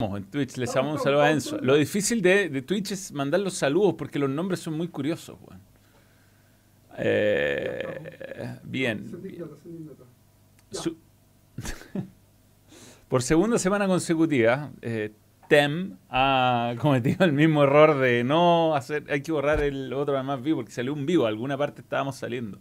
en 0.00 0.24
Twitch. 0.24 0.56
Les 0.56 0.74
damos 0.74 0.96
un 0.96 1.00
saludo 1.02 1.22
a 1.22 1.30
Enzo. 1.30 1.58
Lo 1.58 1.74
difícil 1.76 2.20
de, 2.20 2.48
de 2.48 2.62
Twitch 2.62 2.90
es 2.92 3.12
mandar 3.12 3.40
los 3.40 3.54
saludos 3.54 3.94
porque 3.96 4.18
los 4.18 4.28
nombres 4.28 4.58
son 4.60 4.74
muy 4.74 4.88
curiosos. 4.88 5.38
Eh, 6.98 8.58
bien. 8.64 9.06
Su- 10.70 10.96
Por 13.08 13.22
segunda 13.22 13.58
semana 13.58 13.86
consecutiva, 13.86 14.72
eh, 14.82 15.12
Tem 15.48 15.96
ha 16.10 16.74
cometido 16.80 17.24
el 17.24 17.32
mismo 17.32 17.62
error 17.62 17.96
de 17.98 18.24
no 18.24 18.74
hacer. 18.74 19.04
Hay 19.10 19.22
que 19.22 19.30
borrar 19.30 19.62
el 19.62 19.92
otro 19.92 20.14
además 20.16 20.42
vivo 20.42 20.58
porque 20.58 20.72
salió 20.72 20.92
un 20.92 21.06
vivo. 21.06 21.26
Alguna 21.26 21.56
parte 21.56 21.82
estábamos 21.82 22.16
saliendo. 22.16 22.58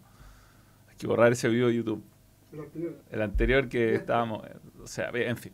Hay 0.90 0.96
que 0.98 1.08
borrar 1.08 1.32
ese 1.32 1.50
vivo 1.50 1.68
de 1.70 1.76
YouTube. 1.76 2.04
El 3.10 3.22
anterior 3.24 3.68
que 3.70 3.96
estábamos. 3.96 4.46
O 4.84 4.86
sea, 4.88 5.10
en 5.12 5.38
fin. 5.38 5.54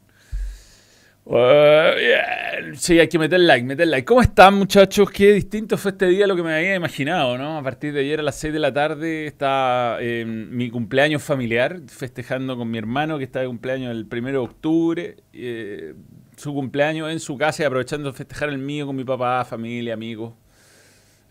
Bien. 1.26 2.76
Sí, 2.76 3.00
hay 3.00 3.08
que 3.08 3.20
meter 3.20 3.40
like, 3.40 3.66
meter 3.66 3.88
like. 3.88 4.06
¿Cómo 4.06 4.22
están, 4.22 4.56
muchachos? 4.56 5.10
Qué 5.12 5.34
distinto 5.34 5.78
fue 5.78 5.92
este 5.92 6.08
día 6.08 6.26
a 6.26 6.28
lo 6.28 6.36
que 6.36 6.44
me 6.44 6.54
había 6.54 6.76
imaginado, 6.76 7.38
¿no? 7.38 7.58
A 7.58 7.64
partir 7.64 7.94
de 7.94 8.02
ayer 8.02 8.20
a 8.20 8.24
las 8.24 8.36
6 8.36 8.54
de 8.54 8.60
la 8.60 8.74
tarde 8.74 9.28
está 9.28 9.98
eh, 10.00 10.26
mi 10.26 10.70
cumpleaños 10.70 11.22
familiar, 11.22 11.82
festejando 11.88 12.58
con 12.58 12.70
mi 12.70 12.78
hermano 12.78 13.18
que 13.18 13.24
está 13.26 13.42
de 13.42 13.48
cumpleaños 13.48 13.92
el 13.92 14.08
1 14.12 14.32
de 14.32 14.38
octubre. 14.38 15.18
eh, 15.34 15.94
su 16.38 16.54
cumpleaños 16.54 17.12
en 17.12 17.20
su 17.20 17.38
casa 17.38 17.64
y 17.64 17.66
aprovechando 17.66 18.12
de 18.12 18.18
festejar 18.18 18.50
el 18.50 18.58
mío 18.60 18.86
con 18.88 18.96
mi 18.96 19.04
papá, 19.04 19.44
familia, 19.44 19.94
amigos. 19.94 20.34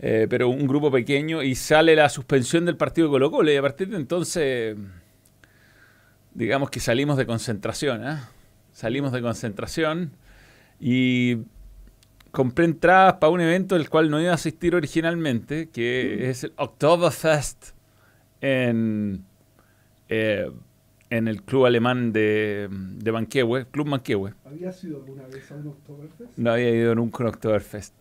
Eh, 0.00 0.26
pero 0.30 0.48
un 0.48 0.66
grupo 0.66 0.90
pequeño 0.92 1.42
y 1.42 1.54
sale 1.54 1.96
la 1.96 2.08
suspensión 2.08 2.64
del 2.66 2.76
partido 2.76 3.08
de 3.08 3.12
Colo 3.12 3.30
Colo 3.30 3.50
y 3.50 3.56
a 3.56 3.62
partir 3.62 3.88
de 3.88 3.96
entonces 3.96 4.76
digamos 6.34 6.70
que 6.70 6.78
salimos 6.78 7.16
de 7.16 7.26
concentración, 7.26 8.06
¿eh? 8.06 8.18
Salimos 8.78 9.10
de 9.10 9.20
concentración 9.20 10.12
y 10.78 11.38
compré 12.30 12.64
entradas 12.64 13.14
para 13.14 13.30
un 13.32 13.40
evento 13.40 13.74
del 13.74 13.90
cual 13.90 14.08
no 14.08 14.20
iba 14.20 14.30
a 14.30 14.34
asistir 14.34 14.76
originalmente, 14.76 15.68
que 15.70 16.30
es 16.30 16.44
el 16.44 16.52
Oktoberfest 16.54 17.70
en, 18.40 19.24
eh, 20.08 20.48
en 21.10 21.26
el 21.26 21.42
club 21.42 21.66
alemán 21.66 22.12
de, 22.12 22.68
de 22.70 23.10
Manquehue, 23.10 23.66
Club 23.66 23.88
Manquehue. 23.88 24.34
¿Habías 24.44 24.84
ido 24.84 24.98
alguna 24.98 25.24
vez 25.26 25.50
a 25.50 25.56
un 25.56 25.66
Oktoberfest? 25.66 26.38
No 26.38 26.52
había 26.52 26.70
ido 26.70 26.94
nunca 26.94 27.24
a 27.24 27.26
un 27.26 27.34
Oktoberfest. 27.34 27.94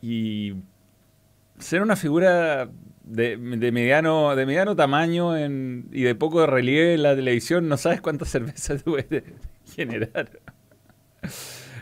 Y 0.00 0.54
ser 1.58 1.82
una 1.82 1.96
figura 1.96 2.70
de, 3.04 3.36
de 3.36 3.72
mediano, 3.72 4.34
de 4.34 4.46
mediano 4.46 4.74
tamaño 4.74 5.36
en- 5.36 5.86
y 5.92 6.04
de 6.04 6.14
poco 6.14 6.46
relieve 6.46 6.94
en 6.94 7.02
la 7.02 7.14
televisión, 7.14 7.68
no 7.68 7.76
sabes 7.76 8.00
cuántas 8.00 8.28
cervezas 8.30 8.82
tuve 8.82 9.02
de 9.02 9.22
generar. 9.74 10.30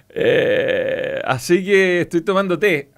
Eh, 0.08 1.20
así 1.24 1.64
que 1.64 2.02
estoy 2.02 2.20
tomando 2.20 2.58
té. 2.58 2.90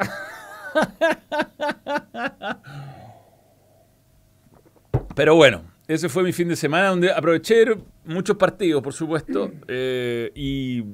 Pero 5.14 5.36
bueno, 5.36 5.62
ese 5.86 6.08
fue 6.08 6.22
mi 6.22 6.32
fin 6.32 6.48
de 6.48 6.56
semana 6.56 6.88
donde 6.88 7.12
aproveché 7.12 7.66
muchos 8.04 8.36
partidos, 8.36 8.82
por 8.82 8.92
supuesto, 8.92 9.52
eh, 9.68 10.32
y 10.34 10.84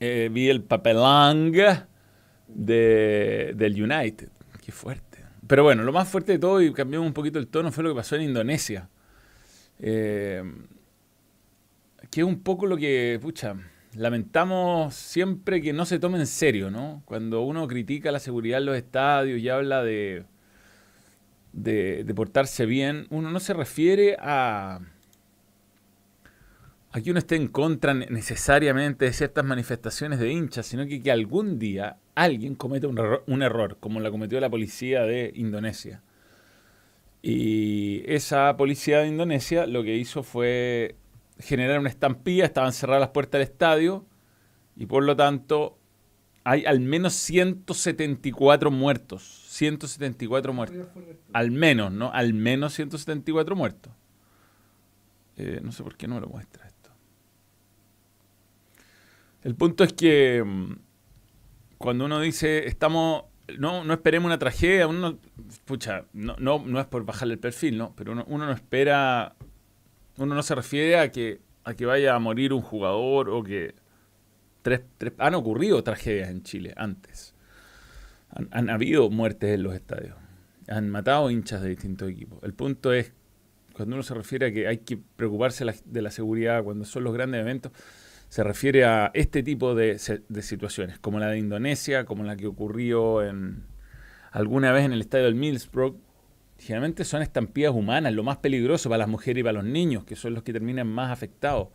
eh, 0.00 0.28
vi 0.30 0.50
el 0.50 0.62
papelanga 0.62 1.88
de, 2.46 3.52
del 3.56 3.82
United. 3.82 4.28
Qué 4.62 4.72
fuerte. 4.72 5.24
Pero 5.46 5.62
bueno, 5.62 5.82
lo 5.82 5.92
más 5.92 6.08
fuerte 6.08 6.32
de 6.32 6.38
todo, 6.38 6.60
y 6.60 6.72
cambiamos 6.72 7.06
un 7.06 7.14
poquito 7.14 7.38
el 7.38 7.48
tono, 7.48 7.70
fue 7.70 7.84
lo 7.84 7.90
que 7.90 7.96
pasó 7.96 8.16
en 8.16 8.22
Indonesia. 8.22 8.88
Eh, 9.78 10.42
que 12.14 12.20
es 12.20 12.26
un 12.28 12.44
poco 12.44 12.66
lo 12.66 12.76
que, 12.76 13.18
pucha, 13.20 13.56
lamentamos 13.96 14.94
siempre 14.94 15.60
que 15.60 15.72
no 15.72 15.84
se 15.84 15.98
tome 15.98 16.16
en 16.20 16.28
serio, 16.28 16.70
¿no? 16.70 17.02
Cuando 17.06 17.42
uno 17.42 17.66
critica 17.66 18.12
la 18.12 18.20
seguridad 18.20 18.60
en 18.60 18.66
los 18.66 18.76
estadios 18.76 19.40
y 19.40 19.48
habla 19.48 19.82
de, 19.82 20.24
de, 21.52 22.12
portarse 22.14 22.66
bien, 22.66 23.08
uno 23.10 23.32
no 23.32 23.40
se 23.40 23.52
refiere 23.52 24.16
a, 24.20 24.78
a 26.92 27.00
que 27.00 27.10
uno 27.10 27.18
esté 27.18 27.34
en 27.34 27.48
contra 27.48 27.94
ne- 27.94 28.06
necesariamente 28.06 29.06
de 29.06 29.12
ciertas 29.12 29.44
manifestaciones 29.44 30.20
de 30.20 30.30
hinchas, 30.30 30.66
sino 30.66 30.86
que, 30.86 31.02
que 31.02 31.10
algún 31.10 31.58
día 31.58 31.96
alguien 32.14 32.54
cometa 32.54 32.86
un 32.86 32.98
error, 32.98 33.24
un 33.26 33.42
error, 33.42 33.76
como 33.80 33.98
la 33.98 34.12
cometió 34.12 34.38
la 34.38 34.50
policía 34.50 35.02
de 35.02 35.32
Indonesia. 35.34 36.00
Y 37.22 38.04
esa 38.06 38.56
policía 38.56 39.00
de 39.00 39.08
Indonesia 39.08 39.66
lo 39.66 39.82
que 39.82 39.96
hizo 39.96 40.22
fue 40.22 40.94
generar 41.38 41.78
una 41.80 41.88
estampilla, 41.88 42.44
estaban 42.44 42.72
cerradas 42.72 43.00
las 43.00 43.10
puertas 43.10 43.40
del 43.40 43.48
estadio 43.48 44.06
y 44.76 44.86
por 44.86 45.04
lo 45.04 45.16
tanto 45.16 45.78
hay 46.44 46.66
al 46.66 46.80
menos 46.80 47.14
174 47.14 48.70
muertos. 48.70 49.22
174 49.48 50.52
muertos. 50.52 50.88
Al 51.32 51.50
menos, 51.50 51.90
¿no? 51.90 52.12
Al 52.12 52.34
menos 52.34 52.74
174 52.74 53.56
muertos. 53.56 53.92
Eh, 55.36 55.60
no 55.62 55.72
sé 55.72 55.82
por 55.82 55.96
qué 55.96 56.06
no 56.06 56.16
me 56.16 56.20
lo 56.20 56.28
muestra 56.28 56.66
esto. 56.66 56.90
El 59.42 59.54
punto 59.54 59.84
es 59.84 59.92
que 59.94 60.42
mm, 60.44 60.74
cuando 61.78 62.04
uno 62.04 62.20
dice 62.20 62.66
estamos. 62.66 63.24
No, 63.58 63.84
no 63.84 63.92
esperemos 63.92 64.26
una 64.26 64.38
tragedia, 64.38 64.86
uno. 64.86 65.18
Pucha, 65.64 66.04
no, 66.12 66.36
no, 66.38 66.62
no 66.64 66.80
es 66.80 66.86
por 66.86 67.04
bajarle 67.04 67.34
el 67.34 67.40
perfil, 67.40 67.76
¿no? 67.76 67.94
Pero 67.96 68.12
uno, 68.12 68.24
uno 68.28 68.46
no 68.46 68.52
espera. 68.52 69.34
Uno 70.16 70.34
no 70.34 70.42
se 70.42 70.54
refiere 70.54 70.98
a 70.98 71.10
que, 71.10 71.40
a 71.64 71.74
que 71.74 71.86
vaya 71.86 72.14
a 72.14 72.18
morir 72.18 72.52
un 72.52 72.62
jugador 72.62 73.28
o 73.30 73.42
que. 73.42 73.74
Tres, 74.62 74.80
tres- 74.96 75.12
han 75.18 75.34
ocurrido 75.34 75.82
tragedias 75.84 76.30
en 76.30 76.42
Chile 76.42 76.72
antes. 76.76 77.34
Han, 78.50 78.70
habido 78.70 79.10
muertes 79.10 79.50
en 79.54 79.62
los 79.62 79.74
estadios. 79.74 80.16
Han 80.68 80.90
matado 80.90 81.30
hinchas 81.30 81.62
de 81.62 81.68
distintos 81.68 82.08
equipos. 82.10 82.38
El 82.42 82.54
punto 82.54 82.92
es, 82.92 83.12
cuando 83.74 83.94
uno 83.94 84.02
se 84.02 84.14
refiere 84.14 84.46
a 84.46 84.52
que 84.52 84.66
hay 84.66 84.78
que 84.78 84.96
preocuparse 84.96 85.64
de 85.84 86.02
la 86.02 86.10
seguridad 86.10 86.64
cuando 86.64 86.84
son 86.84 87.04
los 87.04 87.12
grandes 87.12 87.42
eventos, 87.42 87.72
se 88.28 88.42
refiere 88.42 88.84
a 88.84 89.10
este 89.14 89.42
tipo 89.42 89.74
de, 89.74 90.00
de 90.28 90.42
situaciones, 90.42 90.98
como 90.98 91.20
la 91.20 91.28
de 91.28 91.38
Indonesia, 91.38 92.04
como 92.06 92.24
la 92.24 92.36
que 92.36 92.46
ocurrió 92.46 93.22
en 93.22 93.62
alguna 94.32 94.72
vez 94.72 94.84
en 94.84 94.92
el 94.92 95.02
estadio 95.02 95.26
del 95.26 95.36
Millsbrook. 95.36 95.96
Generalmente 96.64 97.04
son 97.04 97.20
estampillas 97.20 97.72
humanas, 97.72 98.14
lo 98.14 98.22
más 98.22 98.38
peligroso 98.38 98.88
para 98.88 99.00
las 99.00 99.08
mujeres 99.08 99.42
y 99.42 99.44
para 99.44 99.52
los 99.52 99.64
niños, 99.64 100.04
que 100.04 100.16
son 100.16 100.32
los 100.32 100.42
que 100.42 100.50
terminan 100.50 100.86
más 100.86 101.12
afectados. 101.12 101.68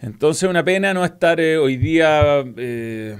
Entonces, 0.00 0.50
una 0.50 0.62
pena 0.62 0.92
no 0.92 1.02
estar 1.02 1.40
eh, 1.40 1.56
hoy 1.56 1.78
día 1.78 2.44
eh, 2.58 3.16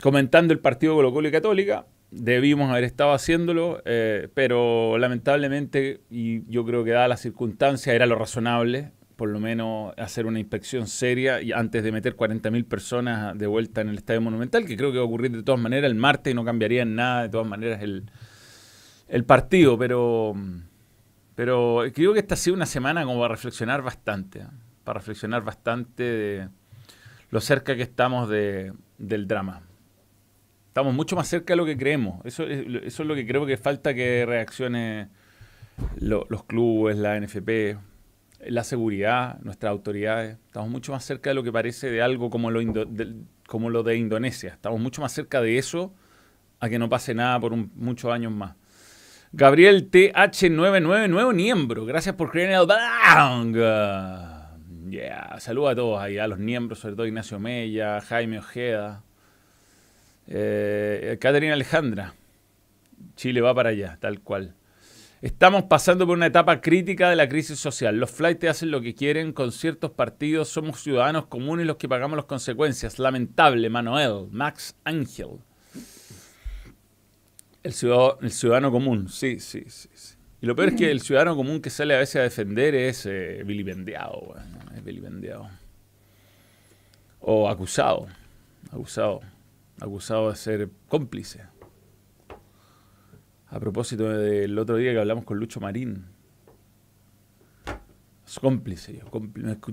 comentando 0.00 0.54
el 0.54 0.60
partido 0.60 0.94
Colo 0.94 1.12
Colo 1.12 1.26
y 1.26 1.32
Católica. 1.32 1.84
Debimos 2.12 2.70
haber 2.70 2.84
estado 2.84 3.12
haciéndolo, 3.12 3.82
eh, 3.86 4.28
pero 4.34 4.98
lamentablemente, 4.98 6.00
y 6.10 6.48
yo 6.48 6.64
creo 6.64 6.84
que 6.84 6.92
dada 6.92 7.08
la 7.08 7.16
circunstancia, 7.16 7.92
era 7.92 8.06
lo 8.06 8.14
razonable, 8.14 8.92
por 9.16 9.30
lo 9.30 9.40
menos 9.40 9.94
hacer 9.98 10.26
una 10.26 10.38
inspección 10.38 10.86
seria 10.86 11.42
y 11.42 11.50
antes 11.50 11.82
de 11.82 11.90
meter 11.90 12.14
40.000 12.14 12.64
personas 12.66 13.36
de 13.36 13.48
vuelta 13.48 13.80
en 13.80 13.88
el 13.88 13.96
Estadio 13.96 14.20
Monumental, 14.20 14.64
que 14.64 14.76
creo 14.76 14.92
que 14.92 14.98
va 14.98 15.04
a 15.04 15.08
ocurrir 15.08 15.32
de 15.32 15.42
todas 15.42 15.60
maneras 15.60 15.90
el 15.90 15.96
martes 15.96 16.30
y 16.30 16.34
no 16.34 16.44
cambiaría 16.44 16.82
en 16.82 16.94
nada, 16.94 17.22
de 17.22 17.30
todas 17.30 17.48
maneras, 17.48 17.82
el, 17.82 18.04
el 19.08 19.24
partido, 19.24 19.78
pero, 19.78 20.34
pero 21.34 21.82
creo 21.94 22.12
que 22.12 22.20
esta 22.20 22.34
ha 22.34 22.38
sido 22.38 22.56
una 22.56 22.66
semana 22.66 23.04
como 23.04 23.20
para 23.20 23.34
reflexionar 23.34 23.82
bastante, 23.82 24.40
¿eh? 24.40 24.46
para 24.84 24.98
reflexionar 25.00 25.42
bastante 25.44 26.02
de 26.02 26.48
lo 27.30 27.40
cerca 27.40 27.74
que 27.76 27.82
estamos 27.82 28.28
de, 28.28 28.72
del 28.98 29.26
drama. 29.26 29.62
Estamos 30.68 30.94
mucho 30.94 31.16
más 31.16 31.26
cerca 31.28 31.52
de 31.54 31.56
lo 31.56 31.64
que 31.64 31.76
creemos. 31.76 32.24
Eso 32.24 32.44
es, 32.44 32.66
eso 32.84 33.02
es 33.02 33.08
lo 33.08 33.14
que 33.14 33.26
creo 33.26 33.46
que 33.46 33.56
falta 33.56 33.94
que 33.94 34.24
reaccione 34.26 35.08
lo- 35.98 36.26
los 36.28 36.44
clubes, 36.44 36.96
la 36.98 37.16
NFP, 37.18 37.78
la 38.46 38.62
seguridad, 38.62 39.40
nuestras 39.40 39.70
autoridades. 39.70 40.36
Estamos 40.46 40.68
mucho 40.70 40.92
más 40.92 41.04
cerca 41.04 41.30
de 41.30 41.34
lo 41.34 41.42
que 41.42 41.50
parece 41.52 41.90
de 41.90 42.02
algo 42.02 42.28
como 42.30 42.50
lo, 42.50 42.60
indo- 42.60 42.84
del- 42.84 43.24
como 43.46 43.70
lo 43.70 43.82
de 43.82 43.96
Indonesia. 43.96 44.50
Estamos 44.52 44.78
mucho 44.80 45.00
más 45.00 45.12
cerca 45.12 45.40
de 45.40 45.56
eso 45.58 45.94
a 46.60 46.68
que 46.68 46.78
no 46.78 46.88
pase 46.90 47.14
nada 47.14 47.40
por 47.40 47.52
un- 47.54 47.72
muchos 47.74 48.12
años 48.12 48.32
más. 48.32 48.54
Gabriel 49.32 49.90
TH99, 49.90 51.08
nuevo 51.08 51.32
miembro. 51.32 51.84
Gracias 51.84 52.14
por 52.14 52.30
creer 52.30 52.50
en 52.50 52.60
el 52.60 52.66
Bang. 52.66 53.54
Yeah. 54.90 55.36
Saludos 55.40 55.72
a 55.72 55.74
todos 55.74 56.00
ahí, 56.00 56.18
a 56.18 56.28
los 56.28 56.38
miembros, 56.38 56.78
sobre 56.78 56.94
todo 56.94 57.06
Ignacio 57.06 57.38
Mella, 57.40 58.00
Jaime 58.00 58.38
Ojeda, 58.38 59.02
eh, 60.28 61.18
Caterina 61.20 61.54
Alejandra. 61.54 62.14
Chile 63.16 63.40
va 63.40 63.54
para 63.54 63.70
allá, 63.70 63.98
tal 64.00 64.20
cual. 64.20 64.54
Estamos 65.22 65.64
pasando 65.64 66.06
por 66.06 66.16
una 66.16 66.26
etapa 66.26 66.60
crítica 66.60 67.10
de 67.10 67.16
la 67.16 67.28
crisis 67.28 67.58
social. 67.58 67.98
Los 67.98 68.10
flights 68.10 68.48
hacen 68.48 68.70
lo 68.70 68.80
que 68.80 68.94
quieren 68.94 69.32
con 69.32 69.50
ciertos 69.50 69.90
partidos. 69.90 70.48
Somos 70.48 70.80
ciudadanos 70.82 71.26
comunes 71.26 71.66
los 71.66 71.76
que 71.76 71.88
pagamos 71.88 72.16
las 72.16 72.26
consecuencias. 72.26 72.98
Lamentable, 72.98 73.68
Manuel, 73.70 74.28
Max 74.30 74.76
Ángel. 74.84 75.40
El 77.66 77.72
ciudadano, 77.72 78.18
el 78.20 78.30
ciudadano 78.30 78.70
común, 78.70 79.08
sí, 79.08 79.40
sí, 79.40 79.64
sí, 79.68 79.88
sí. 79.92 80.14
Y 80.40 80.46
lo 80.46 80.54
peor 80.54 80.68
es 80.68 80.74
que 80.76 80.90
el 80.90 81.00
ciudadano 81.00 81.34
común 81.34 81.60
que 81.60 81.70
sale 81.70 81.94
a 81.94 81.98
veces 81.98 82.16
a 82.16 82.22
defender 82.22 82.74
es 82.74 83.06
eh, 83.06 83.42
vilipendiado, 83.44 84.20
bueno, 84.20 84.58
es 84.76 84.84
vilipendiado. 84.84 85.48
O 87.20 87.48
acusado. 87.48 88.06
Acusado. 88.70 89.20
Acusado 89.80 90.30
de 90.30 90.36
ser 90.36 90.70
cómplice. 90.88 91.42
A 93.48 93.58
propósito 93.58 94.08
del 94.08 94.56
otro 94.58 94.76
día 94.76 94.92
que 94.92 95.00
hablamos 95.00 95.24
con 95.24 95.38
Lucho 95.38 95.58
Marín. 95.60 96.04
Es 98.26 98.38
cómplice, 98.40 98.94
yo 98.96 99.08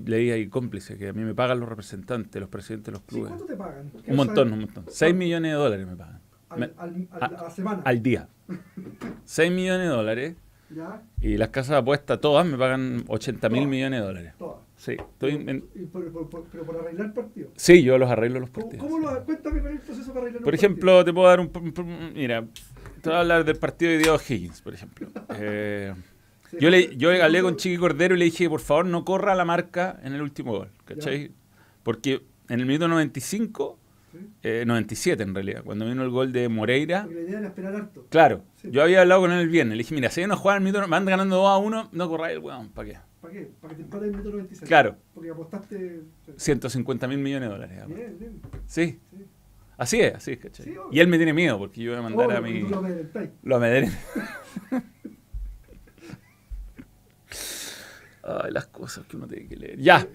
leí 0.06 0.30
ahí 0.30 0.48
cómplice, 0.48 0.96
que 0.96 1.08
a 1.08 1.12
mí 1.12 1.22
me 1.22 1.34
pagan 1.34 1.58
los 1.58 1.68
representantes, 1.68 2.40
los 2.40 2.48
presidentes 2.48 2.86
de 2.86 2.92
los 2.92 3.00
Sí, 3.02 3.06
clubes. 3.08 3.28
¿Cuánto 3.30 3.46
te 3.46 3.56
pagan? 3.56 3.90
un 4.06 4.16
montón, 4.16 4.52
un 4.52 4.60
montón. 4.60 4.84
6 4.88 5.14
millones 5.14 5.52
de 5.52 5.56
dólares 5.58 5.86
me 5.86 5.96
pagan. 5.96 6.20
Al, 6.54 6.74
al- 6.78 7.08
al- 7.10 7.22
a- 7.36 7.42
la 7.44 7.50
semana. 7.50 7.82
al 7.84 8.02
día. 8.02 8.28
6 9.24 9.52
millones 9.52 9.82
de 9.88 9.94
dólares. 9.94 10.34
¿Ya? 10.74 11.02
Y 11.20 11.36
las 11.36 11.48
casas 11.50 11.70
de 11.70 11.76
apuestas 11.76 12.20
todas 12.20 12.44
me 12.46 12.56
pagan 12.58 13.04
80 13.06 13.48
mil 13.48 13.66
millones 13.68 14.00
de 14.00 14.06
dólares. 14.06 14.32
Todas. 14.38 14.58
Sí, 14.76 14.92
estoy 14.92 15.32
en- 15.34 15.62
por- 15.92 16.10
por- 16.10 16.28
por- 16.28 16.44
pero 16.50 16.64
por 16.64 16.76
arreglar 16.78 17.14
partidos. 17.14 17.52
sí, 17.56 17.82
yo 17.82 17.96
los 17.96 18.10
arreglo 18.10 18.40
los 18.40 18.50
¿Cómo, 18.50 18.66
partidos. 18.70 18.86
cómo 18.90 18.98
lo, 19.10 19.24
cuéntame 19.24 19.60
cuál 19.60 19.74
es 19.74 19.80
el 19.80 19.86
proceso 19.86 20.08
para 20.08 20.20
arreglar 20.22 20.42
Por 20.42 20.52
partido. 20.52 20.66
ejemplo, 20.68 21.04
te 21.04 21.12
puedo 21.12 21.28
dar 21.28 21.40
un... 21.40 22.12
Mira, 22.14 22.44
te 23.00 23.08
voy 23.08 23.16
a 23.16 23.20
hablar 23.20 23.44
del 23.44 23.56
partido 23.56 23.92
de 23.92 23.98
Diego 23.98 24.16
Higgins, 24.28 24.62
por 24.62 24.74
ejemplo. 24.74 25.08
Eh, 25.38 25.94
yo, 26.60 26.70
le, 26.70 26.96
yo 26.96 27.10
hablé 27.22 27.42
con 27.42 27.56
Chiqui 27.56 27.76
Cordero 27.78 28.14
y 28.14 28.18
le 28.18 28.24
dije, 28.26 28.48
por 28.48 28.60
favor, 28.60 28.86
no 28.86 29.04
corra 29.04 29.34
la 29.34 29.44
marca 29.44 29.98
en 30.02 30.12
el 30.14 30.22
último 30.22 30.52
gol, 30.52 30.70
¿cachai? 30.84 31.32
Porque 31.82 32.22
en 32.48 32.60
el 32.60 32.66
minuto 32.66 32.86
95, 32.88 33.78
sí, 33.78 33.83
eh, 34.42 34.64
97 34.66 35.22
en 35.22 35.34
realidad, 35.34 35.62
cuando 35.64 35.86
vino 35.86 36.02
el 36.02 36.10
gol 36.10 36.32
de 36.32 36.48
Moreira, 36.48 37.02
Porque 37.04 37.14
la 37.16 37.20
idea 37.28 37.38
era 37.38 37.48
esperar 37.48 37.74
harto. 37.76 38.06
claro, 38.10 38.42
Sí. 38.56 38.70
yo 38.70 38.82
había 38.82 39.00
hablado 39.02 39.22
con 39.22 39.32
él 39.32 39.40
el 39.40 39.48
viernes, 39.48 39.76
le 39.76 39.82
dije, 39.82 39.94
mira, 39.94 40.10
si 40.10 40.22
una 40.22 40.36
jugada 40.36 40.58
en 40.58 40.66
el 40.66 40.72
minuto, 40.72 40.88
van 40.88 41.04
ganando 41.04 41.36
2 41.36 41.46
a 41.48 41.56
1, 41.58 41.88
no 41.92 42.08
corráis 42.08 42.36
el 42.36 42.42
weón, 42.42 42.68
¿para 42.70 42.88
qué? 42.88 42.98
¿Para 43.20 43.32
qué? 43.32 43.50
Para 43.60 43.70
que 43.72 43.76
te 43.78 43.82
empate 43.84 44.04
el 44.04 44.10
minuto 44.10 44.30
96. 44.30 44.68
Claro. 44.68 44.96
Porque 45.14 45.30
apostaste. 45.30 46.00
150 46.36 47.08
mil 47.08 47.18
millones 47.18 47.48
de 47.48 47.52
dólares. 47.54 47.86
Bien, 47.88 48.16
bien. 48.18 48.40
Sí, 48.66 49.00
Sí. 49.10 49.24
así 49.78 50.00
es, 50.00 50.14
así 50.14 50.32
es, 50.32 50.38
¿cachai? 50.38 50.66
Sí, 50.66 50.74
y 50.92 51.00
él 51.00 51.08
me 51.08 51.16
tiene 51.16 51.32
miedo 51.32 51.58
porque 51.58 51.80
yo 51.82 51.92
voy 51.92 52.00
a 52.00 52.02
mandar 52.02 52.26
Obvio, 52.26 52.36
a 52.38 52.40
mi... 52.42 52.60
lo 52.60 52.76
amedrentáis. 52.78 53.30
Lo 53.42 53.56
amedren. 53.56 53.90
Ay, 58.26 58.52
las 58.52 58.66
cosas 58.68 59.04
que 59.06 59.16
uno 59.16 59.26
tiene 59.26 59.46
que 59.46 59.56
leer. 59.56 59.78
Ya. 59.78 60.06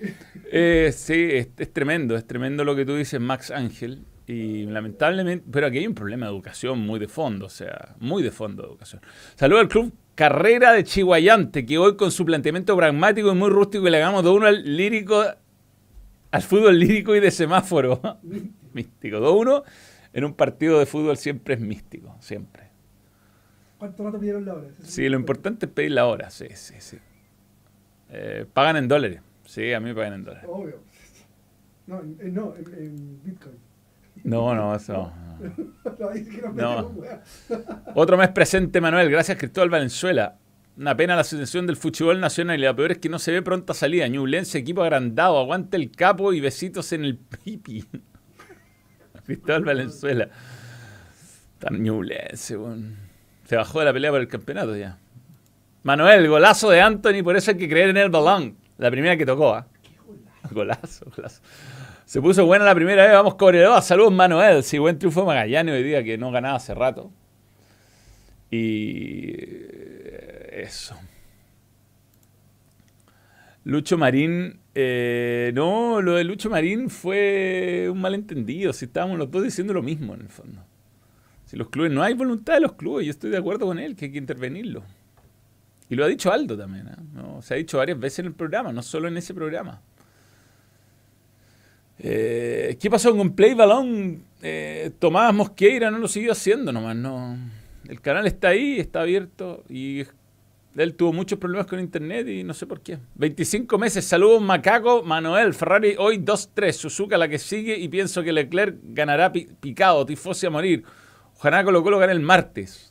Eh, 0.51 0.91
sí, 0.95 1.29
es, 1.31 1.49
es 1.57 1.71
tremendo, 1.71 2.15
es 2.15 2.25
tremendo 2.25 2.63
lo 2.63 2.75
que 2.75 2.85
tú 2.85 2.95
dices, 2.95 3.19
Max 3.19 3.51
Ángel. 3.51 4.03
Y 4.25 4.65
lamentablemente, 4.65 5.45
pero 5.51 5.67
aquí 5.67 5.79
hay 5.79 5.87
un 5.87 5.95
problema 5.95 6.27
de 6.27 6.31
educación 6.31 6.79
muy 6.79 6.99
de 6.99 7.07
fondo, 7.07 7.47
o 7.47 7.49
sea, 7.49 7.95
muy 7.99 8.21
de 8.21 8.31
fondo 8.31 8.61
de 8.63 8.69
educación. 8.69 9.01
Saludo 9.35 9.59
al 9.59 9.67
club 9.67 9.91
Carrera 10.13 10.73
de 10.73 10.83
Chihuayante, 10.83 11.65
que 11.65 11.77
hoy 11.77 11.95
con 11.95 12.11
su 12.11 12.25
planteamiento 12.25 12.75
pragmático 12.75 13.31
y 13.31 13.35
muy 13.35 13.49
rústico 13.49 13.89
le 13.89 13.97
hagamos 13.97 14.23
de 14.23 14.29
uno 14.29 14.45
al 14.45 14.75
lírico, 14.75 15.23
al 16.31 16.41
fútbol 16.41 16.77
lírico 16.77 17.15
y 17.15 17.19
de 17.19 17.31
semáforo. 17.31 18.01
místico. 18.73 19.17
2-1 19.17 19.63
en 20.13 20.23
un 20.23 20.33
partido 20.33 20.79
de 20.79 20.85
fútbol 20.85 21.17
siempre 21.17 21.55
es 21.55 21.59
místico, 21.59 22.15
siempre. 22.19 22.69
¿Cuánto 23.77 24.03
rato 24.03 24.19
pidieron 24.19 24.45
la 24.45 24.55
hora? 24.55 24.67
Sí, 24.83 25.07
lo 25.07 25.17
importante 25.17 25.65
es 25.67 25.71
pedir 25.71 25.91
la 25.91 26.05
hora, 26.05 26.29
sí, 26.29 26.47
sí, 26.53 26.75
sí. 26.79 26.97
Eh, 28.09 28.45
pagan 28.53 28.77
en 28.77 28.87
dólares. 28.87 29.21
Sí, 29.45 29.73
a 29.73 29.79
mí 29.79 29.89
me 29.89 29.95
pagan 29.95 30.13
en 30.13 30.23
dólares. 30.23 30.49
Obvio. 30.49 30.81
No, 31.87 32.01
en, 32.01 32.33
no, 32.33 32.55
en, 32.55 32.73
en 32.73 33.23
Bitcoin. 33.23 33.55
No, 34.23 34.53
no, 34.53 34.75
eso 34.75 34.93
no. 34.93 35.29
No. 36.53 36.93
Otro 37.95 38.17
mes 38.17 38.29
presente, 38.29 38.81
Manuel. 38.81 39.09
Gracias, 39.09 39.37
Cristóbal 39.37 39.69
Valenzuela. 39.69 40.37
Una 40.77 40.95
pena 40.95 41.15
la 41.15 41.23
situación 41.23 41.67
del 41.67 41.75
fútbol 41.75 42.19
nacional 42.19 42.59
y 42.59 42.63
lo 42.63 42.75
peor 42.75 42.91
es 42.93 42.97
que 42.99 43.09
no 43.09 43.19
se 43.19 43.31
ve 43.31 43.41
pronta 43.41 43.73
salida. 43.73 44.07
Ñublense, 44.07 44.57
equipo 44.57 44.81
agrandado, 44.81 45.37
aguante 45.37 45.77
el 45.77 45.91
capo 45.91 46.31
y 46.33 46.39
besitos 46.39 46.91
en 46.93 47.05
el 47.05 47.17
pipi. 47.17 47.85
Cristóbal 49.25 49.65
Valenzuela. 49.65 50.29
Tan 51.59 51.81
Ñublense, 51.81 52.57
weón. 52.57 52.97
Se 53.45 53.55
bajó 53.55 53.79
de 53.79 53.85
la 53.85 53.93
pelea 53.93 54.11
por 54.11 54.21
el 54.21 54.27
campeonato 54.27 54.75
ya. 54.75 54.97
Manuel, 55.83 56.27
golazo 56.27 56.69
de 56.69 56.81
Anthony, 56.81 57.23
por 57.23 57.37
eso 57.37 57.51
hay 57.51 57.57
que 57.57 57.69
creer 57.69 57.89
en 57.89 57.97
el 57.97 58.09
balón. 58.09 58.57
La 58.77 58.91
primera 58.91 59.15
que 59.17 59.25
tocó, 59.25 59.53
¿ah? 59.53 59.67
Golazo, 60.51 61.05
golazo. 61.15 61.41
Se 62.05 62.21
puso 62.21 62.45
buena 62.45 62.65
la 62.65 62.73
primera 62.73 63.03
vez, 63.03 63.13
vamos 63.13 63.35
Cobreloa. 63.35 63.81
Saludos 63.81 64.11
Manuel, 64.11 64.63
sí, 64.63 64.79
buen 64.79 64.97
triunfo 64.97 65.21
de 65.21 65.27
Magallanes 65.27 65.75
hoy 65.75 65.83
día 65.83 66.03
que 66.03 66.17
no 66.17 66.31
ganaba 66.31 66.55
hace 66.55 66.73
rato. 66.73 67.11
Y 68.49 69.35
eh, 69.35 70.61
eso. 70.63 70.95
Lucho 73.63 73.97
Marín, 73.97 74.59
eh, 74.73 75.51
no, 75.53 76.01
lo 76.01 76.15
de 76.15 76.23
Lucho 76.23 76.49
Marín 76.49 76.89
fue 76.89 77.87
un 77.91 78.01
malentendido, 78.01 78.73
si 78.73 78.85
estábamos 78.85 79.19
los 79.19 79.29
dos 79.29 79.43
diciendo 79.43 79.73
lo 79.73 79.83
mismo 79.83 80.15
en 80.15 80.21
el 80.21 80.29
fondo. 80.29 80.63
Si 81.45 81.57
los 81.57 81.69
clubes, 81.69 81.91
no 81.91 82.01
hay 82.01 82.15
voluntad 82.15 82.55
de 82.55 82.61
los 82.61 82.73
clubes, 82.73 83.05
yo 83.05 83.11
estoy 83.11 83.29
de 83.29 83.37
acuerdo 83.37 83.67
con 83.67 83.77
él, 83.77 83.95
que 83.95 84.05
hay 84.05 84.11
que 84.11 84.17
intervenirlo. 84.17 84.83
Y 85.89 85.95
lo 85.95 86.05
ha 86.05 86.07
dicho 86.07 86.31
Aldo 86.31 86.55
también, 86.57 86.87
¿eh? 86.87 86.95
No, 87.13 87.41
se 87.41 87.53
ha 87.55 87.57
dicho 87.57 87.77
varias 87.79 87.99
veces 87.99 88.19
en 88.19 88.25
el 88.27 88.33
programa, 88.33 88.71
no 88.71 88.81
solo 88.83 89.07
en 89.07 89.17
ese 89.17 89.33
programa. 89.33 89.81
Eh, 91.97 92.77
¿Qué 92.79 92.89
pasó 92.89 93.15
con 93.15 93.31
Play 93.35 93.53
Balón? 93.55 94.23
Eh, 94.41 94.91
Tomás 94.99 95.33
Mosqueira 95.33 95.91
no 95.91 95.97
lo 95.97 96.07
siguió 96.07 96.31
haciendo 96.31 96.71
nomás, 96.71 96.95
no. 96.95 97.37
El 97.87 97.99
canal 98.01 98.25
está 98.27 98.49
ahí, 98.49 98.79
está 98.79 99.01
abierto 99.01 99.63
y 99.67 100.03
él 100.75 100.93
tuvo 100.95 101.11
muchos 101.11 101.39
problemas 101.39 101.65
con 101.67 101.79
internet 101.79 102.27
y 102.27 102.43
no 102.43 102.53
sé 102.53 102.67
por 102.67 102.81
qué. 102.81 102.99
25 103.15 103.77
meses, 103.77 104.05
saludos 104.05 104.41
Macaco, 104.41 105.01
Manuel, 105.03 105.53
Ferrari 105.53 105.95
hoy 105.97 106.19
2-3, 106.19 106.71
Suzuka 106.71 107.17
la 107.17 107.27
que 107.27 107.39
sigue 107.39 107.77
y 107.77 107.89
pienso 107.89 108.23
que 108.23 108.31
Leclerc 108.31 108.77
ganará 108.83 109.31
pi- 109.31 109.49
picado, 109.59 110.05
tifosi 110.05 110.45
a 110.45 110.51
morir. 110.51 110.83
Ojalá 111.35 111.63
Colo 111.63 111.83
Colo 111.83 112.01
el 112.03 112.19
martes. 112.21 112.88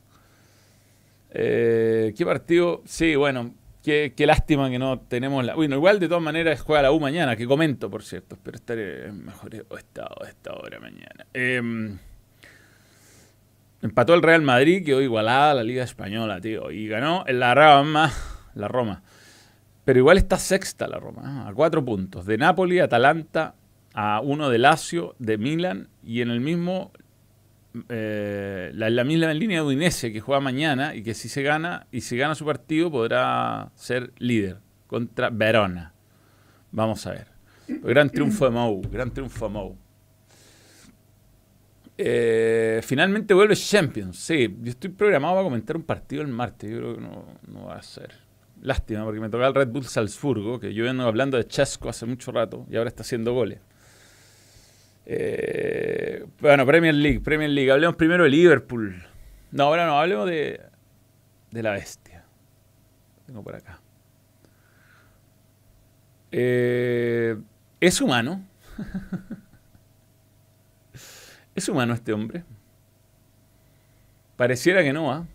Eh, 1.30 2.14
¿Qué 2.16 2.24
partido? 2.24 2.82
Sí, 2.84 3.16
bueno, 3.16 3.54
qué, 3.82 4.12
lástima 4.26 4.70
que 4.70 4.78
no 4.78 5.00
tenemos 5.00 5.44
la. 5.44 5.54
Bueno, 5.54 5.76
igual 5.76 6.00
de 6.00 6.08
todas 6.08 6.22
maneras 6.22 6.60
juega 6.60 6.82
la 6.82 6.92
U 6.92 7.00
mañana, 7.00 7.36
que 7.36 7.46
comento, 7.46 7.90
por 7.90 8.02
cierto. 8.02 8.34
Espero 8.34 8.56
estar 8.56 8.78
en 8.78 9.24
mejor 9.24 9.54
estado 9.54 10.26
esta 10.26 10.54
hora 10.54 10.78
mañana. 10.80 11.26
Eh, 11.34 11.96
empató 13.82 14.14
el 14.14 14.22
Real 14.22 14.42
Madrid, 14.42 14.84
quedó 14.84 15.00
igualada 15.00 15.54
la 15.54 15.62
Liga 15.62 15.84
Española, 15.84 16.40
tío. 16.40 16.70
Y 16.70 16.88
ganó 16.88 17.24
la 17.28 17.54
Roma. 17.54 18.12
La 18.54 18.68
Roma. 18.68 19.02
Pero 19.84 20.00
igual 20.00 20.18
está 20.18 20.36
sexta 20.36 20.86
la 20.86 20.98
Roma, 20.98 21.22
¿eh? 21.22 21.50
a 21.50 21.54
cuatro 21.54 21.82
puntos. 21.82 22.26
De 22.26 22.36
Napoli, 22.36 22.78
Atalanta, 22.78 23.54
a 23.94 24.20
uno 24.20 24.50
de 24.50 24.58
Lazio, 24.58 25.14
de 25.18 25.38
Milan 25.38 25.88
y 26.02 26.20
en 26.20 26.30
el 26.30 26.40
mismo 26.40 26.92
eh, 27.88 28.70
la, 28.74 29.04
misma 29.04 29.32
línea 29.34 29.60
de 29.60 29.66
Udinese 29.66 30.12
que 30.12 30.20
juega 30.20 30.40
mañana 30.40 30.94
y 30.94 31.02
que 31.02 31.14
si 31.14 31.28
se 31.28 31.42
gana 31.42 31.86
y 31.92 32.00
si 32.00 32.16
gana 32.16 32.34
su 32.34 32.44
partido 32.44 32.90
podrá 32.90 33.70
ser 33.74 34.12
líder 34.18 34.58
contra 34.86 35.30
Verona. 35.30 35.92
Vamos 36.72 37.06
a 37.06 37.12
ver. 37.12 37.28
Gran 37.68 38.08
triunfo 38.10 38.46
de 38.46 38.50
Mou, 38.50 38.80
gran 38.90 39.12
triunfo 39.12 39.46
de 39.46 39.52
Mou. 39.52 39.76
Eh, 42.00 42.80
finalmente 42.82 43.34
vuelve 43.34 43.56
Champions. 43.56 44.18
Sí, 44.18 44.56
yo 44.62 44.70
estoy 44.70 44.90
programado 44.90 45.34
para 45.34 45.44
comentar 45.44 45.76
un 45.76 45.82
partido 45.82 46.22
el 46.22 46.28
martes. 46.28 46.70
Yo 46.70 46.78
creo 46.78 46.94
que 46.94 47.00
no, 47.00 47.24
no 47.48 47.66
va 47.66 47.76
a 47.76 47.82
ser. 47.82 48.14
Lástima, 48.62 49.04
porque 49.04 49.20
me 49.20 49.28
tocaba 49.28 49.48
el 49.48 49.54
Red 49.54 49.68
Bull 49.68 49.84
Salzburgo, 49.84 50.58
que 50.58 50.74
yo 50.74 50.84
vengo 50.84 51.02
hablando 51.02 51.36
de 51.36 51.46
Chesco 51.46 51.88
hace 51.88 52.06
mucho 52.06 52.32
rato 52.32 52.66
y 52.70 52.76
ahora 52.76 52.88
está 52.88 53.02
haciendo 53.02 53.32
goles. 53.32 53.60
Eh, 55.10 56.26
bueno, 56.38 56.66
Premier 56.66 56.94
League, 56.94 57.20
Premier 57.20 57.48
League. 57.48 57.72
Hablemos 57.72 57.96
primero 57.96 58.24
de 58.24 58.30
Liverpool. 58.30 59.02
No, 59.50 59.64
ahora 59.64 59.86
no, 59.86 59.98
hablemos 59.98 60.28
de, 60.28 60.60
de 61.50 61.62
la 61.62 61.72
bestia. 61.72 62.24
Tengo 63.26 63.42
por 63.42 63.56
acá. 63.56 63.80
Eh, 66.30 67.38
¿Es 67.80 68.02
humano? 68.02 68.44
¿Es 71.54 71.68
humano 71.70 71.94
este 71.94 72.12
hombre? 72.12 72.44
Pareciera 74.36 74.82
que 74.82 74.92
no, 74.92 75.10
¿ah? 75.10 75.26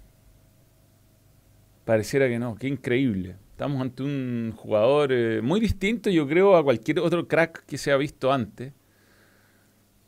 Pareciera 1.83 2.27
que 2.27 2.37
no, 2.37 2.55
qué 2.55 2.67
increíble. 2.67 3.37
Estamos 3.51 3.81
ante 3.81 4.03
un 4.03 4.53
jugador 4.55 5.11
eh, 5.11 5.41
muy 5.41 5.59
distinto, 5.59 6.11
yo 6.11 6.27
creo, 6.27 6.55
a 6.55 6.63
cualquier 6.63 6.99
otro 6.99 7.27
crack 7.27 7.65
que 7.65 7.79
se 7.79 7.91
ha 7.91 7.97
visto 7.97 8.31
antes. 8.31 8.71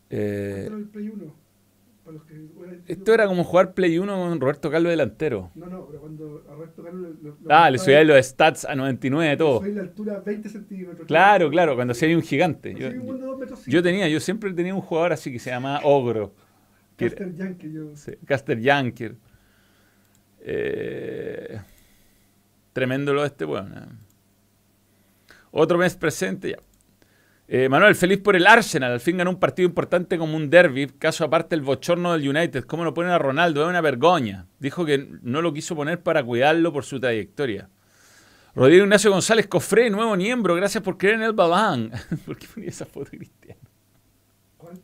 Eh, 0.09 0.55
Esto 0.63 0.67
era 0.74 0.77
el 0.77 0.88
Play 0.89 1.09
1. 1.09 1.45
Para 2.03 2.17
los 2.17 2.24
que, 2.25 2.35
bueno, 2.55 2.74
esto 2.85 3.13
era 3.15 3.25
como 3.25 3.43
jugar 3.43 3.74
Play 3.74 3.97
1 3.97 4.15
con 4.15 4.39
Roberto 4.39 4.69
Carlos 4.69 4.91
delantero. 4.91 5.50
No, 5.55 5.65
no, 5.65 5.88
pero 5.88 6.00
cuando 6.01 6.43
a 6.47 6.53
Roberto 6.53 6.83
Carlos 6.83 7.15
lo- 7.24 7.29
lo- 7.41 7.50
Ah, 7.50 7.71
le 7.71 7.79
subía 7.79 8.03
los 8.03 8.24
stats 8.24 8.63
a 8.65 8.75
99 8.75 9.35
todo. 9.38 9.59
Soy 9.62 9.74
la 9.74 9.81
altura 9.81 10.19
20 10.19 10.47
centímetros. 10.50 11.07
Claro, 11.07 11.50
claro, 11.50 11.74
cuando 11.75 11.93
hacía 11.93 12.15
un 12.15 12.21
gigante. 12.21 12.75
Yo, 12.75 12.89
Yo, 13.65 13.81
de 13.81 13.89
tenía, 13.89 14.07
yo 14.07 14.19
siempre 14.19 14.53
tenía 14.53 14.75
un 14.75 14.81
jugador 14.81 15.13
así 15.13 15.31
que 15.31 15.39
se 15.39 15.50
llamaba 15.50 15.79
Ogro. 15.83 16.33
Caster 16.95 17.35
Yankee, 17.35 17.71
yo. 17.74 17.95
Sí, 17.95 18.12
Caster 18.25 18.62
Janker. 18.63 19.15
Eh, 20.41 21.59
tremendo 22.74 23.13
lo 23.13 23.21
de 23.21 23.27
este 23.27 23.45
weón. 23.45 23.74
eh. 23.74 25.33
Otro 25.51 25.77
mes 25.77 25.95
presente 25.95 26.51
ya. 26.51 26.57
Eh, 27.47 27.69
Manuel, 27.69 27.95
feliz 27.95 28.19
por 28.19 28.35
el 28.35 28.47
Arsenal. 28.47 28.91
Al 28.91 28.99
fin 28.99 29.17
ganó 29.17 29.29
un 29.29 29.39
partido 29.39 29.67
importante 29.67 30.17
como 30.17 30.35
un 30.35 30.49
derby. 30.49 30.87
Caso 30.87 31.23
aparte 31.23 31.55
el 31.55 31.61
bochorno 31.61 32.13
del 32.13 32.27
United. 32.27 32.63
¿Cómo 32.65 32.83
lo 32.83 32.93
ponen 32.93 33.11
a 33.11 33.19
Ronaldo? 33.19 33.61
Es 33.63 33.69
una 33.69 33.81
vergüenza. 33.81 34.47
Dijo 34.59 34.85
que 34.85 35.09
no 35.21 35.41
lo 35.41 35.53
quiso 35.53 35.75
poner 35.75 36.01
para 36.01 36.23
cuidarlo 36.23 36.73
por 36.73 36.85
su 36.85 36.99
trayectoria. 36.99 37.69
Rodrigo 38.55 38.85
Ignacio 38.85 39.11
González 39.11 39.47
Cofré, 39.47 39.89
nuevo 39.89 40.15
miembro. 40.15 40.55
Gracias 40.55 40.81
por 40.81 40.97
creer 40.97 41.15
en 41.15 41.23
el 41.23 41.33
balán. 41.33 41.91
¿Por 42.25 42.37
qué 42.37 42.47
ponía 42.51 42.69
esa 42.69 42.85
foto 42.85 43.11
cristiana? 43.11 43.59
¿Cuál? 44.57 44.81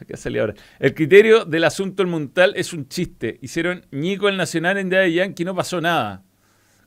La 0.00 0.06
que 0.06 0.14
ha 0.14 0.16
salido 0.16 0.42
ahora. 0.42 0.54
El 0.80 0.94
criterio 0.94 1.44
del 1.44 1.62
asunto 1.64 2.02
del 2.02 2.10
Mundial 2.10 2.54
es 2.56 2.72
un 2.72 2.88
chiste. 2.88 3.38
Hicieron 3.42 3.86
Nico 3.92 4.28
el 4.28 4.36
Nacional 4.36 4.78
en 4.78 4.88
Día 4.90 5.00
de 5.00 5.12
Yankee 5.12 5.44
no 5.44 5.54
pasó 5.54 5.80
nada. 5.80 6.24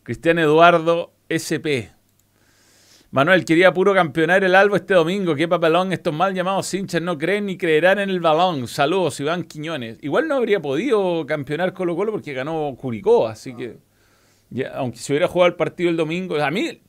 Cristian 0.03 0.39
Eduardo 0.39 1.13
SP. 1.29 1.94
Manuel, 3.15 3.45
quería 3.45 3.73
puro 3.73 3.93
campeonar 3.93 4.43
el 4.43 4.55
Albo 4.55 4.75
este 4.75 4.93
domingo. 4.93 5.35
Qué 5.35 5.47
papelón, 5.47 5.93
estos 5.93 6.13
mal 6.13 6.33
llamados 6.33 6.73
hinchas 6.73 7.01
no 7.01 7.17
creen 7.17 7.45
ni 7.45 7.57
creerán 7.57 7.97
en 7.99 8.09
el 8.09 8.19
balón. 8.19 8.67
Saludos, 8.67 9.17
Iván 9.21 9.45
Quiñones. 9.45 9.99
Igual 10.01 10.27
no 10.27 10.35
habría 10.35 10.61
podido 10.61 11.25
campeonar 11.25 11.71
Colo 11.71 11.95
Colo 11.95 12.11
porque 12.11 12.33
ganó 12.33 12.75
Curicó, 12.77 13.25
así 13.25 13.55
que... 13.55 13.77
aunque 14.73 14.97
se 14.97 15.13
hubiera 15.13 15.29
jugado 15.29 15.47
el 15.47 15.55
partido 15.55 15.89
el 15.89 15.95
domingo... 15.95 16.35
A 16.43 16.51
mí, 16.51 16.81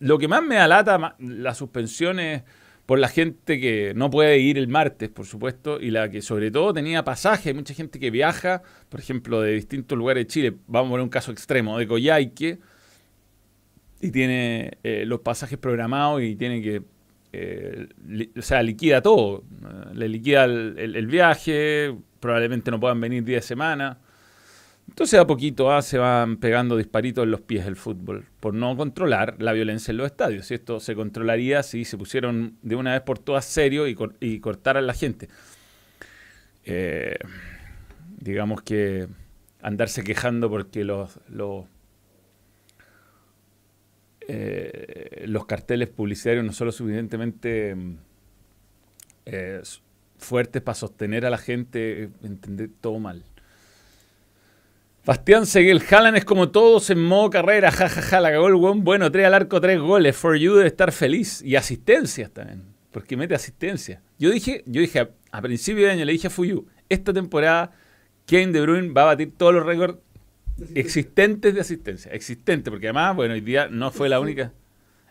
lo 0.00 0.18
que 0.18 0.26
más 0.26 0.42
me 0.42 0.58
alata, 0.58 1.14
las 1.20 1.58
suspensiones 1.58 2.42
por 2.84 2.98
la 2.98 3.06
gente 3.06 3.60
que 3.60 3.92
no 3.94 4.10
puede 4.10 4.38
ir 4.38 4.58
el 4.58 4.66
martes, 4.66 5.08
por 5.08 5.24
supuesto, 5.24 5.80
y 5.80 5.92
la 5.92 6.10
que 6.10 6.20
sobre 6.20 6.50
todo 6.50 6.74
tenía 6.74 7.04
pasaje. 7.04 7.54
Mucha 7.54 7.74
gente 7.74 8.00
que 8.00 8.10
viaja, 8.10 8.62
por 8.88 8.98
ejemplo, 8.98 9.40
de 9.40 9.52
distintos 9.52 9.96
lugares 9.96 10.24
de 10.24 10.26
Chile. 10.26 10.56
Vamos 10.66 10.88
a 10.88 10.90
poner 10.90 11.04
un 11.04 11.10
caso 11.10 11.30
extremo, 11.30 11.78
de 11.78 11.86
Coyhaique, 11.86 12.58
y 14.00 14.10
tiene 14.10 14.78
eh, 14.82 15.04
los 15.06 15.20
pasajes 15.20 15.58
programados 15.58 16.22
y 16.22 16.34
tiene 16.36 16.62
que, 16.62 16.82
eh, 17.32 17.88
o 18.36 18.42
sea, 18.42 18.62
liquida 18.62 19.02
todo. 19.02 19.44
Eh, 19.62 19.94
Le 19.94 20.08
liquida 20.08 20.44
el, 20.44 21.06
viaje, 21.06 21.94
probablemente 22.20 22.70
no 22.70 22.80
puedan 22.80 23.00
venir 23.00 23.24
10 23.24 23.44
semanas. 23.44 23.98
Entonces 24.88 25.20
a 25.20 25.26
poquito 25.26 25.70
ah, 25.70 25.82
se 25.82 25.98
van 25.98 26.38
pegando 26.38 26.76
disparitos 26.76 27.22
en 27.24 27.30
los 27.30 27.40
pies 27.42 27.64
del 27.64 27.76
fútbol 27.76 28.26
por 28.40 28.54
no 28.54 28.76
controlar 28.76 29.36
la 29.38 29.52
violencia 29.52 29.92
en 29.92 29.98
los 29.98 30.06
estadios. 30.06 30.50
Esto 30.50 30.80
se 30.80 30.96
controlaría 30.96 31.62
si 31.62 31.84
se 31.84 31.96
pusieron 31.96 32.56
de 32.62 32.74
una 32.74 32.92
vez 32.94 33.02
por 33.02 33.18
todas 33.18 33.44
serio 33.44 33.86
y, 33.86 33.94
cor- 33.94 34.16
y 34.20 34.40
cortaran 34.40 34.86
la 34.88 34.94
gente. 34.94 35.28
Digamos 38.18 38.62
que 38.62 39.08
andarse 39.62 40.02
quejando 40.04 40.50
porque 40.50 40.84
los, 40.84 41.18
eh, 44.32 45.24
los 45.26 45.44
carteles 45.44 45.88
publicitarios 45.88 46.44
no 46.44 46.52
son 46.52 46.66
lo 46.66 46.72
suficientemente 46.72 47.74
mm, 47.74 47.96
eh, 49.26 49.60
fuertes 50.18 50.62
para 50.62 50.76
sostener 50.76 51.26
a 51.26 51.30
la 51.30 51.38
gente, 51.38 52.04
eh, 52.04 52.08
entender 52.22 52.70
todo 52.80 53.00
mal. 53.00 53.24
Bastián 55.04 55.46
Seguel, 55.46 55.82
Haaland 55.90 56.18
es 56.18 56.24
como 56.24 56.50
todos 56.50 56.90
en 56.90 57.02
modo 57.02 57.28
carrera, 57.28 57.72
jajaja, 57.72 58.20
la 58.20 58.30
cagó 58.30 58.46
el 58.46 58.54
weón. 58.54 58.84
Bueno, 58.84 59.10
tres 59.10 59.26
al 59.26 59.34
arco, 59.34 59.60
tres 59.60 59.80
goles. 59.80 60.16
For 60.16 60.36
you 60.36 60.54
debe 60.54 60.68
estar 60.68 60.92
feliz. 60.92 61.42
Y 61.42 61.56
asistencias 61.56 62.30
también, 62.30 62.62
porque 62.92 63.16
mete 63.16 63.34
asistencia. 63.34 64.00
Yo 64.16 64.30
dije, 64.30 64.62
yo 64.64 64.80
dije 64.80 65.00
a, 65.00 65.10
a 65.32 65.42
principio 65.42 65.86
de 65.86 65.90
año, 65.90 66.04
le 66.04 66.12
dije 66.12 66.28
a 66.28 66.30
Fuyu, 66.30 66.68
esta 66.88 67.12
temporada 67.12 67.72
Kevin 68.26 68.52
De 68.52 68.60
Bruyne 68.60 68.92
va 68.92 69.02
a 69.02 69.06
batir 69.06 69.32
todos 69.36 69.52
los 69.52 69.66
récords 69.66 69.98
existentes 70.74 71.54
de 71.54 71.60
asistencia. 71.60 72.12
Existente, 72.12 72.70
porque 72.70 72.86
además, 72.88 73.16
bueno, 73.16 73.34
hoy 73.34 73.40
día 73.40 73.68
no 73.68 73.90
fue 73.90 74.08
la 74.08 74.20
única. 74.20 74.52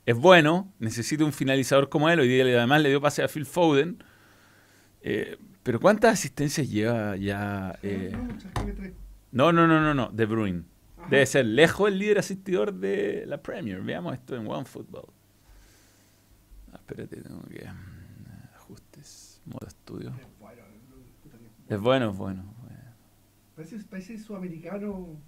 Es 0.06 0.16
bueno, 0.16 0.74
necesita 0.80 1.24
un 1.26 1.34
finalizador 1.34 1.90
como 1.90 2.10
él. 2.10 2.20
Hoy 2.20 2.28
día 2.28 2.44
además 2.44 2.82
le 2.82 2.90
dio 2.90 3.02
pase 3.02 3.22
a 3.24 3.28
Phil 3.28 3.46
Foden. 3.46 4.04
Eh, 5.02 5.38
pero 5.64 5.80
¿cuántas 5.80 6.14
asistencias 6.14 6.70
lleva 6.70 7.16
ya? 7.16 7.78
eh? 7.84 8.12
No. 9.32 9.52
No, 9.52 9.68
no, 9.68 9.80
no, 9.82 9.94
no, 9.94 10.10
De 10.10 10.26
Bruyne. 10.26 10.64
Debe 11.10 11.26
ser 11.26 11.46
lejos 11.46 11.88
el 11.90 12.00
líder 12.00 12.20
asistidor 12.20 12.74
de 12.74 13.26
la 13.28 13.42
Premier. 13.42 13.82
Veamos 13.82 14.14
esto 14.14 14.36
en 14.36 14.48
OneFootball. 14.48 15.06
Ah, 16.72 16.76
espérate, 16.76 17.18
tengo 17.22 17.42
que... 17.44 17.66
mm, 17.66 18.56
Ajustes, 18.56 19.42
modo 19.46 19.68
estudio. 19.68 20.10
Es 20.10 20.28
bueno, 20.40 20.62
Es 21.68 21.80
bueno, 21.80 22.12
es 22.12 22.18
bueno. 22.18 22.44
bueno. 22.62 22.80
Parece, 23.56 23.78
parece 23.90 24.18
sudamericano 24.20 25.20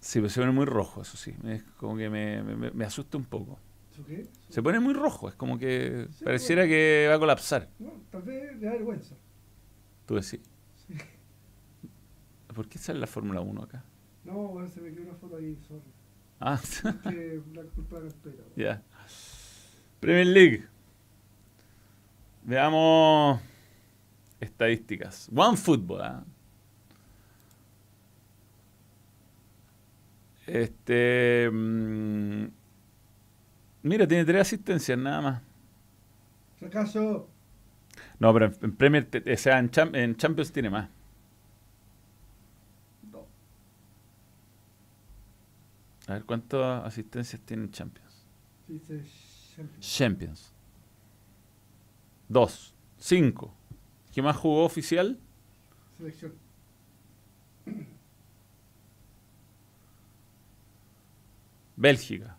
Sí, 0.00 0.18
pero 0.18 0.28
se 0.28 0.40
pone 0.40 0.52
muy 0.52 0.64
rojo, 0.66 1.02
eso 1.02 1.16
sí. 1.16 1.34
Es 1.44 1.62
como 1.76 1.96
que 1.96 2.10
me, 2.10 2.42
me- 2.42 2.70
me 2.70 2.84
asusta 2.84 3.16
un 3.18 3.24
poco. 3.24 3.58
¿Eso 3.92 4.04
qué? 4.06 4.26
Se 4.48 4.62
pone 4.62 4.80
muy 4.80 4.94
rojo, 4.94 5.28
es 5.28 5.34
como 5.34 5.58
que 5.58 6.08
Sí, 6.12 6.24
pareciera 6.24 6.66
que 6.66 7.06
va 7.08 7.14
a 7.16 7.18
colapsar. 7.18 7.68
No, 7.78 7.92
tal 8.10 8.22
vez 8.22 8.56
le 8.58 8.66
da 8.66 8.72
vergüenza. 8.72 9.14
Tú 10.06 10.14
decís. 10.16 10.40
Sí. 10.86 10.94
¿Por 12.54 12.68
qué 12.68 12.78
sale 12.78 12.98
la 12.98 13.06
Fórmula 13.06 13.40
1 13.40 13.62
acá? 13.62 13.84
No, 14.24 14.34
bueno, 14.48 14.68
se 14.68 14.80
me 14.80 14.92
quedó 14.92 15.02
una 15.04 15.14
foto 15.14 15.36
ahí, 15.36 15.56
sorry. 15.68 15.82
Ah, 16.40 16.60
Que 17.04 17.40
la 17.54 17.62
culpa 17.64 17.96
de 17.96 18.02
la 18.02 18.08
espera. 18.08 18.42
ya. 18.56 18.82
Premier 20.00 20.26
League. 20.26 20.64
Veamos 22.44 23.40
estadísticas. 24.40 25.28
One 25.34 25.56
Football, 25.56 26.00
¿ah? 26.02 26.24
Este. 30.52 31.48
mm, 31.50 32.44
mira, 33.84 34.06
tiene 34.06 34.24
tres 34.26 34.42
asistencias 34.42 34.98
nada 34.98 35.20
más. 35.22 35.42
Acaso, 36.64 37.26
No, 38.18 38.32
pero 38.34 38.46
en- 38.46 38.56
en 38.62 38.76
Premier, 38.76 39.04
te- 39.06 39.32
o 39.32 39.36
sea, 39.36 39.58
en, 39.58 39.70
Cham- 39.70 39.96
en 39.96 40.14
Champions 40.16 40.52
tiene 40.52 40.68
más. 40.70 40.88
no. 43.10 43.26
A 46.06 46.14
ver, 46.14 46.24
¿cuántas 46.24 46.84
asistencias 46.84 47.40
tiene 47.46 47.64
en 47.64 47.70
Champions? 47.70 48.26
Dice 48.68 49.02
Champions. 49.56 49.96
Champions. 49.96 50.52
Dos. 52.28 52.74
Cinco. 52.98 53.54
¿Qué 54.14 54.20
más 54.22 54.36
jugó 54.36 54.64
oficial? 54.64 55.18
Selección. 55.98 56.32
Bélgica. 61.82 62.36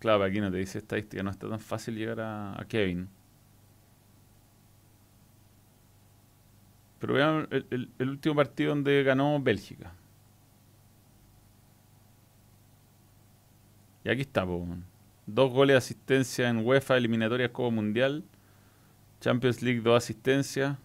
Claro, 0.00 0.24
aquí 0.24 0.40
no 0.40 0.50
te 0.50 0.58
dice 0.58 0.78
estadística, 0.78 1.22
no 1.22 1.30
está 1.30 1.48
tan 1.48 1.60
fácil 1.60 1.94
llegar 1.96 2.20
a, 2.20 2.64
Kevin. 2.68 3.08
Pero 6.98 7.14
vean 7.14 7.46
el, 7.50 7.90
el- 7.98 8.08
último 8.08 8.34
partido 8.34 8.70
donde 8.70 9.02
ganó 9.04 9.40
Bélgica. 9.40 9.92
Y 14.04 14.10
aquí 14.10 14.22
está, 14.22 14.44
dos 15.26 15.52
goles 15.52 15.74
de 15.74 15.78
asistencia 15.78 16.48
en 16.48 16.64
UEFA 16.66 16.96
eliminatorias 16.96 17.50
Copa 17.50 17.70
Mundial. 17.74 18.24
Champions 19.20 19.62
League, 19.62 19.80
dos 19.80 19.96
asistencias. 20.02 20.76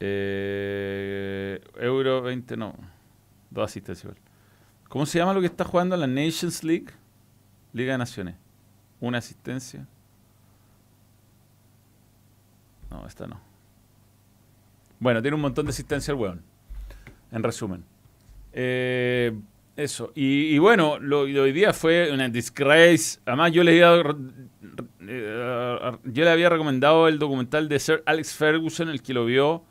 Eh, 0.00 1.60
Euro 1.76 2.22
20, 2.22 2.56
no. 2.56 2.74
Dos 3.50 3.64
asistencias. 3.70 4.14
¿Cómo 4.92 5.06
se 5.06 5.18
llama 5.18 5.32
lo 5.32 5.40
que 5.40 5.46
está 5.46 5.64
jugando 5.64 5.96
la 5.96 6.06
Nations 6.06 6.62
League? 6.62 6.88
Liga 7.72 7.92
de 7.92 7.98
Naciones. 7.98 8.34
Una 9.00 9.16
asistencia. 9.16 9.86
No, 12.90 13.06
esta 13.06 13.26
no. 13.26 13.40
Bueno, 14.98 15.22
tiene 15.22 15.36
un 15.36 15.40
montón 15.40 15.64
de 15.64 15.70
asistencia 15.70 16.12
el 16.12 16.18
weón. 16.18 16.42
En 17.30 17.42
resumen. 17.42 17.82
Eh, 18.52 19.32
eso. 19.76 20.12
Y, 20.14 20.58
bueno, 20.58 20.98
lo, 20.98 21.20
hoy 21.20 21.52
día 21.52 21.72
fue 21.72 22.12
una 22.12 22.28
disgrace. 22.28 23.18
Además, 23.24 23.50
yo 23.52 23.64
le, 23.64 23.82
había, 23.82 24.14
eh, 25.08 25.92
yo 26.04 26.24
le 26.24 26.30
había 26.30 26.50
recomendado 26.50 27.08
el 27.08 27.18
documental 27.18 27.66
de 27.66 27.78
Sir 27.78 28.02
Alex 28.04 28.34
Ferguson, 28.34 28.90
el 28.90 29.00
que 29.00 29.14
lo 29.14 29.24
vio. 29.24 29.64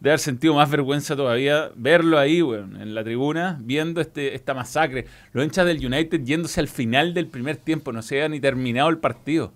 De 0.00 0.10
haber 0.10 0.20
sentido 0.20 0.54
más 0.54 0.70
vergüenza 0.70 1.16
todavía 1.16 1.70
verlo 1.74 2.18
ahí, 2.18 2.40
weón, 2.40 2.80
en 2.80 2.94
la 2.94 3.02
tribuna, 3.02 3.58
viendo 3.60 4.00
este, 4.00 4.34
esta 4.34 4.54
masacre. 4.54 5.06
Los 5.32 5.44
hinchas 5.44 5.66
del 5.66 5.84
United 5.84 6.22
yéndose 6.22 6.60
al 6.60 6.68
final 6.68 7.14
del 7.14 7.26
primer 7.26 7.56
tiempo, 7.56 7.92
no 7.92 8.02
se 8.02 8.16
había 8.16 8.28
ni 8.28 8.38
terminado 8.38 8.88
el 8.90 8.98
partido. 8.98 9.52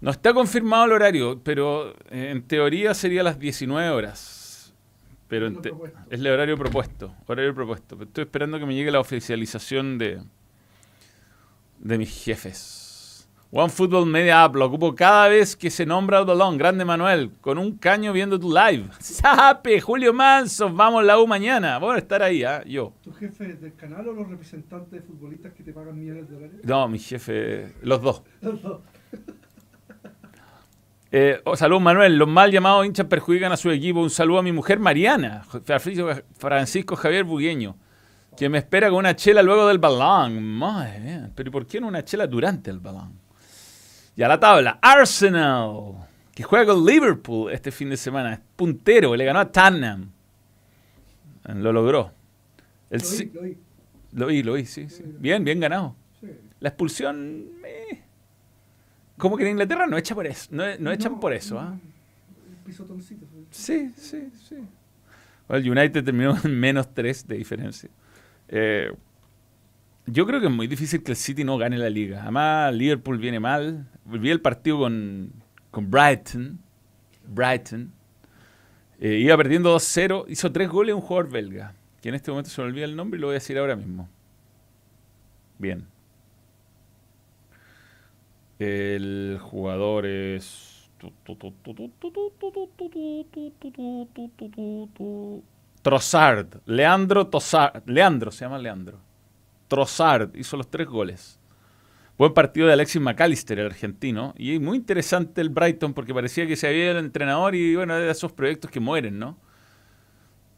No 0.00 0.10
está 0.10 0.32
confirmado 0.34 0.86
el 0.86 0.92
horario, 0.92 1.40
pero 1.42 1.94
eh, 2.10 2.30
en 2.30 2.42
teoría 2.42 2.94
sería 2.94 3.22
las 3.22 3.38
19 3.38 3.90
horas. 3.90 4.74
Pero 5.28 5.46
en 5.46 5.60
es 6.10 6.20
el 6.20 6.26
horario 6.26 6.58
propuesto. 6.58 7.14
Horario 7.26 7.54
propuesto. 7.54 7.96
Estoy 8.02 8.24
esperando 8.24 8.58
que 8.58 8.66
me 8.66 8.74
llegue 8.74 8.90
la 8.90 8.98
oficialización 8.98 9.96
de, 9.96 10.20
de 11.78 11.98
mis 11.98 12.24
jefes. 12.24 12.79
One 13.52 13.68
Football 13.68 14.06
Media 14.06 14.44
App, 14.44 14.54
lo 14.54 14.66
ocupo 14.66 14.94
cada 14.94 15.26
vez 15.26 15.56
que 15.56 15.70
se 15.70 15.84
nombra 15.84 16.20
el 16.20 16.24
balón. 16.24 16.56
Grande 16.56 16.84
Manuel, 16.84 17.32
con 17.40 17.58
un 17.58 17.78
caño 17.78 18.12
viendo 18.12 18.38
tu 18.38 18.48
live. 18.48 18.84
¡Sape! 19.00 19.80
Julio 19.80 20.12
Manso, 20.12 20.72
vamos 20.72 21.04
la 21.04 21.18
U 21.18 21.26
mañana. 21.26 21.78
Voy 21.78 21.96
a 21.96 21.98
estar 21.98 22.22
ahí, 22.22 22.44
¿ah? 22.44 22.62
yo. 22.64 22.92
¿Tu 23.02 23.12
jefe 23.12 23.54
del 23.54 23.74
canal 23.74 24.06
o 24.06 24.12
los 24.12 24.28
representantes 24.28 24.92
de 24.92 25.00
futbolistas 25.02 25.52
que 25.52 25.64
te 25.64 25.72
pagan 25.72 25.98
millones 25.98 26.28
de 26.28 26.34
dólares? 26.36 26.60
No, 26.62 26.86
mi 26.86 27.00
jefe, 27.00 27.74
los 27.82 28.00
dos. 28.00 28.22
Los 28.40 28.62
dos. 28.62 28.80
Eh, 31.12 31.40
oh, 31.44 31.56
salud 31.56 31.80
Manuel, 31.80 32.16
los 32.16 32.28
mal 32.28 32.52
llamados 32.52 32.86
hinchas 32.86 33.06
perjudican 33.06 33.50
a 33.50 33.56
su 33.56 33.68
equipo. 33.72 33.98
Un 33.98 34.10
saludo 34.10 34.38
a 34.38 34.42
mi 34.44 34.52
mujer 34.52 34.78
Mariana, 34.78 35.42
Francisco, 36.38 36.94
Javier 36.94 37.24
Bugueño, 37.24 37.76
que 38.36 38.48
me 38.48 38.58
espera 38.58 38.90
con 38.90 38.98
una 38.98 39.16
chela 39.16 39.42
luego 39.42 39.66
del 39.66 39.78
balón. 39.78 40.40
Madre 40.40 41.00
mía, 41.00 41.30
pero 41.34 41.48
¿y 41.48 41.50
por 41.50 41.66
qué 41.66 41.80
no 41.80 41.88
una 41.88 42.04
chela 42.04 42.28
durante 42.28 42.70
el 42.70 42.78
balón? 42.78 43.18
Y 44.20 44.22
a 44.22 44.28
la 44.28 44.38
tabla, 44.38 44.78
Arsenal, 44.82 45.94
que 46.34 46.42
juega 46.42 46.74
con 46.74 46.84
Liverpool 46.84 47.50
este 47.50 47.70
fin 47.70 47.88
de 47.88 47.96
semana, 47.96 48.34
es 48.34 48.40
puntero, 48.54 49.16
le 49.16 49.24
ganó 49.24 49.38
a 49.40 49.50
Tottenham. 49.50 50.10
Lo 51.54 51.72
logró. 51.72 52.12
El 52.90 53.00
Lo 53.00 53.08
vi, 53.08 53.30
lo 53.32 53.40
vi. 53.40 53.56
lo 54.12 54.26
vi, 54.26 54.42
lo 54.42 54.52
vi, 54.52 54.66
sí, 54.66 54.90
sí. 54.90 55.02
Bien, 55.18 55.42
bien 55.42 55.58
ganado. 55.58 55.96
Sí. 56.20 56.26
La 56.58 56.68
expulsión. 56.68 57.46
eh. 57.64 58.02
Como 59.16 59.38
que 59.38 59.44
en 59.44 59.52
Inglaterra 59.52 59.86
no 59.86 59.96
echa 59.96 60.14
por 60.14 60.26
eso. 60.26 60.48
No, 60.50 60.64
no 60.78 60.92
echan 60.92 61.12
No, 61.12 61.20
por 61.20 61.32
eso, 61.32 61.58
¿ah? 61.58 61.78
Sí, 63.50 63.90
sí, 63.96 64.28
sí. 64.46 64.56
El 65.48 65.70
United 65.70 66.04
terminó 66.04 66.36
en 66.44 66.60
menos 66.60 66.92
3 66.92 67.26
de 67.26 67.36
diferencia. 67.38 67.88
Eh, 68.48 68.92
yo 70.12 70.26
creo 70.26 70.40
que 70.40 70.46
es 70.46 70.52
muy 70.52 70.66
difícil 70.66 71.02
que 71.02 71.12
el 71.12 71.16
City 71.16 71.44
no 71.44 71.58
gane 71.58 71.78
la 71.78 71.90
liga. 71.90 72.22
Además, 72.22 72.74
Liverpool 72.74 73.18
viene 73.18 73.40
mal. 73.40 73.86
Vi 74.04 74.30
el 74.30 74.40
partido 74.40 74.78
con, 74.78 75.32
con 75.70 75.90
Brighton. 75.90 76.58
Brighton. 77.26 77.92
Eh, 78.98 79.18
iba 79.18 79.36
perdiendo 79.36 79.74
2-0. 79.74 80.24
Hizo 80.28 80.52
3 80.52 80.68
goles 80.68 80.94
un 80.94 81.00
jugador 81.00 81.30
belga. 81.30 81.74
Que 82.00 82.08
en 82.08 82.14
este 82.14 82.30
momento 82.30 82.50
se 82.50 82.60
me 82.60 82.68
olvida 82.68 82.84
el 82.84 82.96
nombre 82.96 83.18
y 83.18 83.20
lo 83.20 83.28
voy 83.28 83.34
a 83.34 83.38
decir 83.40 83.58
ahora 83.58 83.76
mismo. 83.76 84.08
Bien. 85.58 85.86
El 88.58 89.38
jugador 89.40 90.06
es. 90.06 90.90
Trossard. 95.82 96.60
Leandro 96.66 97.26
Trossard. 97.28 97.82
Leandro, 97.86 98.30
se 98.30 98.44
llama 98.44 98.58
Leandro. 98.58 99.09
Trossard 99.70 100.36
hizo 100.36 100.58
los 100.58 100.68
tres 100.70 100.86
goles. 100.88 101.38
Buen 102.18 102.34
partido 102.34 102.66
de 102.66 102.74
Alexis 102.74 103.00
McAllister, 103.00 103.58
el 103.60 103.66
argentino. 103.66 104.34
Y 104.36 104.58
muy 104.58 104.76
interesante 104.76 105.40
el 105.40 105.48
Brighton 105.48 105.94
porque 105.94 106.12
parecía 106.12 106.46
que 106.46 106.56
se 106.56 106.66
había 106.68 106.82
ido 106.90 106.98
el 106.98 107.04
entrenador 107.06 107.54
y 107.54 107.74
bueno, 107.76 107.94
de 107.96 108.10
esos 108.10 108.32
proyectos 108.32 108.70
que 108.70 108.80
mueren, 108.80 109.18
¿no? 109.18 109.38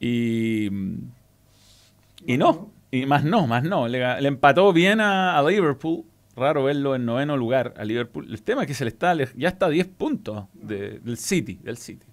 Y. 0.00 0.66
Y 2.26 2.36
no. 2.36 2.72
Y 2.90 3.06
más 3.06 3.22
no, 3.24 3.46
más 3.46 3.62
no. 3.62 3.86
Le, 3.86 4.26
empató 4.26 4.72
bien 4.72 5.00
a, 5.00 5.38
a 5.38 5.42
Liverpool. 5.48 6.04
Raro 6.34 6.64
verlo 6.64 6.94
en 6.96 7.04
noveno 7.04 7.36
lugar 7.36 7.74
a 7.76 7.84
Liverpool. 7.84 8.26
El 8.28 8.42
tema 8.42 8.62
es 8.62 8.66
que 8.66 8.74
se 8.74 8.84
le 8.84 8.88
está, 8.88 9.14
ya 9.36 9.48
está 9.48 9.66
a 9.66 9.68
10 9.68 9.86
puntos 9.86 10.46
de- 10.54 10.98
del 11.00 11.18
City, 11.18 11.60
del 11.62 11.76
City. 11.76 12.06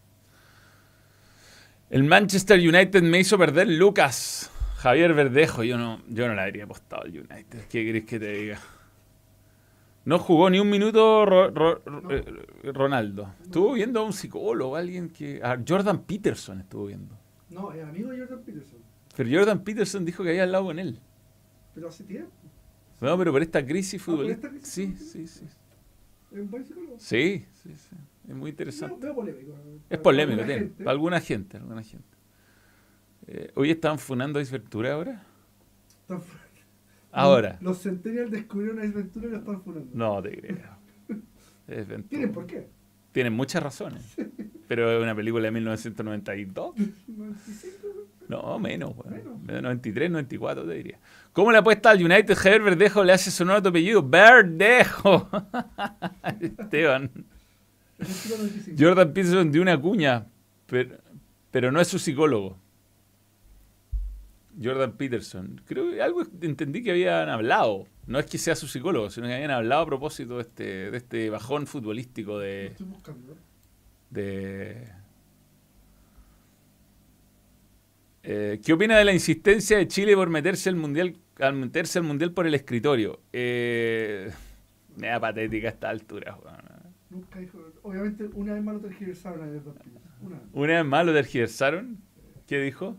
El 1.89 2.03
Manchester 2.03 2.59
United 2.59 3.01
me 3.01 3.19
hizo 3.19 3.37
perder 3.37 3.67
Lucas. 3.69 4.51
Javier 4.81 5.13
Verdejo, 5.13 5.63
yo 5.63 5.77
no, 5.77 6.01
yo 6.07 6.27
no 6.27 6.35
le 6.35 6.41
habría 6.41 6.63
apostado 6.63 7.03
al 7.03 7.09
United. 7.09 7.65
¿Qué 7.69 7.85
querés 7.85 8.05
que 8.05 8.19
te 8.19 8.31
diga? 8.31 8.59
No 10.05 10.17
jugó 10.19 10.49
ni 10.49 10.59
un 10.59 10.69
minuto 10.69 11.25
Ro- 11.25 11.51
Ro- 11.51 11.81
Ro- 11.85 12.11
eh, 12.11 12.23
Ronaldo. 12.73 13.33
Estuvo 13.43 13.73
viendo 13.73 13.99
a 13.99 14.03
un 14.03 14.13
psicólogo, 14.13 14.75
alguien 14.75 15.09
que... 15.09 15.41
A 15.43 15.59
Jordan 15.67 16.03
Peterson 16.03 16.61
estuvo 16.61 16.85
viendo. 16.85 17.15
No, 17.49 17.71
es 17.73 17.83
amigo 17.83 18.09
de 18.11 18.19
Jordan 18.19 18.39
Peterson. 18.43 18.79
Pero 19.15 19.29
Jordan 19.39 19.63
Peterson 19.63 20.05
dijo 20.05 20.23
que 20.23 20.29
había 20.29 20.43
hablado 20.43 20.65
con 20.65 20.79
él. 20.79 20.99
Pero 21.75 21.89
hace 21.89 22.03
tiempo. 22.05 22.31
No, 23.01 23.17
pero 23.17 23.31
por 23.33 23.41
esta 23.41 23.65
crisis 23.65 24.01
Ah, 24.01 24.05
futbolística. 24.05 24.49
crisis 24.49 24.67
Sí, 24.73 24.95
sí, 24.97 25.27
sí. 25.27 25.45
Es 26.31 26.39
un 26.39 26.49
buen 26.49 26.63
psicólogo. 26.65 26.95
Sí, 26.97 27.45
sí, 27.63 27.73
sí. 27.75 27.95
Es 28.29 28.35
muy 28.35 28.51
interesante. 28.51 29.07
polémico. 29.13 29.53
Es 29.89 29.97
polémico, 29.99 30.37
tiene. 30.45 30.53
gente. 30.59 30.83
Para 30.83 30.91
alguna 30.91 31.19
gente, 31.19 31.57
alguna 31.57 31.83
gente. 31.83 32.17
Eh, 33.31 33.51
hoy 33.53 33.69
están 33.69 33.99
funando 33.99 34.39
a 34.39 34.41
Ace 34.41 34.51
Ventura 34.51 34.93
ahora. 34.93 35.23
Están- 36.01 36.21
Ahora. 37.11 37.57
Los 37.61 37.81
Centennials 37.81 38.31
descubrieron 38.31 38.79
a 38.79 38.83
Ace 38.83 38.91
Ventura 38.91 39.27
y 39.27 39.29
lo 39.31 39.37
están 39.37 39.61
funando. 39.61 39.89
No 39.93 40.21
te 40.21 40.35
creo. 40.39 40.57
¿Tienen 42.09 42.31
por 42.31 42.45
qué? 42.47 42.67
Tienen 43.11 43.33
muchas 43.33 43.61
razones. 43.63 44.15
Pero 44.67 44.91
es 44.91 45.01
una 45.03 45.15
película 45.15 45.43
de 45.45 45.51
1992. 45.51 46.73
95. 47.07 47.87
No, 48.29 48.59
menos, 48.59 48.91
weón. 48.95 49.11
Menos. 49.15 49.41
Menos 49.41 49.61
93, 49.63 50.11
94 50.11 50.63
te 50.67 50.73
diría. 50.75 50.99
¿Cómo 51.33 51.51
le 51.51 51.57
apuesta 51.57 51.89
al 51.89 51.97
United? 52.05 52.35
Javier 52.35 52.61
Verdejo 52.61 53.03
le 53.03 53.11
hace 53.13 53.31
sonor 53.31 53.55
a 53.57 53.61
tu 53.63 53.69
apellido. 53.69 54.07
Verdejo. 54.07 55.27
Esteban. 56.39 57.09
Argentina 57.99 58.37
95. 58.37 58.77
Jordan 58.79 59.13
Peterson 59.13 59.51
de 59.51 59.59
una 59.59 59.81
cuña, 59.81 60.27
pero, 60.67 60.97
pero 61.49 61.71
no 61.71 61.81
es 61.81 61.87
su 61.87 61.97
psicólogo. 61.97 62.55
Jordan 64.61 64.93
Peterson. 64.97 65.61
Creo 65.65 65.89
que 65.91 66.01
algo 66.01 66.23
entendí 66.41 66.83
que 66.83 66.91
habían 66.91 67.29
hablado. 67.29 67.85
No 68.07 68.19
es 68.19 68.25
que 68.25 68.37
sea 68.37 68.55
su 68.55 68.67
psicólogo, 68.67 69.09
sino 69.09 69.27
que 69.27 69.33
habían 69.35 69.51
hablado 69.51 69.83
a 69.83 69.85
propósito 69.85 70.35
de 70.37 70.41
este, 70.41 70.63
de 70.91 70.97
este 70.97 71.29
bajón 71.29 71.65
futbolístico 71.67 72.33
Lo 72.33 72.39
de, 72.39 72.65
estoy 72.67 72.87
buscando. 72.87 73.35
de- 74.09 74.87
Eh, 78.23 78.59
¿Qué 78.63 78.73
opina 78.73 78.97
de 78.97 79.05
la 79.05 79.13
insistencia 79.13 79.77
de 79.77 79.87
Chile 79.87 80.13
por 80.15 80.29
meterse 80.29 80.69
al 80.69 80.75
mundial, 80.75 81.15
al 81.39 81.53
meterse 81.53 81.99
al 81.99 82.05
mundial 82.05 82.33
por 82.33 82.45
el 82.45 82.53
escritorio? 82.53 83.21
Eh, 83.31 84.29
me 84.97 85.07
da 85.07 85.19
patética 85.19 85.67
a 85.69 85.71
esta 85.71 85.89
altura. 85.89 86.37
weón. 86.43 86.57
Nunca 87.09 87.39
dijo. 87.39 87.59
Obviamente, 87.81 88.25
una 88.33 88.53
vez 88.53 88.63
más 88.63 88.75
lo 88.75 88.81
tergiversaron 88.81 89.41
a 89.41 89.45
Jordan 89.45 89.73
Peterson. 89.73 90.01
Una 90.21 90.37
vez. 90.37 90.47
Una 90.53 90.73
vez 90.75 90.85
más 90.85 91.05
lo 91.05 91.13
tergiversaron. 91.13 91.97
¿Qué 92.45 92.59
dijo? 92.59 92.97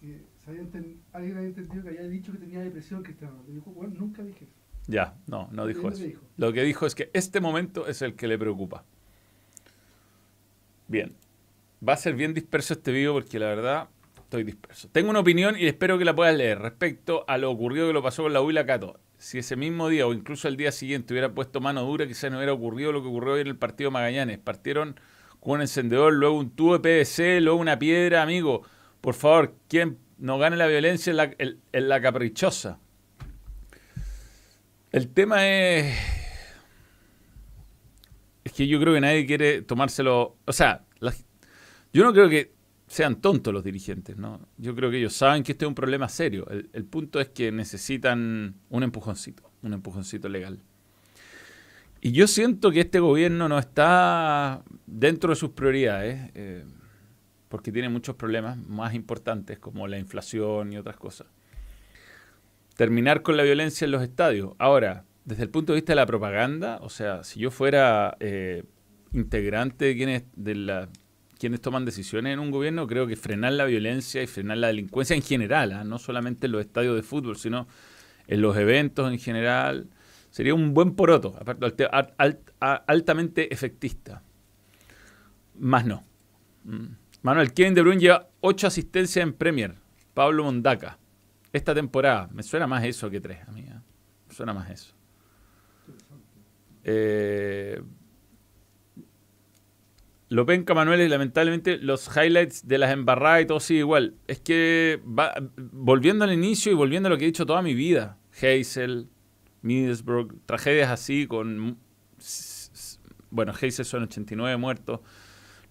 Que 0.00 0.06
se 0.06 0.12
había 0.12 0.18
enten- 0.18 0.24
alguien 0.46 1.02
había 1.12 1.48
entendido 1.48 1.82
que 1.82 1.88
había 1.88 2.08
dicho 2.08 2.32
que 2.32 2.38
tenía 2.38 2.60
depresión 2.60 3.02
Cristiano 3.02 3.32
Ronaldo. 3.32 3.52
Dijo, 3.52 3.70
bueno, 3.70 3.94
nunca 3.98 4.22
dije 4.22 4.44
eso. 4.44 4.64
Ya, 4.86 5.16
no, 5.26 5.48
no 5.52 5.66
dijo 5.66 5.88
eso. 5.88 6.04
dijo. 6.04 6.22
Lo 6.36 6.52
que 6.52 6.62
dijo 6.62 6.86
es 6.86 6.94
que 6.94 7.10
este 7.14 7.40
momento 7.40 7.86
es 7.86 8.02
el 8.02 8.14
que 8.14 8.28
le 8.28 8.38
preocupa. 8.38 8.84
Bien. 10.88 11.14
Va 11.86 11.94
a 11.94 11.96
ser 11.96 12.14
bien 12.14 12.34
disperso 12.34 12.74
este 12.74 12.92
video 12.92 13.14
porque 13.14 13.38
la 13.38 13.46
verdad 13.46 13.88
estoy 14.16 14.44
disperso. 14.44 14.88
Tengo 14.90 15.10
una 15.10 15.20
opinión 15.20 15.56
y 15.58 15.66
espero 15.66 15.98
que 15.98 16.04
la 16.04 16.14
puedas 16.14 16.36
leer 16.36 16.58
respecto 16.58 17.24
a 17.28 17.38
lo 17.38 17.50
ocurrido 17.50 17.86
que 17.86 17.92
lo 17.92 18.02
pasó 18.02 18.22
con 18.24 18.32
la 18.32 18.42
U 18.42 18.50
y 18.50 18.54
la 18.54 18.66
Cato. 18.66 19.00
Si 19.18 19.38
ese 19.38 19.56
mismo 19.56 19.88
día 19.88 20.06
o 20.06 20.12
incluso 20.12 20.48
el 20.48 20.56
día 20.56 20.72
siguiente 20.72 21.14
hubiera 21.14 21.32
puesto 21.32 21.60
mano 21.60 21.82
dura, 21.82 22.06
quizás 22.06 22.30
no 22.30 22.38
hubiera 22.38 22.52
ocurrido 22.52 22.92
lo 22.92 23.02
que 23.02 23.08
ocurrió 23.08 23.34
hoy 23.34 23.40
en 23.40 23.46
el 23.46 23.56
partido 23.56 23.90
Magallanes. 23.90 24.38
Partieron 24.38 24.98
con 25.40 25.52
un 25.54 25.60
encendedor, 25.62 26.12
luego 26.12 26.38
un 26.38 26.50
tubo 26.50 26.78
de 26.78 26.80
PVC, 26.80 27.40
luego 27.40 27.58
una 27.58 27.78
piedra. 27.78 28.22
Amigo, 28.22 28.62
por 29.00 29.14
favor, 29.14 29.54
quien 29.68 29.98
no 30.18 30.38
gane 30.38 30.56
la 30.56 30.66
violencia 30.66 31.10
en 31.10 31.88
la, 31.88 32.00
caprichosa. 32.00 32.78
El 34.92 35.08
tema 35.08 35.48
es. 35.48 35.96
Es 38.44 38.52
que 38.52 38.66
yo 38.66 38.78
creo 38.80 38.94
que 38.94 39.00
nadie 39.00 39.26
quiere 39.26 39.62
tomárselo. 39.62 40.36
O 40.44 40.52
sea, 40.52 40.84
yo 41.92 42.04
no 42.04 42.12
creo 42.12 42.28
que 42.28 42.52
sean 42.86 43.20
tontos 43.20 43.52
los 43.52 43.64
dirigentes, 43.64 44.16
¿no? 44.16 44.40
Yo 44.58 44.74
creo 44.74 44.90
que 44.90 44.98
ellos 44.98 45.14
saben 45.14 45.42
que 45.42 45.52
este 45.52 45.64
es 45.64 45.68
un 45.68 45.74
problema 45.74 46.08
serio. 46.08 46.46
El, 46.50 46.68
el 46.72 46.84
punto 46.84 47.20
es 47.20 47.28
que 47.30 47.50
necesitan 47.50 48.54
un 48.68 48.82
empujoncito, 48.82 49.50
un 49.62 49.72
empujoncito 49.72 50.28
legal. 50.28 50.60
Y 52.04 52.12
yo 52.12 52.26
siento 52.26 52.70
que 52.70 52.80
este 52.80 53.00
gobierno 53.00 53.48
no 53.48 53.58
está 53.58 54.62
dentro 54.84 55.30
de 55.30 55.36
sus 55.36 55.52
prioridades, 55.52 56.30
eh, 56.34 56.62
porque 57.54 57.70
tiene 57.70 57.88
muchos 57.88 58.16
problemas 58.16 58.56
más 58.56 58.94
importantes, 58.94 59.60
como 59.60 59.86
la 59.86 59.96
inflación 59.96 60.72
y 60.72 60.76
otras 60.76 60.96
cosas 60.96 61.28
terminar 62.76 63.22
con 63.22 63.36
la 63.36 63.44
violencia 63.44 63.84
en 63.84 63.92
los 63.92 64.02
estadios. 64.02 64.54
Ahora, 64.58 65.04
desde 65.24 65.44
el 65.44 65.50
punto 65.50 65.72
de 65.72 65.76
vista 65.76 65.92
de 65.92 65.96
la 65.96 66.06
propaganda, 66.06 66.78
o 66.82 66.88
sea, 66.88 67.22
si 67.22 67.38
yo 67.38 67.52
fuera 67.52 68.16
eh, 68.18 68.64
integrante 69.12 69.84
de 69.84 69.96
quienes, 69.96 70.24
de 70.34 70.56
la, 70.56 70.88
quienes 71.38 71.60
toman 71.60 71.84
decisiones 71.84 72.32
en 72.32 72.40
un 72.40 72.50
gobierno, 72.50 72.88
creo 72.88 73.06
que 73.06 73.14
frenar 73.14 73.52
la 73.52 73.66
violencia 73.66 74.20
y 74.20 74.26
frenar 74.26 74.58
la 74.58 74.66
delincuencia 74.66 75.14
en 75.14 75.22
general, 75.22 75.70
¿ah? 75.70 75.84
no 75.84 76.00
solamente 76.00 76.46
en 76.46 76.52
los 76.52 76.62
estadios 76.62 76.96
de 76.96 77.04
fútbol, 77.04 77.36
sino 77.36 77.68
en 78.26 78.42
los 78.42 78.56
eventos 78.56 79.12
en 79.12 79.20
general, 79.20 79.86
sería 80.30 80.56
un 80.56 80.74
buen 80.74 80.96
poroto, 80.96 81.36
aparte, 81.38 81.88
alt- 81.88 82.40
altamente 82.58 83.54
efectista. 83.54 84.24
Más 85.56 85.86
no. 85.86 86.02
Mm. 86.64 87.03
Manuel, 87.24 87.54
Kevin 87.54 87.72
De 87.72 87.80
Bruyne 87.80 88.02
lleva 88.02 88.28
ocho 88.42 88.66
asistencias 88.66 89.22
en 89.22 89.32
Premier. 89.32 89.76
Pablo 90.12 90.44
Mondaca. 90.44 90.98
Esta 91.54 91.74
temporada. 91.74 92.28
Me 92.30 92.42
suena 92.42 92.66
más 92.66 92.84
eso 92.84 93.08
que 93.08 93.18
tres, 93.18 93.38
amiga. 93.48 93.82
Me 94.28 94.34
suena 94.34 94.52
más 94.52 94.68
eso. 94.68 94.94
Eh, 96.84 97.80
lo 100.28 100.44
penca 100.44 100.74
Manuel 100.74 101.00
y 101.00 101.08
lamentablemente 101.08 101.78
los 101.78 102.14
highlights 102.14 102.68
de 102.68 102.76
las 102.76 102.92
embarradas 102.92 103.40
y 103.40 103.46
todo 103.46 103.58
sigue 103.58 103.80
igual. 103.80 104.16
Es 104.26 104.40
que 104.40 105.00
va, 105.06 105.32
volviendo 105.56 106.26
al 106.26 106.32
inicio 106.34 106.72
y 106.72 106.74
volviendo 106.74 107.06
a 107.06 107.10
lo 107.10 107.16
que 107.16 107.24
he 107.24 107.28
dicho 107.28 107.46
toda 107.46 107.62
mi 107.62 107.72
vida. 107.72 108.18
Hazel, 108.36 109.08
Middlesbrough, 109.62 110.44
tragedias 110.44 110.90
así 110.90 111.26
con... 111.26 111.78
Bueno, 113.30 113.52
Hazel 113.52 113.86
son 113.86 114.02
89 114.02 114.58
muertos. 114.58 115.00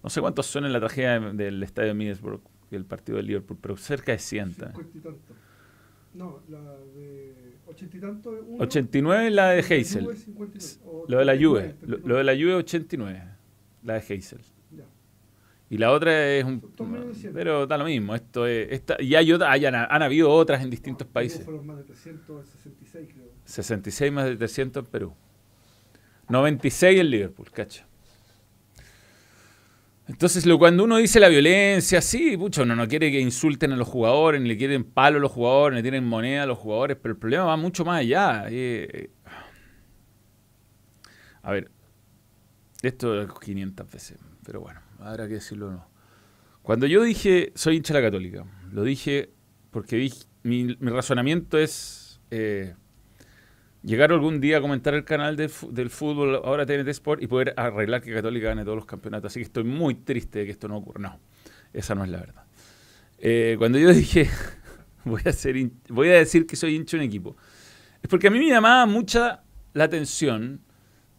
No 0.04 0.10
sé 0.10 0.20
cuántos 0.20 0.44
son 0.44 0.66
en 0.66 0.72
la 0.74 0.80
tragedia 0.80 1.18
del 1.18 1.62
estadio 1.62 1.88
de 1.88 1.94
Middlesbrough, 1.94 2.42
el 2.70 2.84
partido 2.84 3.16
de 3.16 3.22
Liverpool, 3.22 3.56
pero 3.58 3.74
cerca 3.78 4.12
de 4.12 4.18
100. 4.18 4.54
No, 6.12 6.42
la 6.50 6.60
de 6.94 7.54
80 7.66 7.96
y 7.96 8.00
tanto. 8.00 8.30
89 8.58 9.30
la 9.30 9.48
de 9.52 9.60
Hazel. 9.60 10.06
Lo 11.08 11.18
de 11.18 11.24
la 11.24 11.34
Juve. 11.34 11.76
Lo, 11.80 12.16
de 12.16 12.22
la 12.22 12.34
Juve 12.34 12.54
89. 12.54 13.24
La 13.82 13.94
de 13.94 14.00
Hazel. 14.00 14.40
Y 15.70 15.78
la 15.78 15.90
otra 15.90 16.34
es 16.34 16.44
un. 16.44 16.60
Pero 17.32 17.66
da 17.66 17.78
lo 17.78 17.86
mismo. 17.86 18.14
Esto 18.14 18.46
es, 18.46 18.72
esta, 18.72 19.00
y 19.00 19.14
hay 19.14 19.32
otra, 19.32 19.52
han, 19.52 20.02
habido 20.02 20.30
otras 20.30 20.62
en 20.62 20.68
distintos 20.68 21.08
países. 21.08 21.42
Fueron 21.42 21.66
más 21.66 21.78
de 21.78 21.84
366, 21.84 23.08
creo. 23.10 23.24
66 23.46 24.12
más 24.12 24.26
de 24.26 24.36
300 24.36 24.84
en 24.84 24.90
Perú. 24.90 25.14
96 26.28 27.00
en 27.00 27.10
Liverpool, 27.10 27.50
cacha. 27.50 27.86
Entonces, 30.06 30.44
lo, 30.44 30.58
cuando 30.58 30.84
uno 30.84 30.98
dice 30.98 31.18
la 31.18 31.28
violencia, 31.28 32.02
sí, 32.02 32.36
mucho 32.36 32.62
uno 32.62 32.76
no 32.76 32.86
quiere 32.86 33.10
que 33.10 33.20
insulten 33.20 33.72
a 33.72 33.76
los 33.76 33.88
jugadores, 33.88 34.40
ni 34.40 34.48
le 34.48 34.58
quieren 34.58 34.84
palo 34.84 35.16
a 35.16 35.20
los 35.20 35.32
jugadores, 35.32 35.76
ni 35.76 35.82
tienen 35.82 36.04
moneda 36.04 36.42
a 36.42 36.46
los 36.46 36.58
jugadores, 36.58 36.98
pero 37.00 37.14
el 37.14 37.18
problema 37.18 37.44
va 37.44 37.56
mucho 37.56 37.84
más 37.86 38.00
allá. 38.00 38.44
Eh, 38.50 39.10
a 41.42 41.52
ver, 41.52 41.70
esto 42.82 43.22
es 43.22 43.28
500 43.32 43.90
veces, 43.90 44.18
pero 44.44 44.60
bueno, 44.60 44.80
habrá 44.98 45.26
que 45.26 45.34
decirlo 45.34 45.68
o 45.68 45.70
no. 45.72 45.88
Cuando 46.62 46.86
yo 46.86 47.02
dije 47.02 47.52
soy 47.54 47.76
hincha 47.76 47.94
de 47.94 48.00
la 48.00 48.06
católica, 48.06 48.44
lo 48.72 48.82
dije 48.82 49.30
porque 49.70 50.10
mi, 50.42 50.74
razonamiento 50.74 51.58
es 51.58 52.20
eh, 52.30 52.74
llegar 53.84 54.12
algún 54.12 54.40
día 54.40 54.58
a 54.58 54.60
comentar 54.60 54.94
el 54.94 55.04
canal 55.04 55.36
del 55.36 55.90
fútbol, 55.90 56.36
ahora 56.36 56.66
TNT 56.66 56.88
Sport, 56.88 57.22
y 57.22 57.26
poder 57.26 57.54
arreglar 57.56 58.02
que 58.02 58.12
Católica 58.12 58.48
gane 58.48 58.64
todos 58.64 58.76
los 58.76 58.86
campeonatos. 58.86 59.32
Así 59.32 59.40
que 59.40 59.44
estoy 59.44 59.64
muy 59.64 59.94
triste 59.94 60.40
de 60.40 60.44
que 60.46 60.50
esto 60.52 60.68
no 60.68 60.78
ocurra. 60.78 61.00
No, 61.00 61.20
esa 61.72 61.94
no 61.94 62.04
es 62.04 62.10
la 62.10 62.18
verdad. 62.18 62.44
Eh, 63.18 63.56
cuando 63.58 63.78
yo 63.78 63.88
dije, 63.92 64.28
voy 65.04 65.22
a, 65.24 65.32
ser 65.32 65.56
voy 65.88 66.08
a 66.08 66.14
decir 66.14 66.46
que 66.46 66.56
soy 66.56 66.74
hincha 66.74 66.96
de 66.96 67.02
un 67.02 67.08
equipo, 67.08 67.36
es 68.02 68.08
porque 68.08 68.28
a 68.28 68.30
mí 68.30 68.38
me 68.38 68.48
llamaba 68.48 68.86
mucha 68.86 69.42
la 69.72 69.84
atención 69.84 70.60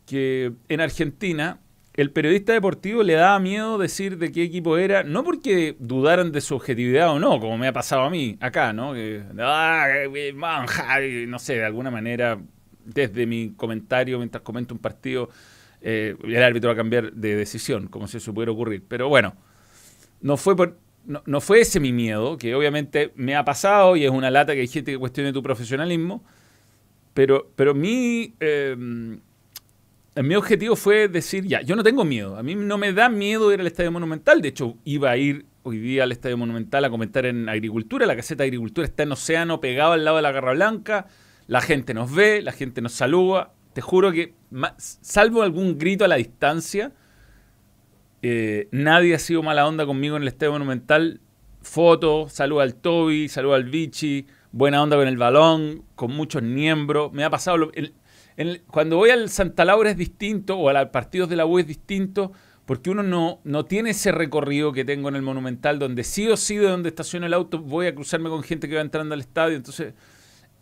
que 0.06 0.54
en 0.70 0.82
Argentina 0.82 1.60
el 1.96 2.12
periodista 2.12 2.52
deportivo 2.52 3.04
le 3.04 3.14
daba 3.14 3.40
miedo 3.40 3.78
decir 3.78 4.18
de 4.18 4.32
qué 4.32 4.44
equipo 4.44 4.78
era, 4.78 5.04
no 5.04 5.24
porque 5.24 5.78
dudaran 5.80 6.32
de 6.32 6.42
su 6.42 6.56
objetividad 6.56 7.10
o 7.10 7.20
no, 7.20 7.40
como 7.40 7.58
me 7.58 7.68
ha 7.68 7.74
pasado 7.74 8.04
a 8.04 8.10
mí 8.10 8.38
acá, 8.42 8.74
¿no? 8.74 8.94
Ah, 9.40 9.88
no 11.28 11.40
sé, 11.40 11.56
de 11.56 11.66
alguna 11.66 11.92
manera 11.92 12.38
desde 12.86 13.26
mi 13.26 13.52
comentario 13.52 14.18
mientras 14.18 14.44
comento 14.44 14.74
un 14.74 14.80
partido, 14.80 15.30
eh, 15.82 16.16
el 16.24 16.44
árbitro 16.44 16.70
va 16.70 16.74
a 16.74 16.78
cambiar 16.78 17.12
de 17.12 17.36
decisión, 17.36 17.88
como 17.88 18.08
si 18.08 18.18
eso 18.18 18.34
pudiera 18.34 18.52
ocurrir. 18.52 18.84
Pero 18.88 19.10
bueno, 19.10 19.36
no 20.22 20.38
fue 20.38 20.56
no, 21.06 21.42
fue 21.42 21.62
ese 21.62 21.80
mi 21.80 21.94
miedo, 21.94 22.38
que 22.38 22.56
obviamente 22.56 23.12
me 23.16 23.36
ha 23.36 23.46
pasado 23.46 23.96
y 23.96 24.06
es 24.06 24.12
una 24.12 24.32
lata 24.32 24.54
que 24.54 24.62
hay 24.62 24.68
gente 24.68 24.92
que 24.92 24.98
cuestione 24.98 25.32
tu 25.32 25.44
profesionalismo, 25.44 26.24
pero, 27.14 27.52
pero 27.56 27.74
mi, 27.76 28.34
eh, 28.40 28.76
mi 28.78 30.36
objetivo 30.36 30.76
fue 30.76 31.08
decir, 31.08 31.46
ya, 31.46 31.62
yo 31.62 31.76
no 31.76 31.84
tengo 31.84 32.04
miedo, 32.04 32.38
a 32.38 32.44
mí 32.44 32.56
no 32.56 32.78
me 32.78 32.92
da 32.92 33.10
miedo 33.10 33.54
ir 33.54 33.60
al 33.60 33.68
Estadio 33.68 33.92
Monumental, 33.92 34.42
de 34.42 34.50
hecho 34.50 34.78
iba 34.84 35.12
a 35.12 35.18
ir 35.18 35.46
hoy 35.64 35.78
día 35.78 36.04
al 36.04 36.12
Estadio 36.12 36.38
Monumental 36.38 36.86
a 36.86 36.90
comentar 36.90 37.26
en 37.26 37.50
agricultura, 37.50 38.06
la 38.06 38.16
caseta 38.16 38.44
de 38.44 38.48
agricultura 38.48 38.88
está 38.88 39.04
en 39.04 39.12
Océano 39.12 39.62
pegado 39.62 39.94
al 39.94 40.06
lado 40.06 40.18
de 40.18 40.24
la 40.24 40.32
Garra 40.32 40.54
Blanca, 40.54 41.08
la 41.48 41.62
gente 41.62 41.94
nos 41.94 42.14
ve, 42.14 42.42
la 42.42 42.52
gente 42.52 42.82
nos 42.82 42.94
saluda. 42.94 43.54
Te 43.74 43.82
juro 43.82 44.12
que, 44.12 44.34
salvo 44.78 45.42
algún 45.42 45.78
grito 45.78 46.06
a 46.06 46.08
la 46.08 46.16
distancia, 46.16 46.94
eh, 48.22 48.68
nadie 48.72 49.14
ha 49.14 49.20
sido 49.20 49.44
mala 49.44 49.68
onda 49.68 49.86
conmigo 49.86 50.16
en 50.16 50.24
el 50.24 50.28
Estadio 50.28 50.54
Monumental. 50.54 51.22
Foto, 51.62 52.30
saluda 52.30 52.64
al 52.64 52.76
Toby, 52.76 53.28
saluda 53.28 53.56
al 53.56 53.66
Vichy, 53.66 54.28
buena 54.52 54.82
onda 54.82 54.96
con 54.96 55.08
el 55.08 55.18
balón, 55.18 55.84
con 55.96 56.12
muchos 56.12 56.42
miembros. 56.42 57.12
Me 57.12 57.24
ha 57.24 57.30
pasado. 57.30 57.72
cuando 58.68 58.98
voy 58.98 59.10
al 59.10 59.30
Santa 59.30 59.66
Laura 59.66 59.92
es 59.92 59.98
distinto, 59.98 60.58
o 60.58 60.70
a 60.70 60.74
los 60.74 60.90
partidos 60.90 61.30
de 61.30 61.36
la 61.36 61.46
U 61.46 61.60
es 61.60 61.68
distinto, 61.68 62.32
porque 62.66 62.90
uno 62.90 63.04
no, 63.04 63.42
no 63.44 63.66
tiene 63.66 63.92
ese 63.92 64.12
recorrido 64.12 64.72
que 64.74 64.86
tengo 64.86 65.10
en 65.10 65.16
el 65.16 65.22
Monumental, 65.22 65.78
donde 65.78 66.04
sí 66.04 66.28
o 66.28 66.38
sí 66.38 66.56
de 66.56 66.68
donde 66.68 66.90
estaciono 66.90 67.26
el 67.26 67.34
auto 67.34 67.60
voy 67.60 67.88
a 67.88 67.94
cruzarme 67.94 68.30
con 68.30 68.42
gente 68.42 68.68
que 68.68 68.76
va 68.76 68.82
entrando 68.82 69.14
al 69.14 69.22
estadio. 69.22 69.56
Entonces 69.56 69.94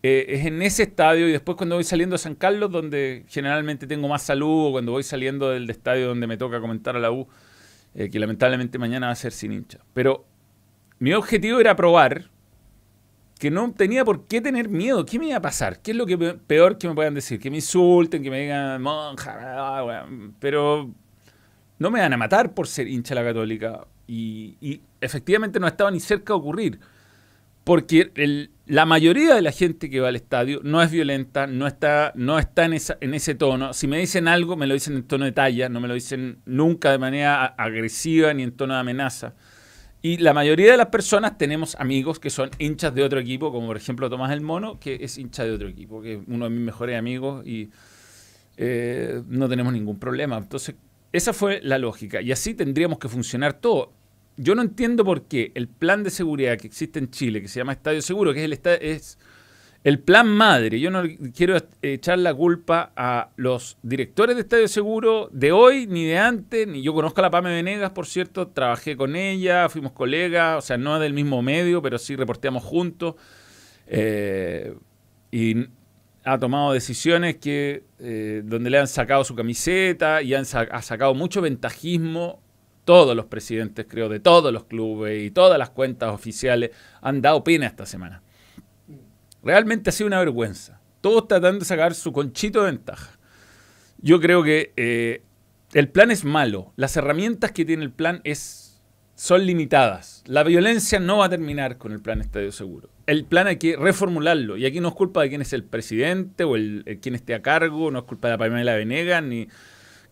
eh, 0.04 0.26
es 0.28 0.46
en 0.46 0.62
ese 0.62 0.84
estadio 0.84 1.30
y 1.30 1.32
después 1.32 1.56
cuando 1.56 1.76
voy 1.76 1.86
saliendo 1.86 2.16
a 2.16 2.20
San 2.20 2.36
Carlos, 2.36 2.70
donde 2.70 3.24
generalmente 3.30 3.88
tengo 3.88 4.10
más 4.10 4.22
salud, 4.22 4.68
o 4.68 4.72
cuando 4.74 4.92
voy 4.92 5.04
saliendo 5.04 5.50
del 5.50 5.70
estadio 5.70 6.10
donde 6.10 6.28
me 6.28 6.36
toca 6.36 6.60
comentar 6.60 6.98
a 6.98 7.00
la 7.00 7.10
U, 7.10 7.26
eh, 7.96 8.10
que 8.10 8.20
lamentablemente 8.20 8.78
mañana 8.78 9.08
va 9.08 9.14
a 9.14 9.16
ser 9.16 9.32
sin 9.32 9.54
hincha. 9.54 9.80
Pero 9.94 10.26
mi 11.00 11.14
objetivo 11.14 11.62
era 11.62 11.78
probar 11.78 12.30
que 13.40 13.50
no 13.50 13.72
tenía 13.72 14.04
por 14.04 14.28
qué 14.28 14.42
tener 14.42 14.68
miedo. 14.68 15.06
¿Qué 15.06 15.20
me 15.20 15.28
iba 15.28 15.38
a 15.38 15.42
pasar? 15.42 15.82
¿Qué 15.82 15.92
es 15.92 15.98
lo 15.98 16.06
que 16.06 16.18
peor 16.18 16.78
que 16.78 16.90
me 16.90 16.96
puedan 16.96 17.14
decir? 17.14 17.40
Que 17.40 17.50
me 17.50 17.58
insulten, 17.58 18.22
que 18.22 18.30
me 18.30 18.42
digan 18.42 18.82
monja, 18.82 19.38
ah, 19.42 20.06
pero 20.40 20.92
no 21.80 21.92
me 21.92 22.02
van 22.02 22.12
a 22.12 22.18
matar 22.18 22.54
por 22.54 22.68
ser 22.68 22.90
hincha 22.90 23.16
la 23.16 23.24
católica. 23.24 23.88
Y, 24.06 24.58
y 24.60 24.82
efectivamente 25.00 25.62
no 25.62 25.68
estaba 25.68 25.92
ni 25.92 26.02
cerca 26.02 26.34
de 26.34 26.40
ocurrir. 26.40 26.80
Porque 27.64 28.12
el, 28.16 28.52
la 28.66 28.86
mayoría 28.86 29.36
de 29.36 29.42
la 29.42 29.52
gente 29.52 29.90
que 29.90 30.00
va 30.00 30.08
al 30.08 30.16
estadio 30.16 30.62
no 30.64 30.82
es 30.82 30.90
violenta, 30.90 31.48
no 31.48 31.68
está, 31.68 32.14
no 32.16 32.40
está 32.40 32.66
en, 32.66 32.74
esa, 32.74 32.98
en 33.02 33.14
ese 33.14 33.36
tono. 33.36 33.74
Si 33.74 33.88
me 33.88 33.98
dicen 33.98 34.28
algo, 34.28 34.56
me 34.56 34.68
lo 34.68 34.74
dicen 34.74 34.96
en 34.96 35.04
tono 35.04 35.26
de 35.26 35.34
talla, 35.34 35.68
no 35.68 35.82
me 35.82 35.88
lo 35.90 35.94
dicen 35.94 36.42
nunca 36.46 36.92
de 36.92 36.98
manera 36.98 37.46
agresiva 37.46 38.34
ni 38.34 38.44
en 38.44 38.54
tono 38.54 38.74
de 38.74 38.80
amenaza. 38.80 39.34
Y 40.02 40.18
la 40.18 40.34
mayoría 40.34 40.72
de 40.72 40.78
las 40.78 40.88
personas 40.88 41.38
tenemos 41.38 41.76
amigos 41.76 42.20
que 42.20 42.30
son 42.30 42.52
hinchas 42.58 42.96
de 42.96 43.04
otro 43.04 43.20
equipo, 43.20 43.52
como 43.52 43.68
por 43.68 43.78
ejemplo 43.78 44.10
Tomás 44.10 44.32
el 44.32 44.42
Mono, 44.42 44.80
que 44.80 44.98
es 45.02 45.18
hincha 45.18 45.44
de 45.44 45.52
otro 45.52 45.68
equipo, 45.68 46.02
que 46.02 46.16
es 46.16 46.20
uno 46.28 46.46
de 46.46 46.52
mis 46.52 46.62
mejores 46.62 46.98
amigos 46.98 47.46
y 47.46 47.70
eh, 48.56 49.22
no 49.28 49.50
tenemos 49.50 49.74
ningún 49.74 50.00
problema. 50.00 50.38
Entonces, 50.38 50.76
esa 51.12 51.34
fue 51.34 51.62
la 51.62 51.78
lógica. 51.78 52.22
Y 52.22 52.32
así 52.32 52.54
tendríamos 52.54 53.00
que 53.00 53.10
funcionar 53.10 53.54
todo 53.54 53.94
yo 54.38 54.56
no 54.56 54.62
entiendo 54.62 55.06
por 55.06 55.24
qué 55.24 55.52
el 55.56 55.68
plan 55.68 56.04
de 56.04 56.10
seguridad 56.10 56.58
que 56.58 56.68
existe 56.68 57.00
en 57.00 57.10
Chile, 57.12 57.42
que 57.42 57.48
se 57.48 57.60
llama 57.60 57.74
Estadio 57.74 58.02
Seguro, 58.02 58.34
que 58.34 58.44
es 58.44 58.46
el, 58.46 58.60
es 58.82 59.18
el 59.84 60.00
plan 60.00 60.28
madre, 60.28 60.80
yo 60.80 60.90
no 60.90 61.04
quiero 61.36 61.58
echar 61.82 62.18
la 62.20 62.34
culpa 62.34 62.94
a 62.96 63.32
los 63.36 63.78
directores 63.84 64.36
de 64.36 64.44
Estadio 64.44 64.68
Seguro 64.68 65.30
de 65.32 65.52
hoy, 65.52 65.88
ni 65.88 66.06
de 66.06 66.18
antes, 66.18 66.68
ni 66.68 66.82
yo 66.82 66.94
conozco 66.94 67.22
a 67.22 67.24
la 67.24 67.32
Pame 67.32 67.50
Venegas, 67.50 67.92
por 67.92 68.08
cierto, 68.08 68.48
trabajé 68.48 68.96
con 68.96 69.16
ella, 69.16 69.70
fuimos 69.70 69.92
colegas, 69.92 70.58
o 70.58 70.62
sea, 70.62 70.78
no 70.78 71.00
del 71.00 71.14
mismo 71.14 71.42
medio, 71.42 71.82
pero 71.82 71.98
sí 71.98 72.16
reporteamos 72.16 72.64
juntos. 72.64 73.16
Eh, 73.88 74.74
y 75.32 75.68
ha 76.24 76.38
tomado 76.38 76.72
decisiones 76.72 77.38
que 77.38 77.84
eh, 78.00 78.42
donde 78.46 78.70
le 78.70 78.80
han 78.80 78.88
sacado 78.88 79.24
su 79.24 79.36
camiseta 79.36 80.22
y 80.22 80.34
han 80.34 80.46
ha 80.54 80.82
sacado 80.82 81.14
mucho 81.14 81.42
ventajismo 81.42 82.43
todos 82.86 83.16
los 83.16 83.26
presidentes, 83.26 83.86
creo, 83.88 84.10
de 84.10 84.20
todos 84.20 84.52
los 84.52 84.66
clubes 84.66 85.24
y 85.24 85.32
todas 85.32 85.58
las 85.58 85.70
cuentas 85.70 86.14
oficiales 86.14 86.72
han 87.02 87.22
dado 87.22 87.44
pena 87.44 87.68
esta 87.68 87.86
semana. 87.86 88.22
Realmente 89.44 89.90
ha 89.90 89.94
sido 89.94 90.08
una 90.08 90.20
vergüenza. 90.20 90.80
Todos 91.02 91.28
tratando 91.28 91.60
de 91.60 91.66
sacar 91.66 91.94
su 91.96 92.14
conchito 92.14 92.64
de 92.64 92.72
ventaja. 92.72 93.18
Yo 94.00 94.20
creo 94.20 94.44
que 94.44 94.74
eh, 94.78 95.24
el 95.74 95.90
plan 95.90 96.12
es 96.12 96.24
malo. 96.24 96.74
Las 96.76 96.96
herramientas 96.96 97.52
que 97.52 97.66
tiene 97.66 97.84
el 97.84 97.92
plan 97.92 98.22
es, 98.24 98.82
son 99.16 99.46
limitadas. 99.46 100.24
La 100.28 100.44
violencia 100.44 101.00
no 101.00 101.18
va 101.18 101.26
a 101.26 101.30
terminar 101.30 101.78
con 101.78 101.92
el 101.92 102.02
plan 102.02 102.22
Estadio 102.22 102.52
Seguro. 102.52 102.90
El 103.06 103.26
plan 103.26 103.48
hay 103.48 103.58
que 103.58 103.76
reformularlo. 103.76 104.56
Y 104.56 104.66
aquí 104.66 104.80
no 104.80 104.90
es 104.90 104.94
culpa 104.94 105.22
de 105.22 105.30
quién 105.30 105.42
es 105.42 105.52
el 105.52 105.66
presidente 105.66 106.46
o 106.46 106.56
el, 106.56 106.84
el 106.86 107.00
quien 107.00 107.16
esté 107.16 107.34
a 107.34 107.42
cargo, 107.42 107.92
no 107.92 108.00
es 108.00 108.06
culpa 108.06 108.30
de 108.30 108.38
Pamela 108.38 108.76
Venegas 108.76 109.24
ni 109.24 109.50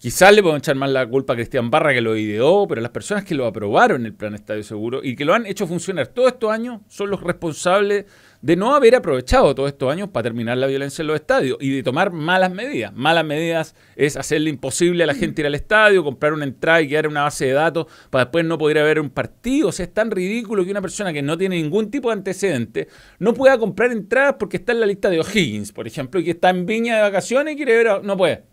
Quizás 0.01 0.33
le 0.33 0.41
podemos 0.41 0.63
echar 0.63 0.75
más 0.75 0.89
la 0.89 1.05
culpa 1.05 1.33
a 1.33 1.35
Cristian 1.35 1.69
Barra 1.69 1.93
que 1.93 2.01
lo 2.01 2.17
ideó, 2.17 2.67
pero 2.67 2.81
las 2.81 2.89
personas 2.89 3.23
que 3.23 3.35
lo 3.35 3.45
aprobaron 3.45 4.03
el 4.03 4.15
plan 4.15 4.33
Estadio 4.33 4.63
Seguro 4.63 5.01
y 5.03 5.15
que 5.15 5.25
lo 5.25 5.35
han 5.35 5.45
hecho 5.45 5.67
funcionar 5.67 6.07
todos 6.07 6.29
estos 6.29 6.49
años 6.51 6.81
son 6.87 7.11
los 7.11 7.21
responsables 7.21 8.05
de 8.41 8.55
no 8.55 8.73
haber 8.73 8.95
aprovechado 8.95 9.53
todos 9.53 9.69
estos 9.69 9.91
años 9.91 10.09
para 10.09 10.23
terminar 10.23 10.57
la 10.57 10.65
violencia 10.65 11.03
en 11.03 11.07
los 11.07 11.17
estadios 11.17 11.59
y 11.61 11.69
de 11.69 11.83
tomar 11.83 12.11
malas 12.11 12.51
medidas. 12.51 12.91
Malas 12.95 13.23
medidas 13.23 13.75
es 13.95 14.17
hacerle 14.17 14.49
imposible 14.49 15.03
a 15.03 15.05
la 15.05 15.13
gente 15.13 15.43
ir 15.43 15.45
al 15.45 15.53
estadio, 15.53 16.03
comprar 16.03 16.33
una 16.33 16.45
entrada 16.45 16.81
y 16.81 16.87
quedar 16.87 17.05
en 17.05 17.11
una 17.11 17.21
base 17.21 17.45
de 17.45 17.51
datos 17.51 17.85
para 18.09 18.25
después 18.25 18.43
no 18.43 18.57
poder 18.57 18.77
ver 18.77 18.99
un 18.99 19.11
partido. 19.11 19.67
O 19.67 19.71
sea, 19.71 19.85
es 19.85 19.93
tan 19.93 20.09
ridículo 20.09 20.65
que 20.65 20.71
una 20.71 20.81
persona 20.81 21.13
que 21.13 21.21
no 21.21 21.37
tiene 21.37 21.61
ningún 21.61 21.91
tipo 21.91 22.09
de 22.09 22.13
antecedente 22.13 22.87
no 23.19 23.35
pueda 23.35 23.59
comprar 23.59 23.91
entradas 23.91 24.37
porque 24.39 24.57
está 24.57 24.71
en 24.71 24.79
la 24.79 24.87
lista 24.87 25.11
de 25.11 25.19
O'Higgins, 25.19 25.71
por 25.71 25.85
ejemplo, 25.85 26.19
y 26.19 26.23
que 26.23 26.31
está 26.31 26.49
en 26.49 26.65
Viña 26.65 26.95
de 26.95 27.01
vacaciones 27.03 27.53
y 27.53 27.55
quiere 27.55 27.83
ver, 27.83 28.03
no 28.03 28.17
puede. 28.17 28.45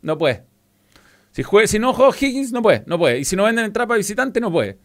no 0.00 0.16
puede. 0.16 0.51
Si, 1.32 1.42
juega, 1.42 1.66
si 1.66 1.78
no 1.78 1.92
juega 1.94 2.14
Higgins, 2.18 2.52
no 2.52 2.62
puede, 2.62 2.84
no 2.86 2.98
puede. 2.98 3.18
Y 3.18 3.24
si 3.24 3.36
no 3.36 3.44
venden 3.44 3.64
entrada 3.64 3.88
para 3.88 3.98
visitante, 3.98 4.40
no 4.40 4.52
puede. 4.52 4.78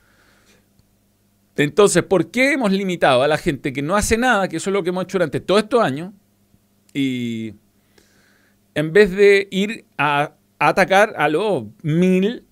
Entonces, 1.57 2.03
¿por 2.03 2.31
qué 2.31 2.53
hemos 2.53 2.71
limitado 2.71 3.23
a 3.23 3.27
la 3.27 3.37
gente 3.37 3.73
que 3.73 3.81
no 3.81 3.95
hace 3.95 4.17
nada, 4.17 4.47
que 4.47 4.57
eso 4.57 4.69
es 4.69 4.73
lo 4.73 4.83
que 4.83 4.89
hemos 4.89 5.03
hecho 5.03 5.17
durante 5.17 5.39
todos 5.39 5.63
estos 5.63 5.81
años, 5.81 6.13
y 6.93 7.53
en 8.75 8.93
vez 8.93 9.11
de 9.11 9.47
ir 9.51 9.85
a, 9.97 10.35
atacar 10.59 11.15
a 11.17 11.27
los 11.27 11.65
mil, 11.81 12.45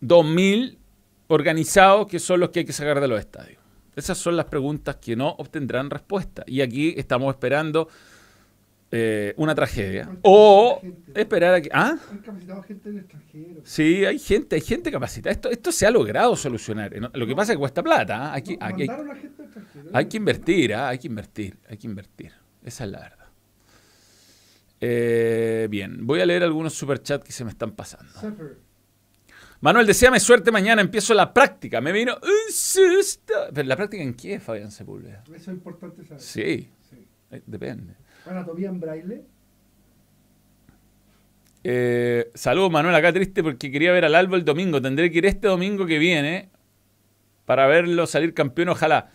dos 0.00 0.26
mil 0.26 0.78
organizados 1.28 2.06
que 2.06 2.18
son 2.18 2.40
los 2.40 2.50
que 2.50 2.60
hay 2.60 2.64
que 2.64 2.72
sacar 2.72 3.00
de 3.00 3.08
los 3.08 3.18
estadios? 3.18 3.58
Esas 3.96 4.18
son 4.18 4.36
las 4.36 4.46
preguntas 4.46 4.96
que 4.96 5.16
no 5.16 5.30
obtendrán 5.38 5.88
respuesta. 5.88 6.44
Y 6.46 6.60
aquí 6.60 6.94
estamos 6.96 7.34
esperando 7.34 7.88
eh, 8.90 9.34
una 9.36 9.54
tragedia. 9.54 10.10
O 10.22 10.80
esperar 11.14 11.54
a 11.54 11.60
que. 11.60 11.68
¿Ah? 11.72 11.96
Han 12.10 12.18
capacitado 12.18 12.62
gente 12.62 12.88
en 12.88 12.94
el 12.94 13.00
extranjero. 13.02 13.60
Sí, 13.64 14.04
hay 14.06 14.18
gente, 14.18 14.56
hay 14.56 14.62
gente 14.62 14.90
capacitada. 14.90 15.32
Esto, 15.32 15.50
esto 15.50 15.72
se 15.72 15.86
ha 15.86 15.90
logrado 15.90 16.34
solucionar. 16.36 16.92
Lo 17.14 17.26
que 17.26 17.34
pasa 17.34 17.52
es 17.52 17.56
que 17.56 17.60
cuesta 17.60 17.82
plata. 17.82 18.28
¿ah? 18.28 18.34
Hay, 18.34 18.42
que, 18.42 18.56
No, 18.56 18.64
hay, 18.66 18.90
hay 19.92 20.08
invertir, 20.12 20.74
¿ah? 20.74 20.88
hay 20.88 20.98
que 20.98 21.06
invertir, 21.06 21.58
hay 21.68 21.76
que 21.76 21.86
invertir. 21.86 22.32
Esa 22.64 22.84
es 22.84 22.90
la 22.90 23.00
verdad. 23.00 23.18
Eh, 24.80 25.66
bien, 25.70 26.06
voy 26.06 26.20
a 26.20 26.26
leer 26.26 26.42
algunos 26.44 26.72
superchats 26.72 27.24
que 27.24 27.32
se 27.32 27.44
me 27.44 27.50
están 27.50 27.72
pasando. 27.72 28.12
Manuel, 29.60 29.86
deseame 29.86 30.20
suerte 30.20 30.52
mañana, 30.52 30.80
empiezo 30.80 31.14
la 31.14 31.34
práctica. 31.34 31.80
Me 31.80 31.90
vino 31.90 32.14
un 32.22 32.52
susto. 32.52 33.34
¿Pero 33.52 33.68
la 33.68 33.76
práctica 33.76 34.02
en 34.02 34.14
qué, 34.14 34.38
Fabián 34.38 34.70
Sepúlveda? 34.70 35.24
Eso 35.26 35.34
es 35.36 35.48
importante 35.48 36.04
saber. 36.04 36.22
Sí, 36.22 36.70
Sí. 36.88 37.06
eh, 37.32 37.42
depende. 37.44 37.96
Anatomía 38.26 38.68
en 38.68 38.80
braille. 38.80 39.22
Eh, 41.64 42.30
saludos, 42.34 42.70
Manuel, 42.70 42.94
acá 42.94 43.12
triste 43.12 43.42
porque 43.42 43.70
quería 43.70 43.92
ver 43.92 44.04
al 44.04 44.14
Albo 44.14 44.36
el 44.36 44.44
domingo. 44.44 44.80
Tendré 44.80 45.10
que 45.10 45.18
ir 45.18 45.26
este 45.26 45.48
domingo 45.48 45.86
que 45.86 45.98
viene 45.98 46.50
para 47.44 47.66
verlo 47.66 48.06
salir 48.06 48.34
campeón, 48.34 48.70
ojalá. 48.70 49.10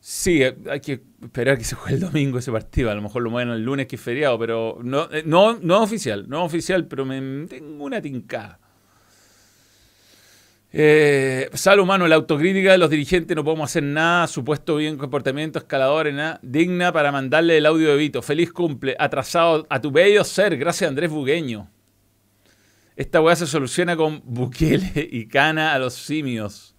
Sí, 0.00 0.42
eh, 0.42 0.54
hay 0.70 0.80
que 0.80 1.02
esperar 1.22 1.56
que 1.56 1.64
se 1.64 1.76
juegue 1.76 1.94
el 1.94 2.00
domingo 2.00 2.38
ese 2.38 2.52
partido. 2.52 2.90
A 2.90 2.94
lo 2.94 3.02
mejor 3.02 3.22
lo 3.22 3.30
mueven 3.30 3.54
el 3.54 3.62
lunes 3.62 3.86
que 3.86 3.96
es 3.96 4.02
feriado, 4.02 4.38
pero 4.38 4.78
no, 4.82 5.10
eh, 5.10 5.22
no, 5.24 5.58
no 5.60 5.82
oficial, 5.82 6.28
no 6.28 6.44
oficial, 6.44 6.86
pero 6.86 7.06
me 7.06 7.46
tengo 7.46 7.84
una 7.84 8.02
tincada. 8.02 8.60
Eh, 10.76 11.50
salud, 11.52 11.84
mano, 11.84 12.08
la 12.08 12.16
autocrítica 12.16 12.72
de 12.72 12.78
los 12.78 12.90
dirigentes, 12.90 13.36
no 13.36 13.44
podemos 13.44 13.70
hacer 13.70 13.84
nada, 13.84 14.26
supuesto 14.26 14.74
bien 14.74 14.98
comportamiento, 14.98 15.60
escalador, 15.60 16.12
nada, 16.12 16.40
digna 16.42 16.92
para 16.92 17.12
mandarle 17.12 17.58
el 17.58 17.66
audio 17.66 17.90
de 17.90 17.96
Vito. 17.96 18.22
Feliz 18.22 18.52
cumple, 18.52 18.96
atrasado 18.98 19.68
a 19.70 19.80
tu 19.80 19.92
bello 19.92 20.24
ser, 20.24 20.56
gracias 20.56 20.88
Andrés 20.88 21.10
Bugueño. 21.10 21.70
Esta 22.96 23.20
weá 23.20 23.36
se 23.36 23.46
soluciona 23.46 23.96
con 23.96 24.20
Bukele 24.24 25.08
y 25.12 25.28
Cana 25.28 25.74
a 25.74 25.78
los 25.78 25.94
simios. 25.94 26.74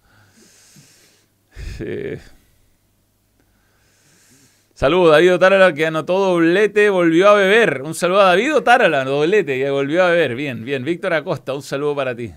Eh. 1.80 2.20
Saludos, 4.74 5.12
David 5.12 5.36
Otárala, 5.36 5.72
que 5.72 5.86
anotó 5.86 6.18
doblete, 6.18 6.90
volvió 6.90 7.30
a 7.30 7.34
beber. 7.34 7.80
Un 7.80 7.94
saludo 7.94 8.20
a 8.20 8.24
David 8.24 8.56
Otárala, 8.56 9.04
doblete, 9.04 9.58
que 9.58 9.70
volvió 9.70 10.04
a 10.04 10.10
beber. 10.10 10.34
Bien, 10.34 10.66
bien. 10.66 10.84
Víctor 10.84 11.14
Acosta, 11.14 11.54
un 11.54 11.62
saludo 11.62 11.96
para 11.96 12.14
ti. 12.14 12.30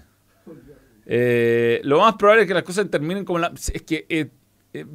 Eh, 1.11 1.81
lo 1.85 2.01
más 2.01 2.13
probable 2.17 2.43
es 2.43 2.47
que 2.47 2.53
las 2.53 2.61
cosas 2.61 2.87
terminen 2.91 3.25
como 3.25 3.39
la... 3.39 3.51
Es 3.73 3.81
que, 3.81 4.05
eh, 4.09 4.27
eh, 4.73 4.85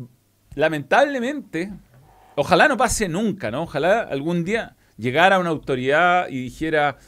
lamentablemente, 0.55 1.73
ojalá 2.37 2.69
no 2.69 2.77
pase 2.77 3.09
nunca, 3.09 3.51
¿no? 3.51 3.65
Ojalá 3.65 4.03
algún 4.03 4.45
día 4.45 4.77
llegara 4.97 5.41
una 5.41 5.51
autoridad 5.51 6.29
y 6.29 6.41
dijera, 6.45 6.99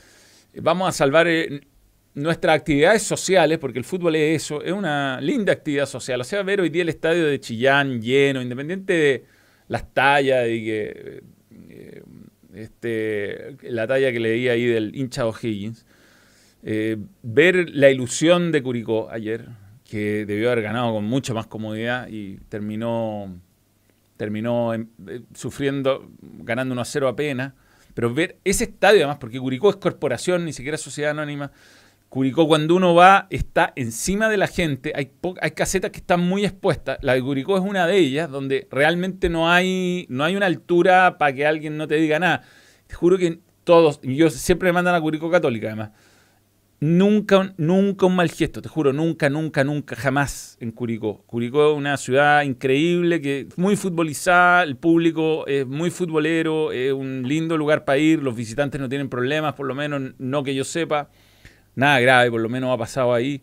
vamos 0.56 0.88
a 0.88 0.92
salvar 0.92 1.28
nuestras 2.14 2.56
actividades 2.56 3.04
sociales, 3.04 3.58
porque 3.58 3.78
el 3.78 3.84
fútbol 3.84 4.16
es 4.16 4.42
eso, 4.42 4.60
es 4.60 4.72
una 4.72 5.20
linda 5.20 5.52
actividad 5.52 5.86
social. 5.86 6.20
O 6.20 6.24
sea, 6.24 6.42
ver 6.42 6.60
hoy 6.60 6.70
día 6.70 6.82
el 6.82 6.88
estadio 6.88 7.26
de 7.26 7.38
Chillán 7.38 8.02
lleno, 8.02 8.42
independiente 8.42 8.92
de 8.92 9.24
las 9.68 9.94
tallas 9.94 10.48
y 10.48 10.64
que... 10.64 11.22
este, 12.56 13.56
la 13.70 13.86
talla 13.86 14.10
que 14.10 14.18
leí 14.18 14.48
ahí 14.48 14.66
del 14.66 14.96
hincha 14.96 15.26
O'Higgins. 15.26 15.86
Eh, 16.62 16.96
ver 17.22 17.70
la 17.70 17.90
ilusión 17.90 18.52
de 18.52 18.62
Curicó 18.62 19.08
ayer, 19.10 19.48
que 19.88 20.26
debió 20.26 20.50
haber 20.50 20.62
ganado 20.64 20.92
con 20.92 21.04
mucha 21.04 21.32
más 21.32 21.46
comodidad 21.46 22.08
y 22.08 22.38
terminó, 22.48 23.38
terminó 24.16 24.74
eh, 24.74 24.86
sufriendo, 25.34 26.10
ganando 26.20 26.72
1 26.72 26.82
a 26.82 26.84
0 26.84 27.08
apenas. 27.08 27.52
Pero 27.94 28.12
ver 28.12 28.38
ese 28.44 28.64
estadio 28.64 28.98
además, 28.98 29.18
porque 29.18 29.38
Curicó 29.38 29.70
es 29.70 29.76
corporación, 29.76 30.44
ni 30.44 30.52
siquiera 30.52 30.76
sociedad 30.76 31.12
anónima. 31.12 31.52
Curicó 32.08 32.46
cuando 32.46 32.74
uno 32.74 32.94
va 32.94 33.26
está 33.30 33.72
encima 33.74 34.28
de 34.28 34.36
la 34.36 34.46
gente, 34.46 34.92
hay, 34.94 35.12
hay 35.40 35.50
casetas 35.50 35.90
que 35.90 35.98
están 35.98 36.20
muy 36.20 36.44
expuestas, 36.44 36.98
la 37.02 37.14
de 37.14 37.22
Curicó 37.22 37.56
es 37.56 37.64
una 37.64 37.86
de 37.86 37.98
ellas, 37.98 38.30
donde 38.30 38.68
realmente 38.70 39.28
no 39.28 39.50
hay, 39.50 40.06
no 40.08 40.24
hay 40.24 40.36
una 40.36 40.46
altura 40.46 41.18
para 41.18 41.32
que 41.32 41.46
alguien 41.46 41.76
no 41.76 41.88
te 41.88 41.96
diga 41.96 42.18
nada. 42.18 42.42
Te 42.86 42.94
juro 42.94 43.18
que 43.18 43.40
todos, 43.64 43.98
y 44.02 44.14
yo 44.14 44.30
siempre 44.30 44.68
me 44.68 44.74
mandan 44.74 44.94
a 44.94 45.00
Curicó 45.00 45.30
Católica 45.30 45.66
además, 45.66 45.90
Nunca, 46.78 47.38
un- 47.38 47.54
nunca 47.56 48.04
un 48.04 48.16
mal 48.16 48.30
gesto, 48.30 48.60
te 48.60 48.68
juro, 48.68 48.92
nunca, 48.92 49.30
nunca, 49.30 49.64
nunca, 49.64 49.96
jamás 49.96 50.58
en 50.60 50.72
Curicó. 50.72 51.22
Curicó 51.26 51.72
es 51.72 51.76
una 51.78 51.96
ciudad 51.96 52.42
increíble, 52.42 53.22
que 53.22 53.48
muy 53.56 53.76
futbolizada, 53.76 54.62
el 54.62 54.76
público 54.76 55.46
es 55.46 55.66
muy 55.66 55.90
futbolero, 55.90 56.72
es 56.72 56.92
un 56.92 57.22
lindo 57.26 57.56
lugar 57.56 57.86
para 57.86 57.96
ir, 57.98 58.22
los 58.22 58.36
visitantes 58.36 58.78
no 58.78 58.90
tienen 58.90 59.08
problemas, 59.08 59.54
por 59.54 59.66
lo 59.66 59.74
menos 59.74 60.12
no 60.18 60.42
que 60.42 60.54
yo 60.54 60.64
sepa, 60.64 61.08
nada 61.76 61.98
grave, 62.00 62.30
por 62.30 62.42
lo 62.42 62.50
menos 62.50 62.70
ha 62.74 62.76
pasado 62.78 63.14
ahí. 63.14 63.42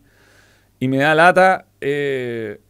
Y 0.78 0.86
me 0.86 0.98
da 0.98 1.14
lata 1.16 1.66
eh, 1.80 2.60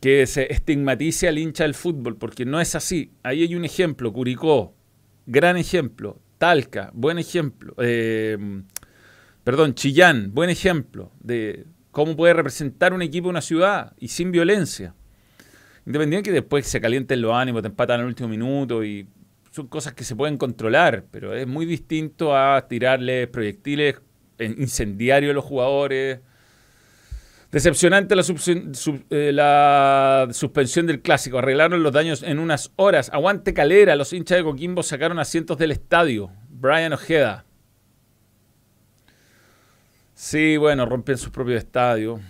que 0.00 0.26
se 0.26 0.52
estigmatice 0.52 1.28
al 1.28 1.38
hincha 1.38 1.62
del 1.64 1.74
fútbol, 1.74 2.16
porque 2.16 2.44
no 2.44 2.60
es 2.60 2.74
así. 2.74 3.12
Ahí 3.22 3.42
hay 3.44 3.54
un 3.54 3.64
ejemplo, 3.64 4.12
Curicó, 4.12 4.74
gran 5.26 5.56
ejemplo, 5.56 6.18
Talca, 6.38 6.90
buen 6.92 7.18
ejemplo. 7.18 7.74
Eh, 7.78 8.36
perdón, 9.50 9.74
Chillán, 9.74 10.30
buen 10.32 10.48
ejemplo 10.48 11.10
de 11.18 11.66
cómo 11.90 12.14
puede 12.14 12.34
representar 12.34 12.92
un 12.92 13.02
equipo 13.02 13.28
una 13.28 13.40
ciudad 13.40 13.94
y 13.98 14.06
sin 14.06 14.30
violencia. 14.30 14.94
Independiente 15.84 16.30
que 16.30 16.34
después 16.34 16.68
se 16.68 16.80
calienten 16.80 17.20
los 17.20 17.34
ánimos, 17.34 17.60
te 17.62 17.66
empatan 17.66 17.98
el 17.98 18.06
último 18.06 18.28
minuto 18.28 18.84
y 18.84 19.08
son 19.50 19.66
cosas 19.66 19.94
que 19.94 20.04
se 20.04 20.14
pueden 20.14 20.36
controlar, 20.36 21.06
pero 21.10 21.34
es 21.34 21.48
muy 21.48 21.66
distinto 21.66 22.36
a 22.36 22.68
tirarles 22.68 23.26
proyectiles 23.26 23.96
en- 24.38 24.54
incendiarios 24.62 25.32
a 25.32 25.34
los 25.34 25.44
jugadores. 25.44 26.20
Decepcionante 27.50 28.14
la, 28.14 28.22
eh, 29.10 29.32
la 29.32 30.28
suspensión 30.30 30.86
del 30.86 31.02
clásico. 31.02 31.38
Arreglaron 31.38 31.82
los 31.82 31.92
daños 31.92 32.22
en 32.22 32.38
unas 32.38 32.70
horas. 32.76 33.10
Aguante 33.12 33.52
calera. 33.52 33.96
Los 33.96 34.12
hinchas 34.12 34.38
de 34.38 34.44
Coquimbo 34.44 34.84
sacaron 34.84 35.18
asientos 35.18 35.58
del 35.58 35.72
estadio. 35.72 36.30
Brian 36.48 36.92
Ojeda. 36.92 37.46
Sí, 40.22 40.58
bueno, 40.58 40.84
rompen 40.84 41.16
su 41.16 41.32
propio 41.32 41.56
estadio. 41.56 42.20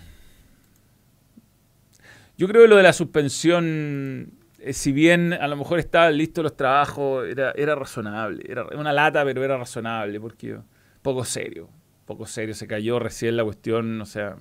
Yo 2.37 2.47
creo 2.47 2.61
que 2.61 2.69
lo 2.69 2.77
de 2.77 2.83
la 2.83 2.93
suspensión, 2.93 4.31
eh, 4.59 4.71
si 4.71 4.93
bien 4.93 5.33
a 5.33 5.45
lo 5.49 5.57
mejor 5.57 5.77
estaban 5.79 6.15
listos 6.15 6.41
los 6.41 6.55
trabajos, 6.55 7.27
era, 7.27 7.51
era 7.51 7.75
razonable. 7.75 8.45
Era 8.47 8.63
una 8.77 8.93
lata, 8.93 9.25
pero 9.25 9.43
era 9.43 9.57
razonable, 9.57 10.21
porque 10.21 10.57
poco 11.01 11.25
serio. 11.25 11.67
Poco 12.05 12.25
serio. 12.27 12.55
Se 12.55 12.65
cayó 12.65 12.97
recién 12.97 13.35
la 13.35 13.43
cuestión, 13.43 13.99
o 13.99 14.05
sea, 14.05 14.37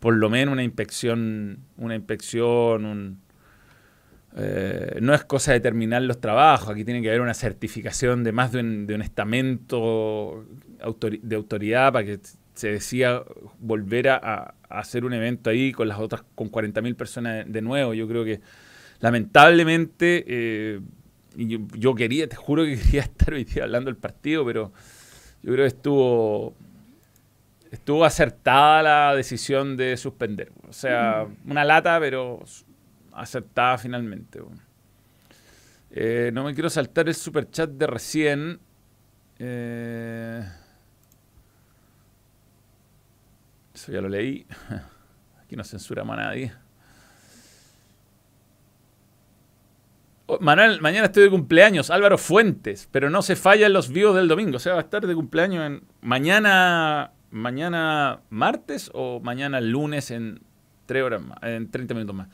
por 0.00 0.14
lo 0.14 0.30
menos 0.30 0.54
una 0.54 0.64
inspección, 0.64 1.58
una 1.76 1.94
inspección, 1.94 2.86
un, 2.86 3.20
eh, 4.34 4.98
no 5.02 5.12
es 5.12 5.24
cosa 5.24 5.52
de 5.52 5.60
terminar 5.60 6.00
los 6.02 6.22
trabajos, 6.22 6.70
aquí 6.70 6.84
tiene 6.84 7.02
que 7.02 7.08
haber 7.08 7.20
una 7.20 7.34
certificación 7.34 8.24
de 8.24 8.32
más 8.32 8.52
de 8.52 8.60
un, 8.60 8.86
de 8.86 8.94
un 8.94 9.02
estamento 9.02 10.46
de 11.22 11.36
autoridad 11.36 11.92
para 11.92 12.04
que 12.06 12.20
se 12.58 12.72
decida 12.72 13.22
volver 13.60 14.08
a, 14.08 14.54
hacer 14.68 15.04
un 15.04 15.12
evento 15.12 15.48
ahí 15.48 15.72
con 15.72 15.86
las 15.86 15.98
otras, 15.98 16.24
con 16.34 16.50
40.000 16.50 16.96
personas 16.96 17.46
de, 17.46 17.52
de 17.52 17.62
nuevo. 17.62 17.94
Yo 17.94 18.08
creo 18.08 18.24
que 18.24 18.40
lamentablemente, 18.98 20.24
eh, 20.26 20.80
yo, 21.36 21.60
yo 21.74 21.94
quería, 21.94 22.28
te 22.28 22.34
juro 22.34 22.64
que 22.64 22.76
quería 22.82 23.02
estar 23.02 23.32
hoy 23.32 23.44
día 23.44 23.62
hablando 23.62 23.88
del 23.88 23.96
partido, 23.96 24.44
pero 24.44 24.72
yo 25.42 25.52
creo 25.52 25.64
que 25.64 25.68
estuvo 25.68 26.56
estuvo 27.70 28.04
acertada 28.04 28.82
la 28.82 29.14
decisión 29.14 29.76
de 29.76 29.96
suspender. 29.96 30.50
O 30.68 30.72
sea, 30.72 31.28
una 31.46 31.64
lata, 31.64 32.00
pero 32.00 32.42
acertada 33.12 33.78
finalmente. 33.78 34.40
Eh, 35.92 36.30
no 36.32 36.42
me 36.42 36.54
quiero 36.54 36.70
saltar 36.70 37.08
el 37.08 37.14
superchat 37.14 37.70
de 37.70 37.86
recién. 37.86 38.58
Eh, 39.38 40.42
ya 43.90 44.00
lo 44.00 44.08
leí. 44.08 44.46
Aquí 45.42 45.56
no 45.56 45.64
censuramos 45.64 46.18
a 46.18 46.22
nadie. 46.22 46.52
Oh, 50.26 50.38
Manuel, 50.40 50.80
mañana 50.82 51.06
estoy 51.06 51.22
de 51.24 51.30
cumpleaños. 51.30 51.90
Álvaro 51.90 52.18
Fuentes, 52.18 52.88
pero 52.92 53.08
no 53.08 53.22
se 53.22 53.34
fallan 53.34 53.72
los 53.72 53.88
vivos 53.88 54.14
del 54.14 54.28
domingo. 54.28 54.56
O 54.56 54.60
sea, 54.60 54.74
va 54.74 54.80
a 54.80 54.82
estar 54.82 55.06
de 55.06 55.14
cumpleaños 55.14 55.66
en 55.66 55.84
mañana, 56.02 57.12
mañana 57.30 58.20
martes 58.28 58.90
o 58.92 59.20
mañana 59.20 59.60
lunes 59.62 60.10
en, 60.10 60.42
3 60.84 61.02
horas 61.02 61.22
más, 61.22 61.38
en 61.42 61.70
30 61.70 61.94
minutos 61.94 62.14
más. 62.14 62.28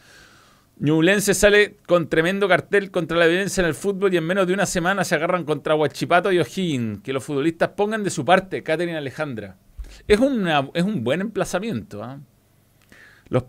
Ñublense 0.78 1.34
sale 1.34 1.76
con 1.86 2.08
tremendo 2.08 2.48
cartel 2.48 2.90
contra 2.90 3.16
la 3.16 3.26
violencia 3.26 3.60
en 3.60 3.68
el 3.68 3.74
fútbol 3.74 4.12
y 4.12 4.16
en 4.16 4.24
menos 4.24 4.46
de 4.48 4.54
una 4.54 4.66
semana 4.66 5.04
se 5.04 5.14
agarran 5.14 5.44
contra 5.44 5.76
Huachipato 5.76 6.32
y 6.32 6.40
O'Higgins. 6.40 7.00
Que 7.00 7.12
los 7.12 7.22
futbolistas 7.22 7.70
pongan 7.70 8.02
de 8.02 8.10
su 8.10 8.24
parte, 8.24 8.64
Catherine 8.64 8.96
Alejandra. 8.96 9.56
Es, 10.06 10.20
es 10.74 10.84
un 10.84 11.04
buen 11.04 11.20
emplazamiento. 11.20 12.02
¿ah? 12.02 12.20
Los, 13.28 13.44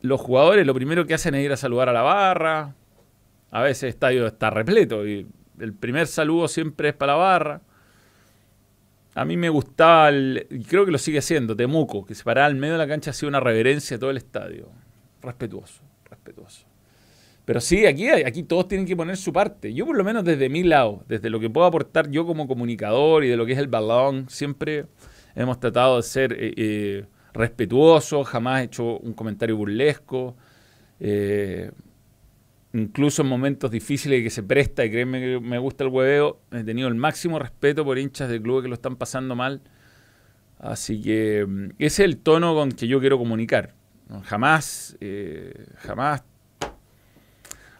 los, 0.00 0.20
jugadores 0.20 0.66
lo 0.66 0.74
primero 0.74 1.06
que 1.06 1.14
hacen 1.14 1.34
es 1.34 1.44
ir 1.44 1.52
a 1.52 1.56
saludar 1.56 1.88
a 1.88 1.92
la 1.92 2.02
barra. 2.02 2.74
A 3.50 3.62
veces 3.62 3.84
el 3.84 3.88
estadio 3.90 4.26
está 4.26 4.50
repleto 4.50 5.06
y 5.06 5.26
el 5.58 5.72
primer 5.72 6.06
saludo 6.06 6.48
siempre 6.48 6.90
es 6.90 6.94
para 6.94 7.12
la 7.12 7.18
barra. 7.18 7.60
A 9.14 9.24
mí 9.24 9.36
me 9.36 9.48
gustaba, 9.48 10.12
y 10.12 10.64
creo 10.68 10.84
que 10.84 10.92
lo 10.92 10.98
sigue 10.98 11.18
haciendo, 11.18 11.56
Temuco, 11.56 12.06
que 12.06 12.14
se 12.14 12.22
paraba 12.22 12.46
al 12.46 12.54
medio 12.54 12.74
de 12.74 12.78
la 12.78 12.86
cancha, 12.86 13.10
hacía 13.10 13.28
una 13.28 13.40
reverencia 13.40 13.96
a 13.96 14.00
todo 14.00 14.10
el 14.10 14.16
estadio. 14.16 14.68
Respetuoso 15.22 15.88
respetuoso. 16.10 16.66
Pero 17.44 17.60
sí, 17.60 17.86
aquí, 17.86 18.08
aquí 18.08 18.42
todos 18.42 18.68
tienen 18.68 18.86
que 18.86 18.94
poner 18.94 19.16
su 19.16 19.32
parte. 19.32 19.72
Yo 19.72 19.86
por 19.86 19.96
lo 19.96 20.04
menos 20.04 20.24
desde 20.24 20.48
mi 20.48 20.64
lado, 20.64 21.04
desde 21.08 21.30
lo 21.30 21.40
que 21.40 21.48
puedo 21.48 21.66
aportar 21.66 22.10
yo 22.10 22.26
como 22.26 22.46
comunicador 22.46 23.24
y 23.24 23.28
de 23.28 23.36
lo 23.36 23.46
que 23.46 23.52
es 23.52 23.58
el 23.58 23.68
balón, 23.68 24.26
siempre 24.28 24.86
hemos 25.34 25.60
tratado 25.60 25.96
de 25.96 26.02
ser 26.02 26.32
eh, 26.32 26.54
eh, 26.56 27.06
respetuosos, 27.32 28.26
jamás 28.26 28.62
he 28.62 28.64
hecho 28.64 28.98
un 28.98 29.12
comentario 29.12 29.56
burlesco. 29.56 30.36
Eh, 31.00 31.70
incluso 32.72 33.22
en 33.22 33.28
momentos 33.28 33.70
difíciles 33.70 34.22
que 34.22 34.30
se 34.30 34.42
presta, 34.42 34.84
y 34.84 34.90
créeme 34.90 35.20
que 35.20 35.40
me 35.40 35.58
gusta 35.58 35.84
el 35.84 35.90
hueveo, 35.90 36.40
he 36.52 36.64
tenido 36.64 36.88
el 36.88 36.94
máximo 36.94 37.38
respeto 37.38 37.84
por 37.84 37.98
hinchas 37.98 38.28
del 38.28 38.42
club 38.42 38.62
que 38.62 38.68
lo 38.68 38.74
están 38.74 38.96
pasando 38.96 39.34
mal. 39.34 39.62
Así 40.58 41.00
que 41.00 41.46
mm, 41.46 41.70
ese 41.78 41.86
es 41.86 42.00
el 42.00 42.18
tono 42.18 42.54
con 42.54 42.72
que 42.72 42.88
yo 42.88 43.00
quiero 43.00 43.18
comunicar. 43.18 43.74
Jamás, 44.24 44.96
eh, 45.00 45.66
jamás. 45.76 46.24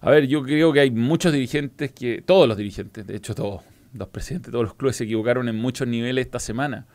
A 0.00 0.10
ver, 0.10 0.28
yo 0.28 0.42
creo 0.42 0.72
que 0.72 0.80
hay 0.80 0.90
muchos 0.90 1.32
dirigentes 1.32 1.90
que, 1.92 2.22
todos 2.22 2.46
los 2.46 2.56
dirigentes, 2.56 3.06
de 3.06 3.16
hecho 3.16 3.34
todos, 3.34 3.62
los 3.94 4.08
presidentes, 4.08 4.52
todos 4.52 4.64
los 4.64 4.74
clubes 4.74 4.96
se 4.96 5.04
equivocaron 5.04 5.48
en 5.48 5.56
muchos 5.56 5.88
niveles 5.88 6.26
esta 6.26 6.38
semana. 6.38 6.86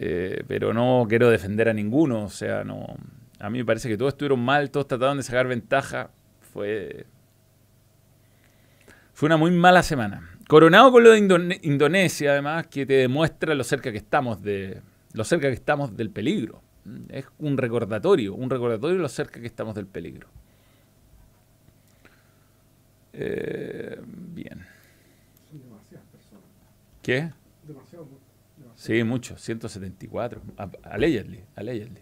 Eh, 0.00 0.44
pero 0.46 0.72
no 0.72 1.06
quiero 1.08 1.28
defender 1.28 1.68
a 1.68 1.74
ninguno, 1.74 2.24
o 2.24 2.30
sea, 2.30 2.62
no. 2.62 2.86
A 3.40 3.50
mí 3.50 3.58
me 3.58 3.64
parece 3.64 3.88
que 3.88 3.96
todos 3.96 4.14
estuvieron 4.14 4.40
mal, 4.40 4.70
todos 4.70 4.86
trataron 4.86 5.16
de 5.16 5.24
sacar 5.24 5.48
ventaja. 5.48 6.10
Fue. 6.52 7.04
Fue 9.12 9.26
una 9.26 9.36
muy 9.36 9.50
mala 9.50 9.82
semana. 9.82 10.30
Coronado 10.46 10.92
con 10.92 11.02
lo 11.02 11.10
de 11.10 11.60
Indonesia, 11.62 12.30
además, 12.30 12.68
que 12.68 12.86
te 12.86 12.94
demuestra 12.94 13.54
lo 13.54 13.64
cerca 13.64 13.90
que 13.90 13.98
estamos 13.98 14.40
de. 14.40 14.80
lo 15.12 15.24
cerca 15.24 15.48
que 15.48 15.54
estamos 15.54 15.96
del 15.96 16.10
peligro. 16.10 16.62
Es 17.08 17.26
un 17.38 17.58
recordatorio, 17.58 18.34
un 18.34 18.48
recordatorio 18.48 18.96
de 18.96 19.02
lo 19.02 19.08
cerca 19.08 19.40
que 19.40 19.46
estamos 19.46 19.74
del 19.74 19.86
peligro. 19.86 20.28
Eh, 23.12 24.00
bien. 24.06 24.64
Son 25.50 25.60
demasiadas 25.60 26.06
personas. 26.06 26.44
¿Qué? 27.02 27.32
Sí, 28.88 29.04
mucho, 29.04 29.36
174. 29.36 30.40
Allegedly, 30.84 31.44
allegedly. 31.56 32.00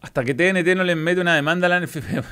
Hasta 0.00 0.24
que 0.24 0.34
TNT 0.34 0.74
no 0.76 0.82
le 0.82 0.96
mete 0.96 1.20
una 1.20 1.36
demanda 1.36 1.68
a 1.68 1.70
la 1.70 1.78
NFP. 1.78 2.24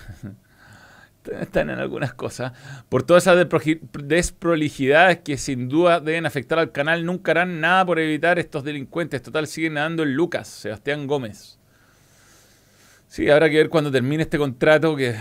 están 1.40 1.70
en 1.70 1.79
algunas 1.79 2.14
cosas. 2.14 2.50
Por 2.88 3.05
todas 3.05 3.22
esas 3.22 3.46
desprolijidades 3.92 5.20
que 5.20 5.38
sin 5.38 5.68
duda 5.68 6.00
deben 6.00 6.26
afectar 6.26 6.59
al 6.59 6.72
canal, 6.72 7.07
nunca 7.07 7.31
harán 7.31 7.61
nada 7.61 7.87
por 7.87 8.00
evitar 8.00 8.40
estos 8.40 8.64
delincuentes. 8.64 9.22
Total, 9.22 9.46
siguen 9.46 9.74
nadando 9.74 10.03
en 10.03 10.16
Lucas, 10.16 10.48
Sebastián 10.48 11.07
Gómez. 11.07 11.61
Sí, 13.07 13.31
habrá 13.31 13.48
que 13.48 13.59
ver 13.59 13.68
cuando 13.68 13.92
termine 13.92 14.24
este 14.24 14.37
contrato 14.37 14.96
que 14.96 15.14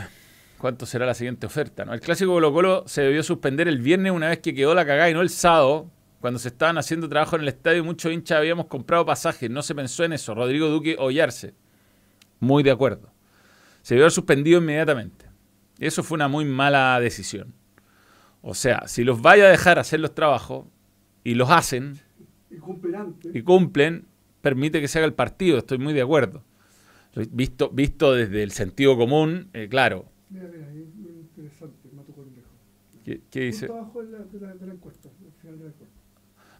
cuánto 0.58 0.88
será 0.88 1.06
la 1.06 1.14
siguiente 1.14 1.46
oferta. 1.46 1.86
¿no? 1.86 1.94
El 1.94 2.00
clásico 2.00 2.32
Colo 2.32 2.52
Colo 2.52 2.84
se 2.88 3.04
debió 3.04 3.22
suspender 3.22 3.68
el 3.68 3.78
viernes 3.78 4.12
una 4.12 4.30
vez 4.30 4.40
que 4.40 4.56
quedó 4.56 4.74
la 4.74 4.88
cagada 4.88 5.12
y 5.12 5.14
no 5.14 5.22
el 5.22 5.30
sábado, 5.30 5.92
cuando 6.20 6.40
se 6.40 6.50
estaban 6.50 6.78
haciendo 6.78 7.08
trabajo 7.08 7.36
en 7.36 7.44
el 7.44 7.48
estadio 7.48 7.84
muchos 7.84 8.12
hinchas 8.12 8.40
habíamos 8.40 8.68
comprado 8.68 9.06
pasajes. 9.06 9.50
No 9.50 9.62
se 9.62 9.74
pensó 9.74 10.04
en 10.04 10.14
eso. 10.14 10.36
Rodrigo 10.36 10.68
Duque 10.68 10.96
Ollarse. 11.00 11.54
Muy 12.40 12.64
de 12.64 12.72
acuerdo. 12.72 13.12
Se 13.82 13.96
haber 13.96 14.12
suspendido 14.12 14.60
inmediatamente. 14.60 15.26
Eso 15.80 16.04
fue 16.04 16.16
una 16.16 16.28
muy 16.28 16.46
mala 16.46 17.00
decisión. 17.00 17.54
O 18.42 18.54
sea, 18.54 18.88
si 18.88 19.04
los 19.04 19.22
vaya 19.22 19.46
a 19.46 19.50
dejar 19.50 19.80
hacer 19.80 20.00
los 20.00 20.14
trabajos 20.14 20.66
y 21.24 21.36
los 21.36 21.50
hacen 21.50 22.00
y 23.34 23.42
cumplen, 23.42 24.06
permite 24.42 24.82
que 24.82 24.88
se 24.88 25.00
haga 25.00 25.06
el 25.06 25.14
partido. 25.14 25.58
Estoy 25.58 25.78
muy 25.78 25.94
de 25.94 26.02
acuerdo. 26.02 26.44
Visto, 27.32 27.70
visto 27.70 28.14
desde 28.14 28.44
el 28.44 28.52
sentido 28.52 28.98
común, 28.98 29.50
eh, 29.54 29.68
claro. 29.70 30.06
Mira, 30.30 30.48
mira, 30.48 30.68
interesante, 30.72 31.90
Mato 31.94 32.14
Cornejo. 32.14 32.48
¿Qué, 33.04 33.22
qué 33.32 33.42
dice? 33.42 33.66
Abajo 33.66 34.04
de 34.04 34.12
la, 34.12 34.20
de, 34.20 34.40
la, 34.40 34.54
de 34.54 34.68
la 34.68 34.74
encuesta, 34.74 35.10
al 35.10 35.42
final 35.42 35.58
de 35.58 35.64
la 35.66 35.70
encuesta. 35.72 35.99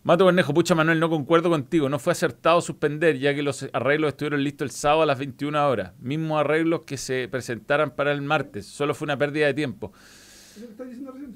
Mato 0.10 0.26
Cornejo, 0.26 0.56
pucha 0.56 0.74
Manuel, 0.74 1.00
no 1.00 1.08
concuerdo 1.08 1.52
contigo. 1.52 1.88
No 1.88 2.00
fue 2.00 2.14
acertado 2.14 2.62
suspender, 2.62 3.20
ya 3.20 3.36
que 3.36 3.44
los 3.44 3.70
arreglos 3.74 4.10
estuvieron 4.10 4.44
listos 4.44 4.66
el 4.66 4.72
sábado 4.72 5.04
a 5.04 5.06
las 5.06 5.20
21 5.20 5.70
horas. 5.70 5.94
Mismos 6.00 6.40
arreglos 6.40 6.82
que 6.82 6.98
se 6.98 7.28
presentaran 7.28 7.92
para 7.92 8.12
el 8.12 8.24
martes. 8.24 8.66
Solo 8.66 8.96
fue 8.96 9.06
una 9.06 9.20
pérdida 9.20 9.46
de 9.46 9.54
tiempo. 9.54 9.94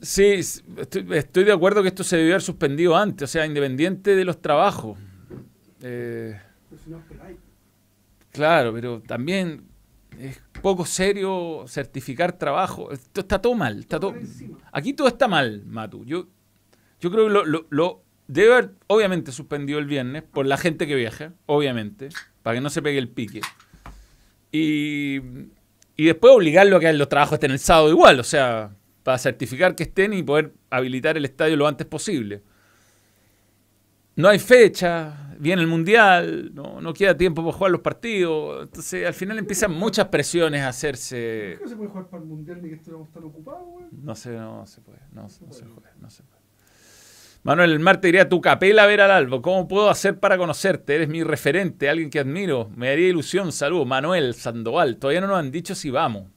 Sí, 0.02 0.24
estoy, 0.24 1.44
de 1.44 1.52
acuerdo 1.52 1.84
que 1.84 1.90
esto 1.90 2.04
se 2.04 2.18
debió 2.18 2.34
haber 2.34 2.42
suspendido 2.42 2.98
antes, 2.98 3.30
o 3.30 3.32
sea, 3.32 3.46
independiente 3.46 4.16
de 4.16 4.26
los 4.26 4.42
trabajos. 4.42 4.98
Eh, 5.84 6.36
claro, 8.32 8.74
pero 8.74 9.02
también 9.02 9.68
es 10.18 10.42
poco 10.64 10.84
serio 10.84 11.66
certificar 11.68 12.40
trabajo. 12.40 12.92
Esto 12.92 13.22
está 13.22 13.40
todo 13.40 13.54
mal. 13.54 13.82
Está 13.82 14.00
todo, 14.00 14.16
aquí 14.72 14.94
todo 14.94 15.10
está 15.10 15.28
mal, 15.28 15.64
Matu. 15.64 16.04
Yo, 16.06 16.26
yo 17.00 17.12
creo 17.12 17.28
que 17.28 17.34
lo, 17.34 17.68
lo 17.70 18.04
Debe 18.34 18.54
haber, 18.54 18.72
obviamente, 18.88 19.32
suspendido 19.32 19.78
el 19.78 19.86
viernes 19.86 20.24
por 20.24 20.48
la 20.48 20.58
gente 20.58 20.88
que 20.88 20.96
viaja, 20.96 21.34
obviamente, 21.46 22.10
para 22.42 22.56
que 22.56 22.62
no 22.62 22.72
se 22.72 22.82
pegue 22.82 22.98
el 22.98 23.08
pique. 23.08 23.42
Y, 24.52 25.18
y 25.96 26.06
después 26.06 26.34
obligarlo 26.34 26.78
a 26.78 26.80
que 26.80 26.92
los 26.94 27.10
trabajos 27.10 27.34
estén 27.34 27.52
el 27.52 27.60
sábado 27.60 27.90
igual, 27.90 28.20
o 28.20 28.24
sea, 28.24 28.76
para 29.04 29.20
certificar 29.20 29.76
que 29.76 29.84
estén 29.84 30.14
y 30.14 30.24
poder 30.24 30.52
habilitar 30.72 31.16
el 31.16 31.26
estadio 31.26 31.56
lo 31.56 31.68
antes 31.68 31.86
posible. 31.86 32.42
No 34.16 34.30
hay 34.30 34.40
fecha, 34.40 35.36
viene 35.38 35.62
el 35.62 35.68
mundial, 35.68 36.56
no, 36.56 36.82
no 36.82 36.92
queda 36.92 37.16
tiempo 37.16 37.44
para 37.44 37.56
jugar 37.56 37.72
los 37.72 37.82
partidos. 37.82 38.64
Entonces, 38.64 39.06
al 39.06 39.14
final 39.14 39.38
empiezan 39.38 39.72
muchas 39.74 40.08
presiones 40.08 40.62
a 40.62 40.70
hacerse. 40.70 41.58
¿Por 41.58 41.58
qué 41.60 41.64
no 41.66 41.70
se 41.70 41.76
puede 41.76 41.90
jugar 41.90 42.08
para 42.08 42.24
el 42.24 42.30
mundial 42.30 42.64
ni 42.64 42.70
que 42.70 42.76
estemos 42.76 43.12
tan 43.12 43.26
ocupados, 43.26 43.64
güey? 43.68 43.86
No 43.92 44.16
sé, 44.16 44.32
no 44.32 44.66
se 44.66 44.82
puede, 44.82 45.02
no, 45.12 45.22
no, 45.22 45.30
se, 45.30 45.46
puede, 45.46 45.90
no 46.00 46.10
se 46.10 46.24
puede. 46.24 46.43
Manuel, 47.44 47.74
el 47.74 47.80
martes 47.80 48.08
iría 48.08 48.22
a 48.22 48.30
tu 48.30 48.40
capela 48.40 48.84
a 48.84 48.88
ver 48.88 49.02
al 49.02 49.12
Albo. 49.12 49.42
¿Cómo 49.42 49.68
puedo 49.68 49.90
hacer 49.90 50.18
para 50.18 50.38
conocerte? 50.38 50.96
Eres 50.96 51.10
mi 51.10 51.24
referente, 51.24 51.90
alguien 51.90 52.10
que 52.10 52.20
admiro. 52.20 52.70
Me 52.78 52.90
haría 52.90 53.10
ilusión. 53.10 53.52
Saludos. 53.52 53.86
Manuel 53.86 54.34
Sandoval. 54.34 54.96
Todavía 54.96 55.20
no 55.20 55.28
nos 55.28 55.40
han 55.40 55.52
dicho 55.52 55.76
si 55.76 55.90
vamos. 55.90 56.30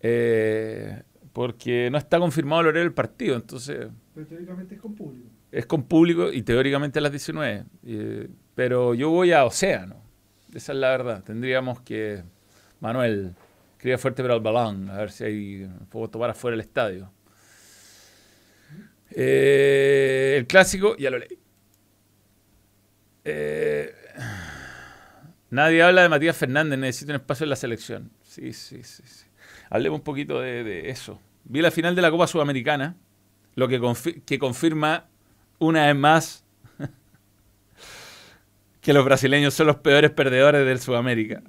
Eh, 0.00 1.02
porque 1.32 1.88
no 1.92 1.98
está 1.98 2.18
confirmado 2.18 2.62
el 2.62 2.66
horario 2.66 2.82
del 2.82 2.94
partido. 2.94 3.36
Entonces. 3.36 3.86
Pero 4.12 4.26
teóricamente 4.26 4.74
es 4.74 4.80
con 4.80 4.96
público. 4.96 5.28
Es 5.52 5.66
con 5.66 5.84
público 5.84 6.32
y 6.32 6.42
teóricamente 6.42 6.98
a 6.98 7.02
las 7.02 7.12
19. 7.12 7.64
Eh, 7.86 8.28
pero 8.56 8.94
yo 8.94 9.10
voy 9.10 9.30
a 9.30 9.44
Océano. 9.44 10.02
Esa 10.52 10.72
es 10.72 10.78
la 10.78 10.90
verdad. 10.90 11.22
Tendríamos 11.22 11.80
que. 11.82 12.24
Manuel, 12.80 13.34
cría 13.76 13.98
fuerte 13.98 14.22
pero 14.22 14.34
al 14.34 14.40
balón. 14.40 14.90
A 14.90 14.96
ver 14.96 15.12
si 15.12 15.22
hay, 15.22 15.70
puedo 15.90 16.08
tomar 16.08 16.30
afuera 16.30 16.56
el 16.56 16.60
estadio. 16.60 17.12
Eh, 19.10 20.36
el 20.38 20.46
clásico, 20.46 20.96
ya 20.96 21.10
lo 21.10 21.18
leí. 21.18 21.38
Eh, 23.24 23.92
nadie 25.50 25.82
habla 25.82 26.02
de 26.02 26.08
Matías 26.08 26.36
Fernández, 26.36 26.78
necesita 26.78 27.12
un 27.12 27.16
espacio 27.16 27.44
en 27.44 27.50
la 27.50 27.56
selección. 27.56 28.10
Sí, 28.22 28.52
sí, 28.52 28.82
sí. 28.82 29.02
sí. 29.04 29.26
Hablemos 29.70 29.98
un 29.98 30.04
poquito 30.04 30.40
de, 30.40 30.90
eso. 30.90 31.20
Vi 31.44 31.60
la 31.60 31.70
final 31.70 31.94
de 31.94 32.02
la 32.02 32.10
Copa 32.10 32.26
Sudamericana, 32.26 32.96
lo 33.54 33.68
que, 33.68 34.38
confirma 34.38 35.06
una 35.58 35.86
vez 35.86 35.96
más 35.96 36.44
que 38.80 38.92
los 38.92 39.04
brasileños 39.04 39.54
son 39.54 39.66
los 39.66 39.76
peores 39.76 40.10
perdedores 40.10 40.64
del 40.64 40.80
Sudamérica. 40.80 41.42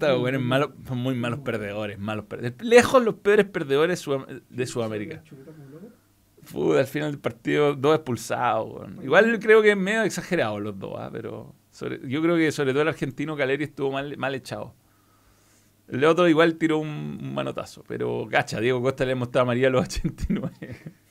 son 0.00 0.98
muy 0.98 1.14
malos 1.14 1.40
perdedores, 1.40 1.98
malos 1.98 2.26
perdedores. 2.26 2.62
Lejos 2.62 3.02
los 3.02 3.14
peores 3.14 3.46
perdedores 3.46 4.04
de 4.50 4.66
Sudamérica 4.66 5.22
al 6.54 6.86
final 6.86 7.10
del 7.10 7.20
partido, 7.20 7.74
dos 7.74 7.96
expulsados. 7.96 8.88
Igual 9.02 9.38
creo 9.40 9.62
que 9.62 9.70
es 9.70 9.76
medio 9.76 10.02
exagerado 10.02 10.60
los 10.60 10.78
dos, 10.78 10.94
¿ah? 10.96 11.10
pero 11.12 11.54
yo 12.06 12.22
creo 12.22 12.36
que 12.36 12.50
sobre 12.52 12.72
todo 12.72 12.82
el 12.82 12.88
argentino 12.88 13.36
Caleri 13.36 13.64
estuvo 13.64 13.92
mal, 13.92 14.16
mal 14.16 14.34
echado. 14.34 14.74
El 15.88 16.04
otro 16.04 16.28
igual 16.28 16.56
tiró 16.56 16.78
un, 16.78 17.18
un 17.22 17.34
manotazo, 17.34 17.82
pero 17.86 18.26
gacha, 18.26 18.60
Diego 18.60 18.82
Costa 18.82 19.06
le 19.06 19.14
mostrado 19.14 19.44
a 19.44 19.46
María 19.46 19.68
a 19.68 19.70
los 19.70 19.82
89. 19.86 20.52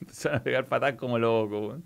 Empezaron 0.01 0.39
a 0.39 0.43
pegar 0.43 0.65
patadas 0.65 0.95
como 0.95 1.17
loco, 1.17 1.67
weón. 1.67 1.83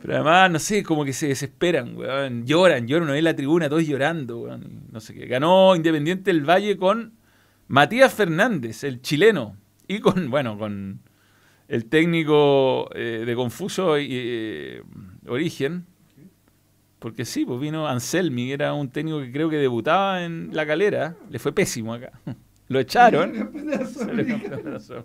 Pero 0.00 0.14
además, 0.14 0.50
no 0.50 0.58
sé, 0.58 0.82
como 0.82 1.04
que 1.04 1.12
se 1.12 1.28
desesperan, 1.28 1.96
weón. 1.96 2.46
Lloran, 2.46 2.86
lloran, 2.88 3.04
uno 3.04 3.12
ve 3.12 3.22
la 3.22 3.36
tribuna, 3.36 3.68
todos 3.68 3.86
llorando, 3.86 4.38
weón. 4.40 4.86
No 4.90 5.00
sé 5.00 5.14
qué. 5.14 5.26
Ganó 5.26 5.76
Independiente 5.76 6.32
del 6.32 6.48
Valle 6.48 6.76
con 6.76 7.12
Matías 7.68 8.12
Fernández, 8.12 8.82
el 8.82 9.00
chileno. 9.00 9.56
Y 9.86 10.00
con, 10.00 10.30
bueno, 10.30 10.58
con 10.58 11.00
el 11.70 11.86
técnico 11.86 12.90
eh, 12.94 13.22
de 13.24 13.34
confuso 13.36 13.94
eh, 13.96 14.82
origen. 15.26 15.86
Porque 16.98 17.24
sí, 17.24 17.46
pues 17.46 17.60
vino 17.60 17.86
Anselmi, 17.86 18.48
que 18.48 18.52
era 18.54 18.74
un 18.74 18.90
técnico 18.90 19.20
que 19.20 19.32
creo 19.32 19.48
que 19.48 19.56
debutaba 19.56 20.24
en 20.24 20.50
la 20.52 20.66
calera. 20.66 21.16
Le 21.30 21.38
fue 21.38 21.52
pésimo 21.52 21.94
acá. 21.94 22.12
Lo 22.68 22.80
echaron. 22.80 23.50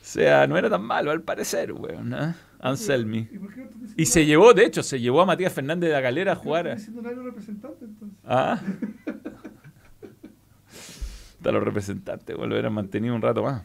O 0.00 0.10
sea, 0.10 0.46
no 0.46 0.56
era 0.56 0.70
tan 0.70 0.82
malo 0.82 1.10
al 1.10 1.20
parecer, 1.20 1.70
weón. 1.70 2.14
¿eh? 2.14 2.34
Anselmi. 2.60 3.28
¿Y 3.30 3.38
por 3.38 3.52
qué 3.52 3.60
no 3.60 3.66
estás 3.66 3.80
diciendo 3.82 3.94
Y 4.02 4.06
se 4.06 4.24
llevó, 4.24 4.54
de 4.54 4.64
hecho, 4.64 4.82
se 4.82 4.98
llevó 4.98 5.20
a 5.20 5.26
Matías 5.26 5.52
Fernández 5.52 5.90
de 5.90 5.94
la 5.94 6.00
calera 6.00 6.32
a 6.32 6.34
¿Por 6.36 6.44
qué 6.44 6.46
no 6.46 6.50
jugar. 6.50 6.66
entonces? 6.66 7.88
Ah. 8.24 8.58
Hasta 11.36 11.52
los 11.52 11.62
representantes, 11.62 12.34
bueno, 12.34 12.48
lo 12.48 12.54
hubieran 12.54 12.72
mantenido 12.72 13.14
un 13.14 13.20
rato 13.20 13.42
más. 13.42 13.64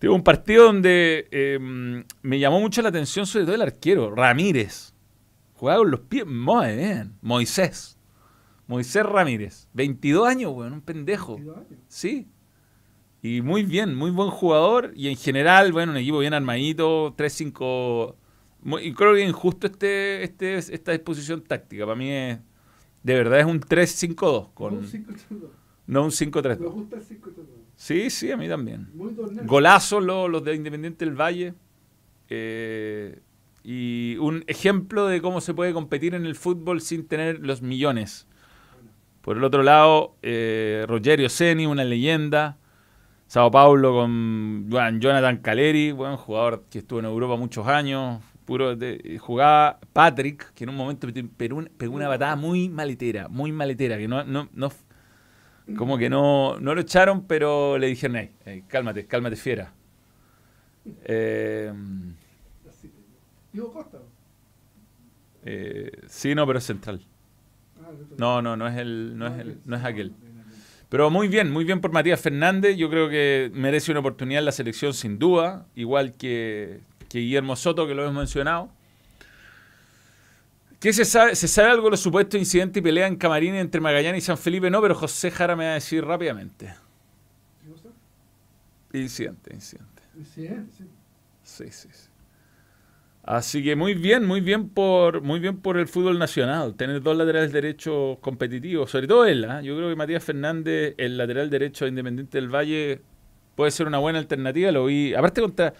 Tuvo 0.00 0.14
un 0.14 0.24
partido 0.24 0.64
donde 0.64 1.28
eh, 1.30 1.58
me 2.22 2.38
llamó 2.38 2.58
mucho 2.60 2.80
la 2.82 2.88
atención, 2.88 3.26
sobre 3.26 3.44
todo 3.44 3.54
el 3.54 3.62
arquero, 3.62 4.14
Ramírez. 4.14 4.94
Jugaba 5.54 5.80
con 5.80 5.90
los 5.90 6.00
pies 6.00 6.26
muy 6.26 6.74
bien. 6.74 7.12
Moisés. 7.20 7.98
Moisés 8.66 9.04
Ramírez. 9.04 9.68
22 9.74 10.26
años, 10.26 10.52
weón, 10.54 10.72
un 10.72 10.80
pendejo. 10.80 11.34
22 11.34 11.56
años. 11.58 11.80
Sí. 11.88 12.26
Y 13.22 13.42
muy 13.42 13.62
bien, 13.62 13.94
muy 13.94 14.10
buen 14.10 14.30
jugador. 14.30 14.92
Y 14.96 15.08
en 15.08 15.16
general, 15.16 15.70
bueno, 15.72 15.92
un 15.92 15.98
equipo 15.98 16.18
bien 16.20 16.32
armadito, 16.32 17.14
3-5. 17.14 18.14
Muy- 18.62 18.86
Y 18.86 18.94
creo 18.94 19.12
que 19.14 19.22
injusto 19.22 19.66
este, 19.66 20.22
este, 20.24 20.56
esta 20.56 20.92
disposición 20.92 21.42
táctica. 21.42 21.84
Para 21.84 21.96
mí 21.96 22.10
es. 22.10 22.38
De 23.02 23.14
verdad 23.14 23.40
es 23.40 23.46
un 23.46 23.60
3-5-2. 23.60 24.48
Con, 24.54 24.80
Un 25.98 26.10
5-3-2. 26.10 26.58
no 26.58 26.70
un 26.70 26.70
Me 26.70 26.70
5-3-2. 26.70 26.72
gusta 26.72 26.96
el 26.96 27.02
5-3-2. 27.04 27.32
Sí, 27.76 28.10
sí, 28.10 28.30
a 28.30 28.36
mí 28.36 28.48
también. 28.48 28.88
Muy. 28.94 29.14
Golazos 29.44 30.02
los, 30.04 30.28
los 30.30 30.44
de 30.44 30.54
Independiente 30.54 31.04
del 31.04 31.14
Valle. 31.18 31.54
Eh, 32.28 33.18
y 33.62 34.16
un 34.18 34.44
ejemplo 34.46 35.06
de 35.06 35.20
cómo 35.20 35.40
se 35.40 35.52
puede 35.54 35.72
competir 35.72 36.14
en 36.14 36.24
el 36.26 36.34
fútbol 36.34 36.80
sin 36.80 37.06
tener 37.06 37.40
los 37.40 37.60
millones. 37.62 38.26
Por 39.20 39.36
el 39.36 39.44
otro 39.44 39.62
lado, 39.62 40.16
eh, 40.22 40.84
Rogerio 40.88 41.28
Seni, 41.28 41.66
una 41.66 41.84
leyenda. 41.84 42.56
Sao 43.26 43.50
Paulo 43.50 43.92
con 43.92 44.68
bueno, 44.68 44.98
Jonathan 44.98 45.36
Caleri, 45.38 45.92
buen 45.92 46.16
jugador 46.16 46.64
que 46.70 46.78
estuvo 46.78 46.98
en 47.00 47.04
Europa 47.04 47.36
muchos 47.36 47.66
años. 47.66 48.20
Puro 48.44 48.74
de- 48.74 49.18
jugaba 49.20 49.78
Patrick, 49.92 50.52
que 50.54 50.64
en 50.64 50.70
un 50.70 50.76
momento 50.76 51.06
pegó 51.36 51.56
una, 51.58 51.70
pegó 51.76 51.94
una 51.94 52.08
patada 52.08 52.34
muy 52.34 52.68
maletera, 52.68 53.28
muy 53.28 53.52
maletera, 53.52 53.96
que 53.98 54.08
no, 54.08 54.24
no, 54.24 54.48
no 54.52 54.72
como 55.76 55.98
que 55.98 56.08
no, 56.10 56.58
no 56.60 56.74
lo 56.74 56.80
echaron, 56.80 57.26
pero 57.26 57.78
le 57.78 57.86
dijeron, 57.88 58.16
"Ey, 58.16 58.30
ey, 58.44 58.62
cálmate, 58.62 59.06
cálmate, 59.06 59.36
fiera. 59.36 59.72
Eh, 61.04 61.72
Costa. 63.72 63.98
eh, 65.44 65.90
sí, 66.06 66.34
no, 66.34 66.46
pero 66.46 66.58
es 66.58 66.64
central. 66.64 67.04
Ah. 67.82 67.90
No, 68.16 68.42
no, 68.42 68.56
no 68.56 68.66
es 68.68 68.76
el, 68.76 69.16
no 69.18 69.26
es 69.26 69.38
el, 69.40 69.58
no 69.64 69.76
es 69.76 69.84
aquel. 69.84 70.12
Pero 70.88 71.08
muy 71.10 71.28
bien, 71.28 71.50
muy 71.52 71.64
bien 71.64 71.80
por 71.80 71.92
Matías 71.92 72.20
Fernández. 72.20 72.76
Yo 72.76 72.90
creo 72.90 73.08
que 73.08 73.50
merece 73.54 73.90
una 73.92 74.00
oportunidad 74.00 74.40
en 74.40 74.44
la 74.46 74.52
selección 74.52 74.92
sin 74.92 75.18
duda, 75.18 75.66
igual 75.76 76.14
que, 76.14 76.80
que 77.08 77.18
Guillermo 77.20 77.54
Soto, 77.56 77.86
que 77.86 77.94
lo 77.94 78.02
hemos 78.02 78.14
mencionado. 78.14 78.70
¿Qué 80.80 80.94
se 80.94 81.04
sabe? 81.04 81.36
¿Se 81.36 81.46
sabe 81.46 81.68
algo 81.68 81.84
de 81.84 81.90
los 81.90 82.00
supuestos 82.00 82.40
incidentes 82.40 82.80
y 82.80 82.82
peleas 82.82 83.10
en 83.10 83.16
Camarines 83.16 83.60
entre 83.60 83.82
Magallanes 83.82 84.24
y 84.24 84.26
San 84.26 84.38
Felipe? 84.38 84.70
No, 84.70 84.80
pero 84.80 84.94
José 84.94 85.30
Jara 85.30 85.54
me 85.54 85.66
va 85.66 85.72
a 85.72 85.74
decir 85.74 86.02
rápidamente. 86.02 86.74
¿Sí, 87.60 87.68
Costa? 87.70 87.90
Incidente, 88.94 89.54
incidente. 89.54 90.02
Sí, 90.34 90.46
¿eh? 90.46 90.62
sí. 90.76 90.84
Sí, 91.42 91.64
sí, 91.70 91.88
sí. 91.92 92.10
Así 93.22 93.62
que 93.62 93.76
muy 93.76 93.94
bien, 93.94 94.26
muy 94.26 94.40
bien 94.40 94.70
por 94.70 95.20
muy 95.20 95.40
bien 95.40 95.58
por 95.58 95.76
el 95.76 95.86
fútbol 95.86 96.18
nacional, 96.18 96.74
tener 96.74 97.02
dos 97.02 97.16
laterales 97.16 97.52
derechos 97.52 98.18
competitivos, 98.20 98.90
sobre 98.90 99.06
todo 99.06 99.26
él, 99.26 99.44
¿ah? 99.44 99.60
yo 99.60 99.76
creo 99.76 99.90
que 99.90 99.96
Matías 99.96 100.24
Fernández, 100.24 100.94
el 100.96 101.18
lateral 101.18 101.50
derecho 101.50 101.84
de 101.84 101.90
Independiente 101.90 102.38
del 102.38 102.48
Valle, 102.48 103.02
puede 103.56 103.70
ser 103.72 103.86
una 103.86 103.98
buena 103.98 104.18
alternativa, 104.18 104.72
lo 104.72 104.86
vi, 104.86 105.12
aparte 105.12 105.42
contra 105.42 105.74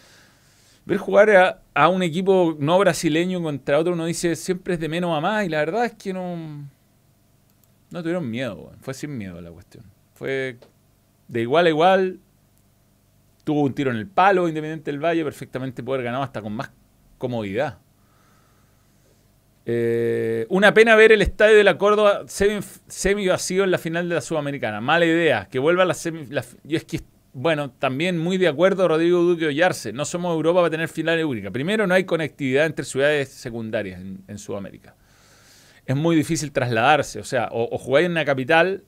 ver 0.85 0.99
jugar 0.99 1.61
a, 1.75 1.89
un 1.89 2.03
equipo 2.03 2.57
no 2.59 2.79
brasileño 2.79 3.43
contra 3.43 3.79
otro, 3.79 3.93
uno 3.93 4.07
dice 4.07 4.37
siempre 4.37 4.75
es 4.75 4.81
de 4.81 4.89
menos 4.89 5.17
a 5.17 5.21
más, 5.21 5.47
y 5.47 5.49
la 5.49 5.59
verdad 5.59 5.85
es 5.85 5.93
que 5.93 6.13
no 6.13 6.69
no 7.91 8.03
tuvieron 8.03 8.31
miedo, 8.31 8.73
fue 8.81 8.95
sin 8.95 9.17
miedo 9.17 9.41
la 9.41 9.51
cuestión, 9.51 9.85
fue 10.15 10.59
de 11.29 11.41
igual 11.41 11.67
a 11.67 11.69
igual, 11.71 12.21
tuvo 13.45 13.63
un 13.63 13.75
tiro 13.75 13.91
en 13.91 13.97
el 13.97 14.07
palo 14.07 14.49
Independiente 14.49 14.91
del 14.91 15.03
Valle, 15.03 15.25
perfectamente 15.25 15.83
poder 15.83 16.03
ganar 16.03 16.23
hasta 16.23 16.43
con 16.43 16.53
más 16.53 16.71
comodidad. 17.19 17.79
Eh, 19.67 20.47
una 20.49 20.75
pena 20.75 20.97
ver 20.97 21.13
el 21.13 21.23
estadio 21.23 21.57
de 21.57 21.63
la 21.63 21.79
Córdoba 21.79 22.25
semi, 22.27 23.27
vacío 23.29 23.63
en 23.63 23.71
la 23.71 23.79
final 23.79 24.09
de 24.09 24.17
la 24.17 24.21
Sudamericana. 24.21 24.81
Mala 24.81 25.05
idea, 25.05 25.47
que 25.51 25.59
vuelva 25.59 25.85
la 25.85 25.95
semi. 25.95 26.27
es 26.69 26.85
que, 26.85 27.01
bueno, 27.33 27.71
también 27.71 28.19
muy 28.19 28.39
de 28.39 28.49
acuerdo 28.49 28.89
Rodrigo 28.89 29.21
Duque 29.23 29.47
Ollarse. 29.47 29.93
No 29.93 30.05
somos 30.05 30.35
Europa 30.35 30.61
para 30.61 30.71
tener 30.71 30.89
final 30.89 31.25
única. 31.25 31.51
Primero, 31.51 31.87
no 31.87 31.95
hay 31.95 32.05
conectividad 32.05 32.67
entre 32.67 32.85
ciudades 32.85 33.29
secundarias 33.29 34.01
en, 34.01 34.39
Sudamérica. 34.39 34.95
Es 35.87 35.97
muy 35.97 36.17
difícil 36.17 36.53
trasladarse. 36.53 37.21
O 37.21 37.25
sea, 37.25 37.49
o, 37.53 37.69
o 37.75 37.79
jugáis 37.79 38.07
en 38.07 38.13
una 38.13 38.25
capital 38.25 38.83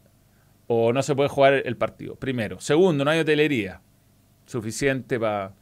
o 0.66 0.93
no 0.93 1.03
se 1.03 1.14
puede 1.14 1.28
jugar 1.28 1.55
el 1.64 1.76
partido. 1.76 2.16
Primero. 2.16 2.59
Segundo, 2.61 3.05
no 3.05 3.11
hay 3.11 3.20
hotelería 3.20 3.80
suficiente 4.47 5.18
para... 5.20 5.55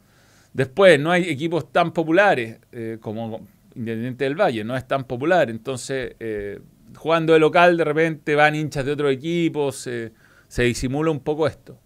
Después, 0.53 0.99
no 0.99 1.11
hay 1.11 1.29
equipos 1.29 1.71
tan 1.71 1.93
populares 1.93 2.59
eh, 2.71 2.97
como 2.99 3.47
Independiente 3.73 4.25
del 4.25 4.35
Valle, 4.35 4.63
no 4.65 4.75
es 4.75 4.85
tan 4.87 5.05
popular. 5.05 5.49
Entonces, 5.49 6.15
eh, 6.19 6.59
jugando 6.95 7.33
de 7.33 7.39
local, 7.39 7.77
de 7.77 7.83
repente 7.85 8.35
van 8.35 8.55
hinchas 8.55 8.85
de 8.85 8.91
otros 8.91 9.11
equipos, 9.13 9.77
se- 9.77 10.11
se 10.47 10.63
disimula 10.63 11.09
un 11.11 11.21
poco 11.21 11.47
esto. 11.47 11.79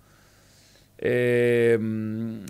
Eh, 0.98 1.78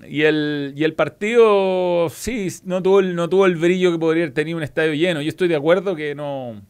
y, 0.07 0.21
el, 0.23 0.73
y 0.75 0.83
el 0.83 0.93
partido, 0.93 2.09
sí, 2.09 2.47
no 2.65 2.81
tuvo, 2.83 2.99
el, 2.99 3.15
no 3.15 3.27
tuvo 3.29 3.45
el 3.47 3.55
brillo 3.55 3.91
que 3.91 3.99
podría 3.99 4.33
tenido 4.33 4.57
un 4.57 4.63
estadio 4.63 4.93
lleno. 4.93 5.21
Yo 5.21 5.29
estoy 5.29 5.47
de 5.47 5.55
acuerdo 5.55 5.95
que 5.95 6.15
no. 6.15 6.61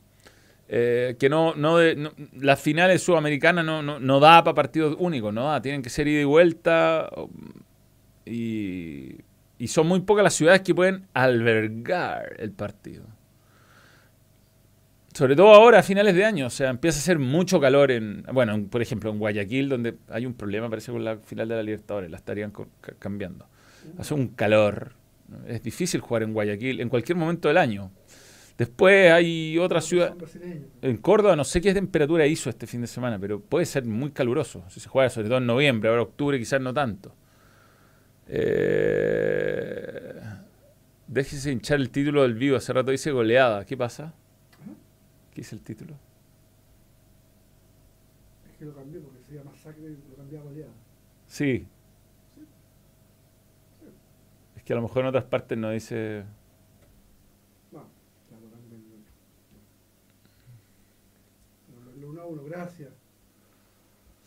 eh, 0.70 1.16
que 1.20 1.30
no, 1.30 1.56
no, 1.56 1.78
de- 1.78 1.96
no- 1.96 2.14
las 2.40 2.62
finales 2.62 3.04
sudamericanas 3.04 3.66
no, 3.66 3.82
no, 3.84 4.00
no 4.00 4.20
da 4.20 4.44
para 4.44 4.56
partidos 4.56 4.96
únicos, 5.00 5.34
no 5.34 5.46
da, 5.46 5.62
tienen 5.62 5.82
que 5.84 5.90
ser 5.90 6.08
ida 6.08 6.22
y 6.22 6.26
vuelta. 6.26 7.10
Y, 8.26 9.18
y 9.60 9.68
son 9.68 9.88
muy 9.88 10.02
pocas 10.02 10.24
las 10.24 10.34
ciudades 10.34 10.62
que 10.62 10.74
pueden 10.76 11.08
albergar 11.14 12.36
el 12.40 12.52
partido. 12.52 13.04
Sobre 15.16 15.36
todo 15.36 15.54
ahora, 15.54 15.80
a 15.80 15.84
finales 15.84 16.14
de 16.14 16.26
año, 16.26 16.48
o 16.48 16.50
sea, 16.50 16.70
empieza 16.70 17.00
a 17.00 17.02
hacer 17.02 17.18
mucho 17.20 17.60
calor 17.60 17.90
en, 17.90 18.24
bueno, 18.34 18.54
en- 18.54 18.68
por 18.68 18.82
ejemplo, 18.82 19.10
en 19.10 19.18
Guayaquil, 19.18 19.70
donde 19.70 19.96
hay 20.10 20.26
un 20.26 20.34
problema, 20.34 20.70
parece, 20.70 20.92
con 20.92 21.06
la 21.06 21.16
final 21.18 21.48
de 21.48 21.56
la 21.56 21.64
Libertadores, 21.64 22.12
la 22.12 22.18
estarían 22.18 22.52
cambiando. 23.00 23.48
Hace 23.98 24.14
un 24.14 24.28
calor, 24.28 24.92
es 25.48 25.64
difícil 25.64 26.02
jugar 26.02 26.24
en 26.24 26.34
Guayaquil 26.34 26.82
en 26.82 26.90
cualquier 26.90 27.18
momento 27.18 27.48
del 27.48 27.58
año. 27.58 27.92
Después 28.58 29.12
hay 29.12 29.58
otra 29.58 29.80
ciudad, 29.82 30.16
en 30.82 30.98
Córdoba 30.98 31.36
no 31.38 31.44
sé 31.46 31.62
qué 31.62 31.74
temperatura 31.74 32.26
hizo 32.26 32.50
este 32.50 32.68
fin 32.68 32.82
de 32.82 32.88
semana, 32.88 33.18
pero 33.18 33.40
puede 33.40 33.66
ser 33.66 33.86
muy 33.86 34.12
caluroso. 34.12 34.64
Si 34.70 34.80
se 34.82 34.90
juega 34.90 35.10
sobre 35.10 35.30
todo 35.30 35.38
en 35.38 35.46
noviembre, 35.46 35.90
ahora 35.90 36.02
octubre 36.02 36.38
quizás 36.38 36.60
no 36.60 36.74
tanto. 36.74 37.14
Eh, 38.28 40.14
déjese 41.08 41.52
hinchar 41.52 41.80
el 41.80 41.90
título 41.90 42.24
del 42.24 42.34
vivo. 42.34 42.58
Hace 42.58 42.74
rato 42.74 42.92
dice 42.92 43.12
goleada. 43.12 43.66
¿Qué 43.66 43.78
pasa? 43.78 44.14
¿Qué 45.36 45.42
dice 45.42 45.54
el 45.56 45.62
título? 45.62 45.96
Es 48.50 48.58
que 48.58 48.64
lo 48.66 48.74
cambié 48.74 49.02
porque 49.02 49.20
se 49.22 49.36
llama 49.36 49.52
masacre 49.52 49.84
y 49.84 49.98
lo 50.10 50.16
cambié 50.16 50.40
a 50.40 50.42
goleada. 50.44 50.72
Sí. 51.28 51.68
Es 54.56 54.64
que 54.64 54.72
a 54.72 54.78
lo 54.78 54.82
mejor 54.82 55.02
en 55.02 55.08
otras 55.10 55.26
partes 55.26 55.58
no 55.58 55.72
dice... 55.72 56.24
No, 57.74 57.86
ya 58.32 58.40
lo 58.40 58.50
cambié. 58.50 58.80
Lo- 62.00 62.10
1 62.10 62.22
a 62.22 62.26
1, 62.28 62.44
gracias. 62.46 62.90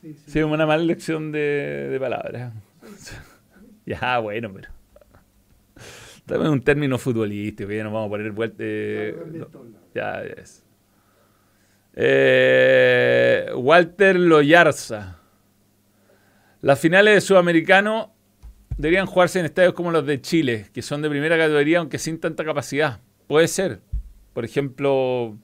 Sí, 0.03 0.13
sí. 0.15 0.31
Sí, 0.31 0.43
una 0.43 0.67
mala 0.67 0.83
elección 0.83 1.33
de, 1.33 1.89
de 1.91 1.99
palabras. 1.99 2.53
ya, 3.87 4.19
bueno, 4.19 4.53
pero... 4.53 4.69
También 6.27 6.53
un 6.53 6.61
término 6.61 6.99
futbolístico, 6.99 7.73
ya 7.73 7.83
nos 7.83 7.95
vamos 7.95 8.09
a 8.09 8.11
poner 8.11 8.31
vuelta... 8.33 8.57
eh, 8.61 9.17
Ya 9.33 9.39
no. 9.39 9.49
Ya 9.95 10.23
es. 10.23 10.63
Eh, 12.01 13.51
Walter 13.57 14.15
Loyarza. 14.15 15.19
Las 16.61 16.79
finales 16.79 17.15
de 17.15 17.21
Sudamericano 17.21 18.15
deberían 18.77 19.07
jugarse 19.07 19.41
en 19.41 19.47
estadios 19.47 19.75
como 19.75 19.91
los 19.91 20.07
de 20.07 20.21
Chile, 20.21 20.67
que 20.73 20.81
son 20.81 21.03
de 21.03 21.11
primera 21.11 21.37
categoría, 21.37 21.81
aunque 21.81 21.99
sin 21.99 22.21
tanta 22.21 22.45
capacidad. 22.45 23.01
Puede 23.27 23.49
ser. 23.49 23.81
Por 24.33 24.45
ejemplo, 24.45 25.37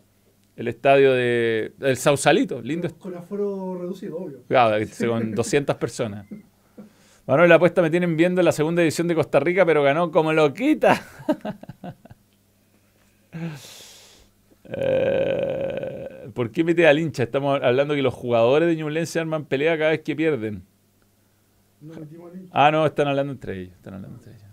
el 0.55 0.69
estadio 0.69 1.13
de, 1.13 1.73
del 1.77 1.97
Sausalito, 1.97 2.63
lindo. 2.63 2.89
Con, 2.89 3.13
con 3.13 3.17
aforo 3.17 3.77
reducido, 3.81 4.19
obvio. 4.19 4.43
Claro, 4.47 4.85
con 5.09 5.35
200 5.35 5.75
personas. 5.81 6.27
Manuel 7.27 7.49
la 7.49 7.57
apuesta 7.57 7.83
me 7.83 7.91
tienen 7.91 8.17
viendo 8.17 8.41
en 8.41 8.45
la 8.45 8.53
segunda 8.53 8.81
edición 8.81 9.09
de 9.09 9.17
Costa 9.17 9.41
Rica, 9.41 9.67
pero 9.67 9.83
ganó 9.83 10.13
como 10.13 10.33
loquita. 10.33 11.03
Eh, 14.67 15.84
¿Por 16.35 16.51
qué 16.51 16.65
mete 16.65 16.87
al 16.87 16.99
hincha? 16.99 17.23
Estamos 17.23 17.61
hablando 17.63 17.95
que 17.95 18.03
los 18.03 18.13
jugadores 18.13 18.69
de 18.69 18.77
Ñublense 18.77 19.21
arman 19.21 19.45
pelea 19.45 19.79
cada 19.79 19.91
vez 19.91 20.01
que 20.01 20.15
pierden. 20.17 20.65
No. 21.81 21.95
Ah, 22.51 22.71
no, 22.71 22.85
están 22.87 23.09
hablando 23.09 23.33
entre 23.33 23.61
ellos. 23.61 23.75
Están 23.75 23.95
hablando 23.95 24.17
entre 24.19 24.33
ellos. 24.33 24.45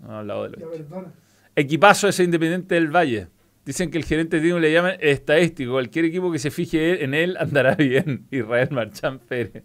No 0.00 0.10
han 0.10 0.14
hablado 0.16 0.48
de 0.48 0.58
Ya 0.58 0.64
lo 0.64 0.70
perdona. 0.70 1.12
Equipazo 1.56 2.08
ese 2.08 2.24
Independiente 2.24 2.74
del 2.76 2.94
Valle. 2.94 3.28
Dicen 3.64 3.90
que 3.90 3.98
el 3.98 4.04
gerente 4.04 4.40
de 4.40 4.60
le 4.60 4.72
llaman 4.72 4.96
estadístico. 5.00 5.72
Cualquier 5.72 6.06
equipo 6.06 6.30
que 6.32 6.38
se 6.38 6.50
fije 6.50 7.04
en 7.04 7.14
él 7.14 7.36
andará 7.38 7.74
bien. 7.76 8.26
Israel 8.30 8.68
Marchán 8.70 9.18
Pérez. 9.18 9.64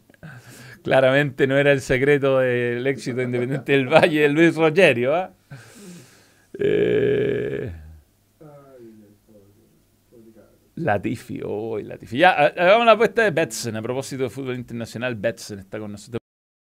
Claramente 0.84 1.48
no 1.48 1.58
era 1.58 1.72
el 1.72 1.80
secreto 1.80 2.40
del 2.40 2.86
éxito 2.88 3.18
de 3.18 3.24
Independiente 3.24 3.72
del 3.72 3.88
Valle 3.88 4.22
de 4.22 4.30
Luis 4.30 4.56
Rogerio. 4.56 5.16
¿ah? 5.16 5.34
Eh, 6.60 7.72
Ay, 8.42 8.48
ay, 9.04 9.16
pobre, 9.26 9.48
pobre 10.12 10.32
cabro. 10.34 10.58
Latifi, 10.76 11.42
oh, 11.46 11.78
Latifi. 11.80 12.18
Ya, 12.18 12.32
ha- 12.32 12.48
hagamos 12.48 12.86
la 12.86 12.94
apuesta 12.94 13.24
de 13.24 13.32
Betson. 13.32 13.76
A 13.76 13.82
propósito 13.82 14.24
de 14.24 14.30
fútbol 14.30 14.56
internacional, 14.56 15.16
Betson 15.16 15.60
está 15.60 15.80
con 15.80 15.92
nosotros. 15.92 16.20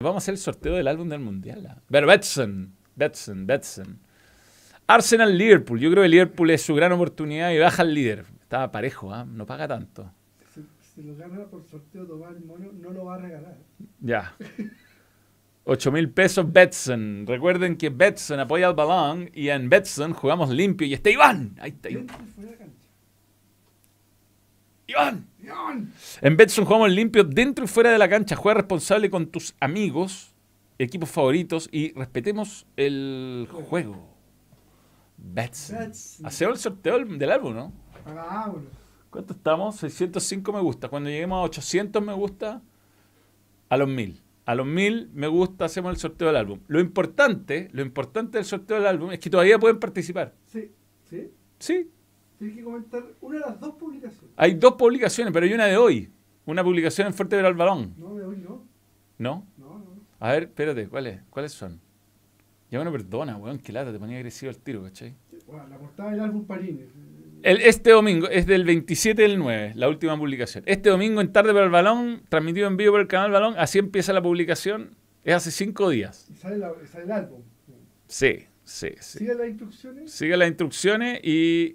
Vamos 0.04 0.16
a 0.16 0.24
hacer 0.24 0.34
el 0.34 0.38
sorteo 0.40 0.76
del 0.76 0.88
álbum 0.88 1.10
del 1.10 1.20
mundial. 1.20 1.82
Pero 1.90 2.08
Betson, 2.08 2.74
Betson, 2.96 3.48
Betson. 3.48 4.00
Arsenal 4.86 5.36
Liverpool. 5.38 5.80
Yo 5.80 5.90
creo 5.92 6.04
que 6.04 6.10
Liverpool 6.10 6.50
es 6.52 6.62
su 6.62 6.76
gran 6.76 6.92
oportunidad 6.92 7.52
y 7.52 7.58
baja 7.58 7.82
al 7.82 7.94
líder. 7.94 8.26
Estaba 8.42 8.72
parejo, 8.72 9.14
¿ah? 9.14 9.26
no 9.26 9.46
paga 9.46 9.68
tanto. 9.68 10.12
Si, 10.54 10.62
si 10.94 11.04
lo 11.04 11.16
gana 11.16 11.44
por 11.46 11.64
sorteo 11.66 12.06
Tomás 12.06 12.36
el 12.38 12.46
Mono, 12.46 12.72
no 12.72 12.92
lo 12.92 13.06
va 13.06 13.16
a 13.16 13.18
regalar. 13.18 13.58
Ya. 14.00 14.34
8 15.66 15.92
mil 15.92 16.10
pesos 16.12 16.50
Betson. 16.54 17.26
Recuerden 17.28 17.76
que 17.76 17.90
Betson 17.90 18.40
apoya 18.40 18.68
al 18.68 18.76
balón 18.76 19.30
y 19.34 19.50
en 19.50 19.70
Betson 19.70 20.14
jugamos 20.14 20.50
limpio 20.52 20.88
y 20.88 20.94
está 20.94 21.10
Iván. 21.10 21.56
Ahí 21.60 21.72
está 21.72 21.90
Iván. 21.90 22.08
Iván. 24.88 25.28
¡León! 25.42 25.94
En 26.22 26.38
Betson 26.38 26.64
jugamos 26.64 26.90
limpio 26.90 27.24
dentro 27.26 27.66
y 27.66 27.68
fuera 27.68 27.92
de 27.92 27.98
la 27.98 28.08
cancha. 28.10 28.38
Juega 28.38 28.62
responsable 28.62 29.10
con 29.10 29.28
tus 29.28 29.54
amigos, 29.60 30.34
equipos 30.80 31.10
favoritos 31.10 31.68
y 31.72 31.92
respetemos 31.94 32.66
el 32.78 33.48
juego. 33.52 34.16
Betson. 35.18 35.78
Betson. 35.80 36.26
Hacemos 36.26 36.56
el 36.56 36.62
sorteo 36.62 37.00
del 37.04 37.32
álbum, 37.32 37.54
¿no? 37.54 37.74
¿Cuánto 39.10 39.34
estamos? 39.34 39.76
605 39.76 40.54
me 40.54 40.62
gusta. 40.62 40.88
Cuando 40.88 41.10
lleguemos 41.10 41.38
a 41.38 41.42
800 41.42 42.02
me 42.02 42.14
gusta, 42.14 42.62
a 43.68 43.78
los 43.78 43.90
1000. 43.90 44.22
A 44.46 44.56
los 44.56 44.66
1000 44.66 45.10
me 45.14 45.28
gusta, 45.28 45.66
hacemos 45.66 45.92
el 45.92 45.98
sorteo 45.98 46.28
del 46.28 46.38
álbum. 46.38 46.62
Lo 46.68 46.80
importante, 46.80 47.68
lo 47.74 47.82
importante 47.82 48.38
del 48.38 48.46
sorteo 48.46 48.78
del 48.78 48.88
álbum 48.88 49.12
es 49.12 49.20
que 49.20 49.30
todavía 49.30 49.60
pueden 49.60 49.80
participar. 49.80 50.34
Sí, 50.46 50.72
sí. 51.10 51.32
Sí, 51.60 51.92
Tienes 52.38 52.56
que 52.58 52.64
comentar 52.64 53.04
una 53.22 53.40
de 53.40 53.46
las 53.46 53.60
dos 53.60 53.76
publicaciones. 53.76 54.32
hay 54.38 54.54
dos 54.54 54.74
publicaciones, 54.74 55.34
pero 55.34 55.46
hay 55.46 55.54
una 55.54 55.66
de 55.66 55.78
hoy. 55.78 56.10
Una 56.46 56.64
publicación 56.64 57.08
en 57.08 57.14
Fuerte 57.14 57.36
al 57.40 57.54
Balón. 57.56 57.94
No, 57.98 58.16
de 58.16 58.26
hoy 58.26 58.38
no. 58.38 58.64
¿No? 59.18 59.46
No, 59.58 59.80
no. 59.80 59.86
A 60.20 60.32
ver, 60.32 60.44
espérate, 60.44 60.88
¿cuáles, 60.88 61.22
¿cuáles 61.30 61.52
son? 61.52 61.80
Ya 62.72 62.80
bueno, 62.80 62.92
perdona, 62.92 63.38
weón, 63.38 63.60
qué 63.60 63.72
lata, 63.72 63.92
te 63.92 64.00
ponía 64.00 64.18
agresivo 64.18 64.50
el 64.52 64.58
tiro, 64.58 64.84
¿cachai? 64.84 65.16
Bueno, 65.48 65.68
la 65.68 65.78
portada 65.78 66.12
del 66.12 66.20
álbum 66.20 66.46
Parini. 66.46 66.82
El, 67.44 67.62
este 67.62 67.92
domingo 67.92 68.28
es 68.30 68.46
del 68.46 68.66
27 68.66 69.22
del 69.22 69.38
9, 69.40 69.74
la 69.76 69.88
última 69.90 70.18
publicación. 70.18 70.64
Este 70.68 70.90
domingo 70.90 71.22
en 71.22 71.32
Tarde 71.32 71.54
para 71.54 71.66
el 71.66 71.72
Balón, 71.72 72.24
transmitido 72.30 72.68
en 72.68 72.78
vivo 72.78 72.94
por 72.94 73.02
el 73.02 73.08
canal 73.08 73.32
Balón, 73.32 73.56
así 73.58 73.80
empieza 73.80 74.12
la 74.14 74.22
publicación. 74.22 74.96
Es 75.24 75.36
hace 75.36 75.52
cinco 75.52 75.90
días. 75.90 76.28
Y 76.32 76.36
sale, 76.36 76.58
la- 76.58 76.74
sale 76.88 77.04
el 77.06 77.12
álbum. 77.12 77.42
Sí, 78.08 78.46
sí, 78.64 78.90
sí. 79.00 79.20
Sigue 79.20 79.36
las 79.36 79.48
instrucciones. 79.50 80.12
Sigue 80.12 80.36
las 80.38 80.48
instrucciones 80.48 81.20
y 81.24 81.74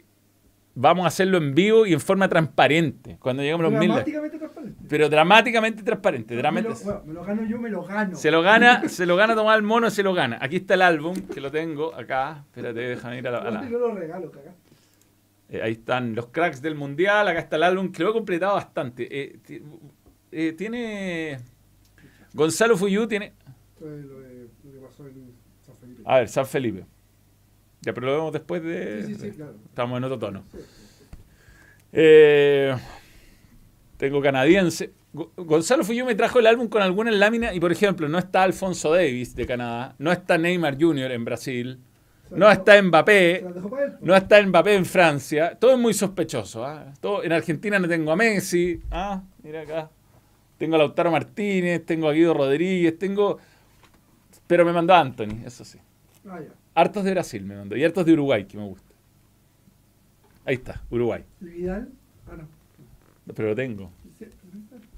vamos 0.75 1.05
a 1.05 1.09
hacerlo 1.09 1.39
en 1.39 1.55
vivo 1.55 1.87
y 1.87 1.93
en 1.93 2.01
forma 2.01 2.29
transparente 2.29 3.17
cuando 3.21 3.43
lleguemos 3.43 3.67
a 3.67 3.71
los 3.71 3.79
mil. 3.79 3.89
Dramáticamente 3.89 4.39
transparente. 4.39 4.85
Pero 4.89 5.09
dramáticamente 5.09 5.83
transparente. 5.83 6.35
me, 6.35 6.43
dramáti- 6.43 6.63
lo, 6.69 6.75
bueno, 6.85 7.03
me 7.07 7.13
lo 7.15 7.25
gano 7.25 7.43
yo, 7.45 7.59
me 7.59 7.71
lo 7.71 7.85
gano. 7.85 8.17
Se 8.17 8.31
lo 8.31 8.43
gana, 8.43 8.89
se 8.89 9.07
lo 9.07 9.17
gana 9.17 9.35
tomar 9.35 9.57
el 9.57 9.63
mono, 9.63 9.91
se 9.91 10.03
lo 10.03 10.15
gana. 10.15 10.39
Aquí 10.41 10.57
está 10.57 10.75
el 10.75 10.83
álbum, 10.83 11.15
que 11.33 11.41
lo 11.41 11.51
tengo 11.51 11.95
acá. 11.95 12.45
Espérate, 12.47 12.81
déjame 12.81 13.19
ir 13.19 13.29
a 13.29 13.31
la. 13.33 13.39
a 13.39 13.51
la- 13.51 13.69
Yo 13.69 13.79
lo 13.79 13.95
regalo, 13.95 14.31
cagá. 14.31 14.55
Eh, 15.49 15.61
ahí 15.63 15.73
están 15.73 16.15
los 16.15 16.29
cracks 16.29 16.63
del 16.63 16.75
mundial. 16.75 17.29
Acá 17.29 17.41
está 17.41 17.57
el 17.57 17.63
álbum, 17.65 17.93
que 17.93 18.03
lo 18.03 18.11
he 18.11 18.13
completado 18.15 18.55
bastante. 18.55 19.07
Eh, 19.11 19.39
eh, 20.31 20.53
tiene. 20.53 21.39
Gonzalo 22.33 22.77
Fuyú 22.79 23.07
tiene. 23.07 23.35
Lo, 23.81 23.89
de- 23.91 24.03
lo 24.03 24.73
que 24.73 24.79
pasó 24.87 25.07
en 25.07 25.33
San 25.61 25.77
Felipe. 25.77 26.03
A 26.07 26.19
ver, 26.19 26.29
San 26.29 26.47
Felipe. 26.47 26.87
Ya, 27.83 27.93
pero 27.93 28.07
lo 28.07 28.13
vemos 28.15 28.33
después 28.33 28.63
de. 28.63 29.05
sí, 29.07 29.15
sí, 29.15 29.21
sí, 29.31 29.37
claro. 29.37 29.55
Estamos 29.69 29.99
en 29.99 30.05
otro 30.05 30.19
tono. 30.19 30.45
Eh, 31.93 32.75
tengo 33.97 34.21
canadiense. 34.23 34.93
Go- 35.13 35.33
Gonzalo 35.37 35.85
Fuyú 35.85 36.05
me 36.07 36.15
trajo 36.15 36.39
el 36.39 36.47
álbum 36.47 36.69
con 36.69 36.81
algunas 36.83 37.15
láminas 37.15 37.55
y, 37.55 37.61
por 37.61 37.71
ejemplo, 37.73 38.09
no 38.09 38.19
está 38.19 38.43
Alfonso 38.45 38.93
Davis 38.93 39.35
de 39.35 39.47
Canadá, 39.47 39.95
no 39.99 40.11
está 40.11 40.39
Neymar 40.39 40.79
Jr. 40.81 41.13
en 41.13 41.25
Brasil, 41.25 41.79
no 42.31 42.51
está 42.51 42.81
Mbappé, 42.81 43.45
no 44.01 44.17
está 44.17 44.43
Mbappé 44.43 44.75
en 44.75 44.87
Francia. 44.87 45.55
Todo 45.59 45.73
es 45.73 45.79
muy 45.79 45.93
sospechoso. 45.93 46.65
¿ah? 46.65 46.93
Todo, 47.01 47.23
en 47.25 47.33
Argentina 47.33 47.79
no 47.79 47.87
tengo 47.89 48.11
a 48.13 48.17
Messi. 48.17 48.81
Ah, 48.91 49.23
mira 49.43 49.63
acá. 49.63 49.91
Tengo 50.57 50.77
a 50.77 50.79
Lautaro 50.79 51.11
Martínez, 51.11 51.85
tengo 51.85 52.09
a 52.09 52.13
Guido 52.13 52.33
Rodríguez, 52.35 52.97
tengo... 52.99 53.39
Pero 54.47 54.65
me 54.65 54.73
mandó 54.73 54.95
a 54.95 55.01
Anthony, 55.01 55.43
eso 55.45 55.65
sí. 55.65 55.79
Ah, 56.29 56.39
ya. 56.41 56.53
Hartos 56.75 57.05
de 57.05 57.11
Brasil 57.13 57.45
me 57.45 57.57
mandó 57.57 57.77
y 57.77 57.85
hartos 57.85 58.05
de 58.07 58.13
Uruguay, 58.13 58.45
que 58.47 58.57
me 58.57 58.65
gusta. 58.65 58.95
Ahí 60.45 60.55
está, 60.55 60.83
Uruguay. 60.91 61.25
¿Y 61.41 61.45
Vidal? 61.45 61.89
Ah, 62.27 62.37
no. 62.37 63.35
Pero 63.35 63.49
lo 63.49 63.55
tengo. 63.55 63.91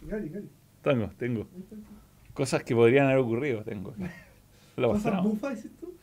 Gary, 0.02 0.28
Gary. 0.28 0.48
Tengo, 0.82 1.10
tengo. 1.18 1.46
Cosas 2.32 2.62
que 2.62 2.74
podrían 2.74 3.06
haber 3.06 3.18
ocurrido, 3.18 3.62
tengo. 3.62 3.94
Lo 4.76 4.92
¿Cosas 4.92 5.22
bufas, 5.22 5.56
dices 5.56 5.70
tú? 5.80 5.94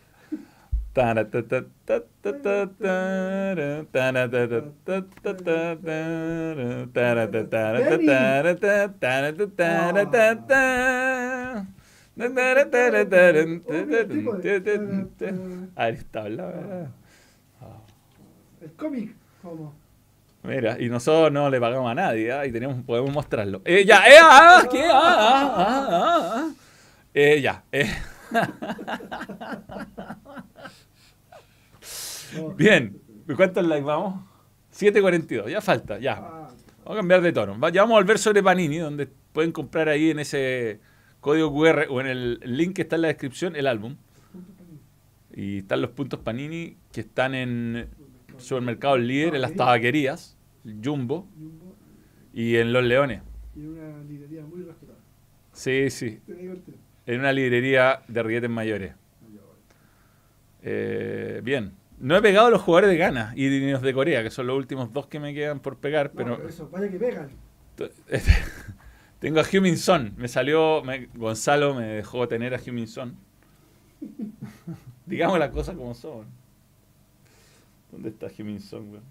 Ahí 15.76 15.94
está 15.94 16.24
hablando. 16.24 16.90
El 18.62 18.74
cómic, 18.74 19.16
¿cómo? 19.42 19.74
Mira, 20.44 20.78
y 20.80 20.88
nosotros 20.90 21.32
no 21.32 21.50
le 21.50 21.60
pagamos 21.60 21.90
a 21.92 21.96
nadie, 21.96 22.32
¿ah? 22.32 22.46
y 22.46 22.52
tenemos, 22.52 22.84
podemos 22.84 23.12
mostrarlo. 23.12 23.62
Eh, 23.66 23.84
ya, 23.86 24.08
eh, 24.08 24.18
ah, 24.22 24.64
¿qué? 24.70 24.84
Ah, 24.86 24.92
ah, 24.94 25.56
ah, 25.58 25.88
ah, 25.90 26.32
ah. 26.36 26.52
Eh, 27.14 27.42
ya, 27.42 27.64
eh. 27.72 27.90
Bien, 32.56 33.02
¿cuántos 33.36 33.66
likes 33.66 33.86
vamos? 33.86 34.24
7.42, 34.74 35.50
ya 35.50 35.60
falta, 35.62 36.00
ya. 36.00 36.14
Ah, 36.14 36.50
Vamos 36.84 36.98
a 36.98 37.00
cambiar 37.00 37.22
de 37.22 37.32
tono. 37.32 37.54
Ya 37.70 37.82
vamos 37.82 37.96
a 37.96 38.00
volver 38.00 38.18
sobre 38.18 38.42
Panini, 38.42 38.78
donde 38.78 39.06
pueden 39.08 39.52
comprar 39.52 39.90
ahí 39.90 40.12
en 40.12 40.20
ese 40.20 40.80
código 41.22 41.54
QR 41.54 41.86
o 41.90 42.02
en 42.02 42.08
el 42.08 42.40
link 42.44 42.76
que 42.76 42.82
está 42.82 42.98
en 42.98 43.04
la 43.04 43.08
descripción 43.08 43.56
el 43.56 43.68
álbum. 43.68 43.96
Y 45.34 45.60
están 45.60 45.82
los 45.82 45.92
puntos 45.92 46.20
Panini 46.20 46.76
que 46.92 47.02
están 47.02 47.34
en 47.34 47.88
supermercados 48.38 49.00
líder, 49.00 49.36
en 49.36 49.42
las 49.42 49.56
tabaquerías, 49.56 50.36
Jumbo 50.84 51.26
y 52.34 52.58
en 52.58 52.74
Los 52.74 52.84
Leones. 52.84 53.22
Y 53.56 53.66
una 53.66 54.04
librería 54.04 54.44
muy 54.44 54.64
respetada. 54.64 55.00
Sí, 55.54 55.90
sí, 55.90 56.20
en 57.06 57.20
una 57.20 57.32
librería 57.32 58.02
de 58.08 58.24
rilletes 58.24 58.50
mayores. 58.50 58.94
Eh, 60.64 61.42
bien. 61.44 61.74
No 62.00 62.16
he 62.16 62.22
pegado 62.22 62.48
a 62.48 62.50
los 62.50 62.62
jugadores 62.62 62.90
de 62.90 62.98
Ghana 62.98 63.34
y 63.36 63.72
los 63.72 63.82
de 63.84 63.94
Corea, 63.94 64.24
que 64.24 64.32
son 64.32 64.48
los 64.48 64.58
últimos 64.58 64.92
dos 64.92 65.06
que 65.06 65.20
me 65.20 65.36
quedan 65.36 65.60
por 65.60 65.78
pegar, 65.78 66.08
No, 66.08 66.14
pero 66.16 66.38
pero 66.38 66.50
eso, 66.50 66.68
vaya 66.70 66.90
que 66.90 66.98
pegan. 66.98 67.30
tengo 69.22 69.40
a 69.40 69.44
Humin 69.54 69.78
Son. 69.78 70.14
Me 70.18 70.28
salió, 70.28 70.84
me- 70.84 71.06
Gonzalo 71.16 71.74
me 71.74 71.86
dejó 71.86 72.28
tener 72.28 72.54
a 72.54 72.60
Humin 72.60 72.88
Son. 72.90 73.16
Digamos 75.06 75.40
las 75.40 75.52
cosas 75.52 75.76
como 75.78 75.94
son. 75.94 76.26
¿Dónde 77.92 78.10
está 78.10 78.28
Humin 78.38 78.60
Son, 78.60 78.90
weón? 78.92 79.04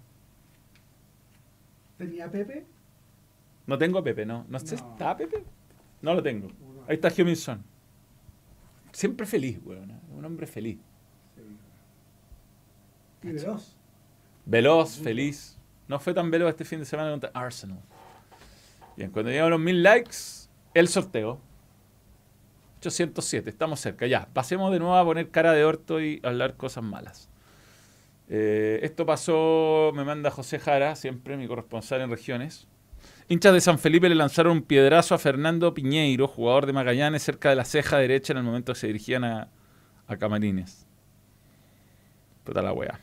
Tenía 1.97 2.29
Pepe. 2.29 2.65
No 3.67 3.77
tengo 3.77 3.99
a 3.99 4.03
Pepe, 4.03 4.25
no. 4.25 4.45
No 4.49 4.59
sé, 4.59 4.75
No. 4.75 4.91
¿está 4.91 5.15
Pepe? 5.17 5.43
No 6.01 6.13
lo 6.13 6.21
tengo. 6.21 6.49
Ahí 6.87 6.95
está 6.99 7.09
Huminson. 7.17 7.63
Siempre 8.91 9.25
feliz, 9.25 9.59
weón. 9.63 9.91
Un 10.15 10.25
hombre 10.25 10.45
feliz. 10.47 10.77
Y 13.23 13.27
veloz. 13.31 13.77
Veloz, 14.45 14.97
feliz. 14.97 15.57
No 15.87 15.99
fue 15.99 16.13
tan 16.13 16.31
veloz 16.31 16.49
este 16.49 16.65
fin 16.65 16.79
de 16.79 16.85
semana 16.85 17.11
contra 17.11 17.29
Arsenal. 17.33 17.79
Bien, 18.97 19.11
cuando 19.11 19.31
llegamos 19.31 19.51
los 19.51 19.59
mil 19.59 19.83
likes, 19.83 20.17
el 20.73 20.87
sorteo. 20.87 21.39
807, 22.79 23.49
estamos 23.49 23.79
cerca. 23.79 24.07
Ya, 24.07 24.27
pasemos 24.33 24.71
de 24.71 24.79
nuevo 24.79 24.95
a 24.95 25.05
poner 25.05 25.29
cara 25.29 25.53
de 25.53 25.63
orto 25.63 26.01
y 26.01 26.19
hablar 26.23 26.57
cosas 26.57 26.83
malas. 26.83 27.29
Eh, 28.27 28.79
esto 28.83 29.05
pasó, 29.05 29.91
me 29.93 30.03
manda 30.03 30.31
José 30.31 30.57
Jara, 30.57 30.95
siempre 30.95 31.37
mi 31.37 31.47
corresponsal 31.47 32.01
en 32.01 32.09
regiones. 32.09 32.67
Hinchas 33.27 33.53
de 33.53 33.61
San 33.61 33.77
Felipe 33.77 34.09
le 34.09 34.15
lanzaron 34.15 34.53
un 34.53 34.63
piedrazo 34.63 35.15
a 35.15 35.17
Fernando 35.19 35.73
Piñeiro, 35.73 36.27
jugador 36.27 36.65
de 36.65 36.73
Magallanes, 36.73 37.21
cerca 37.23 37.49
de 37.49 37.55
la 37.55 37.65
ceja 37.65 37.97
derecha 37.97 38.33
en 38.33 38.37
el 38.37 38.43
momento 38.43 38.73
que 38.73 38.79
se 38.79 38.87
dirigían 38.87 39.23
a, 39.23 39.49
a 40.07 40.17
Camarines. 40.17 40.87
Puta 42.43 42.61
la 42.61 42.73
wea. 42.73 42.99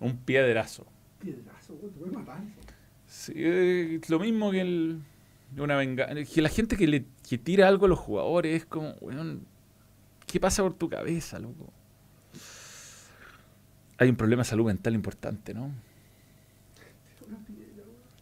Un 0.00 0.18
piedrazo. 0.18 0.86
Piedrazo, 1.20 1.74
te 1.74 1.86
voy 1.98 2.14
a 2.14 2.18
matar. 2.18 2.42
Sí, 3.22 3.32
eh, 3.36 4.00
lo 4.08 4.18
mismo 4.18 4.50
que 4.50 4.60
el, 4.62 4.98
una 5.56 5.76
venga 5.76 6.08
Que 6.24 6.42
la 6.42 6.48
gente 6.48 6.76
que 6.76 6.88
le 6.88 7.04
que 7.28 7.38
tira 7.38 7.68
algo 7.68 7.86
a 7.86 7.88
los 7.88 7.98
jugadores 8.00 8.56
es 8.56 8.66
como, 8.66 8.94
weón, 9.00 9.46
¿qué 10.26 10.40
pasa 10.40 10.62
por 10.64 10.74
tu 10.74 10.88
cabeza, 10.88 11.38
loco? 11.38 11.72
Hay 13.98 14.08
un 14.08 14.16
problema 14.16 14.40
de 14.42 14.48
salud 14.48 14.66
mental 14.66 14.94
importante, 14.94 15.54
¿no? 15.54 15.70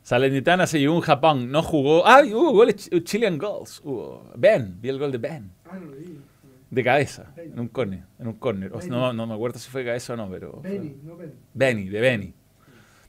Salernitana 0.03 0.67
se 0.67 0.79
llevó 0.81 0.97
un 0.97 1.01
Japón, 1.01 1.51
no 1.51 1.63
jugó. 1.63 2.07
¡Ah! 2.07 2.23
Hubo 2.25 2.53
goles, 2.53 2.91
ch- 2.91 3.03
Chilean 3.05 3.39
goals. 3.39 3.81
Hubo. 3.83 4.31
Ben, 4.37 4.77
vi 4.83 4.89
el 4.91 4.99
gol 4.99 5.13
de 5.13 5.19
Ben. 5.19 5.51
Ah. 5.65 5.79
De 6.71 6.85
cabeza, 6.85 7.33
en 7.37 7.59
un 7.59 7.69
córner. 7.69 8.03
En 8.19 8.27
un 8.29 8.35
córner. 8.35 8.73
O 8.75 8.81
sea, 8.81 8.91
no, 8.91 9.13
no 9.13 9.27
me 9.27 9.35
acuerdo 9.35 9.59
si 9.59 9.71
fue 9.71 9.85
cabeza 9.85 10.13
o 10.13 10.17
no, 10.17 10.29
pero. 10.29 10.61
Benny, 10.61 10.95
no 11.03 11.17
Benny. 11.17 11.33
Benny, 11.55 11.89
de 11.89 12.01
Benny. 12.01 12.35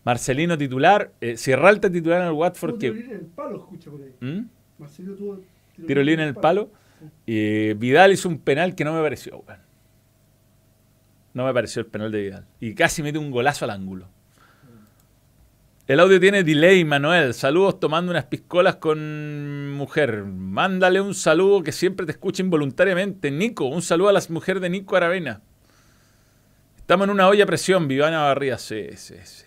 Marcelino 0.03 0.57
titular. 0.57 1.11
Eh, 1.21 1.37
Sierralta 1.37 1.91
titular 1.91 2.21
en 2.21 2.27
el 2.27 2.33
Watford. 2.33 2.77
Que, 2.77 2.91
tiro 2.91 2.93
libre 2.93 3.15
en 3.15 3.19
el 3.19 3.25
palo, 3.27 3.57
escucha 3.57 3.91
por 3.91 4.01
ahí. 4.01 4.13
¿Mm? 4.19 4.47
Marcelo 4.79 5.15
tuvo 5.15 5.39
Tiro 5.85 6.03
libre 6.03 6.23
en 6.23 6.29
el 6.29 6.35
palo. 6.35 6.71
Y 7.25 7.73
Vidal 7.73 8.11
hizo 8.11 8.29
un 8.29 8.39
penal 8.39 8.75
que 8.75 8.83
no 8.83 8.93
me 8.93 9.01
pareció, 9.01 9.43
weón. 9.47 9.59
No 11.33 11.45
me 11.45 11.53
pareció 11.53 11.81
el 11.81 11.85
penal 11.87 12.11
de 12.11 12.21
Vidal. 12.21 12.45
Y 12.59 12.73
casi 12.73 13.01
mete 13.01 13.17
un 13.17 13.31
golazo 13.31 13.65
al 13.65 13.71
ángulo. 13.71 14.07
El 15.87 15.99
audio 15.99 16.19
tiene 16.19 16.43
delay, 16.43 16.85
Manuel. 16.85 17.33
Saludos 17.33 17.79
tomando 17.79 18.11
unas 18.11 18.25
piscolas 18.25 18.75
con 18.75 19.71
mujer. 19.71 20.23
Mándale 20.23 21.01
un 21.01 21.15
saludo 21.15 21.63
que 21.63 21.71
siempre 21.71 22.05
te 22.05 22.11
escucha 22.11 22.43
involuntariamente. 22.43 23.31
Nico, 23.31 23.65
un 23.65 23.81
saludo 23.81 24.09
a 24.09 24.13
las 24.13 24.29
mujeres 24.29 24.61
de 24.61 24.69
Nico 24.69 24.95
Aravena. 24.95 25.41
Estamos 26.77 27.05
en 27.05 27.11
una 27.11 27.27
olla 27.27 27.43
a 27.43 27.47
presión, 27.47 27.87
Vivana 27.87 28.23
Barría. 28.23 28.57
Sí, 28.57 28.89
sí, 28.95 29.15
sí. 29.23 29.45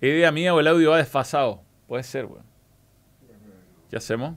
¿Idea 0.00 0.30
mía 0.32 0.54
o 0.54 0.60
el 0.60 0.66
audio 0.66 0.90
va 0.90 0.98
desfasado? 0.98 1.62
Puede 1.86 2.02
ser, 2.02 2.26
weón. 2.26 2.44
¿Qué 3.90 3.96
hacemos? 3.96 4.36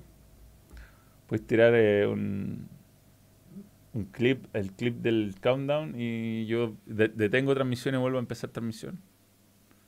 Puedes 1.27 1.45
tirar 1.45 1.73
eh, 1.75 2.07
un, 2.07 2.67
un 3.93 4.03
clip, 4.05 4.45
el 4.53 4.71
clip 4.73 4.97
del 5.01 5.35
countdown 5.41 5.93
y 5.97 6.45
yo 6.45 6.75
de- 6.85 7.09
detengo 7.09 7.53
transmisión 7.53 7.95
y 7.95 7.97
vuelvo 7.97 8.17
a 8.17 8.21
empezar 8.21 8.49
transmisión. 8.51 8.99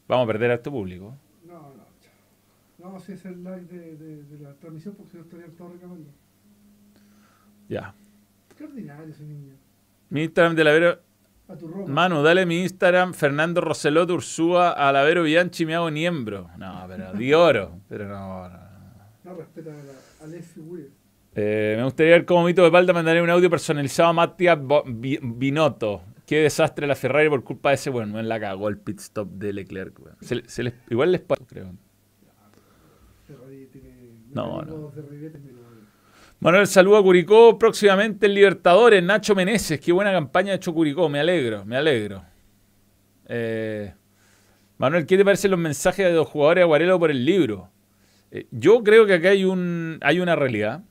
Vamos 0.07 0.26
a 0.26 0.28
perder 0.28 0.51
a 0.51 0.55
este 0.55 0.69
público. 0.69 1.15
No, 1.45 1.53
no, 1.53 1.76
chao. 2.01 2.11
No 2.80 2.86
vamos 2.86 3.07
a 3.09 3.13
hacer 3.13 3.38
live 3.38 3.61
de, 3.61 3.95
de, 3.95 4.24
de 4.24 4.39
la 4.43 4.53
transmisión 4.55 4.95
porque 4.95 5.11
si 5.11 5.17
no 5.17 5.24
estarían 5.24 5.51
todos 5.51 5.72
reclamando. 5.74 6.09
Ya. 7.69 7.93
Qué 8.57 8.63
ordinario 8.65 9.05
ese 9.13 9.24
niño. 9.24 9.53
Mi 10.09 10.24
Instagram 10.24 10.55
de 10.55 10.63
Lavero. 10.63 10.99
A 11.52 11.58
tu 11.58 11.68
Roma. 11.68 11.86
Manu, 11.88 12.24
dale 12.24 12.45
mi 12.45 12.62
Instagram, 12.62 13.14
Fernando 13.14 13.60
Roselot 13.62 14.10
Ursúa, 14.10 14.72
a 14.72 14.91
Lavero 14.91 15.24
Bianchi 15.24 15.66
me 15.66 15.76
hago 15.76 15.91
niembro. 15.91 16.49
No, 16.58 16.86
pero 16.88 17.14
di 17.14 17.34
oro. 17.34 17.80
Pero 17.89 18.08
no, 18.08 18.47
no, 18.47 18.58
no. 18.58 18.60
No 19.26 19.34
respeta 19.36 19.72
a, 19.72 19.84
la, 19.84 19.93
a 20.24 20.28
Leslie 20.28 20.64
Weir. 20.66 20.91
Eh, 21.36 21.76
me 21.78 21.84
gustaría 21.84 22.14
ver 22.14 22.26
cómo 22.26 22.43
Mito 22.45 22.64
de 22.64 22.72
Palda 22.72 22.93
mandaré 22.93 23.22
un 23.22 23.30
audio 23.30 23.49
personalizado 23.49 24.10
a 24.10 24.14
Matías 24.14 24.58
Binotto. 24.91 26.02
Qué 26.26 26.38
desastre 26.41 26.88
la 26.88 26.95
Ferrari 26.95 27.28
por 27.30 27.43
culpa 27.43 27.70
de 27.70 27.76
ese, 27.76 27.89
bueno, 27.89 28.18
en 28.20 28.30
la 28.30 28.39
cagó 28.39 28.70
el 28.70 28.78
pit 28.78 28.99
stop 28.99 29.30
de 29.32 29.52
Leclerc. 29.54 29.93
Se 30.22 30.36
le- 30.36 30.47
se 30.49 30.64
les- 30.64 30.74
igual 30.89 31.12
les 31.12 31.22
pasó, 31.22 31.45
creo. 31.45 31.74
Ferrari 33.28 33.68
tiene 33.72 33.91
No, 34.34 34.62
Manuel, 36.43 36.65
saludo 36.65 36.97
a 36.97 37.03
Curicó 37.03 37.57
próximamente 37.59 38.25
en 38.25 38.33
Libertadores. 38.33 39.03
Nacho 39.03 39.35
Meneses, 39.35 39.79
qué 39.79 39.91
buena 39.91 40.11
campaña 40.11 40.53
ha 40.53 40.55
hecho 40.55 40.73
Curicó. 40.73 41.07
Me 41.07 41.19
alegro, 41.19 41.63
me 41.65 41.77
alegro. 41.77 42.23
Eh, 43.27 43.93
Manuel, 44.79 45.05
¿qué 45.05 45.17
te 45.17 45.23
parecen 45.23 45.51
los 45.51 45.59
mensajes 45.59 46.03
de 46.07 46.13
los 46.13 46.27
jugadores 46.27 46.61
de 46.61 46.63
Aguarelo 46.63 46.97
por 46.97 47.11
el 47.11 47.23
libro? 47.23 47.69
Eh, 48.31 48.47
yo 48.49 48.83
creo 48.83 49.05
que 49.05 49.13
acá 49.13 49.29
hay, 49.29 49.45
un, 49.45 49.99
hay 50.01 50.19
una 50.19 50.35
realidad. 50.35 50.81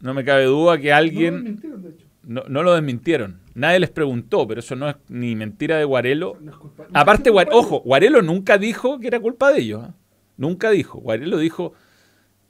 No 0.00 0.14
me 0.14 0.24
cabe 0.24 0.44
duda 0.44 0.78
que 0.78 0.90
No 0.90 0.96
alguien... 0.96 1.34
lo 1.34 1.42
mintieron, 1.42 1.82
de 1.82 1.88
hecho. 1.90 2.06
No, 2.22 2.44
no 2.48 2.62
lo 2.62 2.74
desmintieron. 2.74 3.40
Nadie 3.54 3.80
les 3.80 3.90
preguntó, 3.90 4.46
pero 4.46 4.60
eso 4.60 4.76
no 4.76 4.88
es 4.88 4.94
ni 5.08 5.34
mentira 5.34 5.76
de 5.76 5.84
Guarelo. 5.84 6.38
No 6.40 6.52
no 6.52 6.72
Aparte, 6.94 7.32
Guar- 7.32 7.48
ojo, 7.50 7.80
Guarelo 7.80 8.22
nunca 8.22 8.58
dijo 8.58 9.00
que 9.00 9.08
era 9.08 9.18
culpa 9.18 9.52
de 9.52 9.60
ellos. 9.60 9.82
¿ah? 9.82 9.94
Nunca 10.36 10.70
dijo. 10.70 11.00
Guarelo 11.00 11.38
dijo, 11.38 11.72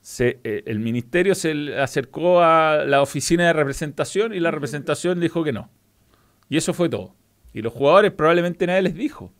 se, 0.02 0.40
eh, 0.42 0.64
el 0.66 0.80
ministerio 0.80 1.34
se 1.34 1.78
acercó 1.78 2.42
a 2.42 2.84
la 2.84 3.00
oficina 3.00 3.46
de 3.46 3.52
representación 3.52 4.34
y 4.34 4.40
la 4.40 4.50
representación 4.50 5.20
dijo 5.20 5.44
que 5.44 5.52
no. 5.52 5.70
Y 6.48 6.56
eso 6.56 6.74
fue 6.74 6.88
todo. 6.88 7.14
Y 7.54 7.62
los 7.62 7.72
jugadores 7.72 8.12
probablemente 8.12 8.66
nadie 8.66 8.82
les 8.82 8.94
dijo. 8.94 9.32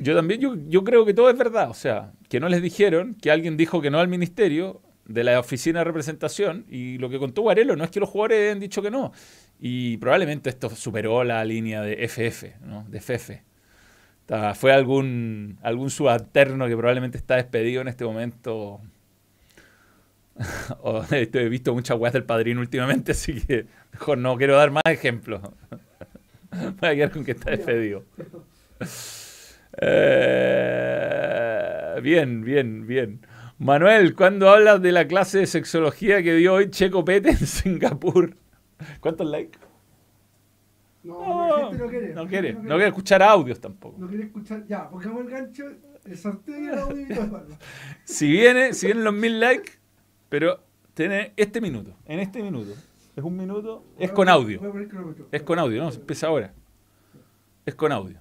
Yo 0.00 0.14
también, 0.14 0.40
yo, 0.40 0.56
yo 0.68 0.84
creo 0.84 1.04
que 1.04 1.14
todo 1.14 1.30
es 1.30 1.38
verdad. 1.38 1.70
O 1.70 1.74
sea, 1.74 2.12
que 2.28 2.40
no 2.40 2.48
les 2.48 2.62
dijeron, 2.62 3.14
que 3.14 3.30
alguien 3.30 3.56
dijo 3.56 3.80
que 3.80 3.90
no 3.90 3.98
al 4.00 4.08
ministerio 4.08 4.82
de 5.06 5.24
la 5.24 5.38
oficina 5.38 5.80
de 5.80 5.84
representación. 5.84 6.66
Y 6.68 6.98
lo 6.98 7.08
que 7.08 7.18
contó 7.18 7.42
Guarelo 7.42 7.76
no 7.76 7.84
es 7.84 7.90
que 7.90 8.00
los 8.00 8.08
jugadores 8.08 8.42
hayan 8.42 8.60
dicho 8.60 8.82
que 8.82 8.90
no. 8.90 9.12
Y 9.60 9.96
probablemente 9.98 10.50
esto 10.50 10.68
superó 10.70 11.22
la 11.22 11.44
línea 11.44 11.82
de 11.82 12.06
FF, 12.08 12.60
¿no? 12.64 12.84
De 12.88 12.98
FF. 13.00 13.42
Fue 14.54 14.72
algún, 14.72 15.58
algún 15.62 15.90
subalterno 15.90 16.66
que 16.66 16.76
probablemente 16.76 17.16
está 17.16 17.36
despedido 17.36 17.80
en 17.80 17.88
este 17.88 18.04
momento. 18.04 18.80
He 21.10 21.48
visto 21.48 21.74
muchas 21.74 21.98
weas 21.98 22.12
del 22.12 22.24
padrino 22.24 22.60
últimamente, 22.60 23.12
así 23.18 23.40
que 23.40 23.66
mejor 23.92 24.18
no 24.18 24.36
quiero 24.36 24.56
dar 24.56 24.70
más 24.70 24.82
ejemplos. 24.86 25.40
Voy 26.50 26.88
a 26.88 26.94
quedar 26.94 27.10
con 27.10 27.24
que 27.24 27.32
está 27.32 27.50
despedido. 27.50 28.04
Eh, 29.80 30.40
bien, 32.02 32.42
bien, 32.42 32.86
bien. 32.86 33.20
Manuel, 33.58 34.14
¿cuándo 34.14 34.48
hablas 34.48 34.80
de 34.80 34.92
la 34.92 35.06
clase 35.08 35.40
de 35.40 35.46
sexología 35.46 36.22
que 36.22 36.36
dio 36.36 36.54
hoy 36.54 36.70
Checo 36.70 37.04
Pete 37.04 37.30
en 37.30 37.38
Singapur? 37.38 38.36
¿Cuántos 39.00 39.26
likes? 39.28 39.58
No, 41.02 41.48
la 41.48 41.68
gente 41.68 41.78
no 41.78 41.88
quiere. 41.88 42.14
no 42.14 42.26
quiere, 42.26 42.48
gente 42.48 42.68
no 42.68 42.74
quiere 42.74 42.88
escuchar 42.88 43.22
audios 43.22 43.60
tampoco. 43.60 43.96
No 43.98 44.08
quiere 44.08 44.24
escuchar. 44.24 44.66
Ya, 44.66 44.88
pongamos 44.88 45.24
el 45.24 45.30
gancho, 45.30 45.64
el 46.04 46.18
sorteo 46.18 46.58
y 46.58 46.66
el 46.66 46.78
audio 46.78 47.02
y 47.02 47.14
todo. 47.14 47.46
Si 48.04 48.30
viene, 48.30 48.74
si 48.74 48.86
vienen 48.86 49.04
los 49.04 49.14
mil 49.14 49.38
likes, 49.38 49.72
pero 50.28 50.60
tiene 50.94 51.32
este 51.36 51.60
minuto, 51.60 51.94
en 52.06 52.20
este 52.20 52.42
minuto. 52.42 52.72
Es 53.16 53.24
un 53.24 53.36
minuto, 53.36 53.84
es 53.98 54.12
con 54.12 54.28
audio. 54.28 54.60
Es 55.32 55.42
con 55.42 55.58
audio, 55.58 55.82
no, 55.82 55.90
se 55.90 56.00
empieza 56.00 56.28
ahora. 56.28 56.52
Es 57.66 57.74
con 57.74 57.92
audio. 57.92 58.20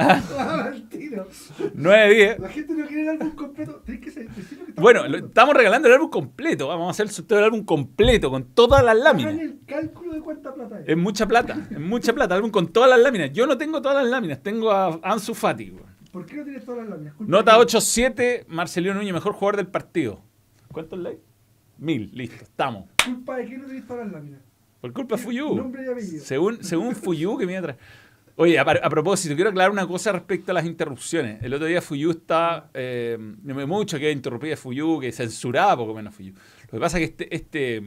Ah, 0.00 0.64
al 0.72 0.88
tiro. 0.88 1.26
9, 1.74 2.14
10. 2.14 2.38
La 2.38 2.48
gente 2.48 2.72
no 2.74 2.86
quiere 2.86 3.02
el 3.02 3.08
álbum 3.08 3.30
completo. 3.34 3.82
Tenés 3.84 4.00
que 4.00 4.10
decir 4.10 4.58
lo 4.60 4.66
que 4.66 4.80
Bueno, 4.80 5.08
lo- 5.08 5.18
estamos 5.18 5.54
regalando 5.56 5.88
el 5.88 5.94
álbum 5.94 6.08
completo. 6.08 6.68
Vamos 6.68 6.86
a 6.86 6.90
hacer 6.92 7.06
el 7.06 7.10
sorteo 7.12 7.36
del 7.38 7.46
álbum 7.46 7.64
completo, 7.64 8.30
con 8.30 8.44
todas 8.54 8.84
las 8.84 8.96
láminas. 8.96 9.34
El 9.34 9.58
cálculo 9.66 10.12
de 10.14 10.20
cuánta 10.20 10.54
plata 10.54 10.80
es. 10.80 10.88
Es 10.88 10.96
mucha 10.96 11.26
plata, 11.26 11.66
es 11.70 11.80
mucha 11.80 12.12
plata. 12.12 12.34
Álbum 12.36 12.50
con 12.50 12.68
todas 12.72 12.88
las 12.88 13.00
láminas. 13.00 13.32
Yo 13.32 13.46
no 13.46 13.58
tengo 13.58 13.82
todas 13.82 14.02
las 14.02 14.10
láminas, 14.10 14.40
tengo 14.42 14.70
a 14.70 15.00
Ansu 15.02 15.34
Fati. 15.34 15.74
¿Por 16.12 16.24
qué 16.24 16.36
no 16.36 16.44
tienes 16.44 16.64
todas 16.64 16.80
las 16.82 16.90
láminas? 16.90 17.14
Culpa 17.14 17.30
Nota 17.30 17.52
de- 17.54 17.58
8-7, 17.58 18.44
Marcelino 18.48 18.94
Núñez, 18.94 19.12
mejor 19.12 19.32
jugador 19.32 19.56
del 19.56 19.66
partido. 19.66 20.22
¿Cuántos 20.72 20.98
likes? 21.00 21.22
Mil, 21.78 22.10
listo, 22.12 22.44
estamos. 22.44 22.84
¿Culpa 23.04 23.36
de 23.36 23.46
qué 23.46 23.58
no 23.58 23.64
tienes 23.66 23.86
todas 23.86 24.04
las 24.06 24.12
láminas? 24.14 24.40
Por 24.80 24.92
culpa 24.92 25.16
de 25.16 25.22
Fuyu. 25.22 25.56
Nombre 25.56 25.84
y 25.84 25.90
apellido. 25.90 26.24
Según, 26.24 26.62
según 26.62 26.94
Fuyu, 26.94 27.36
que 27.36 27.46
me 27.46 27.56
atrás. 27.56 27.76
Oye, 28.40 28.56
a, 28.56 28.62
a 28.62 28.88
propósito, 28.88 29.34
quiero 29.34 29.50
aclarar 29.50 29.72
una 29.72 29.84
cosa 29.84 30.12
respecto 30.12 30.52
a 30.52 30.54
las 30.54 30.64
interrupciones. 30.64 31.42
El 31.42 31.54
otro 31.54 31.66
día 31.66 31.82
Fuyu 31.82 32.12
está. 32.12 32.70
Eh, 32.72 33.18
mucho 33.18 33.98
que 33.98 34.12
interrumpía 34.12 34.56
Fuyu, 34.56 35.00
que 35.00 35.10
censuraba 35.10 35.78
poco 35.78 35.92
menos 35.92 36.14
Fuyu. 36.14 36.34
Lo 36.66 36.70
que 36.70 36.78
pasa 36.78 37.00
es 37.00 37.10
que 37.10 37.24
este, 37.24 37.34
este, 37.34 37.82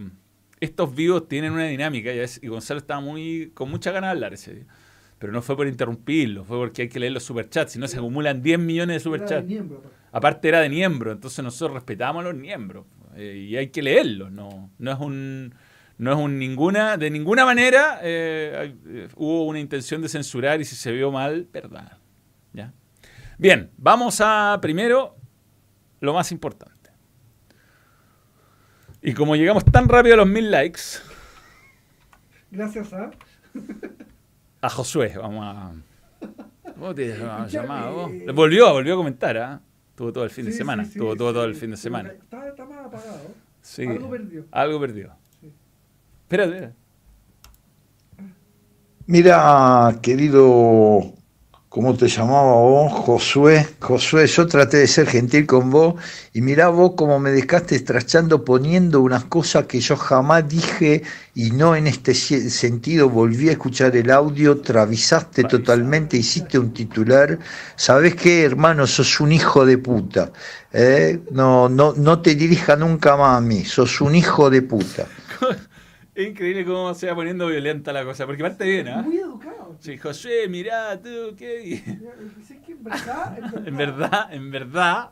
estos 0.59 0.93
vivos 0.93 1.29
tienen 1.29 1.53
una 1.53 1.67
dinámica 1.67 2.11
y, 2.13 2.47
Gonzalo 2.49 2.79
estaba 2.79 2.99
muy, 2.99 3.51
con 3.53 3.71
mucha 3.71 3.93
ganas 3.93 4.09
de 4.09 4.11
hablar 4.11 4.33
ese 4.33 4.55
día. 4.55 4.65
Pero 5.19 5.31
no 5.31 5.41
fue 5.41 5.55
por 5.55 5.67
interrumpirlo, 5.67 6.43
fue 6.43 6.57
porque 6.57 6.81
hay 6.81 6.89
que 6.89 6.99
leer 6.99 7.13
los 7.13 7.23
superchats, 7.23 7.71
si 7.71 7.79
no 7.79 7.87
se 7.87 7.99
acumulan 7.99 8.41
10 8.41 8.59
millones 8.59 8.97
de 8.97 8.99
superchats. 8.99 9.47
Aparte 10.11 10.49
era 10.49 10.59
de 10.59 10.67
miembro, 10.67 11.13
entonces 11.13 11.41
nosotros 11.45 11.75
respetamos 11.75 12.25
a 12.25 12.27
los 12.27 12.35
miembros 12.35 12.85
eh, 13.15 13.47
y 13.49 13.55
hay 13.55 13.67
que 13.69 13.81
leerlos, 13.81 14.33
no, 14.33 14.69
no 14.79 14.91
es 14.91 14.99
un 14.99 15.55
no 16.01 16.11
es 16.13 16.17
un 16.17 16.39
ninguna 16.39 16.97
de 16.97 17.11
ninguna 17.11 17.45
manera 17.45 17.99
eh, 18.01 18.73
eh, 18.87 19.07
hubo 19.15 19.45
una 19.45 19.59
intención 19.59 20.01
de 20.01 20.09
censurar 20.09 20.59
y 20.59 20.65
si 20.65 20.75
se 20.75 20.91
vio 20.91 21.11
mal, 21.11 21.45
perdón. 21.51 21.87
¿ya? 22.53 22.73
Bien, 23.37 23.69
vamos 23.77 24.19
a 24.19 24.57
primero 24.63 25.15
lo 25.99 26.15
más 26.15 26.31
importante. 26.31 26.89
Y 29.03 29.13
como 29.13 29.35
llegamos 29.35 29.63
tan 29.63 29.87
rápido 29.87 30.15
a 30.15 30.17
los 30.17 30.27
mil 30.27 30.49
likes, 30.49 30.81
Gracias 32.49 32.91
a. 32.93 33.11
a 34.61 34.69
Josué, 34.71 35.13
vamos 35.15 35.43
a. 35.45 35.71
¿Cómo 36.73 36.95
te 36.95 37.11
Escuchame. 37.11 37.47
llamaba 37.47 37.91
vos? 37.91 38.11
Volvió, 38.33 38.73
volvió 38.73 38.95
a 38.95 38.97
comentar, 38.97 39.37
¿ah? 39.37 39.61
Tuvo 39.93 40.11
todo 40.11 40.23
el 40.23 40.31
fin 40.31 40.45
de 40.45 40.51
semana. 40.51 40.83
sí, 40.83 40.93
sí, 40.93 40.99
tuvo, 40.99 41.15
todo 41.15 41.45
el 41.45 41.53
fin 41.53 41.69
de 41.69 41.77
semana. 41.77 42.09
Está, 42.09 42.47
está 42.49 42.65
más 42.65 42.87
apagado. 42.87 43.35
Sí. 43.61 43.85
Algo 43.85 44.09
perdió. 44.09 44.45
Algo 44.51 44.79
perdió. 44.79 45.20
Espérate. 46.31 46.73
Mira, 49.05 49.99
querido, 50.01 51.13
¿cómo 51.67 51.93
te 51.97 52.07
llamaba 52.07 52.53
vos? 52.53 52.93
Josué. 53.03 53.67
Josué, 53.81 54.27
yo 54.27 54.47
traté 54.47 54.77
de 54.77 54.87
ser 54.87 55.07
gentil 55.07 55.45
con 55.45 55.69
vos 55.69 55.95
y 56.31 56.39
mirá 56.39 56.69
vos 56.69 56.93
cómo 56.95 57.19
me 57.19 57.31
dejaste 57.31 57.75
estrachando 57.75 58.45
poniendo 58.45 59.01
unas 59.01 59.25
cosas 59.25 59.65
que 59.65 59.81
yo 59.81 59.97
jamás 59.97 60.47
dije 60.47 61.03
y 61.35 61.51
no 61.51 61.75
en 61.75 61.87
este 61.87 62.13
sentido. 62.13 63.09
Volví 63.09 63.49
a 63.49 63.51
escuchar 63.51 63.93
el 63.97 64.09
audio, 64.09 64.61
travisaste 64.61 65.43
totalmente, 65.43 66.15
hiciste 66.15 66.57
un 66.57 66.71
titular. 66.71 67.39
¿Sabés 67.75 68.15
qué, 68.15 68.45
hermano? 68.45 68.87
Sos 68.87 69.19
un 69.19 69.33
hijo 69.33 69.65
de 69.65 69.77
puta. 69.77 70.31
¿eh? 70.71 71.19
No, 71.29 71.67
no, 71.67 71.91
no 71.91 72.21
te 72.21 72.35
dirija 72.35 72.77
nunca 72.77 73.17
más 73.17 73.37
a 73.37 73.41
mí. 73.41 73.65
Sos 73.65 73.99
un 73.99 74.15
hijo 74.15 74.49
de 74.49 74.61
puta. 74.61 75.07
Es 76.13 76.27
increíble 76.27 76.65
cómo 76.65 76.93
se 76.93 77.07
va 77.07 77.15
poniendo 77.15 77.47
violenta 77.47 77.93
la 77.93 78.03
cosa, 78.03 78.25
porque 78.25 78.43
parte 78.43 78.65
bien, 78.65 78.87
¿ah? 78.89 79.01
Muy 79.01 79.17
educado. 79.17 79.77
Sí, 79.79 79.97
José, 79.97 80.47
mirá, 80.49 81.01
tú, 81.01 81.35
¿qué? 81.37 81.81
Sé 82.45 82.59
que 82.65 82.73
en 82.73 82.83
verdad, 82.83 83.37
en 83.37 83.67
En 83.67 83.77
verdad, 83.77 84.33
en 84.33 84.51
verdad. 84.51 85.11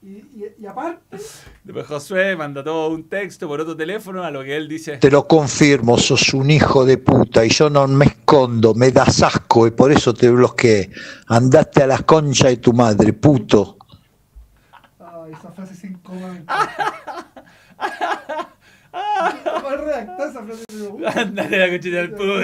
Y, 0.00 0.10
y, 0.10 0.44
y 0.60 0.66
aparte, 0.66 1.18
Después 1.64 1.86
Josué 1.86 2.36
manda 2.36 2.62
todo 2.62 2.90
un 2.90 3.08
texto 3.08 3.48
por 3.48 3.60
otro 3.60 3.76
teléfono 3.76 4.22
a 4.22 4.30
lo 4.30 4.44
que 4.44 4.56
él 4.56 4.68
dice. 4.68 4.98
Te 4.98 5.10
lo 5.10 5.26
confirmo, 5.26 5.98
sos 5.98 6.32
un 6.32 6.50
hijo 6.50 6.84
de 6.84 6.98
puta 6.98 7.44
y 7.44 7.50
yo 7.50 7.68
no 7.68 7.86
me 7.88 8.06
escondo, 8.06 8.74
me 8.74 8.92
das 8.92 9.22
asco 9.22 9.66
y 9.66 9.72
por 9.72 9.90
eso 9.90 10.14
te 10.14 10.30
bloqueé. 10.30 10.90
Andaste 11.26 11.82
a 11.82 11.86
la 11.88 11.98
concha 11.98 12.48
de 12.48 12.58
tu 12.58 12.72
madre, 12.72 13.12
puto. 13.12 13.76
ah, 15.00 15.26
esa 15.30 15.50
frase 15.50 15.74
sin 15.74 15.94
coma. 15.98 16.38
¿Cómo 19.44 19.76
redactar 19.76 20.28
esa 20.28 20.42
frase? 20.44 20.64
Me 20.74 20.86
gusta. 20.88 21.20
Ándale 21.20 21.58
la 21.58 21.68
cochita 21.76 21.96
del 21.96 22.10
puto. 22.10 22.34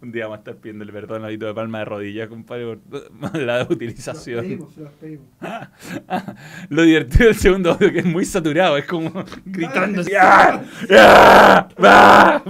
Un 0.00 0.12
día 0.12 0.24
vamos 0.24 0.36
a 0.36 0.38
estar 0.40 0.56
pidiéndole 0.56 0.92
perdón 0.92 1.24
a 1.24 1.28
Vito 1.28 1.46
de 1.46 1.54
Palma 1.54 1.78
de 1.80 1.84
rodillas, 1.84 2.28
compadre, 2.28 2.76
por 2.76 3.36
la 3.40 3.62
utilización. 3.68 4.40
pedimos, 4.44 4.74
se 4.74 4.80
las 4.82 4.92
pedimos. 4.94 5.26
Lo 6.68 6.82
divertido 6.82 7.26
del 7.26 7.36
segundo 7.36 7.72
audio 7.72 7.92
que 7.92 8.00
es 8.00 8.04
muy 8.06 8.24
saturado, 8.24 8.76
es 8.76 8.86
como 8.86 9.12
gritando 9.44 10.02
¡Ah! 10.20 10.62
¡Ah! 10.90 11.68
¡Ah! 11.82 12.42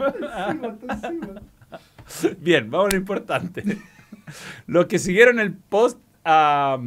Bien, 2.39 2.71
vamos 2.71 2.89
a 2.89 2.91
lo 2.93 2.97
importante. 2.99 3.63
Los 4.67 4.87
que 4.87 4.99
siguieron 4.99 5.39
el 5.41 5.53
post 5.55 5.99
a 6.25 6.79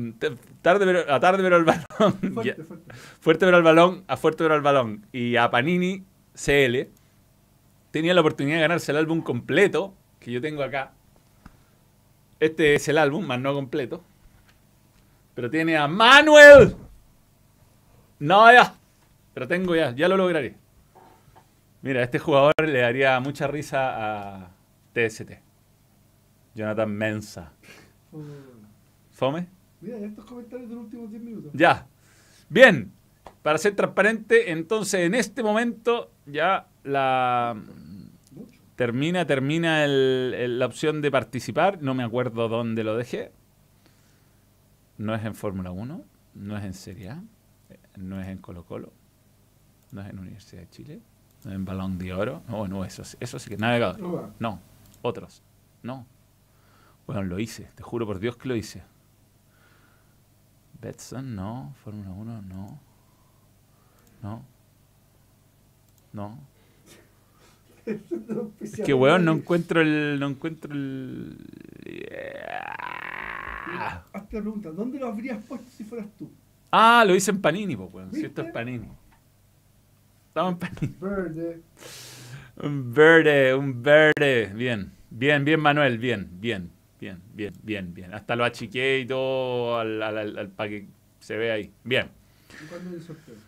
tarde 0.62 0.86
pero, 0.86 1.14
a 1.14 1.20
tarde 1.20 1.44
pero 1.44 1.58
al 1.58 1.66
balón, 1.66 2.34
Fuerte, 2.34 2.64
fuerte. 2.64 2.94
fuerte 3.20 3.46
pero 3.46 3.58
al 3.58 3.64
balón, 3.64 4.04
a 4.08 4.18
fuerte 4.18 4.44
pero 4.44 4.54
al 4.56 4.62
balón 4.62 5.06
y 5.12 5.36
a 5.36 5.50
Panini 5.52 6.04
CL 6.36 6.90
tenían 7.92 8.16
la 8.16 8.22
oportunidad 8.22 8.58
de 8.58 8.62
ganarse 8.62 8.92
el 8.92 8.98
álbum 8.98 9.22
completo 9.22 9.96
que 10.20 10.32
yo 10.32 10.42
tengo 10.42 10.64
acá. 10.64 10.94
Este 12.40 12.76
es 12.76 12.88
el 12.90 12.98
álbum, 12.98 13.26
más 13.26 13.40
no 13.40 13.54
completo. 13.54 14.04
Pero 15.34 15.50
tiene 15.50 15.78
a 15.78 15.88
Manuel. 15.88 16.76
No, 18.20 18.52
ya. 18.52 18.76
Pero 19.34 19.48
tengo 19.48 19.76
ya, 19.76 19.92
ya 19.96 20.08
lo 20.08 20.18
lograré. 20.18 20.56
Mira, 21.82 22.04
este 22.04 22.20
jugador 22.20 22.54
le 22.64 22.80
daría 22.80 23.20
mucha 23.20 23.48
risa 23.48 24.44
a 24.44 24.52
TST. 24.94 25.32
Jonathan 26.56 26.92
Mensa. 26.92 27.52
¿Fome? 29.12 29.48
Mira, 29.82 29.98
estos 29.98 30.26
comentarios 30.26 30.70
de 30.70 30.76
los 30.76 30.86
últimos 30.86 31.12
10 31.12 31.22
minutos. 31.22 31.52
Ya. 31.54 31.88
Bien. 32.50 32.92
Para 33.46 33.60
ser 33.60 33.76
transparente, 33.76 34.50
entonces 34.52 35.02
en 35.02 35.14
este 35.14 35.44
momento 35.44 36.10
ya 36.26 36.66
la 36.84 37.56
termina, 38.76 39.28
termina 39.28 39.86
el- 39.86 40.34
el- 40.36 40.58
la 40.58 40.66
opción 40.66 41.00
de 41.04 41.12
participar. 41.12 41.80
No 41.80 41.94
me 41.94 42.04
acuerdo 42.04 42.48
dónde 42.50 42.84
lo 42.84 42.98
dejé. 42.98 43.32
No 44.98 45.14
es 45.14 45.24
en 45.24 45.36
Fórmula 45.36 45.70
1, 45.70 46.02
no 46.34 46.58
es 46.58 46.64
en 46.66 46.74
Serie 46.74 47.12
A, 47.12 47.22
no 47.98 48.20
es 48.20 48.28
en 48.30 48.40
Colo 48.40 48.64
Colo, 48.66 48.92
no 49.92 50.02
es 50.02 50.10
en 50.10 50.18
Universidad 50.18 50.62
de 50.64 50.70
Chile, 50.72 51.00
no 51.44 51.52
es 51.52 51.56
en 51.56 51.66
Balón 51.66 52.00
de 52.00 52.14
Oro. 52.14 52.42
No, 52.48 52.68
no, 52.68 52.84
eso, 52.84 53.04
sí- 53.04 53.16
eso 53.20 53.38
sí 53.38 53.48
que 53.52 53.58
navegador. 53.58 54.00
No, 54.40 54.60
otros. 55.04 55.44
No. 55.84 56.08
Bueno, 57.06 57.22
lo 57.22 57.38
hice, 57.38 57.70
te 57.76 57.84
juro 57.84 58.08
por 58.08 58.18
Dios 58.18 58.38
que 58.38 58.48
lo 58.48 58.56
hice. 58.56 58.82
Betson, 60.82 61.36
no. 61.36 61.76
Fórmula 61.84 62.10
1, 62.10 62.42
no. 62.42 62.80
No. 64.22 64.44
No. 66.14 66.40
Es 68.62 68.82
que, 68.84 68.94
weón, 68.94 69.26
no 69.26 69.34
encuentro 69.34 69.82
el. 69.82 70.18
No 70.20 70.28
encuentro 70.30 70.74
el. 70.74 71.38
Hazte 74.14 74.38
la 74.38 74.42
pregunta, 74.42 74.72
¿dónde 74.72 75.00
lo 75.00 75.08
habrías 75.08 75.44
puesto 75.44 75.70
si 75.70 75.84
fueras 75.84 76.08
tú? 76.18 76.30
Ah, 76.72 77.04
lo 77.08 77.16
hice 77.16 77.32
en 77.32 77.42
Panini, 77.42 77.76
pues, 77.76 77.90
weón. 77.94 78.12
Si 78.14 78.26
esto 78.26 78.42
es. 78.42 78.52
Panini. 78.52 78.88
Estamos 80.30 80.54
en 80.54 80.60
Panini. 80.60 80.96
Verde. 81.00 81.62
Un 82.64 82.94
verde, 82.94 83.54
un 83.54 83.84
verde. 83.84 84.52
Bien, 84.56 84.92
bien, 85.10 85.44
bien, 85.46 85.60
Manuel. 85.60 85.98
Bien, 86.00 86.28
bien, 86.40 86.72
bien, 87.02 87.22
bien, 87.34 87.54
bien, 87.64 87.94
bien. 87.94 88.14
Hasta 88.14 88.36
lo 88.36 88.46
achiqué 88.46 89.00
y 89.00 89.06
todo 89.06 89.78
al, 89.78 90.02
al- 90.02 90.18
al- 90.18 90.38
al- 90.40 90.50
para 90.50 90.70
que 90.70 90.88
se 91.20 91.36
vea 91.38 91.56
ahí. 91.56 91.72
Bien. 91.84 92.10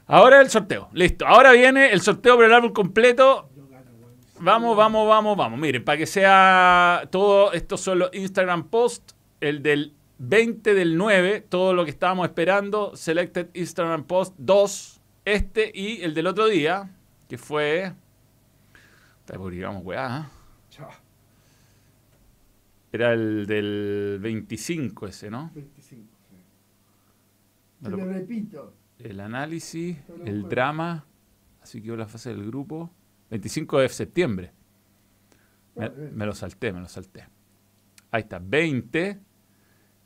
Ahora 0.08 0.42
el 0.42 0.50
sorteo. 0.50 0.90
Listo. 0.94 1.26
Ahora 1.26 1.52
viene 1.52 1.92
el 1.92 2.02
sorteo 2.02 2.36
por 2.36 2.46
el 2.46 2.54
álbum 2.54 2.72
completo. 2.72 3.50
Vamos, 4.40 4.78
vamos, 4.78 5.08
vamos, 5.08 5.36
vamos. 5.36 5.60
Miren, 5.60 5.84
para 5.84 5.98
que 5.98 6.06
sea 6.06 7.08
todo, 7.12 7.54
estos 7.54 7.82
son 7.82 8.00
los 8.00 8.14
Instagram 8.14 8.70
posts. 8.70 9.16
El 9.40 9.62
del 9.62 9.94
20 10.20 10.74
del 10.74 10.98
9, 10.98 11.46
todo 11.48 11.74
lo 11.74 11.84
que 11.86 11.92
estábamos 11.92 12.28
esperando. 12.28 12.96
Selected 12.96 13.50
Instagram 13.54 14.06
Post 14.06 14.36
2. 14.38 15.02
Este 15.26 15.72
y 15.74 16.02
el 16.04 16.14
del 16.14 16.28
otro 16.28 16.48
día, 16.48 16.90
que 17.28 17.38
fue. 17.38 17.94
Está 19.20 19.38
publicamos, 19.38 19.84
weá. 19.84 20.22
¿eh? 20.22 20.32
Chao. 20.70 20.90
Era 22.92 23.14
el 23.14 23.46
del 23.46 24.20
25 24.22 25.08
ese, 25.08 25.30
¿no? 25.30 25.52
25. 25.54 26.08
Sí. 26.30 26.36
Te 27.84 27.90
lo 27.90 27.98
repito. 28.06 28.74
El 29.00 29.20
análisis, 29.20 29.98
el 30.26 30.48
drama. 30.50 31.06
Así 31.62 31.82
que 31.82 31.96
la 31.96 32.08
fase 32.08 32.30
del 32.30 32.46
grupo. 32.46 32.92
25 33.30 33.80
de 33.80 33.90
septiembre. 33.90 34.52
Me, 35.76 35.90
me 35.90 36.26
lo 36.26 36.34
salté, 36.34 36.72
me 36.72 36.80
lo 36.80 36.88
salté. 36.88 37.28
Ahí 38.12 38.22
está, 38.22 38.40
20 38.40 39.20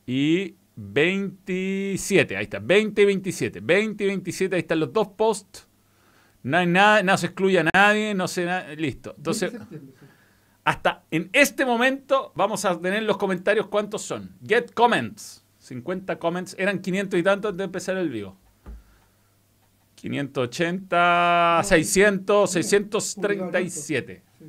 y 0.05 0.55
27. 0.75 2.37
Ahí 2.37 2.43
está, 2.43 2.59
20 2.59 3.01
y 3.01 3.05
27. 3.05 3.59
20 3.61 4.03
y 4.03 4.07
27, 4.07 4.55
ahí 4.55 4.61
están 4.61 4.79
los 4.79 4.91
dos 4.91 5.09
posts. 5.09 5.67
No 6.43 6.57
hay 6.57 6.65
nada, 6.65 7.03
no 7.03 7.15
se 7.17 7.27
excluye 7.27 7.59
a 7.59 7.69
nadie, 7.73 8.13
no 8.15 8.27
sé 8.27 8.45
nada. 8.45 8.73
Listo. 8.75 9.13
Entonces, 9.15 9.51
20 9.51 9.57
de 9.57 9.79
septiembre, 9.79 9.95
sí. 9.99 10.07
hasta 10.63 11.03
en 11.11 11.29
este 11.33 11.65
momento 11.65 12.31
vamos 12.35 12.65
a 12.65 12.79
tener 12.79 13.03
los 13.03 13.17
comentarios. 13.17 13.67
¿Cuántos 13.67 14.01
son? 14.01 14.35
Get 14.45 14.73
comments. 14.73 15.45
50 15.59 16.17
comments. 16.17 16.55
Eran 16.57 16.79
500 16.79 17.19
y 17.19 17.23
tantos 17.23 17.49
antes 17.49 17.57
de 17.59 17.63
empezar 17.65 17.97
el 17.97 18.09
vivo. 18.09 18.40
580, 20.01 21.61
600, 21.63 22.51
637. 22.51 24.23
Sí. 24.39 24.45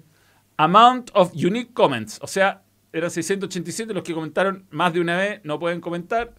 Amount 0.57 1.11
of 1.15 1.33
unique 1.35 1.73
comments. 1.73 2.19
O 2.23 2.27
sea, 2.27 2.63
eran 2.93 3.11
687 3.11 3.93
los 3.95 4.03
que 4.03 4.15
comentaron 4.15 4.67
más 4.71 4.93
de 4.93 5.01
una 5.01 5.17
vez, 5.17 5.41
no 5.45 5.59
pueden 5.59 5.81
comentar. 5.81 6.33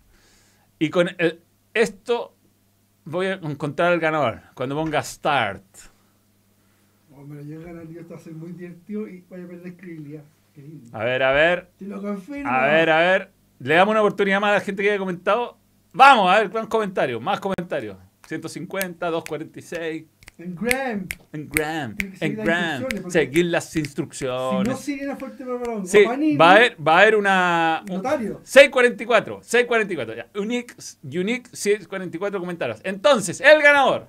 Y 0.80 0.90
con 0.90 1.10
el- 1.18 1.40
esto 1.74 2.36
voy 3.06 3.28
a 3.28 3.34
encontrar 3.34 3.92
al 3.94 4.00
ganador. 4.00 4.42
Cuando 4.54 4.76
ponga 4.76 5.02
start. 5.04 5.64
Ganar 7.16 7.88
yo, 7.88 8.02
esto 8.02 8.14
va 8.16 8.20
a 8.20 8.24
ser 8.24 8.34
muy 8.34 8.52
divertido 8.52 9.08
y 9.08 9.24
voy 9.30 9.42
a 9.42 9.48
perder 9.48 9.78
credibilidad. 9.78 10.24
A 10.92 11.04
ver, 11.04 11.24
a 11.24 11.32
ver. 11.32 11.70
Te 11.80 11.86
lo 11.86 12.02
confirmo. 12.02 12.52
A 12.52 12.68
ver, 12.68 12.90
a 12.90 12.98
ver. 13.00 13.32
Le 13.60 13.76
damos 13.76 13.92
una 13.94 14.02
oportunidad 14.02 14.42
más 14.42 14.50
a 14.52 14.54
la 14.56 14.60
gente 14.60 14.84
que 14.84 14.90
haya 14.90 15.00
comentado. 15.00 15.58
Vamos, 15.94 16.30
a 16.30 16.40
ver, 16.40 16.52
más 16.52 16.68
comentarios, 16.68 17.22
más 17.22 17.40
comentarios. 17.40 17.98
150, 18.28 19.10
246. 19.10 20.06
En 20.40 20.56
Graham. 20.56 21.08
En 21.32 21.48
gram, 21.48 21.96
en 22.00 22.18
seguir 22.18 22.38
las 22.38 22.46
gram. 22.46 22.82
instrucciones, 22.82 23.14
Seguir 23.14 23.46
las 23.46 23.70
Si 23.70 23.80
instrucciones. 23.80 24.68
no 24.68 24.78
siguen 24.78 25.12
a 25.12 25.16
Fuerte 25.16 25.44
Barbarón, 25.44 25.86
Sí, 25.88 26.04
va 26.36 26.50
a 26.50 26.56
haber, 26.56 26.88
va 26.88 26.98
a 26.98 27.02
haber 27.02 27.16
una. 27.16 27.84
un- 27.88 27.96
Notario. 27.98 28.42
644, 28.44 29.42
644. 29.44 30.16
ya. 30.16 30.28
Unique, 30.36 30.74
unique 31.04 31.50
644 31.54 32.40
comentarios. 32.40 32.80
Entonces, 32.84 33.42
el 33.42 33.62
ganador 33.62 34.08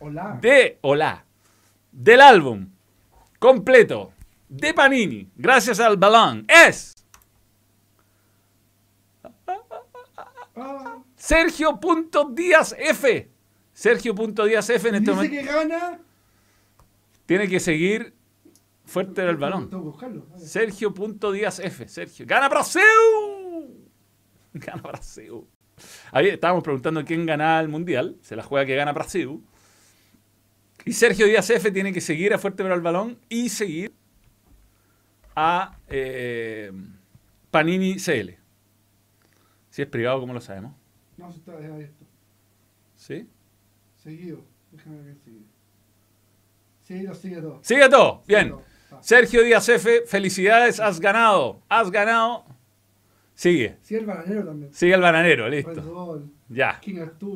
Hola. 0.00 0.38
de 0.42 0.78
Hola, 0.82 1.24
del 1.92 2.20
álbum 2.20 2.68
completo 3.38 4.12
de 4.50 4.74
Panini, 4.74 5.30
gracias 5.34 5.80
al 5.80 5.96
balón, 5.96 6.44
es 6.66 6.97
Ah, 11.18 11.20
Sergio.díaz 11.20 12.76
F. 12.78 13.30
Sergio.díaz 13.72 14.70
F 14.70 14.88
en 14.88 14.94
este 14.94 15.10
dice 15.10 15.14
momento 15.14 15.36
que 15.36 15.52
gana. 15.52 16.00
tiene 17.26 17.48
que 17.48 17.60
seguir 17.60 18.14
fuerte 18.84 19.22
del 19.22 19.36
balón. 19.36 19.68
Vale. 19.70 20.22
Sergio.díaz 20.38 21.58
F. 21.58 21.88
Sergio. 21.88 22.24
¡Gana 22.26 22.48
Brasil! 22.48 22.82
Gana 24.54 24.80
Brasil. 24.80 25.44
Ahí 26.12 26.28
estábamos 26.28 26.64
preguntando 26.64 27.04
quién 27.04 27.26
gana 27.26 27.60
el 27.60 27.68
mundial. 27.68 28.16
Se 28.22 28.34
la 28.34 28.42
juega 28.42 28.66
que 28.66 28.74
gana 28.74 28.92
Brasil. 28.92 29.40
Y 30.84 30.92
Sergio 30.92 31.26
Díaz 31.26 31.50
F 31.50 31.70
tiene 31.70 31.92
que 31.92 32.00
seguir 32.00 32.32
a 32.32 32.38
Fuerte 32.38 32.62
el 32.62 32.80
balón 32.80 33.18
y 33.28 33.48
seguir 33.48 33.92
a 35.36 35.78
eh, 35.88 36.72
Panini 37.50 37.96
CL. 37.96 38.38
Si 39.70 39.82
es 39.82 39.88
privado, 39.88 40.20
¿cómo 40.20 40.32
lo 40.32 40.40
sabemos? 40.40 40.77
No, 41.18 41.32
se 41.32 41.38
está 41.38 41.52
abierto. 41.52 42.06
¿Sí? 42.96 43.28
Seguido. 43.96 44.44
Déjame 44.70 45.02
ver 45.02 45.16
seguido. 45.18 45.44
Sí, 46.80 47.02
lo 47.02 47.14
sigue 47.14 47.40
todo. 47.40 47.60
Sigue 47.62 47.88
todo. 47.88 48.22
Bien. 48.26 48.44
Sigue 48.44 48.50
todo. 48.50 48.64
Ah. 48.90 48.98
Sergio 49.02 49.42
Díaz 49.42 49.68
F, 49.68 50.02
felicidades, 50.06 50.80
has 50.80 51.00
ganado. 51.00 51.60
Has 51.68 51.90
ganado. 51.90 52.46
Sigue. 53.34 53.76
Sí, 53.82 53.96
el 53.96 54.06
bananero 54.06 54.44
también. 54.44 54.72
Sigue 54.72 54.94
el 54.94 55.00
bananero, 55.00 55.48
listo. 55.48 56.24
Ya. 56.48 56.80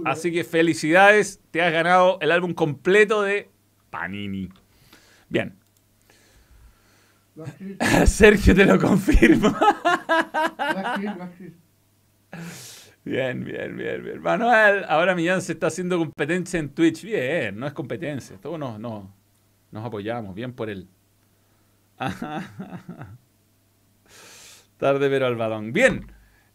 Así 0.04 0.32
que 0.32 0.44
felicidades, 0.44 1.40
te 1.50 1.60
has 1.60 1.72
ganado 1.72 2.18
el 2.20 2.30
álbum 2.30 2.54
completo 2.54 3.22
de 3.22 3.50
Panini. 3.90 4.48
Bien. 5.28 5.58
Sergio 8.06 8.54
te 8.54 8.64
lo 8.64 8.78
confirma. 8.78 9.58
Bien, 13.04 13.44
bien, 13.44 13.76
bien, 13.76 14.04
bien. 14.04 14.22
Manuel, 14.22 14.84
ahora 14.88 15.14
Millán 15.14 15.42
se 15.42 15.52
está 15.52 15.66
haciendo 15.66 15.98
competencia 15.98 16.60
en 16.60 16.68
Twitch. 16.68 17.02
Bien, 17.02 17.58
no 17.58 17.66
es 17.66 17.72
competencia. 17.72 18.36
Todos 18.40 18.58
nos, 18.58 18.78
nos, 18.78 19.04
nos 19.72 19.84
apoyamos. 19.84 20.34
Bien 20.34 20.52
por 20.52 20.70
él. 20.70 20.86
Tarde 24.76 25.10
pero 25.10 25.26
al 25.26 25.36
balón. 25.36 25.72
Bien. 25.72 26.06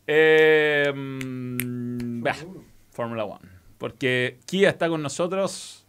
Eh, 0.05 0.89
Fórmula 0.93 2.35
uno. 2.45 2.63
Fórmula 2.91 3.25
1. 3.25 3.39
Porque 3.77 4.39
Kia 4.45 4.69
está 4.69 4.87
con 4.87 5.01
nosotros. 5.01 5.85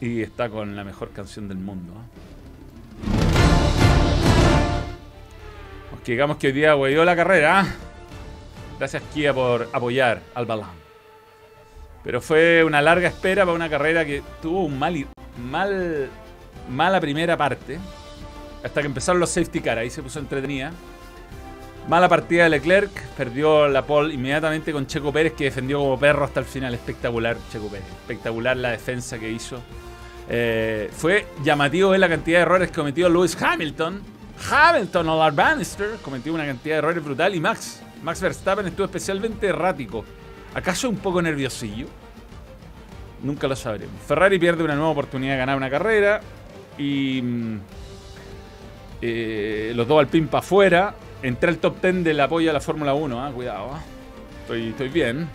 Y 0.00 0.22
está 0.22 0.48
con 0.48 0.74
la 0.76 0.84
mejor 0.84 1.10
canción 1.10 1.48
del 1.48 1.58
mundo. 1.58 1.92
Nos 5.90 6.00
que 6.02 6.12
digamos 6.12 6.36
que 6.36 6.48
hoy 6.48 6.52
día 6.52 6.76
huevió 6.76 7.04
la 7.04 7.16
carrera. 7.16 7.66
Gracias 8.78 9.02
Kia 9.12 9.34
por 9.34 9.68
apoyar 9.72 10.22
al 10.34 10.46
balón. 10.46 10.88
Pero 12.04 12.20
fue 12.20 12.62
una 12.64 12.80
larga 12.80 13.08
espera 13.08 13.44
para 13.44 13.54
una 13.54 13.68
carrera 13.68 14.04
que 14.04 14.22
tuvo 14.40 14.64
un 14.64 14.78
mal, 14.78 15.06
mal 15.50 16.08
mala 16.70 17.00
primera 17.00 17.36
parte. 17.36 17.78
Hasta 18.62 18.80
que 18.80 18.86
empezaron 18.86 19.20
los 19.20 19.30
safety 19.30 19.60
car, 19.60 19.78
ahí 19.78 19.90
se 19.90 20.02
puso 20.02 20.18
entretenida. 20.18 20.72
Mala 21.88 22.08
partida 22.08 22.44
de 22.44 22.50
Leclerc, 22.50 22.90
perdió 23.16 23.66
la 23.66 23.82
pole 23.82 24.12
inmediatamente 24.12 24.72
con 24.72 24.86
Checo 24.86 25.12
Pérez, 25.12 25.32
que 25.32 25.44
defendió 25.44 25.78
como 25.78 25.98
perro 25.98 26.24
hasta 26.24 26.40
el 26.40 26.46
final. 26.46 26.74
Espectacular, 26.74 27.36
Checo 27.50 27.68
Pérez. 27.68 27.86
Espectacular 27.88 28.56
la 28.56 28.70
defensa 28.70 29.18
que 29.18 29.30
hizo. 29.30 29.60
Eh, 30.28 30.90
fue 30.92 31.26
llamativo 31.42 31.90
ver 31.90 32.00
la 32.00 32.08
cantidad 32.08 32.38
de 32.38 32.42
errores 32.42 32.68
que 32.68 32.74
cometió 32.74 33.08
Lewis 33.08 33.40
Hamilton. 33.40 34.02
Hamilton 34.50 35.08
o 35.08 35.32
Bannister 35.32 35.96
cometió 36.02 36.34
una 36.34 36.44
cantidad 36.44 36.74
de 36.74 36.78
errores 36.78 37.02
brutal. 37.02 37.34
Y 37.34 37.40
Max, 37.40 37.80
Max 38.02 38.20
Verstappen 38.20 38.66
estuvo 38.66 38.86
especialmente 38.86 39.46
errático. 39.48 40.04
¿Acaso 40.54 40.88
un 40.88 40.96
poco 40.96 41.20
nerviosillo? 41.20 41.86
Nunca 43.22 43.48
lo 43.48 43.56
sabremos. 43.56 44.00
Ferrari 44.06 44.38
pierde 44.38 44.62
una 44.62 44.74
nueva 44.74 44.90
oportunidad 44.90 45.32
de 45.34 45.38
ganar 45.38 45.56
una 45.56 45.68
carrera. 45.70 46.20
Y 46.78 47.20
mm, 47.22 47.60
eh, 49.02 49.72
los 49.74 49.86
dos 49.88 49.98
Alpine 50.00 50.28
para 50.28 50.38
afuera. 50.40 50.94
Entré 51.22 51.50
al 51.50 51.58
top 51.58 51.82
10 51.82 52.04
del 52.04 52.20
apoyo 52.20 52.50
a 52.50 52.52
la 52.52 52.60
Fórmula 52.60 52.94
1. 52.94 53.24
ah, 53.24 53.30
Cuidado. 53.32 53.70
ah. 53.72 53.80
Estoy, 54.42 54.68
estoy 54.68 54.88
bien. 54.88 55.28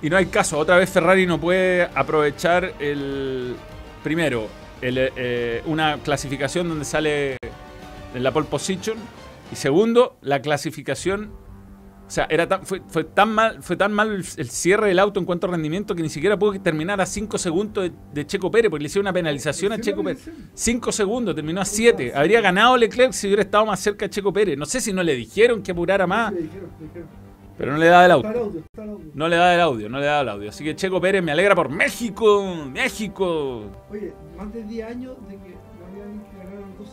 Y 0.00 0.08
no 0.08 0.16
hay 0.16 0.26
caso. 0.26 0.58
Otra 0.58 0.76
vez 0.76 0.88
Ferrari 0.88 1.26
no 1.26 1.40
puede 1.40 1.82
aprovechar 1.94 2.74
el. 2.78 3.56
Primero, 4.04 4.46
eh, 4.80 5.62
una 5.66 5.98
clasificación 5.98 6.68
donde 6.68 6.84
sale 6.84 7.36
en 8.14 8.22
la 8.22 8.30
pole 8.30 8.46
position. 8.46 8.96
Y 9.52 9.56
segundo, 9.56 10.18
la 10.22 10.40
clasificación. 10.42 11.32
O 12.06 12.10
sea, 12.10 12.26
era 12.30 12.48
tan- 12.48 12.64
fue, 12.64 12.80
fue 12.88 13.04
tan 13.04 13.30
mal, 13.34 13.62
fue 13.62 13.76
tan 13.76 13.92
mal 13.92 14.08
el, 14.10 14.24
el 14.38 14.48
cierre 14.48 14.88
del 14.88 14.98
auto 14.98 15.20
en 15.20 15.26
cuanto 15.26 15.46
a 15.46 15.50
rendimiento 15.50 15.94
que 15.94 16.02
ni 16.02 16.08
siquiera 16.08 16.38
pudo 16.38 16.58
terminar 16.58 16.98
a 17.02 17.04
5 17.06 17.36
segundos 17.36 17.84
de, 17.84 17.92
de 18.14 18.26
Checo 18.26 18.50
Pérez, 18.50 18.70
porque 18.70 18.82
le 18.84 18.86
hicieron 18.86 19.04
una 19.04 19.12
penalización 19.12 19.72
a 19.72 19.78
Checo 19.78 20.02
Pérez. 20.02 20.22
penalización. 20.24 20.50
5 20.54 20.92
segundos, 20.92 21.34
terminó 21.34 21.60
a 21.60 21.66
7. 21.66 22.12
Habría 22.14 22.40
ganado 22.40 22.78
Leclerc 22.78 23.12
si 23.12 23.26
hubiera 23.26 23.42
estado 23.42 23.66
más 23.66 23.78
cerca 23.80 24.06
de 24.06 24.10
Checo 24.10 24.32
Pérez. 24.32 24.56
No 24.56 24.64
sé 24.64 24.80
si 24.80 24.90
no 24.90 25.02
le 25.02 25.14
dijeron 25.16 25.62
que 25.62 25.72
apurara 25.72 26.06
más, 26.06 26.32
pero 27.58 27.72
no 27.72 27.78
le 27.78 27.86
da 27.88 28.06
el 28.06 28.10
audio. 28.12 28.62
No 29.12 29.28
le 29.28 29.36
da 29.36 29.54
el 29.54 29.60
audio, 29.60 29.88
no 29.90 29.98
le 30.00 30.06
da 30.06 30.20
el 30.22 30.28
audio. 30.30 30.48
Así 30.48 30.64
que 30.64 30.74
Checo 30.76 31.02
Pérez 31.02 31.22
me 31.22 31.32
alegra 31.32 31.54
por 31.54 31.68
México. 31.68 32.64
México. 32.72 33.64
Oye, 33.90 34.14
más 34.36 34.50
de 34.54 34.62
10 34.64 34.86
años 34.88 35.14
de 35.28 35.34
que 35.34 35.50
no 35.50 35.86
había 35.86 36.04
que 36.04 36.38
ganara 36.38 36.60
los 36.66 36.78
dos 36.78 36.88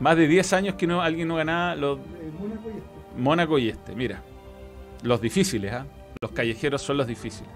Más 0.00 0.16
de 0.16 0.28
10 0.28 0.52
años 0.52 0.74
que 0.74 0.86
no, 0.86 1.00
alguien 1.02 1.28
no 1.28 1.36
ganaba 1.36 1.74
los 1.74 1.98
Mónaco 1.98 2.68
y 2.68 2.78
este. 2.78 2.82
Mónaco 3.18 3.58
y 3.58 3.68
este. 3.68 3.94
Mira. 3.94 4.22
Los 5.02 5.20
difíciles, 5.20 5.72
¿ah? 5.72 5.86
Los 6.20 6.32
callejeros 6.32 6.82
son 6.82 6.96
los 6.96 7.06
difíciles. 7.06 7.48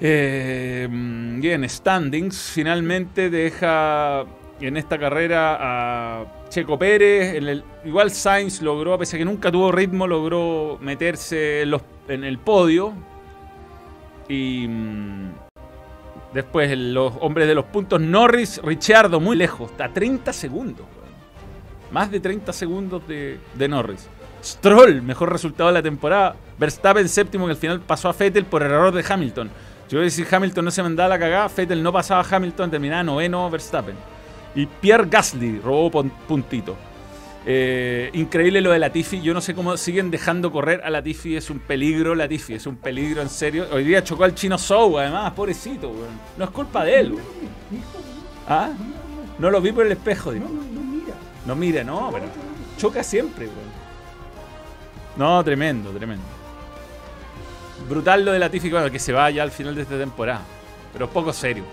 Eh, 0.00 0.88
bien, 0.90 1.68
Standings 1.68 2.50
finalmente 2.52 3.30
deja 3.30 4.24
en 4.60 4.76
esta 4.76 4.98
carrera 4.98 5.58
a 5.60 6.24
Checo 6.48 6.78
Pérez. 6.78 7.40
Igual 7.84 8.10
Sainz 8.10 8.62
logró, 8.62 8.94
a 8.94 8.98
pesar 8.98 9.18
que 9.18 9.24
nunca 9.24 9.52
tuvo 9.52 9.70
ritmo, 9.70 10.06
logró 10.06 10.78
meterse 10.80 11.62
en, 11.62 11.70
los- 11.72 11.82
en 12.08 12.24
el 12.24 12.38
podio. 12.38 12.92
Y 14.28 14.66
mm, 14.68 15.30
después 16.34 16.76
los 16.76 17.12
hombres 17.20 17.46
de 17.46 17.54
los 17.54 17.66
puntos, 17.66 18.00
Norris, 18.00 18.60
Richardo, 18.62 19.20
muy 19.20 19.36
lejos, 19.36 19.70
está 19.70 19.86
a 19.86 19.92
30 19.92 20.32
segundos. 20.32 20.86
Más 21.90 22.10
de 22.10 22.20
30 22.20 22.52
segundos 22.52 23.02
de, 23.06 23.68
Norris. 23.68 24.08
Stroll, 24.42 25.02
mejor 25.02 25.30
resultado 25.30 25.68
de 25.68 25.74
la 25.74 25.82
temporada. 25.82 26.34
Verstappen 26.58 27.08
séptimo, 27.08 27.46
que 27.46 27.52
al 27.52 27.56
final 27.56 27.80
pasó 27.80 28.08
a 28.08 28.12
Vettel 28.12 28.46
por 28.46 28.62
error 28.62 28.92
de 28.92 29.04
Hamilton. 29.06 29.50
Yo 29.88 29.98
voy 29.98 30.00
a 30.00 30.04
decir, 30.04 30.26
Hamilton 30.30 30.64
no 30.64 30.70
se 30.70 30.82
mandaba 30.82 31.10
la 31.10 31.18
cagada, 31.18 31.50
Vettel 31.54 31.82
no 31.82 31.92
pasaba 31.92 32.22
a 32.22 32.36
Hamilton, 32.36 32.70
terminaba 32.70 33.02
noveno 33.02 33.50
Verstappen. 33.50 33.96
Y 34.54 34.66
Pierre 34.66 35.06
Gasly 35.08 35.60
robó 35.60 35.90
puntito. 35.90 36.76
Eh, 37.44 38.10
increíble 38.12 38.60
lo 38.60 38.70
de 38.70 38.78
Latifi. 38.78 39.20
Yo 39.20 39.34
no 39.34 39.40
sé 39.40 39.54
cómo 39.54 39.76
siguen 39.76 40.10
dejando 40.10 40.52
correr 40.52 40.82
a 40.84 40.90
Latifi. 40.90 41.36
Es 41.36 41.50
un 41.50 41.58
peligro, 41.58 42.14
Latifi. 42.14 42.54
Es 42.54 42.66
un 42.66 42.76
peligro, 42.76 43.22
en 43.22 43.28
serio. 43.28 43.66
Hoy 43.72 43.84
día 43.84 44.04
chocó 44.04 44.24
al 44.24 44.34
chino 44.34 44.58
Sou, 44.58 44.98
además, 44.98 45.32
pobrecito, 45.32 45.88
weón. 45.88 46.20
No 46.36 46.44
es 46.44 46.50
culpa 46.50 46.84
de 46.84 47.00
él, 47.00 47.12
weón. 47.12 47.26
¿Ah? 48.48 48.70
no, 49.38 49.50
lo 49.50 49.60
vi 49.60 49.72
por 49.72 49.86
el 49.86 49.92
espejo, 49.92 50.32
no, 50.32 50.40
no, 50.40 50.48
no, 50.48 50.62
no 50.72 50.80
mira. 50.80 51.14
No 51.46 51.56
mira, 51.56 51.84
no, 51.84 52.10
pero 52.12 52.26
choca 52.76 53.02
siempre, 53.02 53.46
weón. 53.46 53.82
No, 55.16 55.42
tremendo, 55.42 55.90
tremendo. 55.90 56.24
Brutal 57.88 58.24
lo 58.24 58.32
de 58.32 58.38
Latifi, 58.38 58.70
bueno, 58.70 58.90
que 58.90 58.98
se 58.98 59.12
vaya 59.12 59.42
al 59.42 59.50
final 59.50 59.74
de 59.74 59.82
esta 59.82 59.98
temporada. 59.98 60.42
Pero 60.92 61.08
poco 61.08 61.32
serio. 61.32 61.64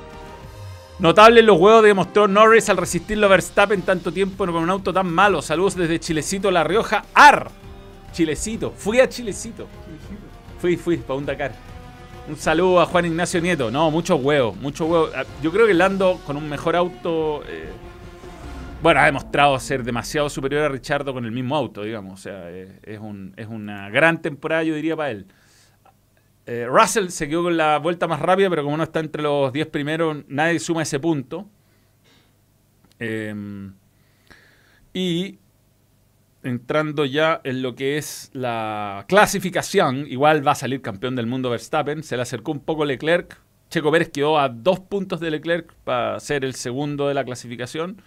Notable 1.00 1.42
los 1.44 1.58
huevos 1.58 1.84
demostró 1.84 2.28
Norris 2.28 2.70
al 2.70 2.76
resistirlo 2.78 3.28
a 3.28 3.30
Verstappen 3.30 3.82
tanto 3.84 4.12
tiempo 4.12 4.46
con 4.46 4.56
un 4.56 4.70
auto 4.70 4.92
tan 4.92 5.10
malo. 5.12 5.42
Saludos 5.42 5.76
desde 5.76 6.00
Chilecito, 6.00 6.52
La 6.52 6.64
Rioja. 6.66 7.06
¡Ar! 7.14 7.50
Chilecito. 8.12 8.72
Fui 8.76 9.00
a 9.00 9.08
Chilecito. 9.08 9.68
Fui, 10.60 10.76
fui, 10.76 10.98
para 10.98 11.18
un 11.18 11.26
Dakar. 11.26 11.54
Un 12.28 12.36
saludo 12.36 12.82
a 12.82 12.86
Juan 12.86 13.06
Ignacio 13.06 13.40
Nieto. 13.40 13.72
No, 13.72 13.90
mucho 13.92 14.18
huevo, 14.18 14.54
mucho 14.56 14.86
huevo. 14.86 15.10
Ah, 15.16 15.24
Yo 15.42 15.52
creo 15.52 15.66
que 15.66 15.74
Lando 15.74 16.20
con 16.28 16.36
un 16.36 16.50
mejor 16.50 16.76
auto. 16.76 17.44
eh, 17.48 17.70
bueno, 18.84 19.00
ha 19.00 19.06
demostrado 19.06 19.58
ser 19.60 19.84
demasiado 19.84 20.30
superior 20.30 20.64
a 20.64 20.70
Richardo 20.70 21.14
con 21.14 21.24
el 21.26 21.32
mismo 21.32 21.56
auto, 21.56 21.84
digamos. 21.84 22.14
O 22.20 22.22
sea, 22.22 22.50
eh, 22.50 22.80
es, 22.84 23.00
un- 23.00 23.34
es 23.38 23.48
una 23.48 23.90
gran 23.90 24.22
temporada, 24.22 24.64
yo 24.64 24.76
diría, 24.76 24.98
para 24.98 25.12
él. 25.12 25.28
Eh, 26.52 26.66
Russell 26.66 27.10
se 27.10 27.30
quedó 27.30 27.44
con 27.44 27.58
la 27.58 27.78
vuelta 27.78 28.08
más 28.08 28.20
rápida, 28.20 28.50
pero 28.50 28.64
como 28.64 28.76
no 28.76 28.82
está 28.82 29.02
entre 29.02 29.22
los 29.22 29.54
10 29.54 29.68
primeros, 29.68 30.18
nadie 30.30 30.58
suma 30.58 30.82
ese 30.82 31.00
punto. 31.00 31.48
Eh, 32.98 33.70
y 34.92 35.38
entrando 36.42 37.06
ya 37.06 37.40
en 37.44 37.62
lo 37.62 37.76
que 37.76 38.00
es 38.00 38.32
la 38.34 39.06
clasificación, 39.08 40.08
igual 40.08 40.46
va 40.46 40.54
a 40.54 40.56
salir 40.56 40.82
campeón 40.82 41.16
del 41.16 41.28
mundo 41.28 41.52
Verstappen, 41.52 42.02
se 42.02 42.16
le 42.16 42.24
acercó 42.24 42.52
un 42.52 42.62
poco 42.62 42.84
Leclerc, 42.84 43.40
Checo 43.70 43.92
Pérez 43.92 44.10
quedó 44.10 44.40
a 44.40 44.50
dos 44.50 44.80
puntos 44.80 45.20
de 45.20 45.30
Leclerc 45.30 45.72
para 45.84 46.20
ser 46.20 46.44
el 46.44 46.56
segundo 46.56 47.08
de 47.08 47.14
la 47.14 47.24
clasificación, 47.24 48.02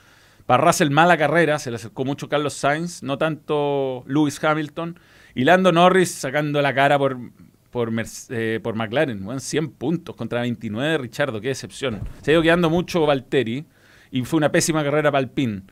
para 0.47 0.64
Russell 0.64 0.90
mala 0.90 1.16
carrera, 1.16 1.61
se 1.61 1.70
le 1.70 1.76
acercó 1.76 2.05
mucho 2.05 2.28
Carlos 2.28 2.55
Sainz, 2.55 3.05
no 3.05 3.18
tanto 3.18 4.03
Lewis 4.09 4.43
Hamilton, 4.43 4.99
y 5.36 5.45
Lando 5.45 5.70
Norris 5.70 6.11
sacando 6.11 6.61
la 6.61 6.74
cara 6.74 6.99
por, 6.99 7.16
por, 7.72 7.90
eh, 8.28 8.60
por 8.62 8.76
McLaren, 8.76 9.24
bueno, 9.24 9.40
100 9.40 9.70
puntos 9.72 10.14
contra 10.14 10.42
29 10.42 10.90
de 10.92 10.98
Richardo, 10.98 11.40
qué 11.40 11.48
decepción. 11.48 12.00
Se 12.20 12.30
ha 12.30 12.34
ido 12.34 12.42
quedando 12.42 12.70
mucho 12.70 13.04
Valtteri, 13.04 13.66
y 14.12 14.22
fue 14.22 14.36
una 14.36 14.52
pésima 14.52 14.84
carrera 14.84 15.10
para 15.10 15.20
Alpine. 15.20 15.62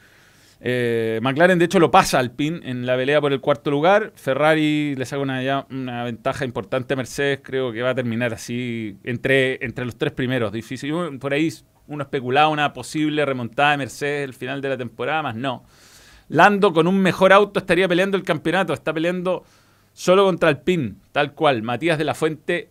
Eh, 0.63 1.21
McLaren, 1.23 1.59
de 1.59 1.67
hecho, 1.67 1.79
lo 1.79 1.91
pasa 1.91 2.19
al 2.19 2.33
PIN 2.33 2.61
en 2.65 2.85
la 2.85 2.97
pelea 2.97 3.21
por 3.21 3.33
el 3.33 3.41
cuarto 3.41 3.71
lugar. 3.71 4.13
Ferrari 4.15 4.95
le 4.97 5.07
saca 5.07 5.23
una, 5.23 5.67
una 5.71 6.05
ventaja 6.05 6.45
importante 6.45 6.95
a 6.95 6.97
Mercedes. 6.97 7.41
Creo 7.43 7.73
que 7.73 7.83
va 7.83 7.91
a 7.91 7.95
terminar 7.95 8.35
así 8.35 8.99
entre, 9.05 9.65
entre 9.65 9.85
los 9.85 9.97
tres 9.97 10.13
primeros. 10.13 10.53
Difícil. 10.53 11.19
Por 11.19 11.33
ahí 11.33 11.53
uno 11.87 12.03
especulaba 12.03 12.49
una 12.49 12.73
posible 12.73 13.25
remontada 13.25 13.73
de 13.73 13.77
Mercedes 13.79 14.25
el 14.25 14.35
final 14.35 14.61
de 14.61 14.69
la 14.71 14.77
temporada, 14.77 15.23
más 15.23 15.35
no. 15.35 15.65
Lando 16.29 16.73
con 16.73 16.87
un 16.87 17.01
mejor 17.01 17.33
auto 17.33 17.61
estaría 17.61 17.89
peleando 17.89 18.17
el 18.17 18.23
campeonato. 18.23 18.73
Está 18.73 18.93
peleando 18.93 19.45
solo 19.93 20.25
contra 20.25 20.49
el 20.49 20.59
PIN, 20.59 21.01
tal 21.13 21.35
cual. 21.35 21.63
Matías 21.63 21.99
de 21.99 22.05
la 22.05 22.15
Fuente 22.15 22.71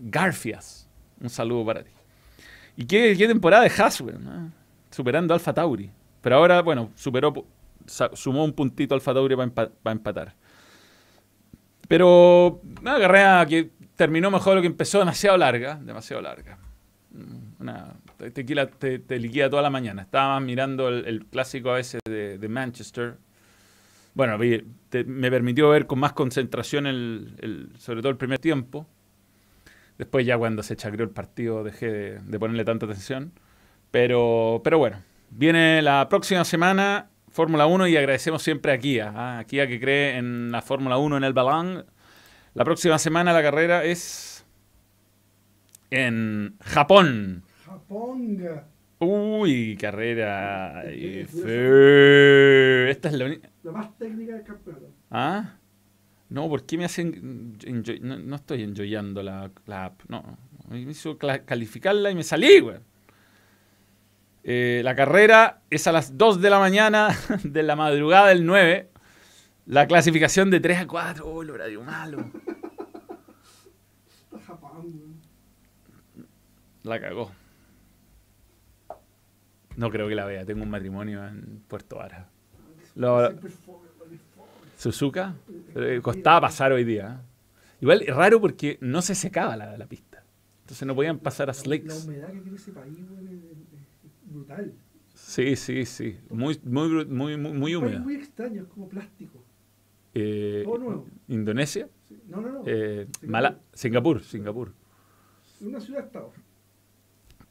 Garfias. 0.00 0.88
Un 1.20 1.30
saludo 1.30 1.64
para 1.66 1.82
ti. 1.82 1.90
¿Y 2.76 2.86
qué, 2.86 3.14
qué 3.16 3.26
temporada 3.26 3.64
de 3.64 3.70
ah? 3.78 4.48
Superando 4.90 5.34
Alfa 5.34 5.52
Tauri. 5.52 5.90
Pero 6.20 6.36
ahora, 6.36 6.62
bueno, 6.62 6.90
superó, 6.94 7.32
sumó 8.14 8.44
un 8.44 8.52
puntito 8.52 8.94
Alfa 8.94 9.12
Tauri 9.12 9.36
para 9.36 9.92
empatar. 9.92 10.34
Pero 11.88 12.60
una 12.80 12.98
carrera 12.98 13.44
que 13.46 13.70
terminó 13.96 14.30
mejor 14.30 14.52
de 14.52 14.56
lo 14.56 14.60
que 14.62 14.68
empezó, 14.68 14.98
demasiado 15.00 15.36
larga, 15.36 15.74
demasiado 15.82 16.22
larga. 16.22 16.58
Mm, 17.10 17.60
Una, 17.62 17.94
te, 18.16 18.30
te, 18.30 18.98
te- 19.00 19.18
liquida 19.18 19.50
toda 19.50 19.62
la 19.62 19.70
mañana. 19.70 20.02
Estaba 20.02 20.38
mirando 20.40 20.88
el, 20.88 21.26
clásico 21.26 21.70
a 21.70 21.74
veces 21.74 22.00
de 22.06 22.48
Manchester. 22.48 23.16
Bueno, 24.14 24.38
te- 24.88 25.04
me 25.04 25.30
permitió 25.30 25.70
ver 25.70 25.86
con 25.86 25.98
más 26.00 26.12
concentración, 26.12 26.86
el, 26.86 27.34
el- 27.40 27.68
sobre 27.78 28.00
todo 28.00 28.10
el 28.10 28.16
primer 28.18 28.38
tiempo. 28.38 28.86
Después 29.98 30.24
ya 30.26 30.38
cuando 30.38 30.62
se 30.62 30.76
chacreó 30.76 31.04
el 31.04 31.10
partido 31.10 31.62
dejé 31.62 31.90
de, 31.90 32.18
de 32.20 32.38
ponerle 32.38 32.64
tanta 32.64 32.86
atención. 32.86 33.32
Pero, 33.90 34.60
pero 34.64 34.78
bueno, 34.78 35.02
viene 35.30 35.82
la 35.82 36.08
próxima 36.08 36.44
semana 36.44 37.10
Fórmula 37.28 37.66
1 37.66 37.86
y 37.88 37.96
agradecemos 37.96 38.42
siempre 38.42 38.72
a 38.72 38.78
Kia. 38.78 39.12
¿ah? 39.14 39.38
A 39.40 39.44
Kia 39.44 39.66
que 39.66 39.78
cree 39.78 40.16
en 40.16 40.50
la 40.52 40.62
Fórmula 40.62 40.96
1 40.96 41.16
en 41.18 41.24
el 41.24 41.32
balón. 41.32 41.84
La 42.54 42.64
próxima 42.64 42.98
semana 42.98 43.32
la 43.32 43.42
carrera 43.42 43.84
es 43.84 44.44
en 45.90 46.56
Japón. 46.60 47.42
Japonga. 47.64 48.66
Uy, 49.00 49.76
carrera. 49.80 50.82
Esta 52.88 53.08
es 53.08 53.14
la 53.14 53.24
única. 53.26 53.49
La 53.62 53.72
más 53.72 53.96
técnica 53.98 54.34
del 54.34 54.44
campeonato. 54.44 54.90
¿Ah? 55.10 55.56
No, 56.30 56.48
¿por 56.48 56.64
qué 56.64 56.78
me 56.78 56.84
hacen 56.84 57.56
enjoy- 57.60 58.00
No, 58.00 58.18
no 58.18 58.36
estoy 58.36 58.62
enjoyando 58.62 59.22
la, 59.22 59.50
la 59.66 59.86
app. 59.86 60.02
No, 60.08 60.38
me 60.68 60.80
hizo 60.80 61.18
calificarla 61.18 62.10
y 62.10 62.14
me 62.14 62.22
salí, 62.22 62.60
güey. 62.60 62.78
Eh, 64.44 64.80
la 64.84 64.94
carrera 64.94 65.60
es 65.68 65.86
a 65.86 65.92
las 65.92 66.16
2 66.16 66.40
de 66.40 66.48
la 66.50 66.58
mañana 66.58 67.08
de 67.44 67.62
la 67.62 67.76
madrugada 67.76 68.28
del 68.28 68.46
9. 68.46 68.88
La 69.66 69.86
clasificación 69.86 70.50
de 70.50 70.60
3 70.60 70.78
a 70.80 70.86
4. 70.86 71.26
Oh, 71.26 71.42
el 71.42 71.50
horario 71.50 71.82
malo. 71.82 72.30
La 76.82 76.98
cagó. 77.00 77.30
No 79.76 79.90
creo 79.90 80.08
que 80.08 80.14
la 80.14 80.24
vea. 80.24 80.44
Tengo 80.44 80.62
un 80.62 80.70
matrimonio 80.70 81.26
en 81.26 81.62
Puerto 81.68 81.96
Vara. 81.96 82.28
Lo- 82.94 83.26
es. 83.28 83.34
Suzuka. 84.78 85.34
eh, 85.74 86.00
costaba 86.02 86.42
pasar 86.42 86.72
hoy 86.72 86.84
día. 86.84 87.20
Igual 87.80 88.02
es 88.02 88.14
raro 88.14 88.40
porque 88.40 88.78
no 88.80 89.02
se 89.02 89.14
secaba 89.14 89.56
la, 89.56 89.76
la 89.76 89.86
pista. 89.86 90.22
Entonces 90.62 90.86
no 90.86 90.94
podían 90.94 91.18
pasar 91.18 91.48
a 91.48 91.52
La 91.52 91.54
slicks. 91.54 92.04
humedad 92.04 92.30
que 92.32 92.40
tiene 92.40 92.56
ese 92.56 92.72
país, 92.72 92.96
es, 92.98 93.02
es- 93.02 94.04
es 94.26 94.32
brutal. 94.32 94.72
Sí, 95.14 95.56
sí, 95.56 95.84
sí. 95.84 96.16
Muy, 96.30 96.58
muy, 96.64 97.04
muy, 97.06 97.36
muy, 97.36 97.52
país 97.72 97.76
húmeda. 97.76 97.98
muy 98.00 98.14
extraño, 98.14 98.62
es 98.62 98.68
como 98.68 98.88
plástico. 98.88 99.42
Eh, 100.14 100.62
Todo 100.64 100.78
nuevo. 100.78 101.06
Indonesia. 101.28 101.88
Sí. 102.08 102.18
No, 102.28 102.40
no, 102.40 102.48
no. 102.50 102.62
Eh, 102.66 103.06
Singapur. 103.06 103.28
Mala- 103.30 103.58
Singapur, 103.74 104.22
Singapur. 104.22 104.72
Una 105.60 105.80
ciudad-estado. 105.80 106.32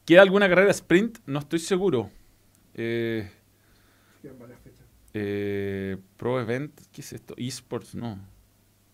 ¿Queda 0.04 0.22
alguna 0.22 0.48
carrera 0.48 0.70
sprint? 0.72 1.18
No 1.26 1.38
estoy 1.38 1.60
seguro. 1.60 2.10
Eh. 2.74 3.30
Eh, 5.14 5.96
Pro 6.16 6.40
Event, 6.40 6.80
¿qué 6.92 7.00
es 7.00 7.12
esto? 7.12 7.34
Esports, 7.36 7.94
no. 7.94 8.18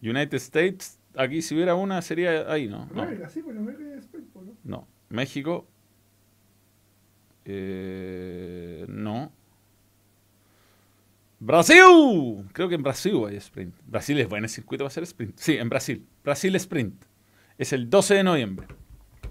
United 0.02 0.36
States, 0.36 0.98
aquí 1.14 1.42
si 1.42 1.54
hubiera 1.54 1.74
una 1.74 2.02
sería 2.02 2.50
ahí, 2.50 2.68
¿no? 2.68 2.88
No, 2.92 3.02
América, 3.02 3.28
sí, 3.28 3.40
América 3.40 3.94
es 3.94 4.04
sprint, 4.04 4.34
¿no? 4.34 4.56
no. 4.64 4.88
México. 5.08 5.66
Eh, 7.44 8.84
no. 8.88 9.32
Brasil. 11.38 12.48
Creo 12.52 12.68
que 12.68 12.74
en 12.74 12.82
Brasil 12.82 13.14
hay 13.28 13.36
sprint. 13.36 13.74
Brasil 13.86 14.18
es 14.18 14.28
buen 14.28 14.48
circuito 14.48 14.84
para 14.84 14.88
hacer 14.88 15.04
sprint. 15.04 15.38
Sí, 15.38 15.56
en 15.56 15.68
Brasil. 15.68 16.06
Brasil 16.24 16.54
Sprint. 16.56 17.04
Es 17.58 17.72
el 17.72 17.88
12 17.88 18.14
de 18.14 18.22
noviembre, 18.24 18.66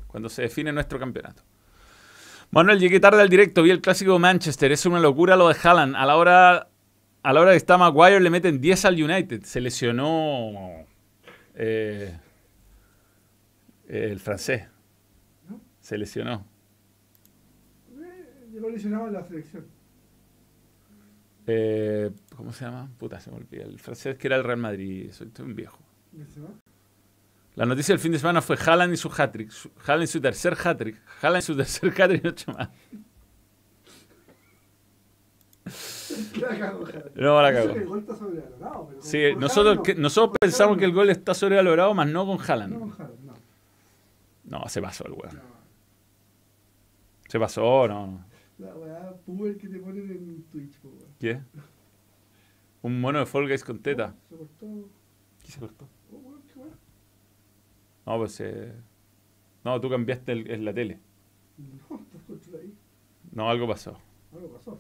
cuando 0.08 0.30
se 0.30 0.44
define 0.44 0.72
nuestro 0.72 0.98
campeonato. 0.98 1.44
Manuel, 2.52 2.80
llegué 2.80 3.00
tarde 3.00 3.22
al 3.22 3.30
directo, 3.30 3.64
vi 3.64 3.72
el 3.72 3.82
clásico 3.82 4.14
de 4.14 4.20
Manchester. 4.20 4.72
Es 4.72 4.86
una 4.86 5.00
locura 5.00 5.36
lo 5.36 5.50
de 5.50 5.56
Haaland. 5.62 5.96
A 5.96 6.06
la 6.06 6.16
hora, 6.16 6.70
a 7.26 7.34
la 7.34 7.42
hora 7.42 7.52
que 7.52 7.58
está 7.58 7.76
Maguire 7.80 8.20
le 8.20 8.30
meten 8.30 8.62
10 8.62 8.86
al 8.86 9.02
United. 9.02 9.42
Se 9.46 9.60
lesionó 9.60 10.86
eh, 11.56 12.16
el 13.88 14.20
francés. 14.20 14.68
¿No? 15.50 15.60
Se 15.82 15.98
lesionó. 15.98 16.46
Eh, 18.00 18.50
llegó 18.52 18.70
lesionado 18.70 19.08
en 19.08 19.14
la 19.14 19.24
selección. 19.24 19.66
Eh, 21.48 22.12
¿Cómo 22.36 22.54
se 22.54 22.66
llama? 22.66 22.92
Puta, 23.00 23.20
se 23.20 23.32
me 23.32 23.38
olvida. 23.38 23.64
El 23.64 23.80
francés 23.80 24.18
que 24.18 24.28
era 24.28 24.36
el 24.36 24.44
Real 24.44 24.60
Madrid. 24.60 25.12
Soy, 25.12 25.26
estoy 25.26 25.46
un 25.46 25.56
viejo. 25.56 25.80
La 27.56 27.66
noticia 27.66 27.94
del 27.94 28.00
fin 28.00 28.12
de 28.12 28.20
semana 28.20 28.44
fue 28.44 28.56
Haaland 28.56 28.94
y 28.94 28.98
su 28.98 29.10
hat-trick. 29.10 29.52
Haaland 29.84 30.04
y 30.04 30.08
su 30.08 30.22
tercer 30.22 30.56
hat-trick. 30.64 31.02
Haaland 31.24 31.42
y 31.42 31.46
su 31.46 31.58
tercer 31.58 31.90
hat-trick 31.90 32.24
y 32.24 32.28
ocho 32.28 32.52
más. 32.52 32.70
La 36.40 36.48
Jara. 36.56 36.74
No, 37.16 37.42
la 37.42 37.54
cagó. 37.54 37.70
el 37.72 37.86
gol 37.86 38.00
está 38.00 38.16
sobrevalorado, 38.16 38.88
pero 38.88 39.02
Sí, 39.02 39.18
nosotros, 39.38 39.78
Haaland 39.80 39.98
no. 39.98 40.02
nosotros 40.04 40.38
pensamos 40.40 40.62
Haaland 40.78 40.80
que 40.80 40.86
el 40.86 40.92
no. 40.92 40.98
gol 40.98 41.10
está 41.10 41.34
sobrevalorado, 41.34 41.94
más 41.94 42.08
no 42.08 42.26
con 42.26 42.38
No 42.38 42.44
Haaland. 42.44 42.80
con 42.80 42.92
Haaland, 42.92 43.20
no. 43.26 43.34
No, 44.60 44.70
se 44.70 44.82
pasó 44.82 45.06
el 45.08 45.14
weón. 45.14 45.36
no. 45.36 45.42
Se 47.28 47.40
pasó, 47.40 47.88
no. 47.88 48.08
no. 48.08 48.26
La 48.60 48.74
weá 48.76 49.14
puber 49.26 49.58
que 49.58 49.68
te 49.68 49.80
ponen 49.80 50.10
en 50.12 50.44
Twitch, 50.52 50.78
po, 50.80 50.90
weón. 50.90 51.10
¿Qué? 51.20 51.42
Un 52.84 53.02
mono 53.02 53.20
de 53.20 53.26
Fall 53.26 53.48
Guys 53.48 53.64
con 53.64 53.80
teta. 53.80 54.14
Se 54.30 54.36
cortó. 54.38 54.90
¿Qué 55.44 55.52
se 55.52 55.60
cortó? 55.60 55.88
Oh, 56.14 56.18
weón, 56.18 56.42
qué 56.54 56.60
weá. 56.60 56.70
No, 58.06 58.18
pues 58.20 58.40
eh... 58.42 58.74
No, 59.64 59.82
tú 59.82 59.90
cambiaste 59.90 60.32
el- 60.32 60.52
en 60.52 60.64
la 60.64 60.74
tele. 60.74 61.00
No, 61.58 62.00
estás 62.34 62.54
ahí. 62.62 62.74
No, 63.32 63.50
algo 63.50 63.68
pasó. 63.68 63.98
Algo 64.34 64.50
pasó. 64.54 64.78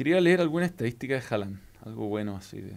Quería 0.00 0.18
leer 0.18 0.40
alguna 0.40 0.64
estadística 0.64 1.12
de 1.12 1.20
Haaland. 1.28 1.58
Algo 1.84 2.08
bueno 2.08 2.34
así 2.34 2.58
de... 2.58 2.74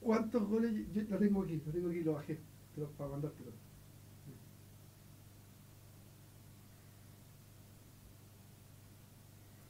¿Cuántos 0.00 0.42
goles? 0.48 0.72
Yo 0.92 1.02
la 1.08 1.16
tengo 1.16 1.44
aquí, 1.44 1.62
la 1.64 1.72
tengo 1.72 1.88
aquí, 1.90 2.00
lo 2.02 2.14
bajé. 2.14 2.40
Pero 2.74 2.90
para 2.98 3.10
mandártelo. 3.10 3.52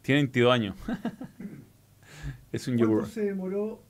Tiene 0.02 0.22
22 0.22 0.52
años. 0.52 0.76
es 2.52 2.66
un 2.68 2.76
¿Cuánto 2.76 2.94
yogur. 2.94 3.06
se 3.08 3.24
demoró? 3.26 3.82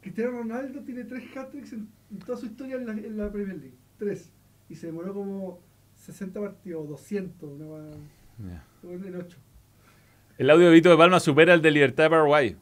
Cristiano 0.00 0.32
Ronaldo 0.32 0.80
tiene 0.82 1.04
tres 1.04 1.24
hat-tricks 1.36 1.72
en, 1.72 1.88
toda 2.24 2.36
su 2.38 2.46
historia 2.46 2.76
en 2.76 2.86
la, 2.86 2.92
en 2.92 3.16
la 3.16 3.30
Premier 3.30 3.56
League. 3.58 3.76
Tres. 3.98 4.30
y 4.68 4.74
se 4.74 4.86
demoró 4.86 5.14
como 5.14 5.60
60 5.96 6.40
partidos, 6.40 6.88
200, 6.88 7.50
una 7.52 7.66
va- 7.66 7.90
Ya. 8.48 8.64
en 8.82 9.04
el 9.04 9.16
8. 9.16 9.36
El 10.42 10.50
audio 10.50 10.66
de 10.66 10.72
Vito 10.72 10.90
de 10.90 10.96
Palma 10.96 11.20
supera 11.20 11.54
el 11.54 11.62
de 11.62 11.70
Libertad 11.70 12.02
de 12.02 12.10
Paraguay. 12.10 12.56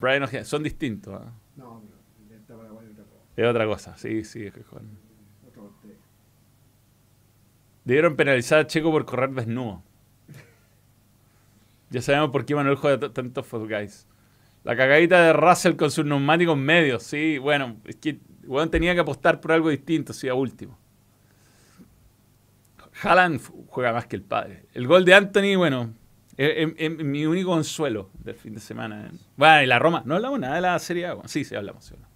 Brian 0.00 0.24
Ojeda. 0.24 0.44
Son 0.44 0.64
distintos. 0.64 1.14
¿ah? 1.14 1.32
No, 1.54 1.80
el 2.18 2.28
de 2.28 2.52
Paraguay 2.52 2.84
es 2.84 2.98
otra 2.98 3.04
cosa, 3.04 3.32
Es 3.36 3.46
otra 3.46 3.66
cosa. 3.66 3.96
Sí, 3.96 4.24
sí. 4.24 4.46
es 4.46 4.52
que 4.52 4.64
joder. 4.64 4.84
Debieron 7.84 8.16
penalizar 8.16 8.58
a 8.58 8.66
Checo 8.66 8.90
por 8.90 9.04
correr 9.06 9.30
desnudo. 9.30 9.84
Ya 11.90 12.02
sabemos 12.02 12.30
por 12.30 12.44
qué 12.44 12.56
Manuel 12.56 12.74
juega 12.74 12.98
tantos 13.12 13.46
Fall 13.46 13.68
Guys. 13.68 14.08
La 14.64 14.76
cagadita 14.76 15.26
de 15.26 15.32
Russell 15.32 15.76
con 15.76 15.92
sus 15.92 16.04
neumáticos 16.04 16.58
medios. 16.58 17.04
Sí, 17.04 17.38
bueno, 17.38 17.76
es 17.84 17.94
que 17.94 18.18
weón, 18.48 18.68
tenía 18.68 18.94
que 18.94 19.00
apostar 19.02 19.40
por 19.40 19.52
algo 19.52 19.68
distinto, 19.68 20.12
sí, 20.12 20.26
a 20.26 20.34
último. 20.34 20.76
Haaland 23.00 23.40
juega 23.68 23.92
más 23.92 24.08
que 24.08 24.16
el 24.16 24.22
padre. 24.22 24.66
El 24.74 24.88
gol 24.88 25.04
de 25.04 25.14
Anthony, 25.14 25.56
bueno, 25.56 25.94
es, 26.36 26.50
es- 26.56 26.74
es 26.78 27.04
mi 27.04 27.24
único 27.26 27.50
consuelo 27.50 28.10
del 28.22 28.34
fin 28.34 28.54
de 28.54 28.60
semana. 28.60 29.10
Bueno, 29.36 29.62
y 29.62 29.66
la 29.66 29.78
Roma, 29.78 30.02
no 30.04 30.16
hablamos 30.16 30.38
nada 30.40 30.56
de 30.56 30.60
la 30.60 30.78
Serie 30.78 31.06
A. 31.06 31.14
Bueno, 31.14 31.28
sí, 31.28 31.44
sí, 31.44 31.54
hablamos. 31.54 31.84
sí, 31.84 31.94
hablamos. 31.94 32.14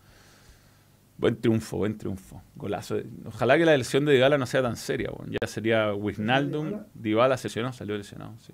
Buen 1.19 1.39
triunfo, 1.41 1.77
buen 1.77 1.99
triunfo. 1.99 2.43
Golazo. 2.57 2.97
Ojalá 3.27 3.59
que 3.59 3.67
la 3.67 3.77
lesión 3.77 4.07
de 4.07 4.15
Dybala 4.15 4.39
no 4.39 4.47
sea 4.47 4.63
tan 4.63 4.77
seria. 4.77 5.11
weón. 5.11 5.31
Ya 5.41 5.47
sería 5.47 5.93
Wijnaldum. 5.95 6.67
¿Dybala? 6.69 6.87
Dybala 6.95 7.37
se 7.37 7.49
lesionó, 7.49 7.73
salió 7.75 7.97
lesionado, 7.99 8.35
sí. 8.39 8.53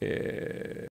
Eh, 0.00 0.86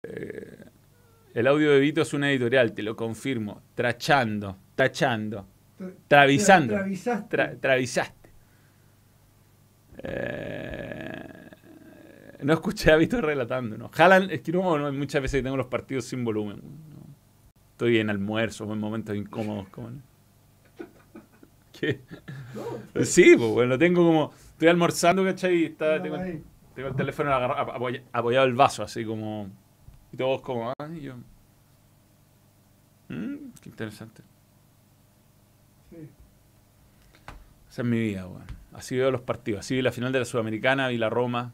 el 1.34 1.48
audio 1.48 1.72
de 1.72 1.80
Vito 1.80 2.02
es 2.02 2.14
una 2.14 2.32
editorial, 2.32 2.74
te 2.74 2.84
lo 2.84 2.96
confirmo. 2.96 3.62
Trachando, 3.76 4.58
tachando, 4.76 5.46
Tra- 5.80 5.94
Travisando. 6.08 6.74
tra- 6.74 6.78
Travisaste. 6.80 7.38
tra- 7.38 7.60
travisaste. 7.60 8.30
Eh, 9.98 11.50
no 12.44 12.54
escuché 12.54 12.91
a 12.91 12.96
Vito 12.96 13.20
relatando, 13.22 13.78
¿no? 13.78 13.89
Haaland, 13.96 14.32
es 14.32 14.41
que 14.41 14.52
no, 14.52 14.78
no, 14.78 14.91
muchas 14.94 15.22
veces 15.22 15.44
tengo 15.44 15.58
los 15.58 15.68
partidos 15.68 16.06
sin 16.06 16.24
volumen. 16.24 16.58
¿no? 16.58 17.04
Estoy 17.72 17.98
en 18.00 18.10
almuerzo 18.10 18.66
o 18.66 18.74
en 18.74 18.80
momentos 18.80 19.16
incómodos. 19.16 19.68
Como, 19.70 19.89
¿Qué? 21.80 22.02
No, 22.54 23.04
Sí, 23.06 23.36
pues 23.38 23.50
bueno, 23.52 23.78
tengo 23.78 24.06
como. 24.06 24.32
Estoy 24.52 24.68
almorzando, 24.68 25.24
¿cachai? 25.24 25.56
Y 25.56 25.66
está, 25.66 25.98
no, 25.98 26.04
tengo, 26.76 26.88
el 26.89 26.96
teléfono 26.96 27.32
agarra- 27.34 27.62
apoya- 27.76 28.04
apoyado 28.14 28.46
el 28.46 28.54
vaso, 28.54 28.84
así 28.84 29.04
como. 29.04 29.50
Y 30.12 30.18
todos 30.18 30.41
como. 30.41 30.72
Ah, 30.80 30.88
y 30.96 31.02
yo. 31.02 31.16
"Mm, 33.10 33.36
qué 33.62 33.70
interesante. 33.70 34.22
Sí. 35.89 35.98
Esa 37.70 37.82
es 37.82 37.88
mi 37.88 38.00
vida, 38.00 38.28
weón. 38.28 38.44
Así 38.74 38.96
veo 38.98 39.12
los 39.12 39.22
partidos. 39.22 39.62
Así 39.62 39.76
vi 39.76 39.82
la 39.82 39.91
final 39.91 40.12
de 40.12 40.20
la 40.20 40.26
Sudamericana, 40.26 40.88
vi 40.88 40.98
la 40.98 41.10
Roma. 41.10 41.54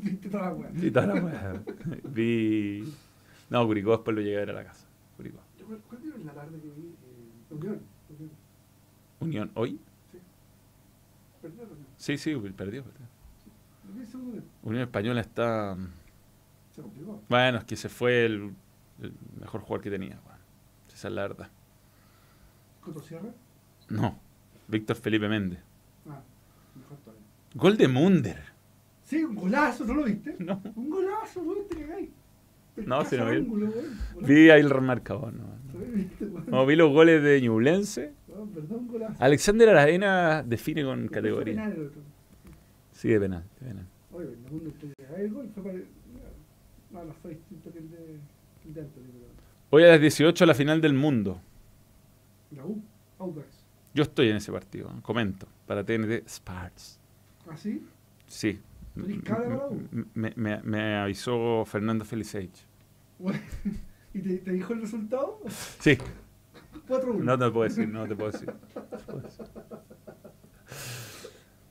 Viste 0.00 0.28
toda 0.28 0.44
la 0.50 0.54
weá. 0.54 0.70
Vi 0.72 0.90
toda 0.90 1.06
la 1.06 1.14
weá. 1.14 1.62
Vi. 2.04 2.94
No, 3.50 3.66
Curicó 3.66 3.92
después 3.92 4.14
lo 4.16 4.22
llegué 4.22 4.36
a 4.36 4.40
ver 4.40 4.50
a 4.50 4.52
la 4.54 4.64
casa. 4.64 4.86
Curicó. 5.16 5.38
¿Cuál 5.88 6.02
en 6.02 6.26
la 6.26 6.32
tarde 6.32 6.58
que 6.60 6.68
vi? 6.68 6.86
Eh, 6.88 7.54
Unión. 7.54 7.80
Unión. 8.08 8.30
Unión, 9.20 9.50
¿hoy? 9.54 9.78
Perdió 11.40 11.62
la 11.64 11.72
Unión. 11.72 11.86
Sí, 11.96 12.18
sí, 12.18 12.34
perdió. 12.34 12.84
perdió. 12.84 13.06
Segundo 14.10 14.30
Unión. 14.30 14.44
Unión 14.62 14.82
Española 14.82 15.20
está. 15.20 15.76
Se 16.74 16.82
complicó. 16.82 17.22
Bueno, 17.28 17.58
es 17.58 17.64
que 17.64 17.76
se 17.76 17.88
fue 17.88 18.24
el, 18.24 18.54
el 19.00 19.12
mejor 19.40 19.60
jugador 19.60 19.82
que 19.82 19.90
tenía, 19.90 20.20
weón. 20.26 20.38
Esa 20.92 21.08
es 21.08 21.14
la 21.14 21.22
verdad. 21.22 21.50
¿Coto 22.80 23.02
Sierra? 23.02 23.32
No, 23.88 24.18
Víctor 24.68 24.96
Felipe 24.96 25.28
Méndez. 25.28 25.60
Ah, 26.08 26.20
mejor 26.74 26.98
todavía. 26.98 27.26
Gol 27.54 27.76
de 27.76 27.88
Munder. 27.88 28.51
Sí, 29.12 29.22
un 29.24 29.34
golazo, 29.34 29.84
¿no 29.84 29.92
lo 29.92 30.04
viste? 30.04 30.34
No. 30.38 30.62
Un 30.74 30.88
golazo, 30.88 31.42
¿no 31.42 31.54
viste 31.56 31.76
que 31.76 31.92
hay? 31.92 32.10
No, 32.76 33.04
si 33.04 33.18
no 33.18 33.26
vi 33.28 33.36
ángulo. 33.36 33.66
Golazo. 33.66 34.26
Vi 34.26 34.48
ahí 34.48 34.60
el 34.62 34.70
remarcador. 34.70 35.34
No, 35.34 35.44
no. 36.46 36.64
Vi 36.64 36.76
los 36.76 36.90
goles 36.90 37.22
de 37.22 37.42
Ñublense. 37.42 38.14
No, 38.26 38.46
perdón, 38.46 38.88
golazo. 38.88 39.22
Alexander 39.22 39.68
Aravena 39.68 40.42
define 40.42 40.82
con 40.82 41.08
categoría. 41.08 41.56
penal 41.56 41.72
el 41.72 41.86
otro. 41.88 42.00
Sí, 42.92 43.08
de 43.08 43.20
penal. 43.20 43.44
de 43.60 43.66
penal. 43.66 43.86
Oye, 44.12 44.28
el 44.28 44.44
segundo 44.44 44.70
estoy 44.70 44.92
el 45.18 45.30
gol 45.30 45.50
fue 45.52 45.62
para... 45.62 45.74
No, 45.74 47.04
no 47.04 47.12
fue 47.20 47.32
distinto 47.32 47.70
que 47.70 47.78
el 47.80 47.90
de, 47.90 47.98
que 48.62 48.68
el 48.68 48.74
de 48.74 48.80
Anthony, 48.80 49.02
pero... 49.12 49.26
Hoy 49.68 49.84
a 49.84 49.88
las 49.88 50.00
18 50.00 50.46
la 50.46 50.54
final 50.54 50.80
del 50.80 50.94
mundo. 50.94 51.38
La 52.56 52.64
U, 52.64 52.82
Audax. 53.18 53.46
Yo 53.92 54.04
estoy 54.04 54.30
en 54.30 54.36
ese 54.36 54.50
partido, 54.50 54.90
comento, 55.02 55.46
para 55.66 55.84
TNT 55.84 56.26
Sparks. 56.26 56.98
¿Ah, 57.46 57.58
sí? 57.58 57.86
Sí. 58.26 58.58
Me, 58.94 60.32
me- 60.36 60.62
me 60.62 60.96
avisó 60.96 61.64
Fernando. 61.66 62.04
Bueno, 63.18 63.38
¿Y 64.14 64.20
te, 64.20 64.36
te 64.38 64.52
dijo 64.52 64.72
el 64.74 64.82
resultado? 64.82 65.40
Sí, 65.80 65.96
4-1. 66.88 67.18
no 67.20 67.38
te 67.38 67.50
puedo 67.50 67.64
decir, 67.68 67.88
no 67.88 68.06
te 68.06 68.14
puedo 68.14 68.30
decir. 68.32 68.50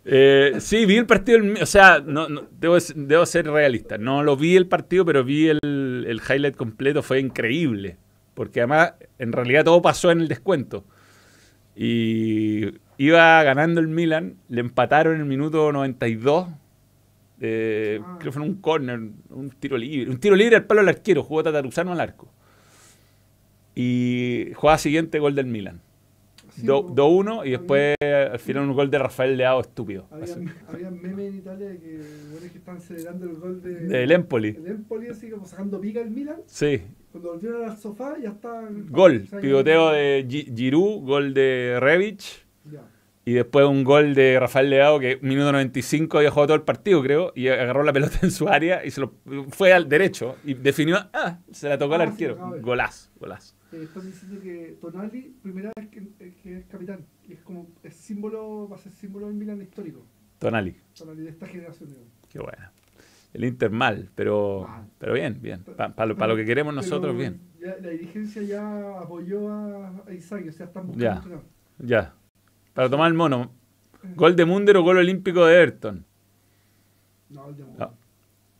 Eh, 0.03 0.53
sí, 0.59 0.85
vi 0.87 0.97
el 0.97 1.05
partido, 1.05 1.39
o 1.61 1.65
sea, 1.67 2.01
no, 2.03 2.27
no, 2.27 2.47
debo, 2.59 2.75
debo 2.95 3.25
ser 3.27 3.45
realista. 3.45 3.97
No 3.99 4.23
lo 4.23 4.35
vi 4.35 4.55
el 4.55 4.67
partido, 4.67 5.05
pero 5.05 5.23
vi 5.23 5.49
el, 5.49 5.59
el 6.07 6.21
highlight 6.27 6.55
completo, 6.55 7.03
fue 7.03 7.19
increíble. 7.19 7.97
Porque 8.33 8.61
además, 8.61 8.93
en 9.19 9.31
realidad 9.31 9.63
todo 9.65 9.81
pasó 9.81 10.09
en 10.09 10.21
el 10.21 10.27
descuento. 10.27 10.85
Y 11.75 12.79
iba 12.97 13.43
ganando 13.43 13.79
el 13.79 13.87
Milan, 13.87 14.37
le 14.49 14.61
empataron 14.61 15.15
en 15.15 15.21
el 15.21 15.27
minuto 15.27 15.71
92. 15.71 16.47
Eh, 17.41 17.99
Ah. 18.01 18.15
Creo 18.19 18.31
que 18.31 18.37
fue 18.37 18.43
en 18.45 18.49
un 18.51 18.61
corner, 18.61 18.99
un 19.31 19.49
tiro 19.59 19.77
libre. 19.77 20.09
Un 20.11 20.19
tiro 20.19 20.35
libre 20.35 20.55
al 20.55 20.65
palo 20.65 20.81
del 20.81 20.89
arquero, 20.89 21.23
jugó 21.23 21.43
Tataruzano 21.43 21.91
al 21.91 21.99
arco. 21.99 22.31
Y 23.75 24.51
jugada 24.55 24.77
siguiente, 24.77 25.19
gol 25.19 25.35
del 25.35 25.45
Milan. 25.47 25.81
Sí, 26.53 26.65
Do- 26.65 26.87
po. 26.87 26.93
2-1 26.93 27.45
y 27.47 27.51
después 27.51 27.95
al 28.01 28.37
final 28.39 28.63
un 28.67 28.73
gol 28.75 28.91
de 28.91 28.99
Rafael 28.99 29.37
Leao 29.37 29.61
estúpido. 29.61 30.05
Había, 30.11 30.35
había 30.67 30.91
memes 30.91 31.29
en 31.29 31.37
Italia 31.37 31.67
de 31.69 31.79
que, 31.79 32.01
bueno, 32.31 32.47
que 32.51 32.57
están 32.57 32.81
celebrando 32.81 33.25
el 33.27 33.35
gol 33.37 33.61
de... 33.61 33.73
Del 33.87 34.11
Empoli. 34.11 34.49
El 34.49 34.67
Empoli, 34.67 35.07
así 35.07 35.29
como 35.29 35.45
sacando 35.45 35.79
pica 35.79 36.01
el 36.01 36.11
Milan. 36.11 36.41
Sí. 36.47 36.81
Cuando 37.13 37.31
volvieron 37.33 37.69
al 37.69 37.77
sofá 37.77 38.17
ya 38.21 38.29
estaban... 38.31 38.87
Gol. 38.89 39.25
Pivoteo 39.41 39.91
de 39.91 40.25
Gi- 40.29 40.53
Giroud, 40.53 41.05
gol 41.05 41.33
de 41.33 41.77
Revich. 41.79 42.45
Ya. 42.69 42.81
Y 43.23 43.33
después 43.33 43.67
un 43.67 43.83
gol 43.83 44.15
de 44.15 44.39
Rafael 44.39 44.69
Leao 44.71 44.99
que 44.99 45.19
minuto 45.21 45.51
95 45.51 46.17
había 46.17 46.31
jugado 46.31 46.47
todo 46.47 46.55
el 46.55 46.63
partido, 46.63 47.03
creo, 47.03 47.31
y 47.35 47.47
agarró 47.49 47.83
la 47.83 47.93
pelota 47.93 48.17
en 48.23 48.31
su 48.31 48.47
área 48.47 48.83
y 48.83 48.89
se 48.91 49.01
lo 49.01 49.13
fue 49.49 49.73
al 49.73 49.87
derecho 49.87 50.37
y 50.43 50.55
definió, 50.55 50.97
ah, 51.13 51.37
se 51.51 51.69
la 51.69 51.77
tocó 51.77 51.93
al 51.95 52.01
Ah, 52.01 52.05
sí, 52.07 52.11
arquero. 52.11 52.49
ver. 52.49 52.61
Golazo, 52.61 53.11
golazo. 53.19 53.55
Eh, 53.73 53.83
están 53.83 54.05
diciendo 54.05 54.41
que 54.41 54.75
Tonali, 54.81 55.35
primera 55.41 55.71
vez 55.77 55.87
que, 55.89 55.99
eh, 56.19 56.33
que 56.41 56.57
es 56.57 56.65
capitán. 56.65 57.05
Y 57.27 57.33
es 57.33 57.39
como, 57.41 57.67
es 57.83 57.93
símbolo, 57.95 58.67
va 58.67 58.75
a 58.75 58.79
ser 58.79 58.91
símbolo 58.91 59.27
del 59.27 59.35
Milan 59.35 59.61
histórico. 59.61 60.03
Tonali, 60.39 60.75
Tonali 60.97 61.21
de 61.21 61.29
esta 61.29 61.45
generación. 61.45 61.89
digamos. 61.89 62.09
qué 62.27 62.39
bueno. 62.39 62.71
El 63.33 63.45
Inter 63.45 63.69
mal, 63.69 64.09
pero, 64.15 64.67
pero 64.97 65.13
bien, 65.13 65.37
bien. 65.41 65.63
Para 65.63 66.05
lo, 66.05 66.17
pa 66.17 66.27
lo 66.27 66.35
que 66.35 66.43
queremos 66.43 66.73
nosotros, 66.73 67.15
bien. 67.15 67.39
ya 67.61 67.77
la 67.81 67.89
dirigencia 67.89 68.41
ya 68.41 68.99
apoyó 68.99 69.47
a, 69.49 70.03
a 70.07 70.13
Isaac, 70.13 70.43
o 70.49 70.51
sea, 70.51 70.65
están 70.65 70.87
buscando 70.87 71.29
Ya. 71.79 71.85
Ya. 71.85 72.13
Para 72.81 72.89
tomar 72.89 73.09
el 73.09 73.13
mono, 73.13 73.51
gol 74.15 74.35
de 74.35 74.43
Munder 74.43 74.75
o 74.77 74.81
gol 74.81 74.97
olímpico 74.97 75.45
de 75.45 75.55
Everton. 75.61 76.03
No, 77.29 77.47
el 77.49 77.55
de 77.55 77.63
Ah. 77.77 77.91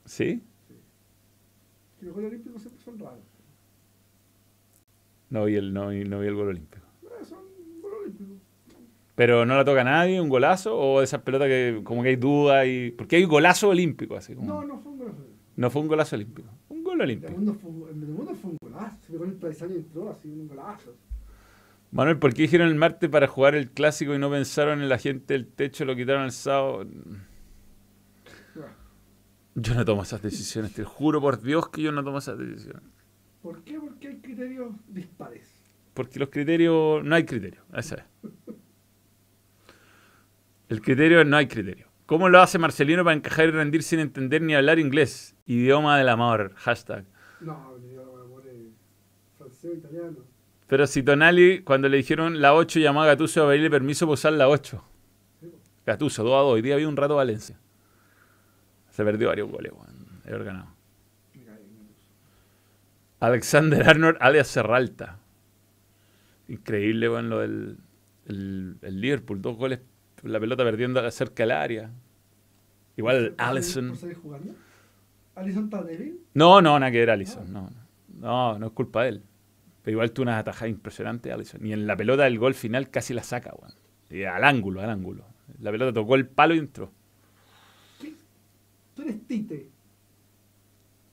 ¿Sí? 0.06 0.43
Que 1.99 2.06
Los 2.06 2.14
Juegos 2.14 2.31
Olímpicos 2.31 2.61
siempre 2.61 2.84
son 2.85 2.99
raros. 2.99 3.18
No 5.31 5.45
vi 5.45 5.56
el, 5.56 5.73
no, 5.73 5.88
vi- 5.88 6.03
no 6.03 6.19
vi 6.19 6.27
el 6.27 6.35
gol 6.35 6.49
olímpico. 6.49 6.85
Eh, 7.02 7.26
son 7.26 7.39
Juegos 7.81 7.99
Olímpicos. 8.03 8.38
Pero 9.15 9.43
no 9.48 9.56
la 9.57 9.65
toca 9.65 9.84
nadie, 9.84 10.22
un 10.22 10.30
golazo, 10.30 10.77
o 10.77 11.02
esas 11.02 11.23
pelotas 11.23 11.48
que 11.48 11.81
como 11.84 12.03
que 12.03 12.10
hay 12.10 12.15
duda 12.18 12.64
y. 12.68 12.91
Porque 12.91 13.15
hay 13.15 13.23
golazo 13.23 13.69
olímpico, 13.69 14.15
así 14.15 14.35
como. 14.35 14.48
No, 14.48 14.64
no 14.64 14.77
fue 14.77 14.91
un 14.91 14.98
golazo. 14.99 15.18
No 15.56 15.69
fue 15.72 15.81
un 15.81 15.88
golazo 15.88 16.15
olímpico. 16.15 16.48
Un 16.69 16.84
gol 16.84 16.93
El 16.98 17.02
olímpico. 17.02 17.31
mundo 17.34 17.56
fue, 17.56 17.72
un- 17.72 17.89
el 17.89 17.95
mundo 17.95 18.35
fue 18.35 18.52
un 18.52 18.57
golazo. 18.61 18.98
Se 19.02 19.11
pegó 19.14 19.23
el 19.23 19.31
y 19.72 19.76
entró 19.77 20.11
así, 20.11 20.30
un 20.30 20.48
golazo. 20.48 20.93
Manuel, 21.91 22.18
¿por 22.19 22.34
qué 22.34 22.43
dijeron 22.43 22.69
el 22.69 22.76
martes 22.76 23.09
para 23.09 23.27
jugar 23.27 23.53
el 23.53 23.69
clásico 23.69 24.15
y 24.15 24.18
no 24.18 24.31
pensaron 24.31 24.81
en 24.81 24.88
la 24.88 24.97
gente 24.97 25.34
del 25.34 25.47
techo, 25.47 25.84
lo 25.84 25.95
quitaron 25.95 26.23
el 26.23 26.31
sábado? 26.31 26.88
Yo 29.55 29.76
no 29.76 29.84
tomo 29.84 30.03
esas 30.03 30.22
decisiones, 30.22 30.73
te 30.73 30.85
juro 30.85 31.19
por 31.19 31.41
Dios 31.41 31.68
que 31.68 31.81
yo 31.81 31.91
no 31.91 32.01
tomo 32.03 32.19
esas 32.19 32.38
decisiones. 32.38 32.84
¿Por 33.41 33.61
qué? 33.63 33.77
Porque 33.77 34.07
hay 34.07 34.22
criterios 34.22 34.72
dispares. 34.88 35.49
Porque 35.93 36.19
los 36.19 36.30
criterios, 36.30 37.03
no 37.03 37.15
hay 37.15 37.26
criterio, 37.26 37.61
esa 37.73 37.95
es. 37.95 38.03
El 40.69 40.81
criterio 40.81 41.26
no 41.26 41.35
hay 41.35 41.47
criterio. 41.47 41.88
¿Cómo 42.05 42.30
lo 42.30 42.39
hace 42.41 42.57
Marcelino 42.57 43.03
para 43.03 43.18
encajar 43.18 43.49
y 43.49 43.51
rendir 43.51 43.84
sin 43.84 43.99
entender 43.99 44.41
ni 44.41 44.55
hablar 44.55 44.80
inglés? 44.80 45.35
Idioma 45.45 45.97
del 45.97 46.07
amor, 46.07 46.53
hashtag. 46.55 47.05
No, 47.41 47.77
le 47.77 47.89
digo, 47.89 48.18
amor, 48.23 48.43
eh, 48.47 48.72
francés, 49.38 49.77
italiano. 49.80 50.19
Pero 50.72 50.88
si 50.88 51.03
Tonali, 51.03 51.64
cuando 51.64 51.89
le 51.89 51.98
dijeron 51.98 52.39
la 52.39 52.53
8, 52.53 52.80
llamó 52.80 53.02
a 53.02 53.06
Gattuso 53.06 53.43
a 53.43 53.49
pedirle 53.49 53.69
permiso 53.69 54.06
para 54.06 54.14
usar 54.14 54.31
la 54.31 54.48
8. 54.48 54.81
Gattuso, 55.85 56.23
2 56.23 56.34
a 56.34 56.38
2. 56.38 56.53
Hoy 56.53 56.61
día 56.61 56.76
había 56.76 56.88
un 56.88 56.95
rato 56.95 57.18
Valencia. 57.18 57.60
Se 58.89 59.03
perdió 59.03 59.27
varios 59.27 59.52
goles, 59.52 59.73
weón. 59.73 60.07
He 60.23 60.45
ganado. 60.45 60.68
Alexander 63.19 63.89
Arnold, 63.89 64.15
alias 64.22 64.48
Serralta. 64.48 65.19
Increíble, 66.48 67.10
weón, 67.10 67.30
lo 67.30 67.39
del 67.39 67.77
el, 68.27 68.77
el 68.81 69.02
Liverpool. 69.02 69.41
Dos 69.41 69.57
goles, 69.57 69.81
la 70.23 70.39
pelota 70.39 70.64
perdiendo 70.64 71.11
cerca 71.11 71.43
del 71.43 71.52
área. 71.52 71.91
Igual 72.95 73.34
¿Por 73.35 73.45
Allison. 73.45 73.93
¿Allison 75.35 75.65
está 75.65 75.84
débil? 75.84 76.22
No, 76.34 76.61
no, 76.61 76.80
nada 76.80 76.93
que 76.93 76.99
ver 76.99 77.10
Allison. 77.10 77.52
No, 77.52 77.69
no, 78.22 78.57
no 78.57 78.68
es 78.68 78.72
culpa 78.72 79.03
de 79.03 79.10
él. 79.10 79.23
Pero 79.83 79.95
igual 79.95 80.11
tuvo 80.11 80.23
unas 80.23 80.39
atajadas 80.39 80.69
impresionantes 80.69 81.33
Allison. 81.33 81.65
Y 81.65 81.73
en 81.73 81.87
la 81.87 81.97
pelota 81.97 82.23
del 82.23 82.37
gol 82.37 82.53
final 82.53 82.89
casi 82.89 83.13
la 83.13 83.23
saca, 83.23 83.53
weón. 83.53 83.73
Y 84.09 84.23
al 84.23 84.43
ángulo, 84.43 84.81
al 84.81 84.89
ángulo. 84.89 85.25
La 85.59 85.71
pelota 85.71 85.93
tocó 85.93 86.15
el 86.15 86.27
palo 86.27 86.53
y 86.53 86.59
entró. 86.59 86.91
Tú 88.95 89.01
eres 89.03 89.25
Tite. 89.25 89.69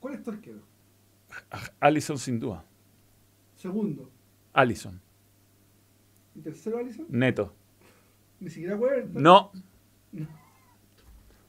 ¿Cuál 0.01 0.15
es 0.15 0.23
tu 0.23 0.31
arquero? 0.31 0.61
Allison 1.81 2.19
sin 2.19 2.39
duda. 2.40 2.65
Segundo. 3.57 4.11
Allison. 4.53 5.01
¿Y 6.35 6.40
tercero, 6.40 6.78
Allison? 6.78 7.07
Neto. 7.09 7.55
Ni 8.40 8.51
siquiera 8.51 8.77
Huerta. 8.77 9.19
No. 9.19 9.53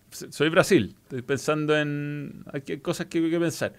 Soy 0.09 0.49
Brasil. 0.49 0.95
Estoy 1.03 1.21
pensando 1.21 1.77
en. 1.77 2.43
Hay 2.51 2.79
cosas 2.79 3.07
que 3.07 3.19
hay 3.19 3.29
que 3.29 3.39
pensar. 3.39 3.75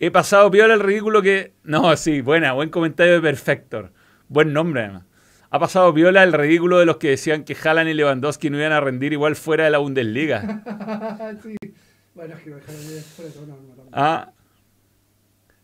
He 0.00 0.10
pasado 0.10 0.50
piola 0.50 0.74
el 0.74 0.80
ridículo 0.80 1.22
que. 1.22 1.52
No, 1.62 1.96
sí, 1.96 2.20
buena, 2.20 2.52
buen 2.52 2.70
comentario 2.70 3.14
de 3.14 3.20
Perfector. 3.20 3.92
Buen 4.28 4.52
nombre, 4.52 4.82
además. 4.82 5.04
Ha 5.50 5.58
pasado 5.60 5.94
piola 5.94 6.24
el 6.24 6.32
ridículo 6.32 6.78
de 6.78 6.86
los 6.86 6.96
que 6.96 7.10
decían 7.10 7.44
que 7.44 7.54
Haaland 7.54 7.88
y 7.90 7.94
Lewandowski 7.94 8.50
no 8.50 8.58
iban 8.58 8.72
a 8.72 8.80
rendir 8.80 9.12
igual 9.12 9.36
fuera 9.36 9.64
de 9.64 9.70
la 9.70 9.78
Bundesliga. 9.78 10.62
sí. 11.42 11.54
Bueno, 12.14 12.34
es 12.34 12.42
que 12.42 12.50
fuera 12.50 12.80
de. 12.80 13.02
Ah. 13.92 14.32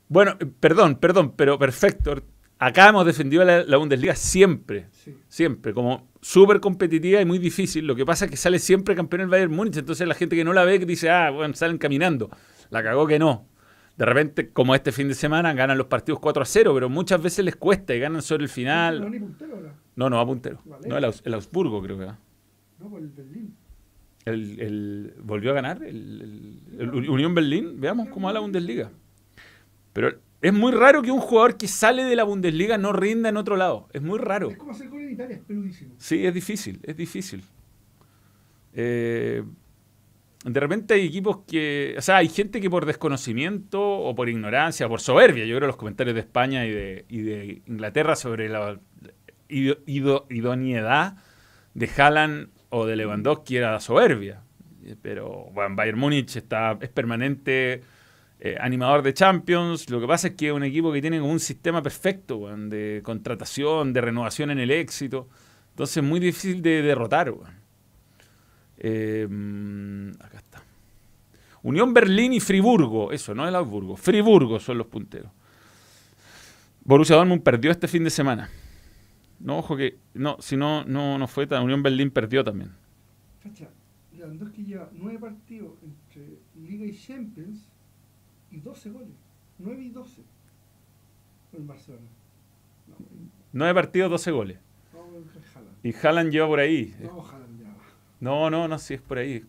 Bueno, 0.09 0.37
eh, 0.39 0.47
perdón, 0.61 0.97
perdón, 0.97 1.35
pero 1.37 1.59
Perfector. 1.59 2.23
Acá 2.59 2.91
hemos 2.91 3.07
defendido 3.07 3.45
la, 3.45 3.65
la 3.65 3.77
Bundesliga 3.79 4.15
siempre. 4.15 4.87
Sí. 4.93 5.17
Siempre, 5.29 5.75
como 5.75 6.09
súper 6.21 6.61
competitiva 6.61 7.21
y 7.21 7.25
muy 7.25 7.39
difícil. 7.39 7.87
Lo 7.87 7.97
que 7.97 8.07
pasa 8.07 8.27
es 8.27 8.31
que 8.31 8.37
sale 8.37 8.59
siempre 8.59 8.95
campeón 8.95 9.23
el 9.23 9.29
Bayern 9.29 9.53
Múnich. 9.53 9.77
Entonces 9.77 10.07
la 10.07 10.15
gente 10.15 10.37
que 10.37 10.45
no 10.45 10.53
la 10.53 10.65
ve 10.65 10.79
dice, 10.81 11.11
ah, 11.11 11.31
bueno, 11.31 11.55
salen 11.55 11.79
caminando. 11.79 12.31
La 12.69 12.83
cagó 12.83 13.07
que 13.07 13.19
no. 13.19 13.49
De 14.01 14.07
repente, 14.07 14.49
como 14.49 14.75
este 14.75 14.93
fin 14.93 15.09
de 15.09 15.15
semana, 15.15 15.53
ganan 15.53 15.77
los 15.77 15.87
partidos 15.87 16.21
4 16.21 16.43
a 16.43 16.47
0, 16.47 16.73
pero 16.73 16.89
muchas 16.89 17.21
veces 17.23 17.45
les 17.45 17.55
cuesta 17.55 17.95
y 17.95 18.01
ganan 18.01 18.23
sobre 18.23 18.45
el 18.45 18.49
No, 18.49 18.55
final. 18.55 19.11
ni 19.11 19.19
puntero 19.19 19.55
ahora. 19.57 19.75
No, 19.95 20.09
no 20.09 20.17
va 20.17 20.25
puntero. 20.25 20.59
Vale. 20.65 20.89
No, 20.89 20.97
el, 20.97 21.05
Aus- 21.05 21.21
el 21.23 21.35
Augsburgo 21.35 21.83
creo 21.83 21.99
que 21.99 22.05
va. 22.07 22.19
No, 22.79 22.89
por 22.89 22.99
el 23.03 23.09
Berlín. 23.09 23.55
El, 24.25 24.59
el- 24.59 25.15
¿Volvió 25.23 25.51
a 25.51 25.55
ganar 25.55 25.83
el, 25.83 26.63
el- 26.79 26.81
el 26.81 27.11
Unión 27.11 27.35
Berlín? 27.35 27.79
Veamos 27.79 28.09
cómo 28.09 28.29
va 28.29 28.33
la 28.33 28.41
Bundesliga. 28.41 28.91
Pero 29.93 30.15
es 30.41 30.53
muy 30.55 30.73
raro 30.73 31.03
que 31.03 31.11
un 31.11 31.21
jugador 31.21 31.59
que 31.59 31.69
sale 31.69 32.03
de 32.05 32.17
la 32.17 32.25
Bundesliga 32.25 32.79
no 32.79 32.95
rinda 32.95 33.29
en 33.29 33.37
otro 33.37 33.59
lado. 33.59 33.87
Es 33.93 34.01
muy 34.01 34.19
raro. 34.19 34.49
Es 34.51 34.57
como 34.57 34.71
hacer 34.73 34.89
gol 34.89 35.03
en 35.03 35.11
Italia, 35.13 35.37
es 35.37 35.43
peludísimo. 35.43 35.95
Sí, 35.99 36.25
es 36.27 36.33
difícil, 36.33 36.81
es 36.85 36.97
difícil. 36.97 37.45
Eh, 38.73 39.43
de 40.45 40.59
repente 40.61 40.95
hay 40.95 41.07
equipos 41.07 41.39
que, 41.47 41.95
o 41.99 42.03
sea, 42.03 42.17
hay 42.19 42.29
gente 42.29 42.61
que 42.61 42.71
por 42.71 42.87
desconocimiento 42.87 43.81
o 43.83 44.15
por 44.15 44.29
ignorancia, 44.29 44.89
por 44.89 45.01
soberbia, 45.01 45.45
yo 45.45 45.57
creo 45.57 45.67
los 45.67 45.77
comentarios 45.77 46.15
de 46.15 46.21
España 46.21 46.65
y 46.67 46.71
de, 46.73 47.63
Inglaterra 47.67 48.17
sobre 48.17 48.49
la 48.49 48.81
ido- 49.49 49.79
ido- 49.87 50.27
idoneidad 50.31 51.17
de 51.75 51.89
Haaland 51.97 52.49
o 52.71 52.87
de 52.87 52.97
Lewandowski 52.97 53.57
era 53.57 53.79
soberbia. 53.81 54.43
Eh, 54.85 54.97
Pero 55.03 55.49
bueno, 55.53 55.75
Bayern 55.77 55.99
Múnich 55.99 56.37
está, 56.37 56.79
es 56.81 56.89
permanente 56.89 57.83
eh, 58.41 58.57
animador 58.61 59.03
de 59.03 59.13
Champions. 59.13 59.91
Lo 59.91 60.01
que 60.01 60.07
pasa 60.07 60.29
es 60.29 60.35
que 60.35 60.49
es 60.49 60.53
un 60.55 60.65
equipo 60.65 60.91
que 60.93 61.03
tiene 61.03 61.21
un 61.21 61.39
sistema 61.41 61.83
perfecto 61.83 62.49
de 62.57 63.01
contratación, 63.05 63.93
de 63.93 64.01
renovación 64.01 64.51
en 64.51 64.59
el 64.59 64.71
éxito. 64.71 65.29
Entonces 65.71 65.99
es 65.99 66.03
muy 66.03 66.19
difícil 66.21 66.63
de 66.63 66.81
derrotar. 66.83 67.31
weón. 67.31 67.60
Eh, 68.81 69.29
acá 70.19 70.39
está. 70.39 70.63
Unión 71.63 71.93
Berlín 71.93 72.33
y 72.33 72.41
Friburgo. 72.41 73.13
Eso, 73.13 73.35
no 73.35 73.47
el 73.47 73.55
Augsburgo. 73.55 73.97
Friburgo 73.97 74.59
son 74.59 74.79
los 74.79 74.87
punteros. 74.87 75.31
Borussia 76.83 77.17
Dortmund 77.17 77.43
perdió 77.43 77.71
este 77.71 77.87
fin 77.87 78.03
de 78.05 78.11
semana. 78.11 78.49
No, 79.39 79.59
ojo 79.59 79.77
que... 79.77 79.99
No, 80.15 80.37
si 80.41 80.57
no, 80.57 80.85
no, 80.85 81.19
no 81.19 81.29
fue 81.29 81.47
tan... 81.47 81.63
Unión 81.63 81.83
Berlín 81.83 82.11
perdió 82.11 82.43
también. 82.43 82.73
Cacha, 83.43 83.69
Lewandowski 84.17 84.65
lleva 84.65 84.89
9 84.93 85.19
partidos 85.19 85.73
entre 85.83 86.39
Liga 86.57 86.87
y 86.87 86.99
Champions 86.99 87.69
y 88.51 88.61
12 88.61 88.91
goles. 88.91 89.15
9 89.59 89.83
y 89.83 89.91
12 89.91 90.23
con 91.51 91.61
el 91.61 91.67
Barcelona. 91.67 92.07
No, 92.89 92.97
Nueve 93.53 93.75
partidos, 93.75 94.11
12 94.11 94.31
goles. 94.31 94.59
Haaland. 95.55 95.77
Y 95.83 95.95
Haaland 95.95 96.31
lleva 96.31 96.47
por 96.47 96.61
ahí. 96.61 96.95
Vamos 97.03 97.33
Haaland. 97.33 97.50
No, 98.21 98.51
no, 98.51 98.69
no, 98.69 98.79
sí 98.79 98.95
es 98.95 99.01
por 99.01 99.19
ahí. 99.19 99.45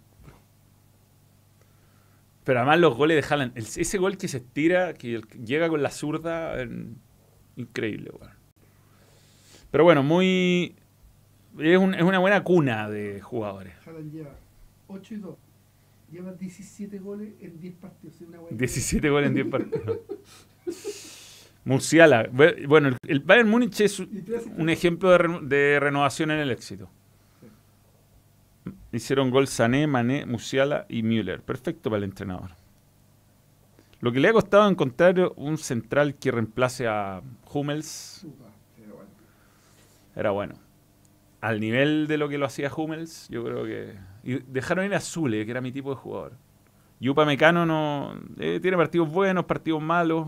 Pero 2.43 2.59
además 2.59 2.79
los 2.79 2.95
goles 2.97 3.21
de 3.23 3.33
Haaland, 3.33 3.57
el- 3.57 3.65
ese 3.65 3.97
gol 3.97 4.17
que 4.17 4.27
se 4.27 4.37
estira, 4.37 4.93
que 4.93 5.21
llega 5.45 5.69
con 5.69 5.83
la 5.83 5.91
zurda, 5.91 6.59
en- 6.61 6.97
increíble, 7.55 8.11
weón. 8.19 8.33
Pero 9.69 9.83
bueno, 9.83 10.03
muy... 10.03 10.75
Es, 11.59 11.77
un- 11.77 11.93
es 11.93 12.01
una 12.01 12.19
buena 12.19 12.43
cuna 12.43 12.89
de 12.89 13.21
jugadores. 13.21 13.73
Haaland 13.85 14.11
lleva 14.11 14.31
8 14.87 15.13
y 15.13 15.17
2. 15.17 15.35
Lleva 16.11 16.33
17 16.33 16.99
goles 16.99 17.29
en 17.41 17.59
10 17.59 17.73
partidos. 17.75 18.19
Una 18.21 18.39
buena 18.39 18.57
17 18.57 19.09
goles 19.09 19.27
en 19.27 19.33
10 19.35 19.47
partidos. 19.47 19.99
Murciala. 21.65 22.27
Bu- 22.31 22.67
Bueno, 22.67 22.95
el- 23.07 23.19
Bayern 23.19 23.49
Múnich 23.49 23.79
es 23.81 23.99
un 23.99 24.69
ejemplo 24.69 25.11
de, 25.11 25.39
de 25.47 25.79
renovación 25.79 26.31
en 26.31 26.39
el 26.39 26.51
éxito. 26.51 26.89
Hicieron 28.91 29.29
gol 29.29 29.47
Sané, 29.47 29.87
Mané, 29.87 30.25
Musiala 30.25 30.85
y 30.89 31.03
Müller. 31.03 31.41
Perfecto 31.41 31.89
para 31.89 31.99
el 31.99 32.03
entrenador. 32.03 32.51
Lo 34.01 34.11
que 34.11 34.19
le 34.19 34.29
ha 34.29 34.33
costado 34.33 34.67
encontrar 34.67 35.31
un 35.35 35.57
central 35.57 36.15
que 36.15 36.31
reemplace 36.31 36.87
a 36.87 37.21
Hummels 37.53 38.25
era 40.15 40.31
bueno. 40.31 40.55
Al 41.39 41.59
nivel 41.59 42.07
de 42.07 42.17
lo 42.17 42.27
que 42.27 42.37
lo 42.37 42.45
hacía 42.45 42.71
Hummels, 42.75 43.27
yo 43.29 43.43
creo 43.43 43.63
que... 43.63 43.97
Y 44.23 44.39
dejaron 44.39 44.85
ir 44.85 44.93
a 44.93 44.99
Zule, 44.99 45.45
que 45.45 45.51
era 45.51 45.61
mi 45.61 45.71
tipo 45.71 45.89
de 45.91 45.95
jugador. 45.95 46.33
Yupa 46.99 47.25
Mecano 47.25 47.65
no... 47.65 48.13
eh, 48.37 48.59
tiene 48.61 48.77
partidos 48.77 49.09
buenos, 49.09 49.45
partidos 49.45 49.81
malos. 49.81 50.27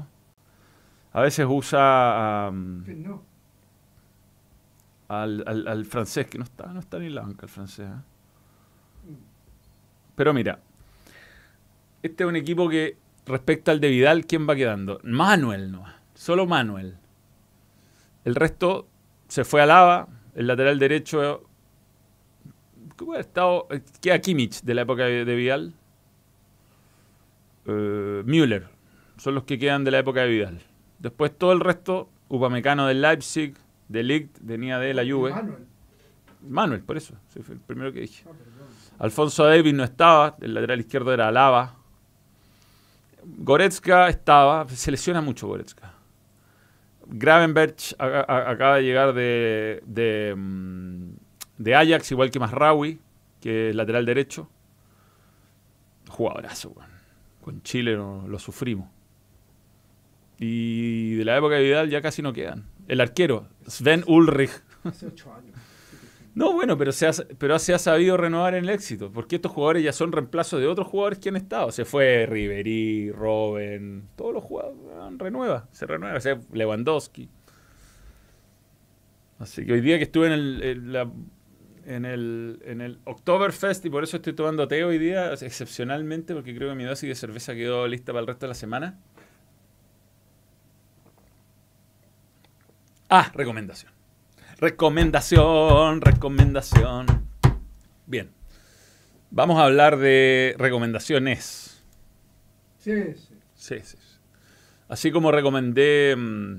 A 1.12 1.22
veces 1.22 1.46
usa 1.48 2.50
um, 2.50 2.84
no. 3.04 3.24
al, 5.08 5.44
al- 5.46 5.68
al 5.68 5.86
francés, 5.86 6.26
que 6.28 6.40
no 6.40 6.44
está, 6.44 6.74
no 6.74 6.80
está 6.80 6.98
ni 6.98 7.08
en 7.08 7.16
la 7.16 7.22
banca 7.22 7.46
el 7.46 7.52
francés. 7.52 7.88
¿eh? 7.88 8.13
Pero 10.16 10.34
mira, 10.34 10.60
este 12.02 12.24
es 12.24 12.30
un 12.30 12.36
equipo 12.36 12.70
que 12.70 12.98
respecto 13.26 13.72
al 13.72 13.80
de 13.80 13.90
Vidal, 13.90 14.26
¿quién 14.26 14.48
va 14.48 14.56
quedando? 14.56 15.00
Manuel 15.04 15.72
no, 15.72 15.86
solo 16.14 16.46
Manuel. 16.46 16.98
El 18.26 18.36
resto 18.36 18.88
se 19.28 19.44
fue 19.44 19.62
a 19.62 19.66
Lava, 19.66 20.08
el 20.36 20.48
lateral 20.48 20.80
derecho. 20.80 21.44
¿Cómo 22.96 23.14
ha 23.14 23.20
estado? 23.20 23.68
Queda 24.02 24.20
Kimmich 24.20 24.62
de 24.62 24.74
la 24.74 24.82
época 24.84 25.06
de, 25.06 25.26
de 25.26 25.36
Vidal. 25.36 25.74
Eh, 27.66 28.24
Müller, 28.26 28.68
son 29.18 29.36
los 29.36 29.44
que 29.44 29.58
quedan 29.58 29.84
de 29.84 29.92
la 29.92 30.00
época 30.00 30.22
de 30.22 30.30
Vidal. 30.30 30.60
Después 31.00 31.38
todo 31.38 31.52
el 31.54 31.60
resto, 31.60 32.10
Upamecano 32.30 32.88
del 32.88 33.02
Leipzig, 33.02 33.56
de 33.88 34.04
Ligt, 34.04 34.38
venía 34.42 34.80
de 34.80 34.94
la 34.94 35.04
Juve. 35.04 35.32
Manuel. 35.32 35.66
Manuel, 36.48 36.82
por 36.82 36.98
eso, 36.98 37.16
fue 37.30 37.56
el 37.56 37.62
primero 37.62 37.92
que 37.94 38.02
dije. 38.02 38.26
Ah. 38.28 38.53
Alfonso 39.04 39.44
Davis 39.44 39.74
no 39.74 39.84
estaba, 39.84 40.38
el 40.40 40.54
lateral 40.54 40.80
izquierdo 40.80 41.14
era 41.14 41.30
Lava. 41.30 41.76
Goretzka 43.26 44.08
estaba, 44.08 44.68
se 44.70 44.92
lesiona 44.92 45.20
mucho 45.22 45.48
Goretzka. 45.48 45.94
A- 48.00 48.50
acaba 48.50 48.78
de 48.78 48.84
llegar 48.84 49.14
de, 49.14 50.34
mm, 50.38 51.10
de 51.58 51.76
Ajax, 51.76 52.12
igual 52.12 52.32
que 52.32 52.40
Masraoui, 52.40 53.00
que 53.42 53.70
es 53.70 53.76
lateral 53.76 54.06
derecho. 54.06 54.50
Jugadorazo. 56.08 56.74
Con 57.42 57.62
Chile 57.62 57.96
lo 57.96 58.40
sufrimos. 58.40 58.88
Y 60.40 61.16
de 61.16 61.26
la 61.26 61.36
época 61.38 61.56
de 61.56 61.64
Vidal 61.64 61.90
ya 61.90 62.02
casi 62.02 62.22
no 62.22 62.32
quedan. 62.32 62.66
El 62.88 63.02
arquero, 63.02 63.48
Sven 63.68 64.04
Ulrich. 64.08 64.52
Hace 64.86 65.08
8 65.08 65.34
años. 65.34 65.43
No, 66.36 66.52
bueno, 66.54 66.78
pero 66.78 66.92
se, 66.92 67.06
ha, 67.08 67.12
pero 67.38 67.60
se 67.60 67.76
ha 67.76 67.80
sabido 67.80 68.18
renovar 68.18 68.56
en 68.56 68.64
el 68.64 68.70
éxito, 68.72 69.12
porque 69.12 69.36
estos 69.36 69.52
jugadores 69.52 69.84
ya 69.84 69.94
son 69.94 70.12
reemplazos 70.12 70.60
de 70.60 70.68
otros 70.68 70.88
jugadores 70.88 71.20
que 71.20 71.30
han 71.30 71.36
estado. 71.36 71.72
Se 71.72 71.86
fue 71.86 72.26
Ribery, 72.26 73.12
Robben, 73.12 74.08
todos 74.16 74.34
los 74.34 74.44
jugadores 74.44 74.78
renueva, 75.18 75.68
se 75.72 75.86
renueva, 75.86 76.18
o 76.18 76.22
sea, 76.22 76.40
Lewandowski. 76.52 77.30
Así 79.38 79.66
que 79.66 79.74
hoy 79.74 79.82
día 79.82 79.98
que 79.98 80.06
estuve 80.06 80.28
en 80.28 80.34
el, 80.34 80.96
en 81.86 82.06
el, 82.06 82.60
en 82.66 82.82
el 82.82 83.00
Oktoberfest 83.04 83.86
y 83.86 83.90
por 83.92 84.04
eso 84.04 84.18
estoy 84.18 84.34
tomando 84.34 84.68
té 84.68 84.84
hoy 84.84 84.98
día, 84.98 85.34
excepcionalmente, 85.34 86.34
porque 86.34 86.56
creo 86.56 86.70
que 86.70 86.76
mi 86.76 86.84
dosis 86.84 87.10
de 87.10 87.16
cerveza 87.16 87.54
quedó 87.54 87.88
lista 87.88 88.12
para 88.12 88.22
el 88.22 88.28
resto 88.28 88.46
de 88.46 88.50
la 88.50 88.56
semana. 88.56 89.00
Ah, 93.10 93.32
recomendación. 93.36 93.92
Recomendación, 94.60 96.02
recomendación. 96.02 97.06
Bien. 98.06 98.30
Vamos 99.32 99.58
a 99.60 99.66
hablar 99.66 99.98
de 99.98 100.56
recomendaciones. 100.58 101.84
Sí, 102.78 102.92
sí. 103.16 103.34
Sí, 103.56 103.76
sí. 103.84 103.98
sí. 103.98 104.18
Así 104.90 105.12
como 105.12 105.32
recomendé 105.32 106.16
mm, 106.18 106.56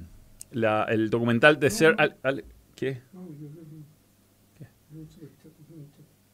la- 0.52 0.84
el 0.84 1.08
documental 1.10 1.60
de 1.60 1.70
Ser... 1.70 1.94
Al- 1.98 2.16
Al- 2.22 2.44
¿Qué? 2.74 3.00
No. 3.12 3.22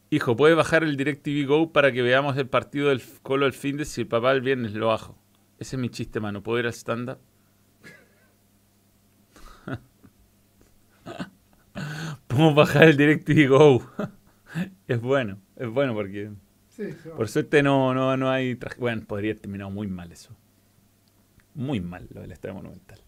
Hijo, 0.09 0.35
¿puedes 0.35 0.57
bajar 0.57 0.83
el 0.83 0.97
DirecTV 0.97 1.47
Go 1.47 1.71
para 1.71 1.91
que 1.91 2.01
veamos 2.01 2.35
el 2.37 2.47
partido 2.47 2.89
del 2.89 3.01
Colo 3.23 3.45
el 3.45 3.53
fin 3.53 3.77
de 3.77 3.85
si 3.85 4.01
el 4.01 4.07
papá 4.07 4.31
el 4.33 4.41
viernes 4.41 4.73
lo 4.73 4.87
bajo? 4.87 5.17
Ese 5.57 5.75
es 5.77 5.81
mi 5.81 5.89
chiste, 5.89 6.19
mano. 6.19 6.41
¿Puedo 6.43 6.59
ir 6.59 6.65
al 6.65 6.73
stand-up? 6.73 7.19
¿Podemos 12.31 12.55
bajar 12.55 12.83
el 12.83 12.95
DirecTV 12.95 13.49
Go? 13.49 13.91
es 14.87 15.01
bueno, 15.01 15.37
es 15.57 15.67
bueno 15.67 15.93
porque 15.93 16.31
Sí, 16.69 16.83
por 17.17 17.27
suerte 17.27 17.61
no, 17.61 17.93
no, 17.93 18.15
no 18.15 18.29
hay... 18.29 18.57
Bueno, 18.79 19.03
podría 19.05 19.31
haber 19.31 19.41
terminado 19.41 19.69
muy 19.69 19.87
mal 19.87 20.09
eso. 20.13 20.33
Muy 21.53 21.81
mal 21.81 22.07
lo 22.13 22.21
del 22.21 22.31
Estadio 22.31 22.55
Monumental. 22.55 22.99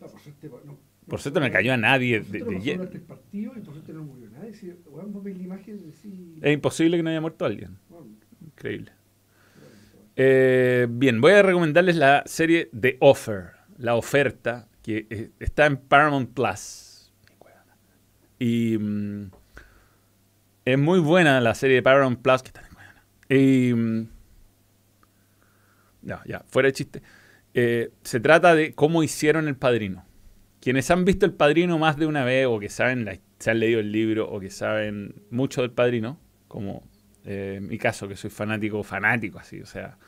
Por 0.00 0.10
suerte, 0.20 0.50
no, 0.64 0.76
Por 1.06 1.20
suerte 1.20 1.38
no 1.38 1.50
cayó 1.52 1.72
a 1.72 1.76
nadie 1.76 2.20
Por 2.20 2.30
de, 2.32 2.38
de 2.40 2.72
el 2.72 3.02
partido 3.02 3.52
y 3.56 3.60
por 3.60 3.74
suerte 3.74 3.92
no 3.92 4.02
murió 4.02 4.28
nadie. 4.30 4.52
Si, 4.54 4.74
vos 4.90 5.24
la 5.24 5.30
imagen 5.30 5.92
Es 6.42 6.52
imposible 6.52 6.96
que 6.96 7.04
no 7.04 7.10
haya 7.10 7.20
muerto 7.20 7.44
alguien. 7.44 7.78
bueno, 7.88 8.08
Increíble. 8.44 8.90
Eh, 10.16 10.88
bien, 10.90 11.20
voy 11.20 11.30
a 11.30 11.42
recomendarles 11.42 11.94
la 11.94 12.24
serie 12.26 12.68
The 12.78 12.96
Offer, 12.98 13.52
la 13.76 13.94
oferta, 13.94 14.66
que 14.82 15.30
está 15.38 15.66
en 15.66 15.76
Paramount 15.76 16.34
Plus. 16.34 16.87
Y 18.38 18.78
mm, 18.78 19.30
es 20.64 20.78
muy 20.78 21.00
buena 21.00 21.40
la 21.40 21.54
serie 21.54 21.76
de 21.76 21.82
Paramount 21.82 22.20
Plus 22.20 22.42
que 22.42 22.48
está 22.48 22.60
en 22.60 22.74
Guayana. 22.74 23.04
Y 23.28 23.74
mm, 23.74 24.08
no, 26.02 26.20
ya, 26.24 26.44
fuera 26.48 26.68
de 26.68 26.72
chiste. 26.72 27.02
Eh, 27.54 27.90
se 28.02 28.20
trata 28.20 28.54
de 28.54 28.72
cómo 28.74 29.02
hicieron 29.02 29.48
el 29.48 29.56
padrino. 29.56 30.04
Quienes 30.60 30.90
han 30.90 31.04
visto 31.04 31.26
el 31.26 31.32
padrino 31.32 31.78
más 31.78 31.96
de 31.96 32.06
una 32.06 32.24
vez, 32.24 32.46
o 32.46 32.58
que 32.58 32.68
saben, 32.68 33.20
se 33.38 33.50
han 33.50 33.60
leído 33.60 33.80
el 33.80 33.92
libro, 33.92 34.28
o 34.30 34.40
que 34.40 34.50
saben 34.50 35.22
mucho 35.30 35.62
del 35.62 35.70
padrino, 35.70 36.18
como 36.48 36.82
eh, 37.24 37.60
mi 37.62 37.78
caso, 37.78 38.08
que 38.08 38.16
soy 38.16 38.30
fanático, 38.30 38.82
fanático 38.82 39.38
así, 39.38 39.60
o 39.60 39.66
sea, 39.66 39.98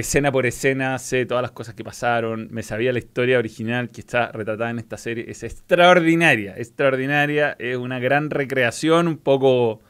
escena 0.00 0.30
por 0.32 0.46
escena, 0.46 0.98
sé 0.98 1.26
todas 1.26 1.42
las 1.42 1.52
cosas 1.52 1.74
que 1.74 1.84
pasaron, 1.84 2.48
me 2.50 2.62
sabía 2.62 2.92
la 2.92 2.98
historia 2.98 3.38
original 3.38 3.90
que 3.90 4.00
está 4.00 4.30
retratada 4.32 4.70
en 4.70 4.78
esta 4.78 4.96
serie, 4.98 5.24
es 5.28 5.42
extraordinaria, 5.42 6.54
extraordinaria, 6.56 7.56
es 7.58 7.76
una 7.76 7.98
gran 7.98 8.30
recreación, 8.30 9.08
un 9.08 9.18
poco 9.18 9.80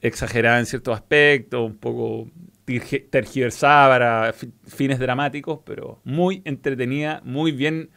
exagerada 0.00 0.58
en 0.58 0.66
ciertos 0.66 0.94
aspectos, 0.94 1.64
un 1.64 1.76
poco 1.78 2.28
tergi- 2.66 3.08
tergiversada 3.10 3.88
para 3.88 4.32
fi- 4.32 4.52
fines 4.66 4.98
dramáticos, 4.98 5.60
pero 5.64 6.00
muy 6.04 6.42
entretenida, 6.44 7.20
muy 7.24 7.52
bien, 7.52 7.90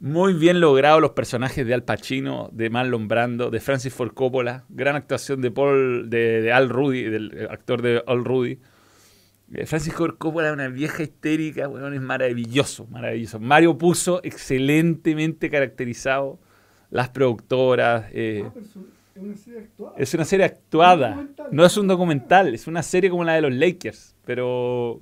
muy 0.00 0.34
bien 0.34 0.60
logrado 0.60 1.00
los 1.00 1.12
personajes 1.12 1.66
de 1.66 1.74
Al 1.74 1.82
Pacino, 1.84 2.50
de 2.52 2.70
Marlon 2.70 3.08
Brando, 3.08 3.50
de 3.50 3.60
Francis 3.60 3.94
Ford 3.94 4.12
Coppola, 4.14 4.64
gran 4.68 4.96
actuación 4.96 5.40
de 5.40 5.50
Paul, 5.50 6.10
de, 6.10 6.42
de 6.42 6.52
Al 6.52 6.68
Rudy, 6.68 7.04
del 7.04 7.48
actor 7.50 7.82
de 7.82 8.02
Al 8.06 8.24
Rudy. 8.24 8.58
Francis 9.66 9.94
Ford 9.94 10.16
Coppola, 10.18 10.52
una 10.52 10.68
vieja 10.68 11.02
histérica, 11.02 11.68
weón, 11.68 11.94
es 11.94 12.00
maravilloso, 12.00 12.86
maravilloso. 12.88 13.38
Mario 13.40 13.76
Puzo, 13.78 14.20
excelentemente 14.24 15.50
caracterizado, 15.50 16.38
las 16.90 17.08
productoras. 17.10 18.06
eh, 18.12 18.42
ah, 18.46 18.50
pero 18.54 18.66
es 18.66 18.76
un- 18.76 18.94
es 19.14 19.22
una 19.22 19.36
serie 19.36 19.60
actuada. 19.60 19.94
es 19.96 20.14
una 20.14 20.24
serie 20.24 20.44
actuada, 20.46 21.26
no 21.52 21.64
es 21.64 21.76
un 21.76 21.86
documental, 21.86 22.52
es 22.54 22.66
una 22.66 22.82
serie 22.82 23.10
como 23.10 23.22
la 23.24 23.34
de 23.34 23.42
los 23.42 23.52
Lakers, 23.54 24.16
pero 24.24 25.00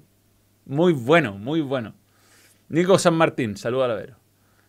muy 0.66 0.93
bueno, 0.93 1.39
muy 1.39 1.61
bueno. 1.62 1.95
Nico 2.69 2.99
San 2.99 3.15
Martín, 3.15 3.57
saluda 3.57 3.87
a 3.87 3.89
la 3.89 3.95
Vero. 3.95 4.16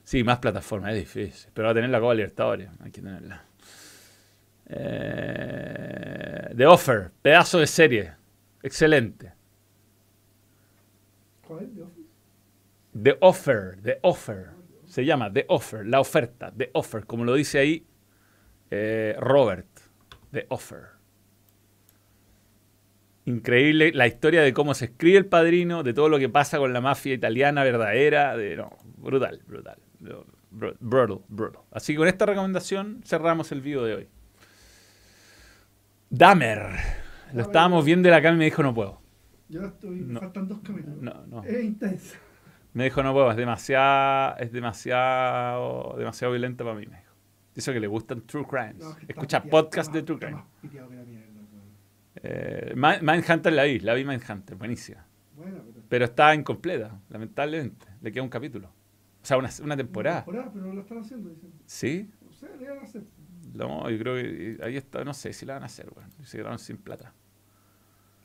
Sí, 0.06 0.24
más 0.24 0.40
plataformas, 0.40 0.94
es 0.94 1.00
difícil, 1.00 1.50
pero 1.54 1.68
va 1.68 1.72
a 1.72 1.76
tener 1.76 1.90
la 1.90 2.00
Copa 2.00 2.14
Libertadores, 2.14 2.70
hay 2.82 2.92
que 2.92 3.02
tenerla. 3.02 3.44
Eh, 5.16 6.54
The 6.56 6.66
Offer, 6.66 7.12
pedazo 7.22 7.60
de 7.60 7.68
serie, 7.68 8.12
excelente. 8.62 9.34
¿Cuál 11.48 11.64
es? 11.64 11.70
¿The 12.94 13.18
Offer, 13.22 13.82
The 13.82 14.00
Offer, 14.04 14.52
se 14.86 15.04
llama 15.04 15.32
The 15.32 15.46
Offer, 15.50 15.86
la 15.86 16.00
oferta, 16.00 16.52
The 16.56 16.70
Offer, 16.74 17.06
como 17.06 17.26
lo 17.26 17.34
dice 17.34 17.60
ahí 17.60 17.86
eh, 18.70 19.16
Robert, 19.20 19.68
The 20.32 20.46
Offer. 20.50 20.94
Increíble 23.26 23.92
la 23.94 24.06
historia 24.06 24.42
de 24.42 24.54
cómo 24.54 24.74
se 24.74 24.86
escribe 24.86 25.18
El 25.18 25.26
Padrino, 25.26 25.82
de 25.82 25.94
todo 25.94 26.10
lo 26.10 26.20
que 26.20 26.30
pasa 26.30 26.58
con 26.58 26.74
la 26.74 26.82
mafia 26.82 27.14
italiana 27.14 27.64
verdadera, 27.64 28.36
de, 28.36 28.58
no, 28.58 28.78
brutal, 28.98 29.42
brutal, 29.48 29.78
br- 30.52 30.76
brutal, 30.80 31.22
brutal. 31.30 31.62
Así 31.72 31.94
que 31.94 31.98
con 31.98 32.08
esta 32.08 32.26
recomendación 32.26 33.02
cerramos 33.06 33.52
el 33.52 33.62
video 33.62 33.86
de 33.86 33.94
hoy. 33.96 34.08
Dahmer, 36.10 36.76
lo 37.34 37.42
estábamos 37.42 37.86
viendo 37.86 38.08
y 38.08 38.12
la 38.12 38.22
Cami 38.22 38.38
me 38.38 38.46
dijo 38.46 38.62
no 38.62 38.74
puedo. 38.74 39.03
Yo 39.50 39.66
estoy. 39.66 40.02
No. 40.02 40.20
Faltan 40.20 40.48
dos 40.48 40.60
capítulos. 40.60 41.02
No, 41.02 41.26
no. 41.28 41.44
Es 41.44 41.64
intensa. 41.64 42.18
Me 42.74 42.86
dijo, 42.86 43.04
no 43.04 43.14
puedo, 43.14 43.30
es 43.30 43.38
demasiado, 43.38 44.36
es 44.38 44.52
demasiado, 44.52 45.96
demasiado 45.98 46.32
violenta 46.34 46.64
para 46.64 46.76
mí, 46.76 46.86
me 46.88 46.98
dijo. 46.98 47.14
Eso 47.56 47.72
que 47.72 47.80
le 47.80 47.88
gustan 47.88 48.22
true 48.22 48.46
crimes. 48.48 48.78
No, 48.78 48.90
es 48.90 48.96
que 48.96 49.02
está 49.02 49.14
Escucha 49.14 49.44
piteado, 49.44 49.64
podcast 49.68 49.94
de 49.94 50.02
true 50.04 50.16
está 50.16 50.26
crime. 50.28 50.42
más 50.42 50.50
piteado 50.62 50.90
que 50.90 50.96
la 50.96 51.04
mierda, 51.04 51.28
weón. 51.54 51.64
Eh, 52.16 52.74
Mi- 52.76 53.06
Mindhunter 53.12 53.54
la 53.54 53.64
vi, 53.66 53.80
la 53.80 53.94
vi 53.94 54.04
Mindhunter, 54.06 54.56
buenísima. 54.56 55.06
Bueno, 55.36 55.58
pero. 55.72 55.86
Pero 55.88 56.06
está 56.06 56.34
incompleta, 56.34 57.00
lamentablemente. 57.10 57.86
Le 58.02 58.12
queda 58.12 58.24
un 58.24 58.30
capítulo. 58.30 58.68
O 58.70 59.26
sea, 59.26 59.38
una, 59.38 59.50
una 59.62 59.78
temporada. 59.78 60.24
Temporada, 60.26 60.52
pero 60.52 60.74
lo 60.74 60.82
están 60.82 60.98
haciendo, 60.98 61.30
dicen. 61.30 61.52
¿Sí? 61.68 62.10
O 62.28 62.34
sea, 62.34 62.50
le 62.60 62.68
van 62.70 62.80
a 62.80 62.82
hacer. 62.82 63.04
No, 63.54 63.88
yo 63.90 64.00
creo 64.00 64.16
que 64.16 64.58
ahí 64.64 64.78
está, 64.78 65.04
no 65.06 65.14
sé 65.14 65.32
si 65.32 65.46
la 65.46 65.54
van 65.54 65.64
a 65.64 65.66
hacer, 65.68 65.92
bueno. 65.94 66.10
Se 66.24 66.38
quedaron 66.38 66.58
sin 66.58 66.78
plata. 66.78 67.14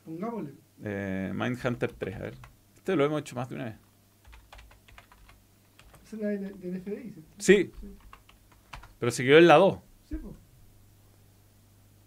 Pongámosle. 0.07 0.55
Eh, 0.83 1.33
Mindhunter 1.35 1.93
3, 1.93 2.17
a 2.17 2.19
ver. 2.21 2.35
Este 2.77 2.97
lo 2.97 3.05
hemos 3.05 3.21
hecho 3.21 3.37
más 3.37 3.49
de 3.49 3.55
una 3.57 3.65
vez. 3.67 3.75
Esa 6.07 6.17
es 6.17 6.23
la 6.23 6.29
de, 6.29 6.39
de 6.39 6.79
NFD, 6.79 6.91
dicen. 7.05 7.25
Sí. 7.39 7.73
Pero 8.99 9.13
se 9.13 9.25
quedó 9.25 9.39
en 9.39 9.47
la 9.47 9.57
2. 9.57 9.79
Sí, 10.09 10.17
pues. 10.17 10.35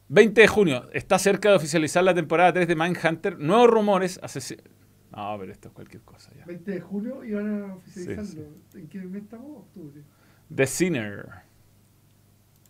20 0.10 0.42
de 0.42 0.48
junio, 0.48 0.90
está 0.92 1.18
cerca 1.20 1.50
de 1.50 1.56
oficializar 1.56 2.04
la 2.04 2.14
temporada 2.14 2.52
3 2.54 2.68
de 2.68 2.76
Mindhunter. 2.76 3.40
Nuevos 3.40 3.70
rumores. 3.70 4.20
asesi- 4.22 4.62
No, 5.16 5.38
pero 5.40 5.52
esto 5.52 5.68
es 5.70 5.74
cualquier 5.74 6.02
cosa 6.04 6.32
ya. 6.36 6.46
20 6.46 6.72
de 6.72 6.82
julio 6.82 7.24
y 7.24 7.32
van 7.32 7.64
a 7.64 7.76
oficializarlo. 7.76 8.48
Sí, 8.72 8.80
¿En 8.80 8.88
qué 8.90 9.00
mes 9.02 9.24
estamos? 9.24 9.58
Octubre. 9.60 10.02
The 10.54 10.68
Sinner. 10.68 11.30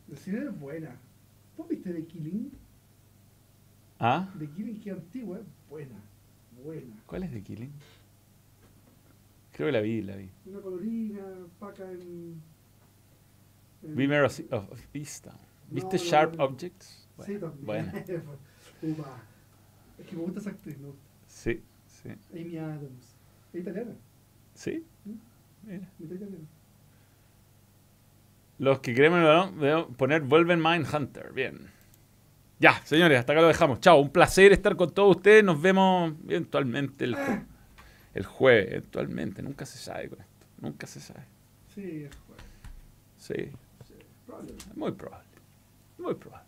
La 0.07 0.17
cine 0.17 0.39
es 0.39 0.59
buena. 0.59 0.99
¿Vos 1.57 1.67
viste 1.69 1.91
The 1.93 2.05
Killing? 2.05 2.51
¿Ah? 4.03 4.27
The 4.39 4.47
Killing, 4.49 4.79
que 4.81 4.91
antigua, 4.91 5.37
es 5.37 5.45
buena. 5.69 5.95
Buena. 6.63 6.95
¿Cuál 7.05 7.23
es 7.23 7.31
The 7.31 7.41
Killing? 7.43 7.71
Creo 9.53 9.67
que 9.67 9.71
la 9.71 9.81
vi, 9.81 10.01
la 10.01 10.15
vi. 10.15 10.29
Una 10.47 10.59
colorina, 10.59 11.21
paca 11.59 11.83
en. 11.91 12.41
en- 13.83 13.95
Mare 13.95 14.23
of, 14.25 14.39
of 14.51 14.81
Easttown. 14.95 15.37
¿Viste 15.69 15.97
No, 15.97 16.03
Sharp 16.03 16.35
no. 16.35 16.45
Objects? 16.45 17.07
Sí, 17.25 17.37
Bueno, 17.37 17.51
también. 17.51 17.91
bueno. 18.81 19.05
Es 19.99 20.07
que 20.07 20.15
me 20.15 20.21
gusta 20.23 20.39
esa 20.39 20.49
actriz, 20.49 20.79
¿no? 20.79 20.95
Sí, 21.27 21.61
sí. 21.85 22.09
Amy 22.33 22.57
Adams. 22.57 23.15
Es 23.53 23.61
italiana, 23.61 23.93
¿Sí? 24.55 24.83
¿Mm? 25.05 25.11
Mira. 25.67 25.87
italiana. 25.99 26.37
Los 28.57 28.79
que 28.79 28.95
queremos 28.95 29.19
¿no? 29.21 29.51
Veo 29.55 29.87
poner 29.89 30.23
vuelven 30.23 30.59
Mindhunter. 30.61 31.31
Bien. 31.33 31.69
Ya, 32.61 32.79
señores, 32.85 33.17
hasta 33.19 33.33
acá 33.33 33.41
lo 33.41 33.47
dejamos. 33.47 33.79
Chao, 33.79 33.99
un 33.99 34.11
placer 34.11 34.51
estar 34.51 34.75
con 34.75 34.91
todos 34.93 35.17
ustedes. 35.17 35.43
Nos 35.43 35.59
vemos 35.59 36.13
eventualmente 36.29 37.05
el, 37.05 37.15
jue- 37.15 37.43
el 38.13 38.25
jueves. 38.25 38.67
Eventualmente. 38.69 39.41
Nunca 39.41 39.65
se 39.65 39.79
sabe 39.79 40.09
con 40.09 40.21
esto. 40.21 40.45
Nunca 40.59 40.85
se 40.85 40.99
sabe. 40.99 41.25
Sí, 41.73 42.03
es 42.03 42.11
bueno. 42.27 42.43
Sí, 43.17 43.51
muy 44.75 44.91
probable. 44.91 45.27
Muy 45.97 46.13
probable. 46.13 46.47